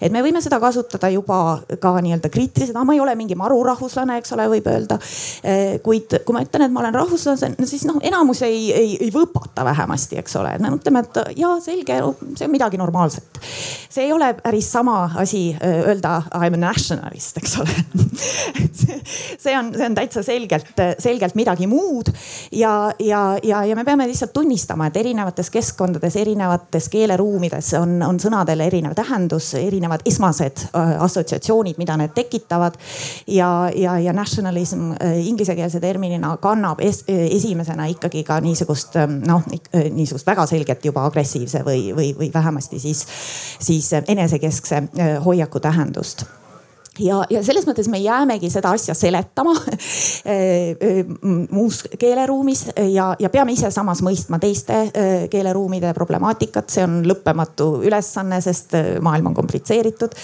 et 0.00 0.14
me 0.14 0.22
võime 0.22 0.38
seda 0.44 0.60
kasutada 0.62 1.10
juba 1.10 1.40
ka 1.82 1.96
nii-öelda 1.98 2.30
kriitiliselt, 2.30 2.78
ma 2.78 2.94
ei 2.94 3.02
ole 3.02 3.16
mingi 3.18 3.34
marurahvuslane, 3.34 4.20
eks 4.22 4.36
ole, 4.38 4.46
võib 4.54 4.70
öelda. 4.70 5.00
Kuid 5.82 6.18
kui 6.26 6.36
ma 6.36 6.44
ütlen, 6.44 6.66
et 6.66 6.74
ma 6.74 6.82
olen 6.84 6.94
rahvuslane, 6.94 7.52
siis 7.68 7.86
noh, 7.88 7.98
enamus 8.04 8.42
ei, 8.46 8.70
ei, 8.72 8.96
ei 9.06 9.10
võpata 9.14 9.64
vähemasti, 9.66 10.18
eks 10.22 10.36
ole. 10.40 10.54
me 10.62 10.72
mõtleme, 10.76 11.04
et 11.04 11.38
ja 11.38 11.54
selge, 11.62 11.98
see 12.36 12.46
on 12.46 12.54
midagi 12.54 12.80
normaalset. 12.80 13.40
see 13.92 14.06
ei 14.06 14.12
ole 14.12 14.32
päris 14.38 14.70
sama 14.72 15.10
asi 15.20 15.50
öelda 15.62 16.22
I 16.32 16.50
m 16.50 16.60
a 16.60 16.64
national 16.68 17.02
nationalist, 17.02 17.36
eks 17.36 17.56
ole 17.60 17.68
see 19.42 19.58
on, 19.58 19.70
see 19.74 19.86
on 19.86 19.94
täitsa 19.96 20.22
selgelt, 20.22 20.80
selgelt 21.02 21.36
midagi 21.38 21.66
muud 21.70 22.10
ja, 22.52 22.92
ja, 22.98 23.38
ja, 23.42 23.62
ja 23.64 23.76
me 23.76 23.84
peame 23.84 24.06
lihtsalt 24.10 24.32
tunnistama, 24.32 24.88
et 24.88 24.96
erinevates 25.00 25.50
keskkondades, 25.52 26.16
erinevates 26.20 26.88
keeleruumides 26.92 27.72
on, 27.80 27.98
on 28.06 28.20
sõnadel 28.22 28.64
erinev 28.66 28.96
tähendus, 28.98 29.52
erinevad 29.58 30.04
esmased 30.08 30.66
äh, 30.70 30.94
assotsiatsioonid, 31.02 31.78
mida 31.80 31.96
need 32.00 32.14
tekitavad. 32.16 32.78
ja, 33.26 33.70
ja, 33.76 33.98
ja 33.98 34.12
nationalism 34.12 34.92
inglisekeelse 35.02 35.80
terminina 35.80 36.36
kannab 36.42 36.80
es, 36.80 37.04
esimesena 37.08 37.86
ikkagi 37.90 38.24
ka 38.24 38.40
niisugust 38.40 38.96
ähm, 38.96 39.18
noh, 39.26 39.42
niisugust 39.90 40.26
väga 40.26 40.46
selgelt 40.46 40.84
juba 40.84 41.06
agressiivse 41.06 41.64
või, 41.66 41.90
või, 41.96 42.12
või 42.18 42.30
vähemasti 42.34 42.78
siis, 42.78 43.06
siis 43.60 43.92
enesekeskse 44.08 44.82
äh, 44.82 45.16
hoiaku 45.24 45.60
tähendust 45.60 46.24
ja, 47.00 47.22
ja 47.30 47.40
selles 47.44 47.64
mõttes 47.68 47.88
me 47.88 47.98
jäämegi 48.02 48.50
seda 48.52 48.72
asja 48.76 48.94
seletama 48.96 49.54
eh, 49.64 50.76
eh, 50.76 51.00
muus 51.50 51.82
keeleruumis 51.98 52.66
ja, 52.92 53.12
ja 53.18 53.30
peame 53.32 53.54
ise 53.56 53.70
samas 53.72 54.02
mõistma 54.04 54.40
teiste 54.42 54.78
eh, 54.92 55.12
keeleruumide 55.32 55.94
problemaatikat, 55.96 56.68
see 56.72 56.84
on 56.84 57.00
lõppematu 57.08 57.70
ülesanne, 57.86 58.40
sest 58.44 58.76
maailm 59.02 59.30
on 59.30 59.36
komplitseeritud. 59.36 60.14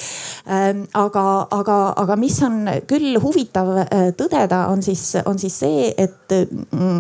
aga, 0.99 1.25
aga, 1.55 1.77
aga 1.97 2.17
mis 2.17 2.37
on 2.45 2.61
küll 2.89 3.17
huvitav 3.23 3.69
tõdeda, 4.19 4.61
on 4.73 4.83
siis, 4.83 5.03
on 5.27 5.39
siis 5.39 5.59
see, 5.61 5.89
et 5.97 6.35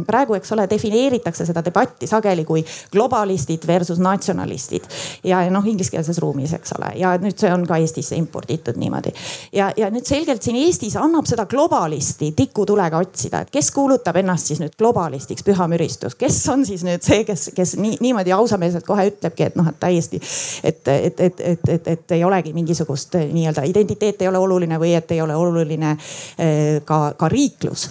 praegu, 0.07 0.37
eks 0.39 0.53
ole, 0.57 0.67
defineeritakse 0.71 1.47
seda 1.49 1.63
debatti 1.65 2.09
sageli 2.09 2.45
kui 2.49 2.65
globalistid 2.93 3.67
versus 3.69 4.01
natsionalistid. 4.03 4.89
Ja 5.27 5.43
noh, 5.53 5.67
ingliskeelses 5.69 6.21
ruumis, 6.23 6.55
eks 6.57 6.75
ole, 6.79 6.93
ja 7.01 7.15
nüüd 7.21 7.39
see 7.41 7.53
on 7.53 7.67
ka 7.69 7.81
Eestisse 7.83 8.17
imporditud 8.19 8.79
niimoodi 8.81 9.13
ja, 9.59 9.69
ja 9.77 9.89
nüüd 9.93 10.07
selgelt 10.07 10.45
siin 10.45 10.57
Eestis 10.61 10.97
annab 10.99 11.27
seda 11.29 11.47
globalisti 11.51 12.31
tikutulega 12.37 13.01
otsida, 13.03 13.43
et 13.43 13.51
kes 13.53 13.71
kuulutab 13.75 14.17
ennast 14.21 14.51
siis 14.51 14.61
nüüd 14.63 14.77
globalistiks, 14.79 15.45
püha 15.47 15.69
müristus, 15.71 16.17
kes 16.19 16.39
on 16.53 16.65
siis 16.69 16.85
nüüd 16.87 17.05
see, 17.05 17.25
kes, 17.29 17.49
kes 17.57 17.75
nii, 17.81 17.99
niimoodi 18.05 18.35
ausameelselt 18.37 18.87
kohe 18.87 19.09
ütlebki, 19.11 19.49
et 19.49 19.59
noh, 19.59 19.69
et 19.71 19.81
täiesti, 19.81 20.21
et, 20.63 20.83
et, 20.95 21.21
et, 21.29 21.43
et, 21.53 21.73
et, 21.77 21.91
et 21.95 22.17
ei 22.19 22.25
olegi 22.27 22.55
mingisugust 22.57 23.19
nii-öelda 23.19 23.67
identiteet 23.69 24.23
ei 24.23 24.31
ole 24.31 24.43
oluline 24.43 24.79
või 24.81 24.95
et 24.99 25.11
ei 25.15 25.23
ole 25.25 25.37
oluline 25.37 25.95
eh, 25.95 26.79
ka, 26.87 27.01
ka 27.19 27.31
riiklus. 27.33 27.89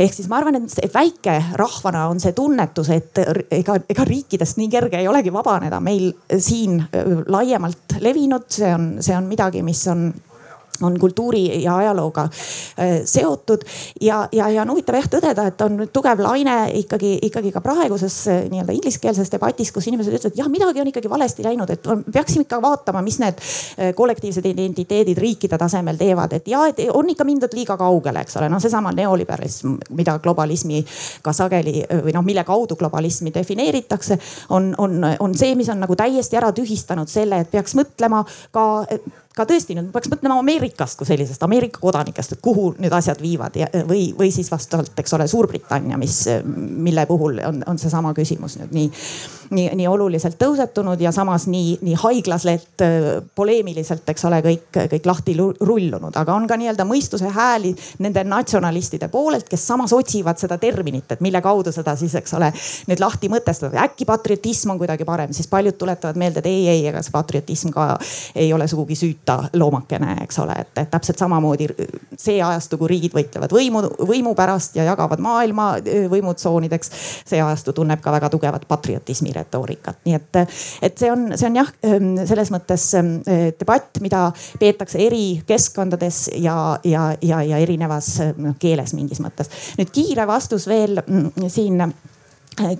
Ehk 0.00 0.14
siis 0.16 0.30
ma 0.30 0.38
arvan, 0.40 0.56
et 0.56 0.94
väike 0.94 1.36
rahvana 1.60 2.06
on 2.08 2.20
see 2.22 2.32
tunnetus, 2.36 2.88
et 2.94 3.20
ega, 3.52 3.76
ega 3.90 4.06
riikidest 4.08 4.56
nii 4.60 4.70
kerge 4.72 5.00
ei 5.00 5.08
olegi 5.10 5.32
vabaneda. 5.34 5.80
Meil 5.84 6.08
siin 6.38 6.80
eh, 6.80 7.14
laiemalt 7.28 8.00
levinud, 8.00 8.48
see 8.48 8.72
on, 8.74 8.90
see 9.04 9.16
on 9.16 9.28
midagi, 9.28 9.64
mis 9.66 9.84
on 9.92 10.08
on 10.82 10.98
kultuuri 11.00 11.62
ja 11.62 11.76
ajalooga 11.76 12.22
äh, 12.22 13.00
seotud. 13.04 13.64
Ja, 14.00 14.28
ja, 14.32 14.48
ja 14.48 14.62
on 14.62 14.70
huvitav 14.70 14.98
jah 14.98 15.08
tõdeda, 15.10 15.46
et 15.50 15.60
on 15.64 15.86
tugev 15.92 16.22
laine 16.24 16.56
ikkagi, 16.80 17.16
ikkagi 17.28 17.52
ka 17.54 17.62
praeguses 17.64 18.16
äh, 18.28 18.42
nii-öelda 18.50 18.74
ingliskeelses 18.76 19.32
debatis, 19.32 19.72
kus 19.72 19.88
inimesed 19.90 20.16
ütlevad, 20.18 20.38
jah, 20.38 20.50
midagi 20.52 20.82
on 20.82 20.90
ikkagi 20.90 21.10
valesti 21.10 21.44
läinud, 21.46 21.70
et 21.70 21.90
peaksime 22.12 22.46
ikka 22.46 22.60
vaatama, 22.62 23.02
mis 23.06 23.20
need 23.22 23.40
äh, 23.40 23.92
kollektiivsed 23.96 24.46
identiteedid 24.52 25.18
riikide 25.18 25.58
tasemel 25.60 26.00
teevad, 26.00 26.36
et 26.38 26.48
ja, 26.50 26.64
et 26.70 26.82
on 26.94 27.08
ikka 27.12 27.26
mindud 27.28 27.54
liiga 27.56 27.76
kaugele, 27.80 28.24
eks 28.24 28.38
ole, 28.40 28.50
noh, 28.52 28.62
seesama 28.62 28.92
neoliberalism, 28.96 29.76
mida 29.98 30.16
globalismiga 30.22 31.34
sageli 31.36 31.80
või 32.04 32.14
noh, 32.16 32.24
mille 32.26 32.44
kaudu 32.48 32.76
globalismi 32.80 33.32
defineeritakse, 33.34 34.18
on, 34.56 34.72
on, 34.78 35.00
on 35.20 35.34
see, 35.38 35.54
mis 35.58 35.68
on 35.72 35.82
nagu 35.82 35.96
täiesti 35.98 36.38
ära 36.40 36.52
tühistanud 36.56 37.10
selle, 37.10 37.42
et 37.42 37.50
peaks 37.50 37.76
mõtlema 37.78 38.22
ka 38.54 38.66
ka 39.40 39.48
tõesti 39.48 39.76
nüüd 39.76 39.90
peaks 39.94 40.10
mõtlema 40.12 40.38
Ameerikast 40.40 40.98
kui 41.00 41.08
sellisest, 41.08 41.42
Ameerika 41.46 41.80
kodanikest, 41.82 42.36
et 42.36 42.42
kuhu 42.44 42.74
need 42.80 42.92
asjad 42.94 43.20
viivad 43.22 43.56
ja, 43.58 43.68
või, 43.88 44.10
või 44.16 44.30
siis 44.34 44.50
vastavalt, 44.52 44.92
eks 45.00 45.16
ole, 45.16 45.26
Suurbritannia, 45.30 45.98
mis, 46.00 46.22
mille 46.44 47.06
puhul 47.08 47.40
on, 47.46 47.62
on 47.70 47.80
seesama 47.80 48.12
küsimus 48.16 48.58
nüüd 48.60 48.74
nii, 48.76 48.90
nii, 49.56 49.66
nii 49.80 49.88
oluliselt 49.88 50.36
tõusetunud 50.40 51.00
ja 51.00 51.12
samas 51.14 51.46
nii, 51.50 51.78
nii 51.86 51.96
haiglaselt 52.02 52.84
poleemiliselt, 53.38 54.08
eks 54.12 54.26
ole, 54.28 54.42
kõik, 54.44 54.80
kõik 54.94 55.08
lahti 55.08 55.36
rullunud, 55.38 56.16
aga 56.16 56.36
on 56.36 56.48
ka 56.50 56.58
nii-öelda 56.60 56.86
mõistuse 56.88 57.30
hääli 57.34 57.72
nende 58.04 58.24
natsionalistide 58.28 59.08
poolelt, 59.12 59.48
kes 59.50 59.66
samas 59.72 59.94
otsivad 59.96 60.40
seda 60.42 60.58
terminit, 60.60 61.08
et 61.10 61.24
mille 61.24 61.40
kaudu 61.44 61.72
seda 61.74 61.96
siis, 61.98 62.14
eks 62.20 62.36
ole, 62.38 62.52
nüüd 62.90 63.02
lahti 63.02 63.32
mõtestada. 63.32 63.80
äkki 63.86 64.08
patriotism 64.08 64.74
on 64.74 64.82
kuidagi 64.82 65.08
parem, 65.08 65.32
siis 65.36 65.48
paljud 65.50 65.78
tuletavad 65.78 66.18
meelde, 66.20 66.44
et 66.44 66.50
ei, 66.50 66.68
ei, 66.68 66.86
ega 66.92 67.02
see 67.04 67.14
patriotism 67.14 67.72
ka 67.74 67.92
ei 68.34 68.52
ole 68.52 68.68
sugugi 68.68 68.98
süütu 68.98 69.29
süüta 69.30 69.58
loomakene, 69.58 70.16
eks 70.24 70.38
ole, 70.38 70.54
et, 70.58 70.72
et 70.78 70.90
täpselt 70.90 71.18
samamoodi 71.18 71.68
see 72.18 72.40
ajastu, 72.42 72.78
kui 72.78 72.88
riigid 72.90 73.14
võitlevad 73.14 73.52
võimu, 73.52 73.82
võimu 74.06 74.34
pärast 74.34 74.76
ja 74.76 74.84
jagavad 74.84 75.20
maailma 75.20 75.76
võimutsoonideks. 76.10 76.90
see 77.26 77.40
ajastu 77.40 77.72
tunneb 77.72 78.00
ka 78.00 78.12
väga 78.12 78.30
tugevat 78.30 78.66
patriotismi 78.68 79.32
retoorikat, 79.32 80.00
nii 80.04 80.14
et, 80.14 80.40
et 80.82 80.98
see 80.98 81.10
on, 81.10 81.30
see 81.36 81.48
on 81.48 81.56
jah, 81.60 81.72
selles 82.26 82.50
mõttes 82.50 82.86
debatt, 83.60 84.00
mida 84.00 84.30
peetakse 84.58 84.98
eri 84.98 85.42
keskkondades 85.46 86.30
ja, 86.36 86.78
ja, 86.84 87.10
ja, 87.22 87.42
ja 87.42 87.58
erinevas 87.58 88.18
noh 88.36 88.56
keeles 88.58 88.94
mingis 88.94 89.20
mõttes. 89.20 89.50
nüüd 89.78 89.92
kiire 89.94 90.26
vastus 90.26 90.66
veel 90.68 91.02
mm, 91.06 91.48
siin 91.48 91.84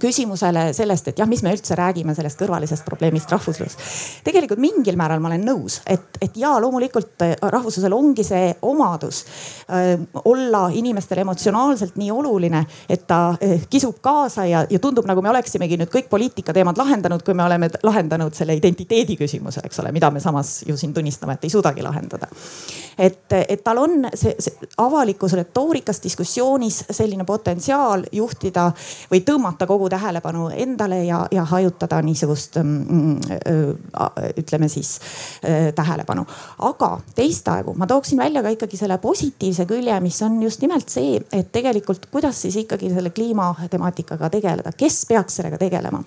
küsimusele 0.01 0.72
sellest, 0.74 1.09
et 1.09 1.18
jah, 1.18 1.28
mis 1.28 1.42
me 1.42 1.52
üldse 1.55 1.76
räägime 1.78 2.14
sellest 2.14 2.38
kõrvalisest 2.40 2.84
probleemist 2.84 3.30
rahvuslus. 3.32 3.76
tegelikult 4.24 4.60
mingil 4.60 4.97
määral 4.98 5.20
ma 5.22 5.30
olen 5.30 5.44
nõus, 5.47 5.80
et, 5.86 6.18
et 6.20 6.36
ja 6.36 6.52
loomulikult 6.60 7.22
äh, 7.24 7.36
rahvuslusel 7.40 7.94
ongi 7.94 8.24
see 8.26 8.51
omadus 8.62 9.22
äh, 9.70 9.94
olla 10.24 10.68
inimestele 10.74 11.24
emotsionaalselt 11.24 11.97
nii 11.97 12.10
oluline, 12.10 12.64
et 12.88 13.06
ta 13.06 13.20
äh, 13.30 13.64
kisub 13.70 14.01
kaasa 14.02 14.44
ja, 14.47 14.64
ja 14.70 14.78
tundub 14.78 15.06
nagu 15.09 15.22
me 15.22 15.30
oleksimegi 15.30 15.78
nüüd 15.80 15.92
kõik 15.92 16.10
poliitikateemad 16.10 16.78
lahendanud, 16.78 17.24
kui 17.24 17.34
me 17.34 17.47
oleme 17.47 17.70
lahendanud 17.82 18.36
selle 18.36 18.59
identiteedi 18.59 19.16
küsimuse, 19.16 19.64
eks 19.64 19.80
ole, 19.80 19.94
mida 19.97 20.10
me 20.10 20.20
samas 20.20 20.60
ju 20.66 20.76
siin 20.76 20.94
tunnistame, 20.94 21.38
et 21.38 21.48
ei 21.48 21.55
suudagi 21.55 21.82
lahendada. 21.86 22.28
et, 22.98 23.32
et 23.48 23.64
tal 23.64 23.78
on 23.78 24.06
see, 24.14 24.34
see 24.38 24.70
avalikus 24.78 25.32
retoorikas, 25.38 26.02
diskussioonis 26.02 26.84
selline 26.90 27.24
potentsiaal 27.24 28.05
juhtida 28.12 28.70
või 29.10 29.24
tõmmata 29.24 29.59
kogu 29.66 29.88
tähelepanu 29.92 30.48
endale 30.54 31.04
ja, 31.04 31.24
ja 31.32 31.44
hajutada 31.44 32.00
niisugust 32.02 32.56
mm, 32.62 33.16
ütleme 34.40 34.68
siis 34.68 34.98
tähelepanu. 35.74 36.24
aga 36.58 36.90
teistaegu 37.14 37.74
ma 37.78 37.86
tooksin 37.86 38.18
välja 38.18 38.42
ka 38.42 38.52
ikkagi 38.54 38.76
selle 38.76 38.98
positiivse 38.98 39.66
külje, 39.66 40.00
mis 40.00 40.22
on 40.22 40.40
just 40.42 40.62
nimelt 40.62 40.88
see, 40.88 41.20
et 41.32 41.52
tegelikult 41.52 42.06
kuidas 42.10 42.42
siis 42.42 42.56
ikkagi 42.64 42.90
selle 42.94 43.10
kliimatemaatikaga 43.14 44.30
tegeleda, 44.30 44.72
kes 44.76 45.04
peaks 45.08 45.40
sellega 45.40 45.58
tegelema. 45.58 46.02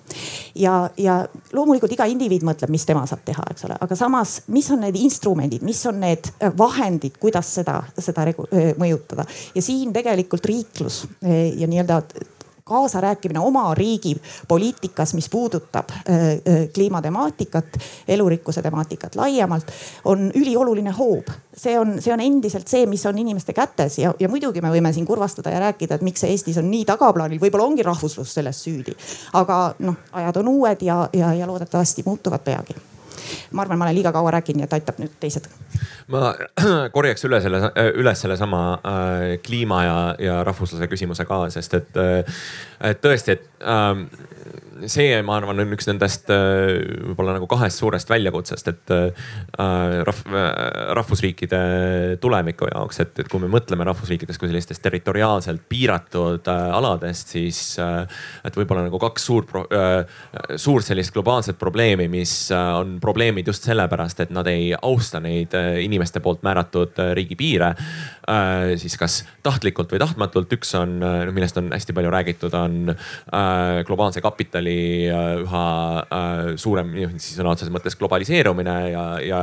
ja, 0.54 0.90
ja 0.98 1.20
loomulikult 1.52 1.92
iga 1.92 2.08
indiviid 2.10 2.44
mõtleb, 2.46 2.72
mis 2.74 2.86
tema 2.86 3.06
saab 3.06 3.24
teha, 3.24 3.46
eks 3.50 3.68
ole, 3.68 3.78
aga 3.80 3.98
samas, 3.98 4.36
mis 4.54 4.70
on 4.74 4.84
need 4.84 4.98
instrumendid, 5.00 5.62
mis 5.62 5.80
on 5.86 6.00
need 6.00 6.30
vahendid, 6.58 7.18
kuidas 7.20 7.54
seda, 7.60 7.80
seda 7.98 8.26
mõjutada 8.80 9.26
ja 9.54 9.62
siin 9.62 9.92
tegelikult 9.94 10.46
riiklus 10.48 11.04
ja 11.22 11.68
nii-öelda 11.68 12.00
kaasarääkimine 12.64 13.40
oma 13.40 13.74
riigi 13.74 14.16
poliitikas, 14.48 15.14
mis 15.14 15.28
puudutab 15.28 15.90
äh, 15.90 16.04
äh, 16.08 16.68
kliimatemaatikat, 16.74 17.64
elurikkuse 18.08 18.62
temaatikat 18.62 19.14
laiemalt, 19.14 19.72
on 20.04 20.30
ülioluline 20.34 20.90
hoob. 20.90 21.28
see 21.56 21.78
on, 21.78 22.02
see 22.02 22.12
on 22.12 22.20
endiselt 22.20 22.68
see, 22.68 22.86
mis 22.86 23.06
on 23.06 23.18
inimeste 23.18 23.52
kätes 23.52 23.98
ja, 23.98 24.14
ja 24.20 24.28
muidugi 24.28 24.60
me 24.64 24.72
võime 24.72 24.92
siin 24.92 25.06
kurvastada 25.06 25.52
ja 25.52 25.60
rääkida, 25.60 25.94
et 25.94 26.02
miks 26.02 26.24
see 26.24 26.32
Eestis 26.32 26.58
on 26.58 26.70
nii 26.70 26.84
tagaplaanil, 26.88 27.40
võib-olla 27.40 27.68
ongi 27.68 27.84
rahvuslus 27.86 28.34
selles 28.34 28.64
süüdi. 28.64 28.96
aga 29.32 29.60
noh, 29.78 30.00
ajad 30.12 30.40
on 30.42 30.48
uued 30.56 30.82
ja, 30.82 31.04
ja, 31.12 31.34
ja 31.34 31.46
loodetavasti 31.46 32.02
muutuvad 32.06 32.42
peagi 32.44 32.74
ma 33.52 33.64
arvan, 33.64 33.78
ma 33.78 33.88
olen 33.88 33.98
liiga 33.98 34.12
kaua 34.14 34.34
rääkinud, 34.36 34.60
nii 34.60 34.68
et 34.68 34.76
aitab 34.78 35.00
nüüd 35.02 35.16
teised. 35.20 35.48
ma 36.12 36.34
korjaks 36.96 37.26
üle 37.28 37.40
selle, 37.44 37.70
üles 38.00 38.24
sellesama 38.24 38.62
äh, 38.76 39.26
kliima 39.44 39.82
ja, 39.84 39.98
ja 40.18 40.38
rahvusluse 40.46 40.88
küsimuse 40.90 41.26
ka, 41.28 41.44
sest 41.54 41.78
et, 41.80 42.00
äh, 42.00 42.38
et 42.90 43.02
tõesti, 43.04 43.38
et 43.38 43.48
äh, 43.62 43.92
see, 44.90 45.14
ma 45.24 45.38
arvan, 45.38 45.60
on 45.62 45.74
üks 45.74 45.86
nendest 45.88 46.30
äh, 46.32 46.80
võib-olla 47.10 47.36
nagu 47.36 47.46
kahest 47.50 47.80
suurest 47.80 48.10
väljakutsest, 48.10 48.70
et 48.72 48.92
äh, 48.94 49.28
rahv, 50.06 50.34
rahvusriikide 50.98 51.60
tuleviku 52.22 52.68
jaoks, 52.70 53.00
et, 53.04 53.14
et 53.22 53.30
kui 53.30 53.42
me 53.42 53.50
mõtleme 53.52 53.86
rahvusriikidest 53.88 54.40
kui 54.40 54.50
sellistest 54.50 54.82
territoriaalselt 54.84 55.64
piiratud 55.70 56.50
äh, 56.50 56.64
aladest, 56.78 57.34
siis 57.34 57.60
et 57.78 58.56
võib-olla 58.58 58.84
nagu 58.86 58.98
kaks 59.00 59.24
suurt, 59.28 59.52
suurt 60.60 60.86
sellist 60.86 61.14
globaalset 61.14 61.58
probleemi, 61.58 62.06
mis 62.10 62.32
on 62.54 62.96
probleemid 63.02 63.48
just 63.48 63.66
sellepärast, 63.66 64.24
et 64.24 64.32
nad 64.34 64.48
ei 64.50 64.72
austa 64.76 65.20
neid 65.22 65.54
inimeste 65.82 66.22
poolt 66.24 66.44
määratud 66.46 66.98
riigipiire. 67.16 67.74
siis 68.80 68.96
kas 68.98 69.18
tahtlikult 69.44 69.92
või 69.92 70.00
tahtmatult, 70.02 70.52
üks 70.56 70.74
on, 70.78 70.96
millest 71.34 71.58
on 71.60 71.70
hästi 71.72 71.96
palju 71.96 72.12
räägitud, 72.14 72.54
on 72.56 72.94
globaalse 73.86 74.22
kapitali 74.24 74.63
oli 74.64 75.06
äh, 75.12 75.42
üha 75.44 75.64
äh, 76.08 76.54
suurem 76.60 76.94
siis 77.18 77.36
sõna 77.38 77.52
otseses 77.54 77.72
mõttes 77.74 77.98
globaliseerumine 78.00 78.76
ja, 78.90 79.04
ja 79.22 79.42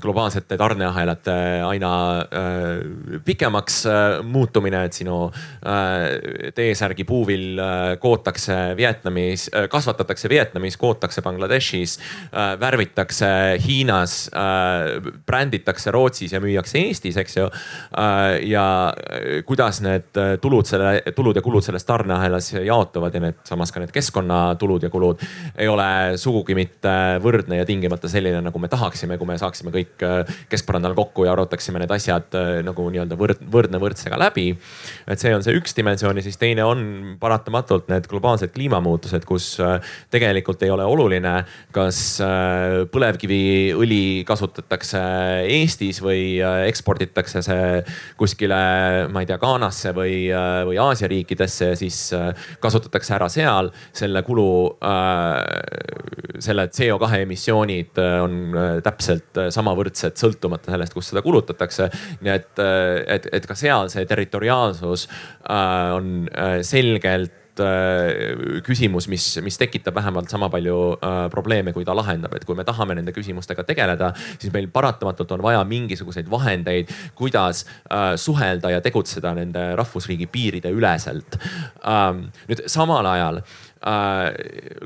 globaalsete 0.00 0.56
tarneahelate 0.58 1.34
aina 1.62 1.90
äh, 2.18 3.20
pikemaks 3.24 3.86
äh, 3.86 4.22
muutumine, 4.22 4.84
et 4.88 4.96
sinu 4.98 5.28
äh, 5.62 6.50
T-särgi 6.54 7.04
puuvill 7.06 7.58
äh, 7.58 7.96
kootakse 8.02 8.74
Vietnamis 8.76 9.48
äh,, 9.54 9.68
kasvatatakse 9.70 10.28
Vietnamis, 10.28 10.76
kootakse 10.76 11.22
Bangladeshis 11.22 11.98
äh,, 11.98 12.56
värvitakse 12.60 13.26
Hiinas 13.62 14.28
äh,, 14.34 15.00
bränditakse 15.26 15.90
Rootsis 15.94 16.34
ja 16.34 16.40
müüakse 16.42 16.82
Eestis, 16.82 17.16
eks 17.16 17.36
ju 17.36 17.46
äh,. 17.46 18.42
ja 18.46 18.66
kuidas 19.46 19.80
need 19.84 20.18
tulud 20.42 20.66
selle, 20.66 21.00
tulud 21.14 21.36
ja 21.36 21.42
kulud 21.42 21.64
selles 21.64 21.86
tarneahelas 21.86 22.52
jaotuvad 22.58 23.14
ja 23.14 23.22
need 23.28 23.40
samas 23.46 23.72
ka 23.72 23.80
need 23.80 23.94
keskkonnatulud 23.94 24.82
ja 24.82 24.90
kulud 24.90 25.22
ei 25.54 25.68
ole 25.70 25.88
sugugi 26.18 26.56
mitte 26.58 26.96
võrdne 27.22 27.60
ja 27.60 27.68
tingimata 27.68 28.10
selline, 28.10 28.42
nagu 28.44 28.58
me 28.58 28.68
tahaksime, 28.96 29.18
kui 29.20 29.28
me 29.28 29.36
saaksime 29.38 29.72
kõik 29.74 30.02
äh, 30.04 30.36
keskpõrandal 30.50 30.94
kokku 30.96 31.26
ja 31.26 31.34
arutaksime 31.34 31.80
need 31.82 31.92
asjad 31.92 32.32
äh, 32.36 32.62
nagu 32.64 32.86
nii-öelda 32.92 33.18
võrd, 33.18 33.42
võrdne 33.52 33.80
võrdsega 33.82 34.16
läbi. 34.18 34.56
et 35.06 35.20
see 35.20 35.34
on 35.34 35.44
see 35.44 35.56
üks 35.58 35.76
dimensioon 35.76 36.16
ja 36.16 36.24
siis 36.24 36.38
teine 36.40 36.64
on 36.64 37.16
paratamatult 37.20 37.90
need 37.92 38.08
globaalsed 38.08 38.52
kliimamuutused, 38.54 39.24
kus 39.28 39.58
äh, 39.60 39.76
tegelikult 40.10 40.62
ei 40.62 40.72
ole 40.72 40.84
oluline, 40.84 41.44
kas 41.74 42.18
põlevkiviõli 42.92 44.24
kasutatakse 44.26 45.00
Eestis 45.50 45.98
või 46.02 46.38
eksporditakse 46.40 47.42
see 47.44 47.82
kuskile, 48.18 48.58
ma 49.12 49.22
ei 49.22 49.28
tea, 49.28 49.38
Ghanasse 49.42 49.92
või, 49.96 50.28
või 50.68 50.78
Aasia 50.80 51.10
riikidesse 51.10 51.72
ja 51.72 51.78
siis 51.78 51.98
kasutatakse 52.62 53.16
ära 53.18 53.28
seal 53.32 53.70
selle 53.96 54.22
kulu 54.26 54.48
äh,, 54.80 56.40
selle 56.42 56.68
CO2 56.72 57.22
emissioonid 57.26 58.00
on 58.22 58.56
täpselt 58.86 59.40
äh, 59.40 59.50
samavõrdsed, 59.54 60.18
sõltumata 60.20 60.74
sellest, 60.74 60.94
kus 60.96 61.10
seda 61.12 61.24
kulutatakse. 61.26 61.90
nii 62.22 62.34
et, 62.34 62.52
et, 63.16 63.32
et 63.40 63.48
ka 63.48 63.56
seal 63.58 63.90
see 63.92 64.06
territoriaalsus 64.08 65.08
äh, 65.08 65.96
on 65.96 66.30
selgelt 66.66 67.42
küsimus, 68.66 69.06
mis, 69.08 69.24
mis 69.42 69.58
tekitab 69.58 69.94
vähemalt 69.96 70.28
sama 70.28 70.48
palju 70.52 70.76
äh, 70.96 71.30
probleeme, 71.32 71.72
kui 71.72 71.84
ta 71.84 71.94
lahendab, 71.96 72.34
et 72.36 72.44
kui 72.44 72.56
me 72.56 72.64
tahame 72.68 72.98
nende 72.98 73.14
küsimustega 73.16 73.64
tegeleda, 73.64 74.12
siis 74.38 74.52
meil 74.52 74.68
paratamatult 74.72 75.32
on 75.32 75.44
vaja 75.44 75.62
mingisuguseid 75.64 76.28
vahendeid, 76.30 76.92
kuidas 77.16 77.64
äh, 77.64 78.14
suhelda 78.20 78.74
ja 78.74 78.82
tegutseda 78.84 79.32
nende 79.38 79.70
rahvusriigi 79.78 80.28
piiride 80.32 80.72
üleselt 80.74 81.38
ähm,. 81.86 82.26
nüüd 82.50 82.66
samal 82.70 83.06
ajal 83.08 83.40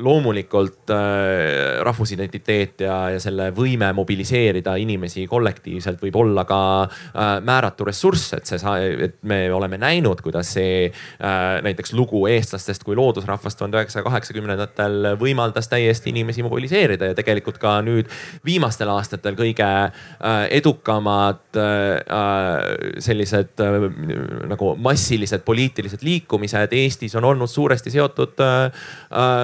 loomulikult 0.01 0.91
rahvusidentiteet 1.87 2.83
ja, 2.85 2.97
ja 3.15 3.21
selle 3.23 3.51
võime 3.55 3.93
mobiliseerida 3.97 4.75
inimesi 4.83 5.27
kollektiivselt 5.31 6.03
võib 6.03 6.17
olla 6.21 6.45
ka 6.45 6.59
määratu 7.47 7.87
ressurss, 7.87 8.35
et 8.37 8.51
see, 8.51 8.59
et 9.07 9.17
me 9.23 9.45
oleme 9.55 9.79
näinud, 9.81 10.21
kuidas 10.25 10.51
see 10.57 10.89
näiteks 11.65 11.95
lugu 11.97 12.25
eestlastest 12.29 12.85
kui 12.85 12.99
loodusrahvast 12.99 13.61
tuhande 13.61 13.79
üheksasaja 13.79 14.05
kaheksakümnendatel 14.09 15.15
võimaldas 15.21 15.71
täiesti 15.71 16.11
inimesi 16.11 16.45
mobiliseerida 16.45 17.13
ja 17.13 17.19
tegelikult 17.19 17.63
ka 17.63 17.79
nüüd 17.87 18.11
viimastel 18.45 18.91
aastatel 18.93 19.39
kõige 19.39 19.71
edukamad 20.59 21.63
sellised 22.99 23.65
nagu 24.51 24.75
massilised 24.83 25.45
poliitilised 25.47 26.03
liikumised 26.05 26.75
Eestis 26.77 27.15
on 27.19 27.25
olnud 27.25 27.51
suuresti 27.51 27.93
seotud 27.95 28.41
äh, 28.41 28.65
äh, 28.65 28.80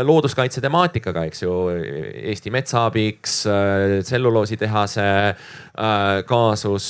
looduskaitse 0.07 0.61
temaatikaga, 0.63 1.25
eks 1.27 1.43
ju. 1.43 1.53
Eesti 2.33 2.53
Metsaabiks, 2.55 3.39
äh, 3.51 3.97
tselluloositehase 4.07 5.07
kaasus, 6.27 6.87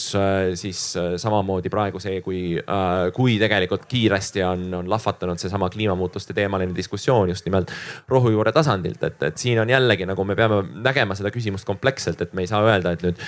siis 0.55 0.81
samamoodi 1.19 1.71
praegu 1.73 2.01
see, 2.03 2.21
kui, 2.23 2.41
kui 3.17 3.37
tegelikult 3.43 3.87
kiiresti 3.91 4.45
on, 4.47 4.67
on 4.81 4.91
lahvatanud 4.91 5.41
seesama 5.43 5.69
kliimamuutuste 5.73 6.35
teemaline 6.37 6.75
diskussioon 6.77 7.33
just 7.33 7.47
nimelt 7.49 7.73
rohujuure 8.09 8.53
tasandilt, 8.55 9.03
et, 9.03 9.23
et 9.27 9.43
siin 9.43 9.61
on 9.63 9.71
jällegi 9.71 10.07
nagu 10.07 10.25
me 10.25 10.37
peame 10.39 10.63
nägema 10.85 11.17
seda 11.19 11.33
küsimust 11.35 11.67
kompleksselt, 11.67 12.23
et 12.23 12.35
me 12.37 12.45
ei 12.45 12.51
saa 12.51 12.63
öelda, 12.67 12.95
et 12.95 13.03
nüüd, 13.07 13.25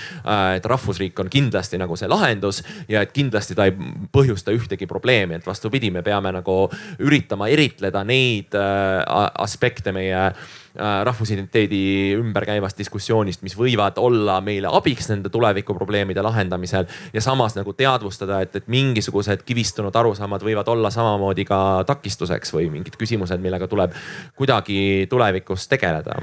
et 0.56 0.70
rahvusriik 0.72 1.18
on 1.22 1.30
kindlasti 1.32 1.80
nagu 1.80 1.97
see 1.98 2.10
lahendus 2.10 2.62
ja 2.89 3.02
et 3.02 3.12
kindlasti 3.16 3.56
ta 3.59 3.68
ei 3.68 3.74
põhjusta 4.14 4.55
ühtegi 4.55 4.89
probleemi, 4.90 5.39
et 5.39 5.47
vastupidi, 5.47 5.90
me 5.94 6.05
peame 6.06 6.32
nagu 6.39 6.60
üritama 7.02 7.51
eritleda 7.52 8.05
neid 8.06 8.55
äh, 8.59 9.02
aspekte 9.43 9.93
meie 9.97 10.26
äh, 10.28 10.56
rahvusidentiteedi 10.79 11.81
ümber 12.19 12.47
käivast 12.49 12.79
diskussioonist, 12.79 13.43
mis 13.43 13.57
võivad 13.59 13.99
olla 14.03 14.39
meile 14.45 14.71
abiks 14.73 15.11
nende 15.11 15.33
tulevikuprobleemide 15.35 16.23
lahendamisel. 16.23 16.87
ja 17.13 17.21
samas 17.21 17.57
nagu 17.59 17.73
teadvustada, 17.73 18.41
et, 18.43 18.57
et 18.57 18.69
mingisugused 18.69 19.43
kivistunud 19.47 19.97
arusaamad 19.97 20.43
võivad 20.43 20.69
olla 20.69 20.91
samamoodi 20.91 21.45
ka 21.49 21.85
takistuseks 21.87 22.55
või 22.55 22.71
mingid 22.71 22.97
küsimused, 23.01 23.41
millega 23.41 23.69
tuleb 23.69 23.97
kuidagi 24.37 25.07
tulevikus 25.11 25.69
tegeleda 25.69 26.21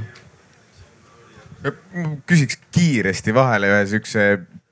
küsiks 2.30 2.60
kiiresti 2.76 3.34
vahele 3.34 3.70
ühe 3.72 3.86
siukse 3.90 4.26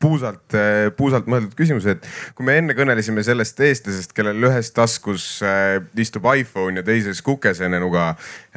puusalt, 0.03 0.55
puusalt 0.97 1.29
mõeldud 1.31 1.55
küsimuse, 1.57 1.95
et 1.95 2.07
kui 2.35 2.47
me 2.47 2.57
enne 2.59 2.75
kõnelesime 2.77 3.23
sellest 3.25 3.59
eestlasest, 3.63 4.15
kellel 4.15 4.49
ühes 4.49 4.73
taskus 4.75 5.27
äh, 5.45 5.77
istub 5.99 6.27
iPhone 6.33 6.81
ja 6.81 6.85
teises 6.87 7.23
kukesenenuga, 7.25 8.13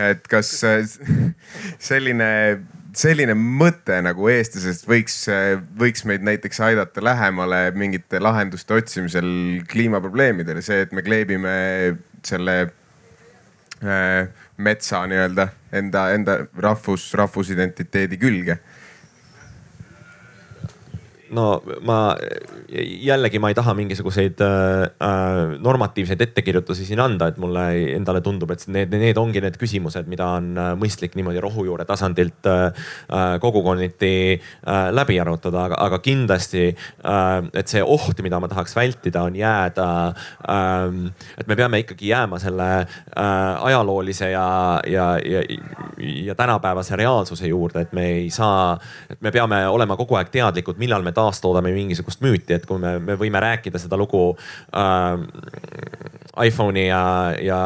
et 0.09 0.27
kas 0.31 0.56
äh, 0.66 0.82
selline 1.90 2.32
selline 2.97 3.35
mõte 3.36 3.98
nagu 4.05 4.28
eestlasest 4.32 4.86
võiks, 4.89 5.18
võiks 5.77 6.06
meid 6.09 6.24
näiteks 6.24 6.62
aidata 6.64 7.02
lähemale 7.05 7.59
mingite 7.77 8.20
lahenduste 8.23 8.78
otsimisel 8.78 9.28
kliimaprobleemidele, 9.68 10.62
see, 10.64 10.81
et 10.86 10.94
me 10.97 11.05
kleebime 11.05 11.52
selle 12.27 12.56
äh, 13.85 14.32
metsa 14.56 15.05
nii-öelda 15.10 15.48
enda, 15.77 16.09
enda 16.16 16.39
rahvus, 16.64 17.10
rahvusidentiteedi 17.20 18.18
külge 18.20 18.59
no 21.35 21.62
ma 21.86 22.16
jällegi 22.70 23.39
ma 23.43 23.51
ei 23.51 23.57
taha 23.57 23.74
mingisuguseid 23.74 24.40
äh, 24.44 24.82
äh, 25.03 25.57
normatiivseid 25.62 26.20
ettekirjutusi 26.20 26.86
siin 26.86 27.01
anda, 27.03 27.28
et 27.31 27.39
mulle 27.43 27.65
endale 27.94 28.20
tundub, 28.24 28.51
et 28.55 28.66
need, 28.73 28.94
need 28.94 29.19
ongi 29.19 29.43
need 29.43 29.59
küsimused, 29.61 30.09
mida 30.11 30.28
on 30.39 30.53
äh, 30.59 30.73
mõistlik 30.78 31.16
niimoodi 31.19 31.43
rohujuure 31.43 31.86
tasandilt 31.89 32.47
äh, 32.51 32.66
äh, 33.11 33.27
kogukonniti 33.43 34.12
äh, 34.36 34.89
läbi 34.94 35.19
arutada, 35.23 35.66
aga, 35.70 35.81
aga 35.86 36.01
kindlasti 36.05 36.69
äh,, 36.70 37.51
et 37.57 37.70
see 37.70 37.82
oht, 37.82 38.20
mida 38.24 38.40
ma 38.43 38.51
tahaks 38.51 38.77
vältida, 38.77 39.24
on 39.27 39.36
jääda 39.39 39.89
äh,. 40.47 41.01
et 41.39 41.47
me 41.47 41.59
peame 41.59 41.82
ikkagi 41.82 42.12
jääma 42.12 42.40
selle 42.43 42.70
äh, 42.82 43.66
ajaloolise 43.70 44.31
ja, 44.31 44.48
ja, 44.86 45.09
ja, 45.24 45.43
ja 45.98 46.35
tänapäevase 46.35 46.97
reaalsuse 46.97 47.51
juurde, 47.51 47.86
et 47.86 47.93
me 47.97 48.07
ei 48.20 48.31
saa, 48.31 48.77
et 49.11 49.20
me 49.20 49.32
peame 49.35 49.62
olema 49.69 49.97
kogu 49.97 50.19
aeg 50.19 50.31
teadlikud, 50.35 50.78
millal 50.78 51.03
me 51.07 51.15
taastoodame 51.16 51.72
mingisugust 51.74 52.22
müüti, 52.24 52.56
et 52.56 52.66
kui 52.68 52.80
me, 52.82 52.97
me 53.02 53.16
võime 53.20 53.43
rääkida 53.43 53.80
seda 53.82 53.98
lugu 54.01 54.28
äh, 54.76 56.26
iPhone'i 56.44 56.86
ja, 56.88 57.02
ja 57.42 57.58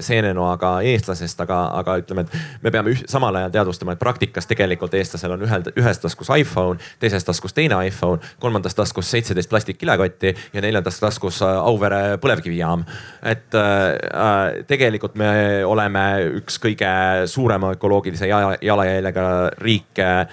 seenenoaga 0.00 0.78
eestlasest, 0.86 1.40
aga, 1.44 1.58
aga 1.80 1.98
ütleme, 2.00 2.24
et 2.24 2.62
me 2.64 2.72
peame 2.72 2.94
üh, 2.94 3.02
samal 3.10 3.36
ajal 3.38 3.52
teadvustama, 3.58 3.94
et 3.94 4.00
praktikas 4.00 4.48
tegelikult 4.50 4.94
eestlasel 4.96 5.36
on 5.36 5.44
ühel, 5.44 5.66
ühes 5.80 6.00
taskus 6.00 6.30
iPhone, 6.36 6.80
teises 7.02 7.26
taskus 7.26 7.56
teine 7.56 7.78
iPhone, 7.86 8.22
kolmandas 8.40 8.76
taskus 8.76 9.10
seitseteist 9.12 9.50
plastikkilekotti 9.52 10.34
ja 10.54 10.64
neljandas 10.64 11.00
taskus 11.02 11.42
äh, 11.44 11.52
Auvere 11.64 12.18
põlevkivijaam. 12.22 12.84
et 13.22 13.54
äh, 13.54 14.64
tegelikult 14.68 15.18
me 15.20 15.64
oleme 15.66 16.04
üks 16.40 16.58
kõige 16.62 16.90
suurema 17.30 17.74
ökoloogilise 17.76 18.28
jalajäljega 18.62 19.26
riike 19.60 20.08
äh, 20.24 20.28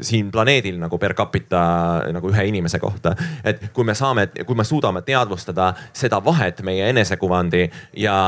siin 0.00 0.30
planeedil 0.30 0.78
nagu 0.78 0.98
per 0.98 1.14
capita 1.18 1.64
nagu 2.12 2.30
ühe 2.30 2.46
inimese 2.48 2.78
kohta. 2.78 3.14
et 3.44 3.70
kui 3.72 3.84
me 3.84 3.94
saame, 3.94 4.28
kui 4.46 4.56
me 4.56 4.64
suudame 4.64 5.02
teadvustada 5.02 5.72
seda 5.92 6.22
vahet 6.28 6.62
meie 6.66 6.90
enesekuvandi 6.92 7.64
ja 8.04 8.18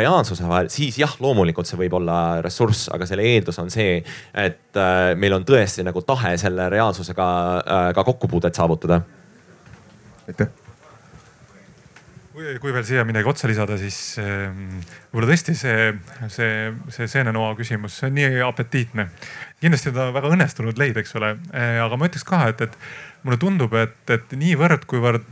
reaalsuse 0.00 0.48
vahel, 0.48 0.70
siis 0.72 0.98
jah, 1.00 1.14
loomulikult 1.22 1.68
see 1.68 1.80
võib 1.84 1.98
olla 2.00 2.18
ressurss, 2.44 2.88
aga 2.94 3.08
selle 3.08 3.26
eeldus 3.34 3.60
on 3.62 3.70
see, 3.72 4.00
et 4.34 4.80
äh, 4.80 5.12
meil 5.20 5.36
on 5.38 5.46
tõesti 5.48 5.86
nagu 5.86 6.02
tahe 6.06 6.36
selle 6.40 6.70
reaalsusega 6.72 7.28
äh, 7.60 7.92
ka 7.96 8.06
kokkupuudet 8.12 8.58
saavutada. 8.58 9.02
aitäh 10.28 10.50
kui, 12.40 12.56
kui 12.62 12.72
veel 12.74 12.86
siia 12.86 13.04
midagi 13.06 13.28
otsa 13.30 13.48
lisada, 13.50 13.76
siis 13.80 13.98
ehm, 14.22 14.80
võib-olla 15.10 15.30
tõesti 15.32 15.54
see, 15.58 15.90
see, 16.32 16.70
see 16.94 17.08
seenenoa 17.10 17.52
küsimus, 17.58 17.98
see 18.00 18.08
on 18.08 18.16
nii 18.16 18.42
apetiitne. 18.46 19.08
kindlasti 19.60 19.92
ta 19.96 20.08
väga 20.14 20.32
õnnestunud 20.34 20.80
leid, 20.80 20.98
eks 21.00 21.16
ole, 21.20 21.34
eh, 21.52 21.78
aga 21.82 21.98
ma 22.00 22.08
ütleks 22.08 22.26
ka, 22.28 22.42
et, 22.52 22.64
et 22.64 23.26
mulle 23.26 23.40
tundub, 23.40 23.74
et, 23.80 23.98
et 24.14 24.36
niivõrd, 24.40 24.86
kuivõrd 24.90 25.26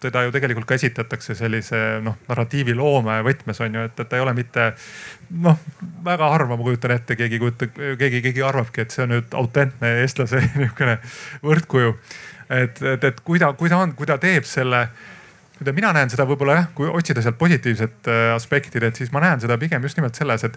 teda 0.00 0.22
ju 0.26 0.32
tegelikult 0.34 0.68
ka 0.68 0.78
esitatakse 0.78 1.34
sellise 1.38 1.78
noh, 2.04 2.18
narratiiviloome 2.28 3.18
võtmes 3.26 3.60
on 3.64 3.78
ju, 3.78 3.84
et, 3.88 3.98
et 3.98 4.08
ta 4.08 4.18
ei 4.18 4.24
ole 4.24 4.34
mitte 4.36 4.70
noh, 5.42 5.58
väga 6.06 6.30
harva 6.34 6.56
ma 6.56 6.64
kujutan 6.66 6.94
ette, 6.94 7.18
keegi 7.18 7.42
kujutab, 7.42 7.76
keegi, 8.00 8.22
keegi 8.28 8.46
arvabki, 8.46 8.84
et 8.84 8.94
see 8.94 9.04
on 9.04 9.14
nüüd 9.16 9.36
autentne 9.38 9.94
eestlase 10.04 10.42
niisugune 10.60 10.98
võrdkuju. 11.44 11.94
et, 12.48 12.82
et, 12.94 13.06
et 13.12 13.22
kui 13.24 13.42
ta, 13.42 13.52
kui 13.58 13.70
ta 13.72 13.82
on, 13.84 13.94
kui 13.98 14.08
ta 14.08 14.18
teeb 14.22 14.46
selle 14.48 14.86
mida 15.58 15.74
mina 15.74 15.90
näen 15.94 16.10
seda 16.10 16.26
võib-olla 16.28 16.54
jah, 16.54 16.66
kui 16.76 16.86
otsida 16.86 17.22
sealt 17.24 17.38
positiivset 17.38 18.10
äh, 18.10 18.20
aspekti, 18.34 18.78
et 18.78 18.98
siis 18.98 19.10
ma 19.14 19.22
näen 19.24 19.42
seda 19.42 19.58
pigem 19.58 19.82
just 19.82 19.98
nimelt 19.98 20.18
selles, 20.18 20.44
et, 20.46 20.54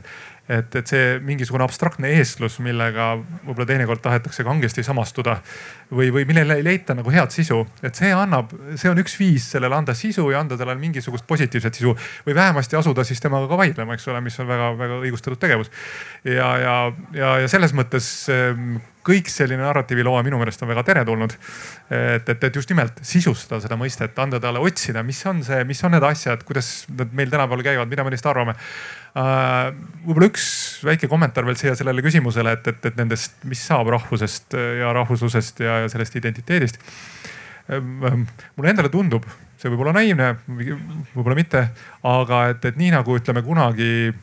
et, 0.51 0.75
et 0.75 0.91
see 0.91 1.15
mingisugune 1.25 1.63
abstraktne 1.65 2.11
eestlus, 2.17 2.57
millega 2.63 3.13
võib-olla 3.45 3.67
teinekord 3.69 4.03
tahetakse 4.03 4.45
kangesti 4.47 4.83
samastuda 4.85 5.37
või, 5.91 6.09
või 6.13 6.25
millele 6.29 6.59
ei 6.59 6.65
leita 6.65 6.95
nagu 6.97 7.13
head 7.13 7.33
sisu, 7.33 7.61
et 7.85 7.97
see 7.97 8.11
annab, 8.15 8.53
see 8.75 8.91
on 8.91 9.01
üks 9.01 9.17
viis 9.19 9.47
sellele 9.53 9.77
anda 9.77 9.95
sisu 9.97 10.27
ja 10.33 10.41
anda 10.43 10.57
talle 10.59 10.75
mingisugust 10.79 11.27
positiivset 11.29 11.79
sisu 11.79 11.95
või 12.27 12.37
vähemasti 12.37 12.79
asuda 12.79 13.05
siis 13.07 13.23
temaga 13.23 13.49
ka 13.51 13.59
vaidlema, 13.63 13.97
eks 13.97 14.07
ole, 14.11 14.23
mis 14.25 14.39
on 14.43 14.49
väga-väga 14.51 15.01
õigustatud 15.05 15.41
tegevus. 15.41 15.71
ja, 16.27 16.53
ja, 16.61 16.77
ja, 17.15 17.35
ja 17.43 17.51
selles 17.51 17.75
mõttes 17.77 18.11
ähm, 18.33 18.79
kõik 19.05 19.29
selline 19.31 19.63
narratiiviloome 19.63 20.23
minu 20.27 20.39
meelest 20.41 20.61
on 20.61 20.69
väga 20.69 20.83
teretulnud. 20.85 21.33
et, 21.89 22.29
et, 22.29 22.43
et 22.43 22.55
just 22.55 22.69
nimelt 22.69 23.01
sisustada 23.05 23.61
seda 23.63 23.77
mõistet, 23.79 24.17
anda 24.21 24.39
talle 24.39 24.61
otsida, 24.61 25.03
mis 25.03 25.21
on 25.29 25.43
see, 25.45 25.63
mis 25.67 25.81
on 25.83 25.95
need 25.95 26.05
asjad, 26.05 26.43
kuidas 26.47 26.85
nad 26.89 27.13
meil 27.17 27.31
tänapäeval 27.33 27.65
käivad, 27.65 27.91
mida 27.91 28.05
me 28.05 28.13
neist 28.13 28.27
arvame. 28.29 28.55
Võib-olla 29.15 30.29
üks 30.29 30.45
väike 30.87 31.09
kommentaar 31.11 31.43
veel 31.47 31.57
siia 31.59 31.73
sellele 31.75 32.03
küsimusele, 32.05 32.53
et, 32.55 32.67
et, 32.71 32.85
et 32.91 32.99
nendest, 32.99 33.41
mis 33.43 33.59
saab 33.59 33.89
rahvusest 33.91 34.55
ja 34.55 34.93
rahvuslusest 34.95 35.59
ja, 35.65 35.81
ja 35.83 35.89
sellest 35.91 36.15
identiteedist 36.15 36.79
uh,. 36.79 37.81
mulle 38.55 38.71
endale 38.71 38.91
tundub, 38.91 39.27
see 39.59 39.71
võib 39.71 39.83
olla 39.83 39.97
naiivne, 39.99 40.31
võib-olla 40.47 41.37
mitte, 41.37 41.65
aga 42.07 42.45
et, 42.53 42.65
et 42.71 42.79
nii 42.79 42.93
nagu 42.95 43.15
ütleme 43.19 43.43
kunagi 43.45 44.13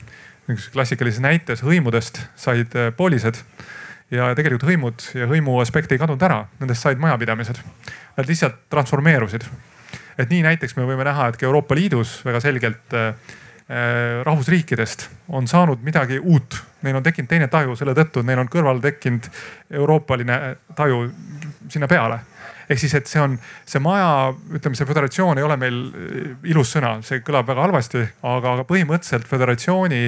klassikalises 0.72 1.20
näites 1.20 1.62
hõimudest 1.64 2.22
said 2.40 2.72
poolised 2.96 3.36
ja 4.14 4.30
tegelikult 4.36 4.64
hõimud 4.68 5.04
ja 5.16 5.28
hõimu 5.28 5.58
aspekt 5.62 5.92
ei 5.92 6.00
kadunud 6.00 6.22
ära, 6.24 6.42
nendest 6.60 6.84
said 6.84 7.00
majapidamised. 7.00 7.60
Nad 8.16 8.30
lihtsalt 8.30 8.64
transformeerusid. 8.72 9.44
et 10.18 10.30
nii 10.30 10.42
näiteks 10.42 10.74
me 10.76 10.82
võime 10.82 11.04
näha, 11.06 11.28
et 11.28 11.36
ka 11.36 11.46
Euroopa 11.46 11.76
Liidus 11.78 12.24
väga 12.24 12.40
selgelt 12.40 12.94
äh, 12.96 13.12
äh, 13.12 13.47
rahvusriikidest 14.24 15.02
on 15.36 15.48
saanud 15.48 15.82
midagi 15.84 16.16
uut. 16.18 16.56
Neil 16.82 16.96
on 16.96 17.04
tekkinud 17.04 17.28
teine 17.28 17.48
taju 17.52 17.74
selle 17.76 17.92
tõttu, 17.92 18.22
neil 18.24 18.40
on 18.40 18.48
kõrval 18.48 18.80
tekkinud 18.80 19.28
euroopaline 19.76 20.38
taju 20.78 21.02
sinna 21.68 21.88
peale 21.90 22.22
ehk 22.68 22.80
siis, 22.80 22.92
et 22.98 23.08
see 23.08 23.20
on 23.20 23.36
see 23.68 23.80
maja, 23.80 24.34
ütleme, 24.52 24.76
see 24.76 24.88
föderatsioon 24.88 25.40
ei 25.40 25.46
ole 25.46 25.56
meil 25.60 25.78
ilus 26.48 26.74
sõna, 26.76 26.98
see 27.04 27.22
kõlab 27.24 27.48
väga 27.48 27.64
halvasti, 27.64 28.02
aga, 28.28 28.58
aga 28.58 28.66
põhimõtteliselt 28.68 29.28
föderatsiooni 29.28 30.02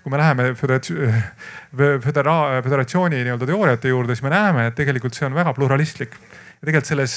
kui 0.00 0.12
me 0.12 0.16
läheme 0.16 0.52
födera-, 0.56 2.62
föderatsiooni 2.64 3.20
nii-öelda 3.20 3.46
teooriate 3.46 3.90
juurde, 3.92 4.16
siis 4.16 4.24
me 4.24 4.32
näeme, 4.32 4.70
et 4.70 4.78
tegelikult 4.78 5.16
see 5.16 5.28
on 5.28 5.36
väga 5.36 5.52
pluralistlik. 5.56 6.16
tegelikult 6.60 6.88
selles, 6.88 7.14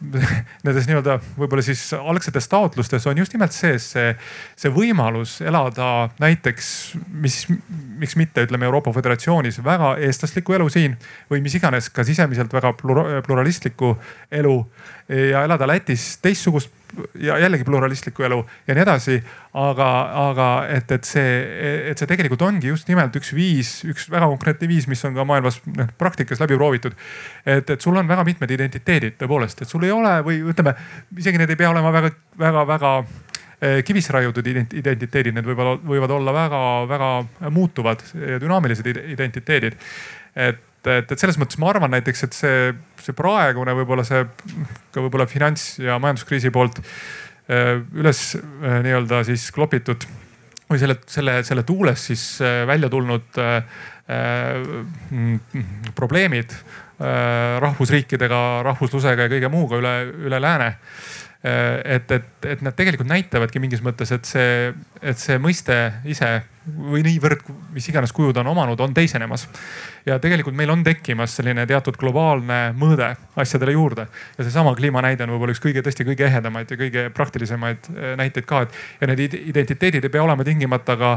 nendes 0.64 0.88
nii-öelda 0.88 1.18
võib-olla 1.38 1.64
siis 1.64 1.82
algsetes 1.96 2.48
taotlustes 2.52 3.06
on 3.08 3.18
just 3.18 3.32
nimelt 3.32 3.54
sees 3.56 3.90
see, 3.94 4.12
see 4.58 4.72
võimalus 4.72 5.38
elada 5.44 6.08
näiteks, 6.22 6.68
mis, 7.22 7.44
miks 8.00 8.16
mitte, 8.20 8.44
ütleme 8.46 8.68
Euroopa 8.68 8.92
Föderatsioonis 8.96 9.62
väga 9.64 9.94
eestlaslikku 10.08 10.56
elu 10.58 10.68
siin 10.72 10.98
või 11.30 11.42
mis 11.44 11.56
iganes 11.58 11.88
ka 11.90 12.04
sisemiselt 12.06 12.52
väga 12.52 12.74
pluralistlikku 12.76 13.94
elu 14.42 14.58
ja 15.08 15.44
elada 15.46 15.68
Lätis 15.70 16.16
teistsugust 16.22 16.72
ja 17.18 17.38
jällegi 17.38 17.64
pluralistlikku 17.64 18.22
elu 18.22 18.38
ja 18.66 18.74
nii 18.74 18.82
edasi. 18.82 19.22
aga, 19.56 19.88
aga 20.28 20.46
et, 20.68 20.90
et 20.92 21.06
see, 21.08 21.28
et 21.90 21.98
see 21.98 22.08
tegelikult 22.08 22.42
ongi 22.44 22.68
just 22.68 22.88
nimelt 22.90 23.14
üks 23.16 23.30
viis, 23.32 23.70
üks 23.88 24.10
väga 24.12 24.28
konkreetne 24.28 24.68
viis, 24.68 24.84
mis 24.90 25.00
on 25.08 25.14
ka 25.16 25.24
maailmas 25.24 25.62
noh 25.70 25.88
praktikas 25.98 26.42
läbi 26.42 26.58
proovitud. 26.58 26.92
et, 27.46 27.70
et 27.70 27.80
sul 27.80 27.96
on 27.96 28.08
väga 28.08 28.24
mitmed 28.24 28.50
identiteedid 28.58 29.16
tõepoolest, 29.20 29.62
et 29.62 29.72
sul 29.72 29.85
ei 29.86 29.94
ole 29.94 30.18
või 30.26 30.42
ütleme, 30.52 30.76
isegi 31.16 31.40
need 31.40 31.54
ei 31.54 31.60
pea 31.60 31.72
olema 31.72 31.94
väga, 31.94 32.12
väga, 32.38 32.66
väga 32.68 32.92
eh, 33.00 33.80
kivisse 33.86 34.14
raiutud 34.16 34.46
identiteedid, 34.52 35.34
need 35.34 35.48
võivad, 35.48 35.82
võivad 35.86 36.16
olla 36.18 36.36
väga-väga 36.36 37.50
muutuvad 37.50 38.04
ja 38.20 38.40
dünaamilised 38.42 38.94
identiteedid. 39.16 39.78
et 40.36 40.64
et, 40.86 41.12
et 41.12 41.20
selles 41.20 41.38
mõttes 41.40 41.58
ma 41.60 41.70
arvan 41.72 41.92
näiteks, 41.94 42.24
et 42.26 42.36
see, 42.36 42.60
see 43.02 43.16
praegune 43.16 43.74
võib-olla 43.80 44.04
see 44.06 44.22
ka 44.94 45.02
võib-olla 45.04 45.26
finants 45.30 45.76
ja 45.82 45.98
majanduskriisi 46.02 46.52
poolt 46.54 46.80
äh, 46.82 47.82
üles 47.96 48.22
äh, 48.36 48.78
nii-öelda 48.86 49.22
siis 49.28 49.48
klopitud 49.54 50.06
või 50.66 50.80
selle, 50.82 50.98
selle, 51.10 51.40
selle 51.46 51.66
tuules 51.66 52.08
siis 52.10 52.26
äh, 52.42 52.64
välja 52.68 52.90
tulnud 52.92 53.42
probleemid 55.98 56.52
rahvusriikidega, 56.98 58.38
rahvuslusega 58.64 59.26
ja 59.26 59.32
kõige 59.34 59.50
muuga 59.52 59.76
üle, 59.76 59.94
üle 60.28 60.40
lääne 60.40 60.70
et, 61.44 62.10
et, 62.10 62.46
et 62.48 62.62
nad 62.64 62.74
tegelikult 62.74 63.08
näitavadki 63.10 63.60
mingis 63.62 63.82
mõttes, 63.84 64.10
et 64.14 64.26
see, 64.26 64.72
et 65.02 65.18
see 65.20 65.36
mõiste 65.42 65.76
ise 66.08 66.30
või 66.66 67.02
niivõrd, 67.06 67.44
mis 67.74 67.86
iganes 67.90 68.10
kuju 68.14 68.32
ta 68.34 68.42
on 68.42 68.50
omanud, 68.50 68.80
on 68.80 68.94
teisenemas. 68.94 69.46
ja 70.06 70.18
tegelikult 70.22 70.56
meil 70.56 70.70
on 70.70 70.82
tekkimas 70.84 71.36
selline 71.36 71.66
teatud 71.66 71.96
globaalne 71.98 72.72
mõõde 72.78 73.12
asjadele 73.36 73.72
juurde 73.76 74.06
ja 74.38 74.44
seesama 74.44 74.74
kliimanäide 74.74 75.24
on 75.24 75.34
võib-olla 75.34 75.54
üks 75.54 75.62
kõige 75.62 75.82
tõesti 75.86 76.06
kõige 76.08 76.26
ehedamaid 76.26 76.70
ja 76.70 76.80
kõige 76.80 77.06
praktilisemaid 77.14 77.90
eh, 77.94 78.16
näiteid 78.18 78.46
ka, 78.46 78.62
et 78.66 78.74
ja 79.00 79.10
need 79.12 79.38
identiteedid 79.38 80.04
ei 80.04 80.10
pea 80.10 80.24
olema 80.24 80.44
tingimata 80.44 80.96
ka 80.98 81.12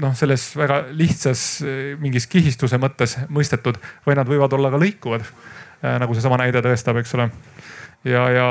noh, 0.00 0.14
selles 0.16 0.50
väga 0.56 0.82
lihtsas 0.90 1.46
eh, 1.64 1.96
mingis 2.00 2.28
kihistuse 2.28 2.80
mõttes 2.82 3.16
mõistetud, 3.28 3.80
vaid 4.06 4.20
nad 4.20 4.28
võivad 4.28 4.58
olla 4.58 4.72
ka 4.72 4.80
lõikuvad 4.80 5.24
nagu 5.80 6.12
seesama 6.12 6.36
näide 6.36 6.60
tõestab, 6.60 6.98
eks 7.00 7.14
ole 7.16 7.30
ja, 8.06 8.22
ja 8.32 8.46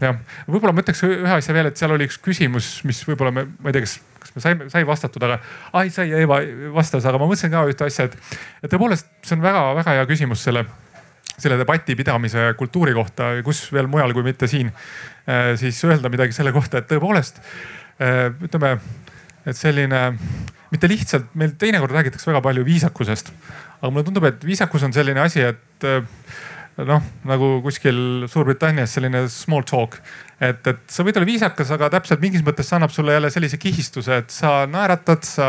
jah, 0.00 0.18
võib-olla 0.46 0.74
ma 0.74 0.82
ütleks 0.84 1.02
ühe 1.06 1.32
asja 1.34 1.54
veel, 1.56 1.70
et 1.70 1.80
seal 1.80 1.94
oli 1.94 2.06
üks 2.08 2.18
küsimus, 2.22 2.70
mis 2.88 3.00
võib-olla 3.08 3.32
me, 3.34 3.46
ma 3.58 3.70
ei 3.70 3.76
tea, 3.76 3.86
kas, 3.86 3.96
kas 4.22 4.34
me 4.36 4.44
saime, 4.44 4.68
sai 4.72 4.84
vastatud, 4.88 5.24
aga 5.26 5.40
ai 5.80 5.90
sai, 5.94 6.12
Eeva 6.14 6.40
vastas, 6.76 7.06
aga 7.08 7.20
ma 7.20 7.26
mõtlesin 7.26 7.54
ka 7.54 7.64
ühte 7.70 7.88
asja, 7.88 8.08
et, 8.08 8.36
et 8.62 8.70
tõepoolest 8.70 9.10
see 9.26 9.38
on 9.38 9.42
väga-väga 9.44 9.96
hea 9.98 10.06
küsimus 10.10 10.44
selle, 10.46 10.64
selle 11.34 11.58
debati 11.58 11.96
pidamise 11.98 12.52
kultuuri 12.58 12.94
kohta, 12.96 13.32
kus 13.46 13.66
veel 13.74 13.90
mujal 13.90 14.14
kui 14.16 14.26
mitte 14.26 14.48
siin. 14.50 14.70
Eh, 15.28 15.52
siis 15.60 15.78
öelda 15.86 16.10
midagi 16.12 16.36
selle 16.36 16.54
kohta, 16.54 16.80
et 16.80 16.88
tõepoolest 16.90 17.42
eh, 17.42 18.28
ütleme, 18.46 18.76
et 19.48 19.58
selline 19.58 20.04
mitte 20.68 20.90
lihtsalt, 20.90 21.32
meil 21.38 21.54
teinekord 21.58 21.94
räägitakse 21.96 22.28
väga 22.30 22.42
palju 22.44 22.64
viisakusest, 22.66 23.32
aga 23.80 23.90
mulle 23.90 24.06
tundub, 24.06 24.26
et 24.28 24.42
viisakus 24.44 24.84
on 24.86 24.94
selline 24.94 25.22
asi, 25.24 25.42
et 25.48 25.88
eh, 25.88 26.00
noh, 26.86 27.04
nagu 27.26 27.52
kuskil 27.64 28.26
Suurbritannias 28.30 28.92
selline 28.94 29.24
small 29.32 29.66
talk. 29.66 29.98
et, 30.40 30.60
et 30.70 30.82
sa 30.86 31.02
võid 31.06 31.18
olla 31.18 31.26
viisakas, 31.26 31.72
aga 31.74 31.90
täpselt 31.96 32.22
mingis 32.22 32.44
mõttes 32.46 32.68
see 32.68 32.76
annab 32.78 32.94
sulle 32.94 33.16
jälle 33.16 33.30
sellise 33.34 33.58
kihistuse, 33.58 34.20
et 34.22 34.30
sa 34.34 34.60
naeratad, 34.70 35.24
sa 35.26 35.48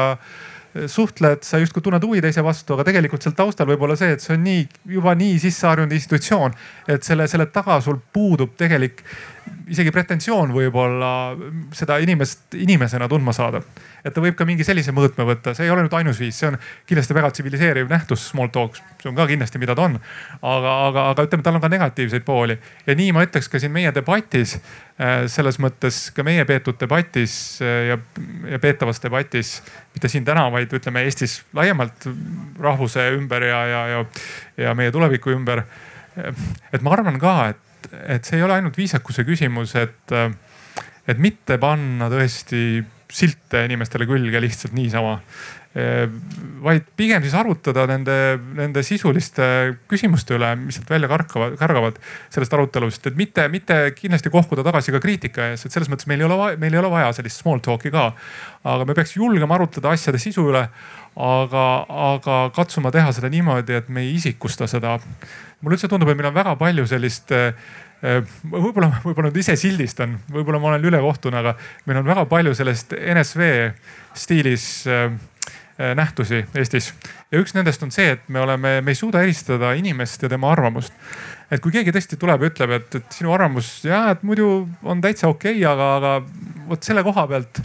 suhtled, 0.87 1.41
sa 1.45 1.57
justkui 1.61 1.81
tunned 1.81 2.03
huvi 2.05 2.21
teise 2.21 2.43
vastu, 2.45 2.75
aga 2.75 2.85
tegelikult 2.89 3.25
seal 3.25 3.33
taustal 3.37 3.67
võib 3.69 3.83
olla 3.85 3.97
see, 3.97 4.13
et 4.13 4.21
see 4.23 4.35
on 4.35 4.43
nii 4.45 4.65
juba 4.95 5.15
nii 5.17 5.39
sisseharjunud 5.41 5.95
institutsioon, 5.97 6.55
et 6.93 7.05
selle, 7.05 7.25
selle 7.31 7.49
taga 7.53 7.79
sul 7.81 7.97
puudub 8.13 8.53
tegelik 8.57 9.01
isegi 9.69 9.91
pretensioon 9.93 10.51
võib-olla 10.53 11.11
seda 11.75 11.99
inimest 12.01 12.55
inimesena 12.57 13.07
tundma 13.09 13.33
saada. 13.35 13.61
et 14.03 14.13
ta 14.15 14.21
võib 14.23 14.35
ka 14.39 14.45
mingi 14.47 14.63
sellise 14.63 14.93
mõõtme 14.95 15.25
võtta, 15.27 15.53
see 15.53 15.65
ei 15.67 15.71
ole 15.73 15.83
nüüd 15.83 15.93
ainus 15.97 16.19
viis, 16.21 16.37
see 16.39 16.47
on 16.47 16.57
kindlasti 16.87 17.15
väga 17.17 17.31
tsiviliseeriv 17.35 17.89
nähtus, 17.91 18.29
small 18.31 18.47
talk, 18.53 18.77
see 19.01 19.09
on 19.11 19.17
ka 19.17 19.27
kindlasti, 19.27 19.59
mida 19.59 19.75
ta 19.75 19.85
on. 19.89 19.99
aga, 20.41 20.75
aga, 20.87 21.05
aga 21.13 21.25
ütleme, 21.27 21.45
tal 21.45 21.59
on 21.59 21.63
ka 21.63 21.71
negatiivseid 21.71 22.25
pooli 22.27 22.57
ja 22.87 22.95
nii 22.95 23.11
ma 23.15 23.25
ütleks 23.27 23.51
ka 23.51 23.59
siin 23.61 23.73
meie 23.75 23.91
debatis, 23.95 24.55
äh, 24.97 25.27
selles 25.31 25.59
mõttes 25.59 26.01
ka 26.15 26.25
meie 26.27 26.45
peetud 26.49 26.79
debatis 26.79 27.59
äh, 27.61 27.91
ja, 27.91 27.99
ja 28.55 28.59
peetavas 28.63 29.03
debatis, 29.03 29.59
mitte 29.93 30.11
siin 30.11 30.27
täna, 30.27 30.47
vaid 30.53 30.73
ütleme 30.73 31.03
Eestis 31.07 31.41
laiemalt 31.53 32.07
rahvuse 32.59 33.11
ümber 33.17 33.45
ja, 33.45 33.63
ja, 33.67 33.87
ja, 33.93 34.03
ja 34.65 34.75
meie 34.75 34.91
tuleviku 34.95 35.35
ümber. 35.35 35.65
et 36.73 36.81
ma 36.81 36.91
arvan 36.95 37.19
ka, 37.19 37.33
et 37.53 37.68
et 38.05 38.25
see 38.25 38.39
ei 38.39 38.45
ole 38.45 38.59
ainult 38.59 38.77
viisakuse 38.77 39.25
küsimus, 39.27 39.75
et, 39.79 40.15
et 41.07 41.21
mitte 41.21 41.59
panna 41.61 42.09
tõesti 42.11 42.83
silte 43.09 43.63
inimestele 43.65 44.05
külge 44.05 44.41
lihtsalt 44.43 44.75
niisama 44.77 45.17
vaid 46.65 46.87
pigem 46.97 47.21
siis 47.21 47.35
arutada 47.37 47.83
nende, 47.91 48.13
nende 48.57 48.81
sisuliste 48.81 49.45
küsimuste 49.89 50.33
üle, 50.33 50.49
mis 50.57 50.79
sealt 50.79 50.89
välja 50.89 51.09
karkavad, 51.11 51.53
kärgavad 51.59 51.99
sellest 52.33 52.55
arutelust, 52.57 53.05
et 53.05 53.19
mitte, 53.19 53.45
mitte 53.53 53.77
kindlasti 53.93 54.31
kohkuda 54.33 54.65
tagasi 54.65 54.95
ka 54.95 55.01
kriitika 55.03 55.51
ees, 55.51 55.67
et 55.67 55.75
selles 55.75 55.91
mõttes 55.91 56.09
meil 56.09 56.23
ei 56.23 56.25
ole, 56.25 56.55
meil 56.57 56.73
ei 56.73 56.81
ole 56.81 56.89
vaja 56.89 57.11
sellist 57.19 57.43
small 57.43 57.61
talk'i 57.61 57.93
ka. 57.93 58.07
aga 58.65 58.85
me 58.89 58.95
peaks 58.97 59.13
julgema 59.15 59.59
arutleda 59.59 59.93
asjade 59.93 60.17
sisu 60.19 60.47
üle, 60.49 60.65
aga, 61.19 61.65
aga 62.15 62.39
katsuma 62.55 62.91
teha 62.95 63.11
seda 63.15 63.29
niimoodi, 63.31 63.75
et 63.75 63.89
me 63.91 64.05
ei 64.05 64.15
isikusta 64.15 64.67
seda 64.71 64.97
mulle 65.59 65.75
üldse 65.75 65.89
tundub, 65.91 66.09
et 66.11 66.19
meil 66.19 66.29
on 66.31 66.37
väga 66.37 66.55
palju 66.59 66.85
sellist 66.89 67.33
äh, 67.35 67.49
äh, 68.03 68.21
võib-olla, 68.51 68.93
võib-olla 69.03 69.29
nüüd 69.29 69.41
ise 69.41 69.57
sildistan, 69.59 70.15
võib-olla 70.31 70.61
ma 70.61 70.71
olen 70.73 70.87
ülekohtune, 70.91 71.41
aga 71.41 71.55
meil 71.89 71.99
on 72.01 72.07
väga 72.07 72.23
palju 72.31 72.55
sellest 72.57 72.95
NSV 72.95 73.49
stiilis 74.17 74.69
äh, 74.87 75.09
nähtusi 75.95 76.41
Eestis. 76.59 76.93
ja 77.31 77.39
üks 77.39 77.53
nendest 77.55 77.83
on 77.83 77.91
see, 77.95 78.15
et 78.17 78.25
me 78.27 78.41
oleme, 78.43 78.79
me 78.83 78.91
ei 78.91 78.99
suuda 78.99 79.23
eristada 79.23 79.71
inimest 79.79 80.23
ja 80.23 80.31
tema 80.31 80.51
arvamust 80.51 80.95
et 81.49 81.61
kui 81.63 81.73
keegi 81.73 81.93
tõesti 81.95 82.17
tuleb 82.19 82.43
ja 82.45 82.51
ütleb, 82.51 82.75
et, 82.77 82.99
et 82.99 83.19
sinu 83.19 83.33
arvamus 83.33 83.79
ja 83.87 84.05
et 84.13 84.23
muidu 84.27 84.49
on 84.83 85.01
täitsa 85.01 85.29
okei 85.31 85.57
okay,, 85.57 85.65
aga, 85.69 85.89
aga 85.97 86.59
vot 86.69 86.85
selle 86.85 87.01
koha 87.05 87.25
pealt 87.29 87.61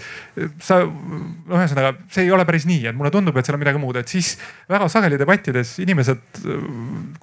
sa 0.64 0.80
no 0.84 1.58
ühesõnaga, 1.58 1.92
see 2.12 2.24
ei 2.26 2.32
ole 2.34 2.46
päris 2.48 2.64
nii, 2.68 2.88
et 2.90 2.96
mulle 2.96 3.12
tundub, 3.14 3.36
et 3.36 3.46
seal 3.46 3.58
on 3.58 3.62
midagi 3.62 3.80
muud, 3.82 3.98
et 4.00 4.10
siis 4.10 4.34
väga 4.70 4.88
sageli 4.92 5.18
debattides 5.20 5.76
inimesed 5.84 6.40
äh, 6.40 6.64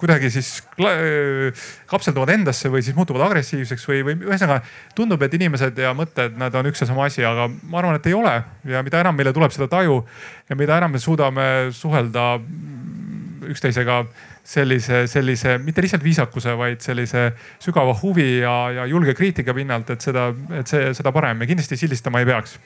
kuidagi 0.00 0.30
siis 0.32 0.52
äh, 0.78 1.64
kapselduvad 1.90 2.34
endasse 2.36 2.70
või 2.72 2.84
siis 2.86 2.96
muutuvad 2.96 3.26
agressiivseks 3.26 3.88
või, 3.90 4.04
või 4.06 4.16
ühesõnaga 4.30 4.62
tundub, 4.98 5.22
et 5.26 5.34
inimesed 5.38 5.82
ja 5.82 5.92
mõtted, 5.98 6.38
nad 6.38 6.54
on 6.58 6.70
üks 6.70 6.84
ja 6.84 6.88
sama 6.88 7.08
asi, 7.10 7.26
aga 7.26 7.48
ma 7.50 7.82
arvan, 7.82 7.98
et 7.98 8.06
ei 8.08 8.16
ole. 8.16 8.34
Ja 8.68 8.82
mida 8.86 9.02
enam 9.02 9.16
meile 9.18 9.32
tuleb 9.34 9.52
seda 9.54 9.68
taju 9.70 10.02
ja 10.48 10.58
mida 10.58 10.78
enam 10.78 10.94
me 10.94 11.00
suudame 11.02 11.44
suhelda 11.74 12.36
üksteisega 13.50 14.02
sellise, 14.44 15.06
sellise 15.10 15.58
mitte 15.62 15.82
lihtsalt 15.84 16.04
viisakuse, 16.04 16.56
vaid 16.58 16.82
sellise 16.84 17.30
sügava 17.62 17.94
huvi 18.02 18.42
ja, 18.42 18.56
ja 18.80 18.86
julge 18.90 19.14
kriitika 19.18 19.54
pinnalt, 19.54 19.90
et 19.94 20.04
seda, 20.04 20.30
et 20.58 20.70
see, 20.70 20.92
seda 20.96 21.12
parem. 21.14 21.42
Ja 21.42 21.50
kindlasti 21.50 21.78
sildistama 21.80 22.22
ei 22.22 22.28
peaks 22.28 22.58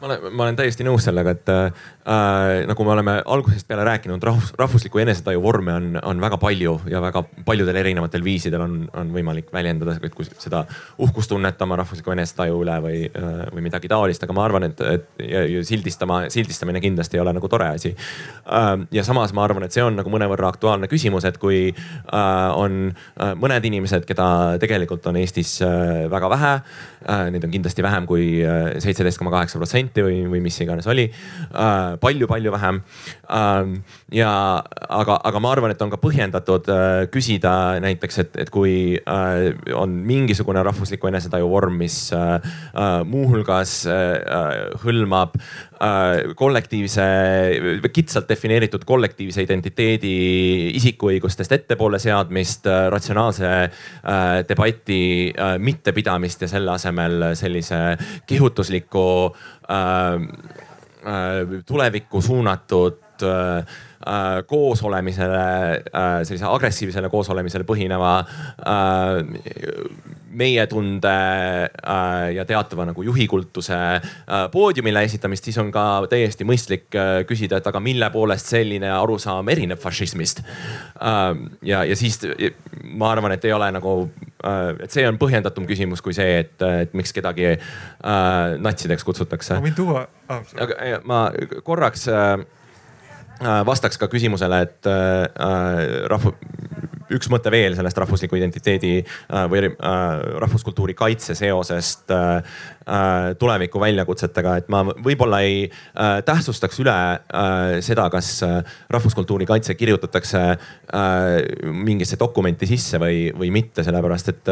ma 0.00 0.06
olen, 0.06 0.34
ma 0.34 0.44
olen 0.46 0.56
täiesti 0.58 0.84
nõus 0.86 1.04
sellega, 1.08 1.32
et 1.34 1.50
äh, 1.50 2.66
nagu 2.68 2.86
me 2.86 2.92
oleme 2.94 3.14
algusest 3.26 3.66
peale 3.68 3.84
rääkinud, 3.88 4.22
rahvus, 4.22 4.52
rahvusliku 4.58 5.02
enesetaju 5.02 5.42
vorme 5.42 5.74
on, 5.74 5.88
on 6.02 6.20
väga 6.22 6.38
palju 6.40 6.74
ja 6.90 7.02
väga 7.02 7.24
paljudel 7.46 7.80
erinevatel 7.80 8.24
viisidel 8.24 8.62
on, 8.62 8.76
on 8.98 9.10
võimalik 9.14 9.50
väljendada 9.54 9.96
seda 10.38 10.64
uhkustunnet 11.02 11.62
oma 11.66 11.80
rahvusliku 11.82 12.14
enesetaju 12.14 12.60
üle 12.62 12.78
või, 12.84 13.00
äh, 13.10 13.40
või 13.54 13.66
midagi 13.66 13.90
taolist, 13.90 14.22
aga 14.22 14.36
ma 14.36 14.44
arvan, 14.46 14.68
et, 14.70 14.82
et 14.86 15.24
ja, 15.24 15.44
ja 15.56 15.64
sildistama, 15.66 16.24
sildistamine 16.32 16.82
kindlasti 16.84 17.18
ei 17.18 17.24
ole 17.24 17.34
nagu 17.36 17.50
tore 17.50 17.72
asi 17.74 17.94
äh,. 17.94 18.70
ja 18.94 19.04
samas 19.06 19.34
ma 19.34 19.44
arvan, 19.48 19.66
et 19.66 19.74
see 19.74 19.84
on 19.84 19.98
nagu 19.98 20.12
mõnevõrra 20.14 20.52
aktuaalne 20.54 20.90
küsimus, 20.90 21.26
et 21.28 21.40
kui 21.42 21.72
äh, 21.72 22.22
on 22.54 22.92
äh, 22.92 23.34
mõned 23.38 23.66
inimesed, 23.66 24.06
keda 24.08 24.28
tegelikult 24.62 25.06
on 25.10 25.18
Eestis 25.18 25.58
äh, 25.66 26.06
väga 26.10 26.30
vähe 26.30 26.54
äh,, 26.58 26.97
neid 27.06 27.44
on 27.46 27.52
kindlasti 27.52 27.84
vähem 27.84 28.06
kui 28.08 28.26
äh, 28.42 28.74
seitseteist 28.82 29.20
koma 29.20 29.32
kaheksa 29.34 29.60
protsenti 29.60 30.04
või, 30.04 30.22
või 30.30 30.42
mis 30.44 30.58
iganes 30.64 30.88
oli 30.90 31.08
äh,. 31.08 31.96
palju-palju 32.02 32.54
vähem 32.54 32.82
äh,. 33.30 33.76
Ja 34.14 34.30
aga, 34.88 35.18
aga 35.28 35.40
ma 35.42 35.50
arvan, 35.52 35.72
et 35.72 35.82
on 35.84 35.90
ka 35.92 35.98
põhjendatud 36.00 36.68
äh, 36.72 37.02
küsida 37.12 37.52
näiteks, 37.84 38.18
et, 38.22 38.36
et 38.44 38.50
kui 38.52 38.96
äh, 38.96 39.72
on 39.76 39.98
mingisugune 40.08 40.62
rahvusliku 40.64 41.10
enesetaju 41.10 41.50
vorm, 41.52 41.76
mis 41.82 41.96
äh, 42.16 42.38
muuhulgas 43.08 43.82
hõlmab 44.82 45.36
kollektiivse, 46.38 47.04
kitsalt 47.94 48.26
defineeritud 48.30 48.82
kollektiivse 48.88 49.44
identiteedi 49.44 50.12
isikuõigustest 50.74 51.52
ettepoole 51.54 52.00
seadmist, 52.02 52.66
ratsionaalse 52.90 53.50
debati 54.48 55.00
mittepidamist 55.62 56.42
ja 56.42 56.50
selle 56.50 56.74
asemel 56.74 57.28
sellise 57.38 57.78
kihutusliku 58.26 59.06
tulevikku 61.68 62.22
suunatud 62.26 63.28
koosolemisele, 64.46 65.46
sellise 66.22 66.46
agressiivsele 66.46 67.08
koosolemisele 67.10 67.66
põhineva 67.66 68.12
meie-tunde 70.38 71.14
äh, 71.64 72.34
ja 72.36 72.44
teatava 72.48 72.86
nagu 72.88 73.02
juhikultuse 73.02 73.74
äh, 73.74 74.44
poodiumile 74.52 75.02
esitamist, 75.06 75.48
siis 75.48 75.58
on 75.60 75.70
ka 75.74 75.84
täiesti 76.10 76.46
mõistlik 76.48 76.94
äh, 76.96 77.22
küsida, 77.28 77.60
et 77.60 77.70
aga 77.70 77.80
mille 77.82 78.10
poolest 78.14 78.52
selline 78.52 78.90
arusaam 78.92 79.48
erineb 79.48 79.80
fašismist. 79.80 80.42
ja, 81.62 81.82
ja 81.84 81.96
siis 81.96 82.20
ma 82.82 83.12
arvan, 83.12 83.32
et 83.34 83.44
ei 83.44 83.52
ole 83.52 83.70
nagu, 83.74 83.94
et 84.82 84.90
see 84.92 85.06
on 85.08 85.18
põhjendatum 85.20 85.66
küsimus 85.68 86.02
kui 86.04 86.14
see, 86.16 86.38
et, 86.42 86.54
et 86.62 86.94
miks 86.96 87.12
kedagi 87.16 87.56
natsideks 88.64 89.06
kutsutakse. 89.06 89.58
ma 89.58 89.66
võin 89.66 89.76
tuua 89.76 90.04
ah,. 90.28 90.42
aga 90.64 91.00
ma 91.08 91.20
korraks 91.66 92.08
vastaks 93.40 93.98
ka 94.00 94.08
küsimusele, 94.10 94.62
et 94.66 94.88
rahva 96.10 96.32
üks 97.14 97.30
mõte 97.32 97.50
veel 97.52 97.76
sellest 97.78 97.98
rahvusliku 98.02 98.38
identiteedi 98.38 98.92
äh, 99.00 99.44
või 99.50 99.64
äh, 99.68 99.72
rahvuskultuuri 100.44 100.96
kaitse 100.98 101.36
seosest 101.38 102.12
äh, 102.14 102.58
tuleviku 103.38 103.80
väljakutsetega, 103.82 104.54
et 104.62 104.68
ma 104.72 104.80
võib-olla 104.88 105.42
ei 105.44 105.66
tähtsustaks 106.24 106.78
üle 106.80 106.94
seda, 107.84 108.06
kas 108.08 108.30
rahvuskultuuri 108.88 109.44
kaitse 109.44 109.74
kirjutatakse 109.76 110.40
mingisse 111.68 112.16
dokumenti 112.16 112.64
sisse 112.70 112.96
või, 113.02 113.26
või 113.36 113.50
mitte, 113.52 113.84
sellepärast 113.84 114.30
et, 114.32 114.48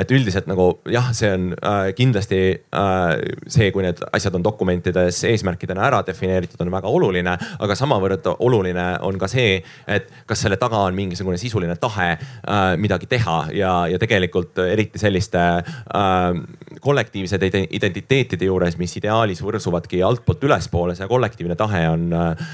et 0.00 0.14
üldiselt 0.16 0.48
nagu 0.48 0.70
jah, 0.88 1.10
see 1.12 1.28
on 1.36 1.50
kindlasti 1.98 2.40
see, 3.52 3.68
kui 3.76 3.84
need 3.84 4.00
asjad 4.16 4.40
on 4.40 4.46
dokumentides 4.48 5.20
eesmärkidena 5.28 5.84
ära 5.90 6.00
defineeritud, 6.08 6.64
on 6.64 6.72
väga 6.72 6.88
oluline, 6.88 7.36
aga 7.68 7.76
samavõrd 7.76 8.32
oluline 8.38 8.86
on 9.04 9.20
ka 9.20 9.28
see, 9.28 9.60
et 9.84 10.08
kas 10.24 10.46
selle 10.46 10.56
taga 10.56 10.86
on 10.88 10.96
mingisugune 10.96 11.36
sisuline 11.36 11.76
tahe 11.76 11.93
tahe 11.94 12.10
äh, 12.16 12.74
midagi 12.80 13.08
teha 13.10 13.38
ja, 13.54 13.72
ja 13.90 13.98
tegelikult 14.02 14.58
eriti 14.66 15.00
selliste 15.00 15.40
äh, 15.40 16.24
kollektiivsete 16.84 17.50
identiteetide 17.70 18.48
juures, 18.48 18.76
mis 18.80 18.96
ideaalis 18.98 19.42
võrsuvadki 19.44 20.02
altpoolt 20.04 20.44
ülespoole, 20.44 20.96
see 20.98 21.08
kollektiivne 21.10 21.56
tahe 21.58 21.84
on 21.92 22.10
äh, 22.12 22.46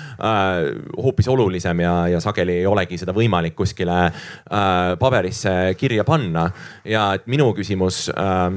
hoopis 1.00 1.28
olulisem 1.32 1.84
ja, 1.84 1.94
ja 2.12 2.22
sageli 2.22 2.60
ei 2.60 2.68
olegi 2.68 3.00
seda 3.00 3.14
võimalik 3.16 3.56
kuskile 3.56 4.10
paberisse 5.00 5.74
kirja 5.78 6.04
panna. 6.04 6.50
ja 6.84 7.10
et 7.16 7.26
minu 7.30 7.50
küsimus 7.56 8.08
äh, 8.12 8.48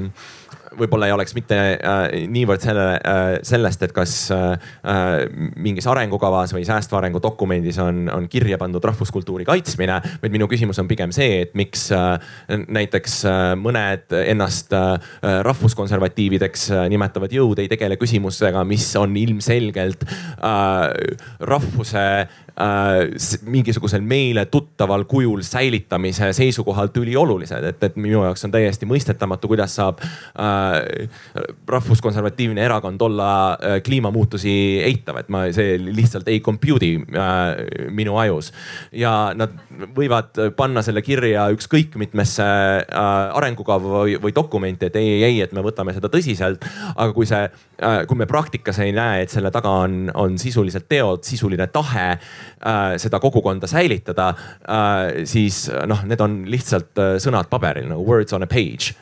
võib-olla 0.77 1.09
ei 1.09 1.15
oleks 1.15 1.35
mitte 1.37 1.57
äh, 1.75 2.01
niivõrd 2.31 2.63
selle 2.63 2.85
äh,, 2.97 3.21
sellest, 3.45 3.83
et 3.85 3.93
kas 3.95 4.15
äh, 4.33 4.53
mingis 5.55 5.87
arengukavas 5.89 6.53
või 6.55 6.65
säästva 6.67 6.99
arengu 7.01 7.21
dokumendis 7.23 7.79
on, 7.83 8.05
on 8.13 8.27
kirja 8.31 8.59
pandud 8.61 8.83
rahvuskultuuri 8.83 9.47
kaitsmine, 9.47 9.99
vaid 10.21 10.35
minu 10.35 10.47
küsimus 10.51 10.79
on 10.81 10.89
pigem 10.89 11.13
see, 11.15 11.43
et 11.45 11.55
miks 11.57 11.87
äh, 11.95 12.15
näiteks 12.49 13.19
äh, 13.29 13.41
mõned 13.59 14.15
ennast 14.23 14.73
äh, 14.77 14.95
rahvuskonservatiivideks 15.49 16.69
äh, 16.73 16.85
nimetavad 16.93 17.33
jõud 17.33 17.63
ei 17.63 17.71
tegele 17.71 17.97
küsimusega, 18.01 18.65
mis 18.67 18.89
on 18.99 19.15
ilmselgelt 19.19 20.05
äh, 20.07 21.17
rahvuse 21.53 22.07
äh, 22.23 22.42
mingisugusel 23.49 24.01
meile 24.05 24.45
tuttaval 24.45 25.07
kujul 25.09 25.41
säilitamise 25.41 26.29
seisukohalt 26.37 26.97
üliolulised, 27.01 27.65
et, 27.65 27.83
et 27.83 27.95
minu 27.97 28.21
jaoks 28.21 28.45
on 28.45 28.51
täiesti 28.53 28.85
mõistetamatu, 28.85 29.49
kuidas 29.49 29.73
saab 29.79 30.03
äh, 30.03 31.09
rahvuskonservatiivne 31.67 32.61
erakond 32.61 33.01
olla 33.01 33.29
äh, 33.53 33.79
kliimamuutusi 33.85 34.53
eitav, 34.85 35.17
et 35.23 35.31
ma, 35.33 35.47
see 35.55 35.79
lihtsalt 35.81 36.29
ei 36.29 36.43
compute'i 36.45 36.99
äh, 37.01 37.89
minu 37.89 38.19
ajus. 38.21 38.51
ja 38.91 39.33
nad 39.35 39.57
võivad 39.97 40.37
panna 40.57 40.85
selle 40.85 41.01
kirja 41.01 41.47
ükskõik 41.55 41.97
mitmesse 41.97 42.45
äh, 42.45 43.09
arengukava 43.33 43.97
või, 44.03 44.19
või 44.21 44.35
dokumenti, 44.35 44.91
et 44.91 45.01
ei, 45.01 45.09
ei, 45.15 45.23
ei, 45.31 45.41
et 45.41 45.57
me 45.57 45.65
võtame 45.65 45.97
seda 45.97 46.11
tõsiselt. 46.13 46.69
aga 46.93 47.09
kui 47.17 47.25
see 47.25 47.49
äh,, 47.49 47.99
kui 48.05 48.21
me 48.21 48.29
praktikas 48.29 48.77
ei 48.85 48.93
näe, 48.93 49.25
et 49.25 49.33
selle 49.33 49.49
taga 49.51 49.73
on, 49.87 50.05
on 50.13 50.37
sisuliselt 50.37 50.85
teod, 50.91 51.25
sisuline 51.25 51.65
tahe 51.73 52.09
äh, 52.13 52.42
seda 52.97 53.19
kogukonda 53.19 53.67
säilitada 53.67 54.33
äh,, 54.33 55.23
siis 55.29 55.65
noh, 55.87 56.03
need 56.07 56.21
on 56.23 56.43
lihtsalt 56.49 56.99
äh, 57.01 57.15
sõnad 57.23 57.49
paberil 57.51 57.89
nagu 57.91 58.05
words 58.07 58.33
on 58.33 58.43
a 58.43 58.49
page. 58.49 58.93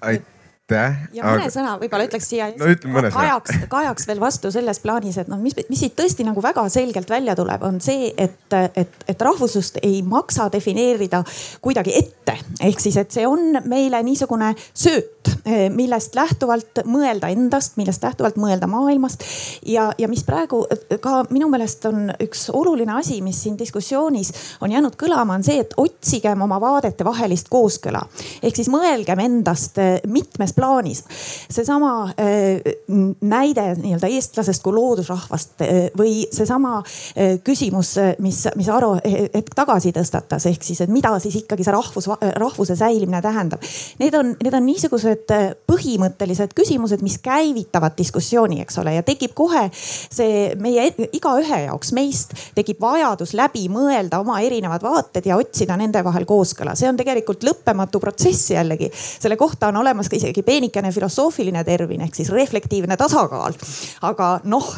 aitäh 0.00 0.33
aitäh. 0.64 0.96
ja 1.12 1.24
mõne 1.24 1.44
aga... 1.44 1.52
sõna 1.52 1.74
võib-olla 1.80 2.06
ütleks 2.08 2.28
siia 2.30 2.46
no, 2.56 2.68
kajaks, 3.12 3.58
kajaks 3.68 4.06
veel 4.08 4.20
vastu 4.20 4.50
selles 4.52 4.80
plaanis, 4.80 5.18
et 5.20 5.28
noh, 5.28 5.38
mis, 5.40 5.52
mis 5.68 5.82
siit 5.84 5.96
tõesti 5.96 6.24
nagu 6.24 6.40
väga 6.42 6.64
selgelt 6.72 7.10
välja 7.10 7.34
tuleb, 7.36 7.62
on 7.62 7.80
see, 7.84 8.12
et, 8.16 8.56
et, 8.72 9.04
et 9.08 9.24
rahvuslust 9.28 9.82
ei 9.82 10.00
maksa 10.02 10.48
defineerida 10.52 11.20
kuidagi 11.60 11.92
ette. 11.98 12.38
ehk 12.64 12.80
siis, 12.80 12.96
et 12.96 13.12
see 13.12 13.26
on 13.28 13.58
meile 13.68 14.00
niisugune 14.02 14.54
sööt, 14.72 15.28
millest 15.76 16.16
lähtuvalt 16.16 16.80
mõelda 16.88 17.28
endast, 17.32 17.76
millest 17.76 18.02
lähtuvalt 18.02 18.40
mõelda 18.40 18.66
maailmast. 18.70 19.24
ja, 19.68 19.90
ja 19.98 20.08
mis 20.08 20.24
praegu 20.24 20.64
ka 21.00 21.24
minu 21.30 21.50
meelest 21.52 21.84
on 21.90 22.08
üks 22.24 22.48
oluline 22.52 22.96
asi, 22.96 23.20
mis 23.22 23.42
siin 23.44 23.58
diskussioonis 23.60 24.32
on 24.64 24.72
jäänud 24.72 24.96
kõlama, 24.96 25.36
on 25.36 25.44
see, 25.44 25.60
et 25.60 25.76
otsigem 25.76 26.40
oma 26.48 26.60
vaadete 26.60 27.04
vahelist 27.04 27.52
kooskõla. 27.52 28.00
ehk 28.42 28.56
siis 28.56 28.72
mõelgem 28.72 29.20
endast 29.28 29.76
mitmes 30.08 30.53
plaanis. 30.56 31.04
seesama 31.50 31.92
äh, 32.08 32.74
näide 33.20 33.66
nii-öelda 33.78 34.10
eestlasest 34.10 34.62
kui 34.62 34.74
loodusrahvast 34.76 35.64
äh, 35.64 35.80
või 35.98 36.24
seesama 36.32 36.78
äh, 36.80 37.38
küsimus, 37.44 37.94
mis, 38.18 38.44
mis 38.56 38.68
Aro 38.72 38.94
hetk 39.04 39.54
tagasi 39.54 39.92
tõstatas, 39.94 40.46
ehk 40.50 40.62
siis, 40.62 40.80
et 40.84 40.92
mida 40.92 41.12
siis 41.22 41.36
ikkagi 41.42 41.66
see 41.66 41.74
rahvus, 41.74 42.08
rahvuse 42.40 42.76
säilimine 42.78 43.22
tähendab. 43.22 43.62
Need 44.00 44.14
on, 44.18 44.34
need 44.42 44.54
on 44.54 44.66
niisugused 44.66 45.34
põhimõttelised 45.70 46.54
küsimused, 46.56 47.02
mis 47.04 47.18
käivitavad 47.22 47.96
diskussiooni, 47.98 48.60
eks 48.64 48.78
ole, 48.82 48.96
ja 48.98 49.04
tekib 49.06 49.34
kohe 49.36 49.66
see 49.74 50.54
meie 50.60 50.88
igaühe 51.14 51.64
jaoks 51.66 51.92
meist 51.96 52.34
tekib 52.54 52.80
vajadus 52.82 53.34
läbi 53.38 53.66
mõelda 53.72 54.20
oma 54.22 54.38
erinevad 54.44 54.82
vaated 54.84 55.26
ja 55.28 55.38
otsida 55.40 55.76
nende 55.80 56.02
vahel 56.04 56.26
kooskõla. 56.28 56.74
see 56.78 56.88
on 56.88 56.98
tegelikult 56.98 57.44
lõppematu 57.46 58.00
protsess 58.00 58.50
jällegi. 58.54 58.90
selle 58.94 59.36
kohta 59.36 59.68
on 59.68 59.80
olemas 59.82 60.08
ka 60.08 60.16
isegi 60.16 60.43
peenikene 60.46 60.92
filosoofiline 60.92 61.64
termin 61.64 62.04
ehk 62.04 62.14
siis 62.14 62.30
reflektiivne 62.32 62.96
tasakaal. 63.00 63.56
aga 64.02 64.28
noh 64.44 64.70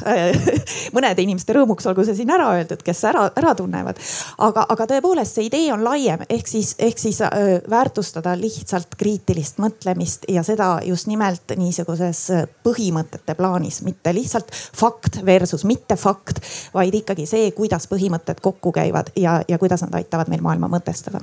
mõnede 0.97 1.25
inimeste 1.25 1.57
rõõmuks 1.57 1.89
olgu 1.91 2.05
see 2.07 2.19
siin 2.19 2.31
ära 2.33 2.49
öeldud, 2.57 2.83
kes 2.87 3.05
ära, 3.11 3.27
ära 3.37 3.55
tunnevad. 3.59 4.01
aga, 4.39 4.67
aga 4.69 4.89
tõepoolest 4.93 5.39
see 5.39 5.49
idee 5.51 5.71
on 5.75 5.85
laiem 5.85 6.25
ehk 6.29 6.51
siis, 6.51 6.75
ehk 6.79 7.01
siis 7.01 7.21
äh, 7.25 7.61
väärtustada 7.71 8.37
lihtsalt 8.39 8.97
kriitilist 8.99 9.61
mõtlemist 9.63 10.29
ja 10.33 10.45
seda 10.47 10.77
just 10.87 11.11
nimelt 11.11 11.57
niisuguses 11.57 12.27
põhimõtete 12.67 13.37
plaanis, 13.39 13.83
mitte 13.87 14.15
lihtsalt 14.15 14.53
fakt 14.53 15.21
versus 15.27 15.65
mitte 15.65 15.97
fakt, 15.97 16.41
vaid 16.75 16.95
ikkagi 16.95 17.27
see, 17.27 17.51
kuidas 17.57 17.89
põhimõtted 17.91 18.43
kokku 18.43 18.73
käivad 18.73 19.13
ja, 19.17 19.41
ja 19.49 19.59
kuidas 19.59 19.85
nad 19.87 19.95
aitavad 19.99 20.31
meil 20.33 20.45
maailma 20.45 20.71
mõtestada 20.71 21.23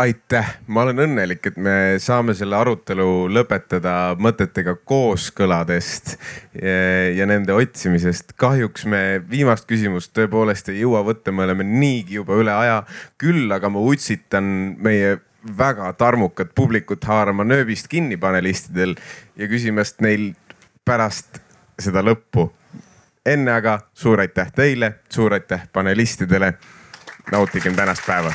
aitäh, 0.00 0.54
ma 0.66 0.84
olen 0.84 1.02
õnnelik, 1.04 1.44
et 1.50 1.56
me 1.60 1.74
saame 2.00 2.32
selle 2.36 2.56
arutelu 2.56 3.28
lõpetada 3.32 4.14
mõtetega 4.20 4.74
kooskõladest 4.88 6.14
ja 7.16 7.26
nende 7.28 7.52
otsimisest. 7.52 8.32
kahjuks 8.40 8.86
me 8.88 9.20
viimast 9.30 9.68
küsimust 9.68 10.14
tõepoolest 10.16 10.70
ei 10.72 10.80
jõua 10.80 11.02
võtta, 11.06 11.32
me 11.32 11.44
oleme 11.44 11.66
niigi 11.66 12.16
juba 12.20 12.38
üle 12.40 12.54
aja. 12.54 12.84
küll 13.18 13.52
aga 13.52 13.68
ma 13.68 13.82
utsitan 13.92 14.76
meie 14.78 15.18
väga 15.58 15.92
tarmukat 15.92 16.54
publikut 16.54 17.04
haarama 17.04 17.44
nööbist 17.44 17.88
kinni 17.88 18.16
panelistidel 18.16 18.96
ja 19.36 19.48
küsimast 19.48 20.00
neil 20.00 20.32
pärast 20.84 21.42
seda 21.78 22.00
lõppu. 22.00 22.50
enne 23.26 23.52
aga 23.52 23.80
suur 23.94 24.20
aitäh 24.20 24.52
teile, 24.52 24.94
suur 25.08 25.32
aitäh 25.32 25.68
panelistidele. 25.72 26.54
nautigem 27.32 27.76
tänast 27.76 28.06
päeva 28.06 28.32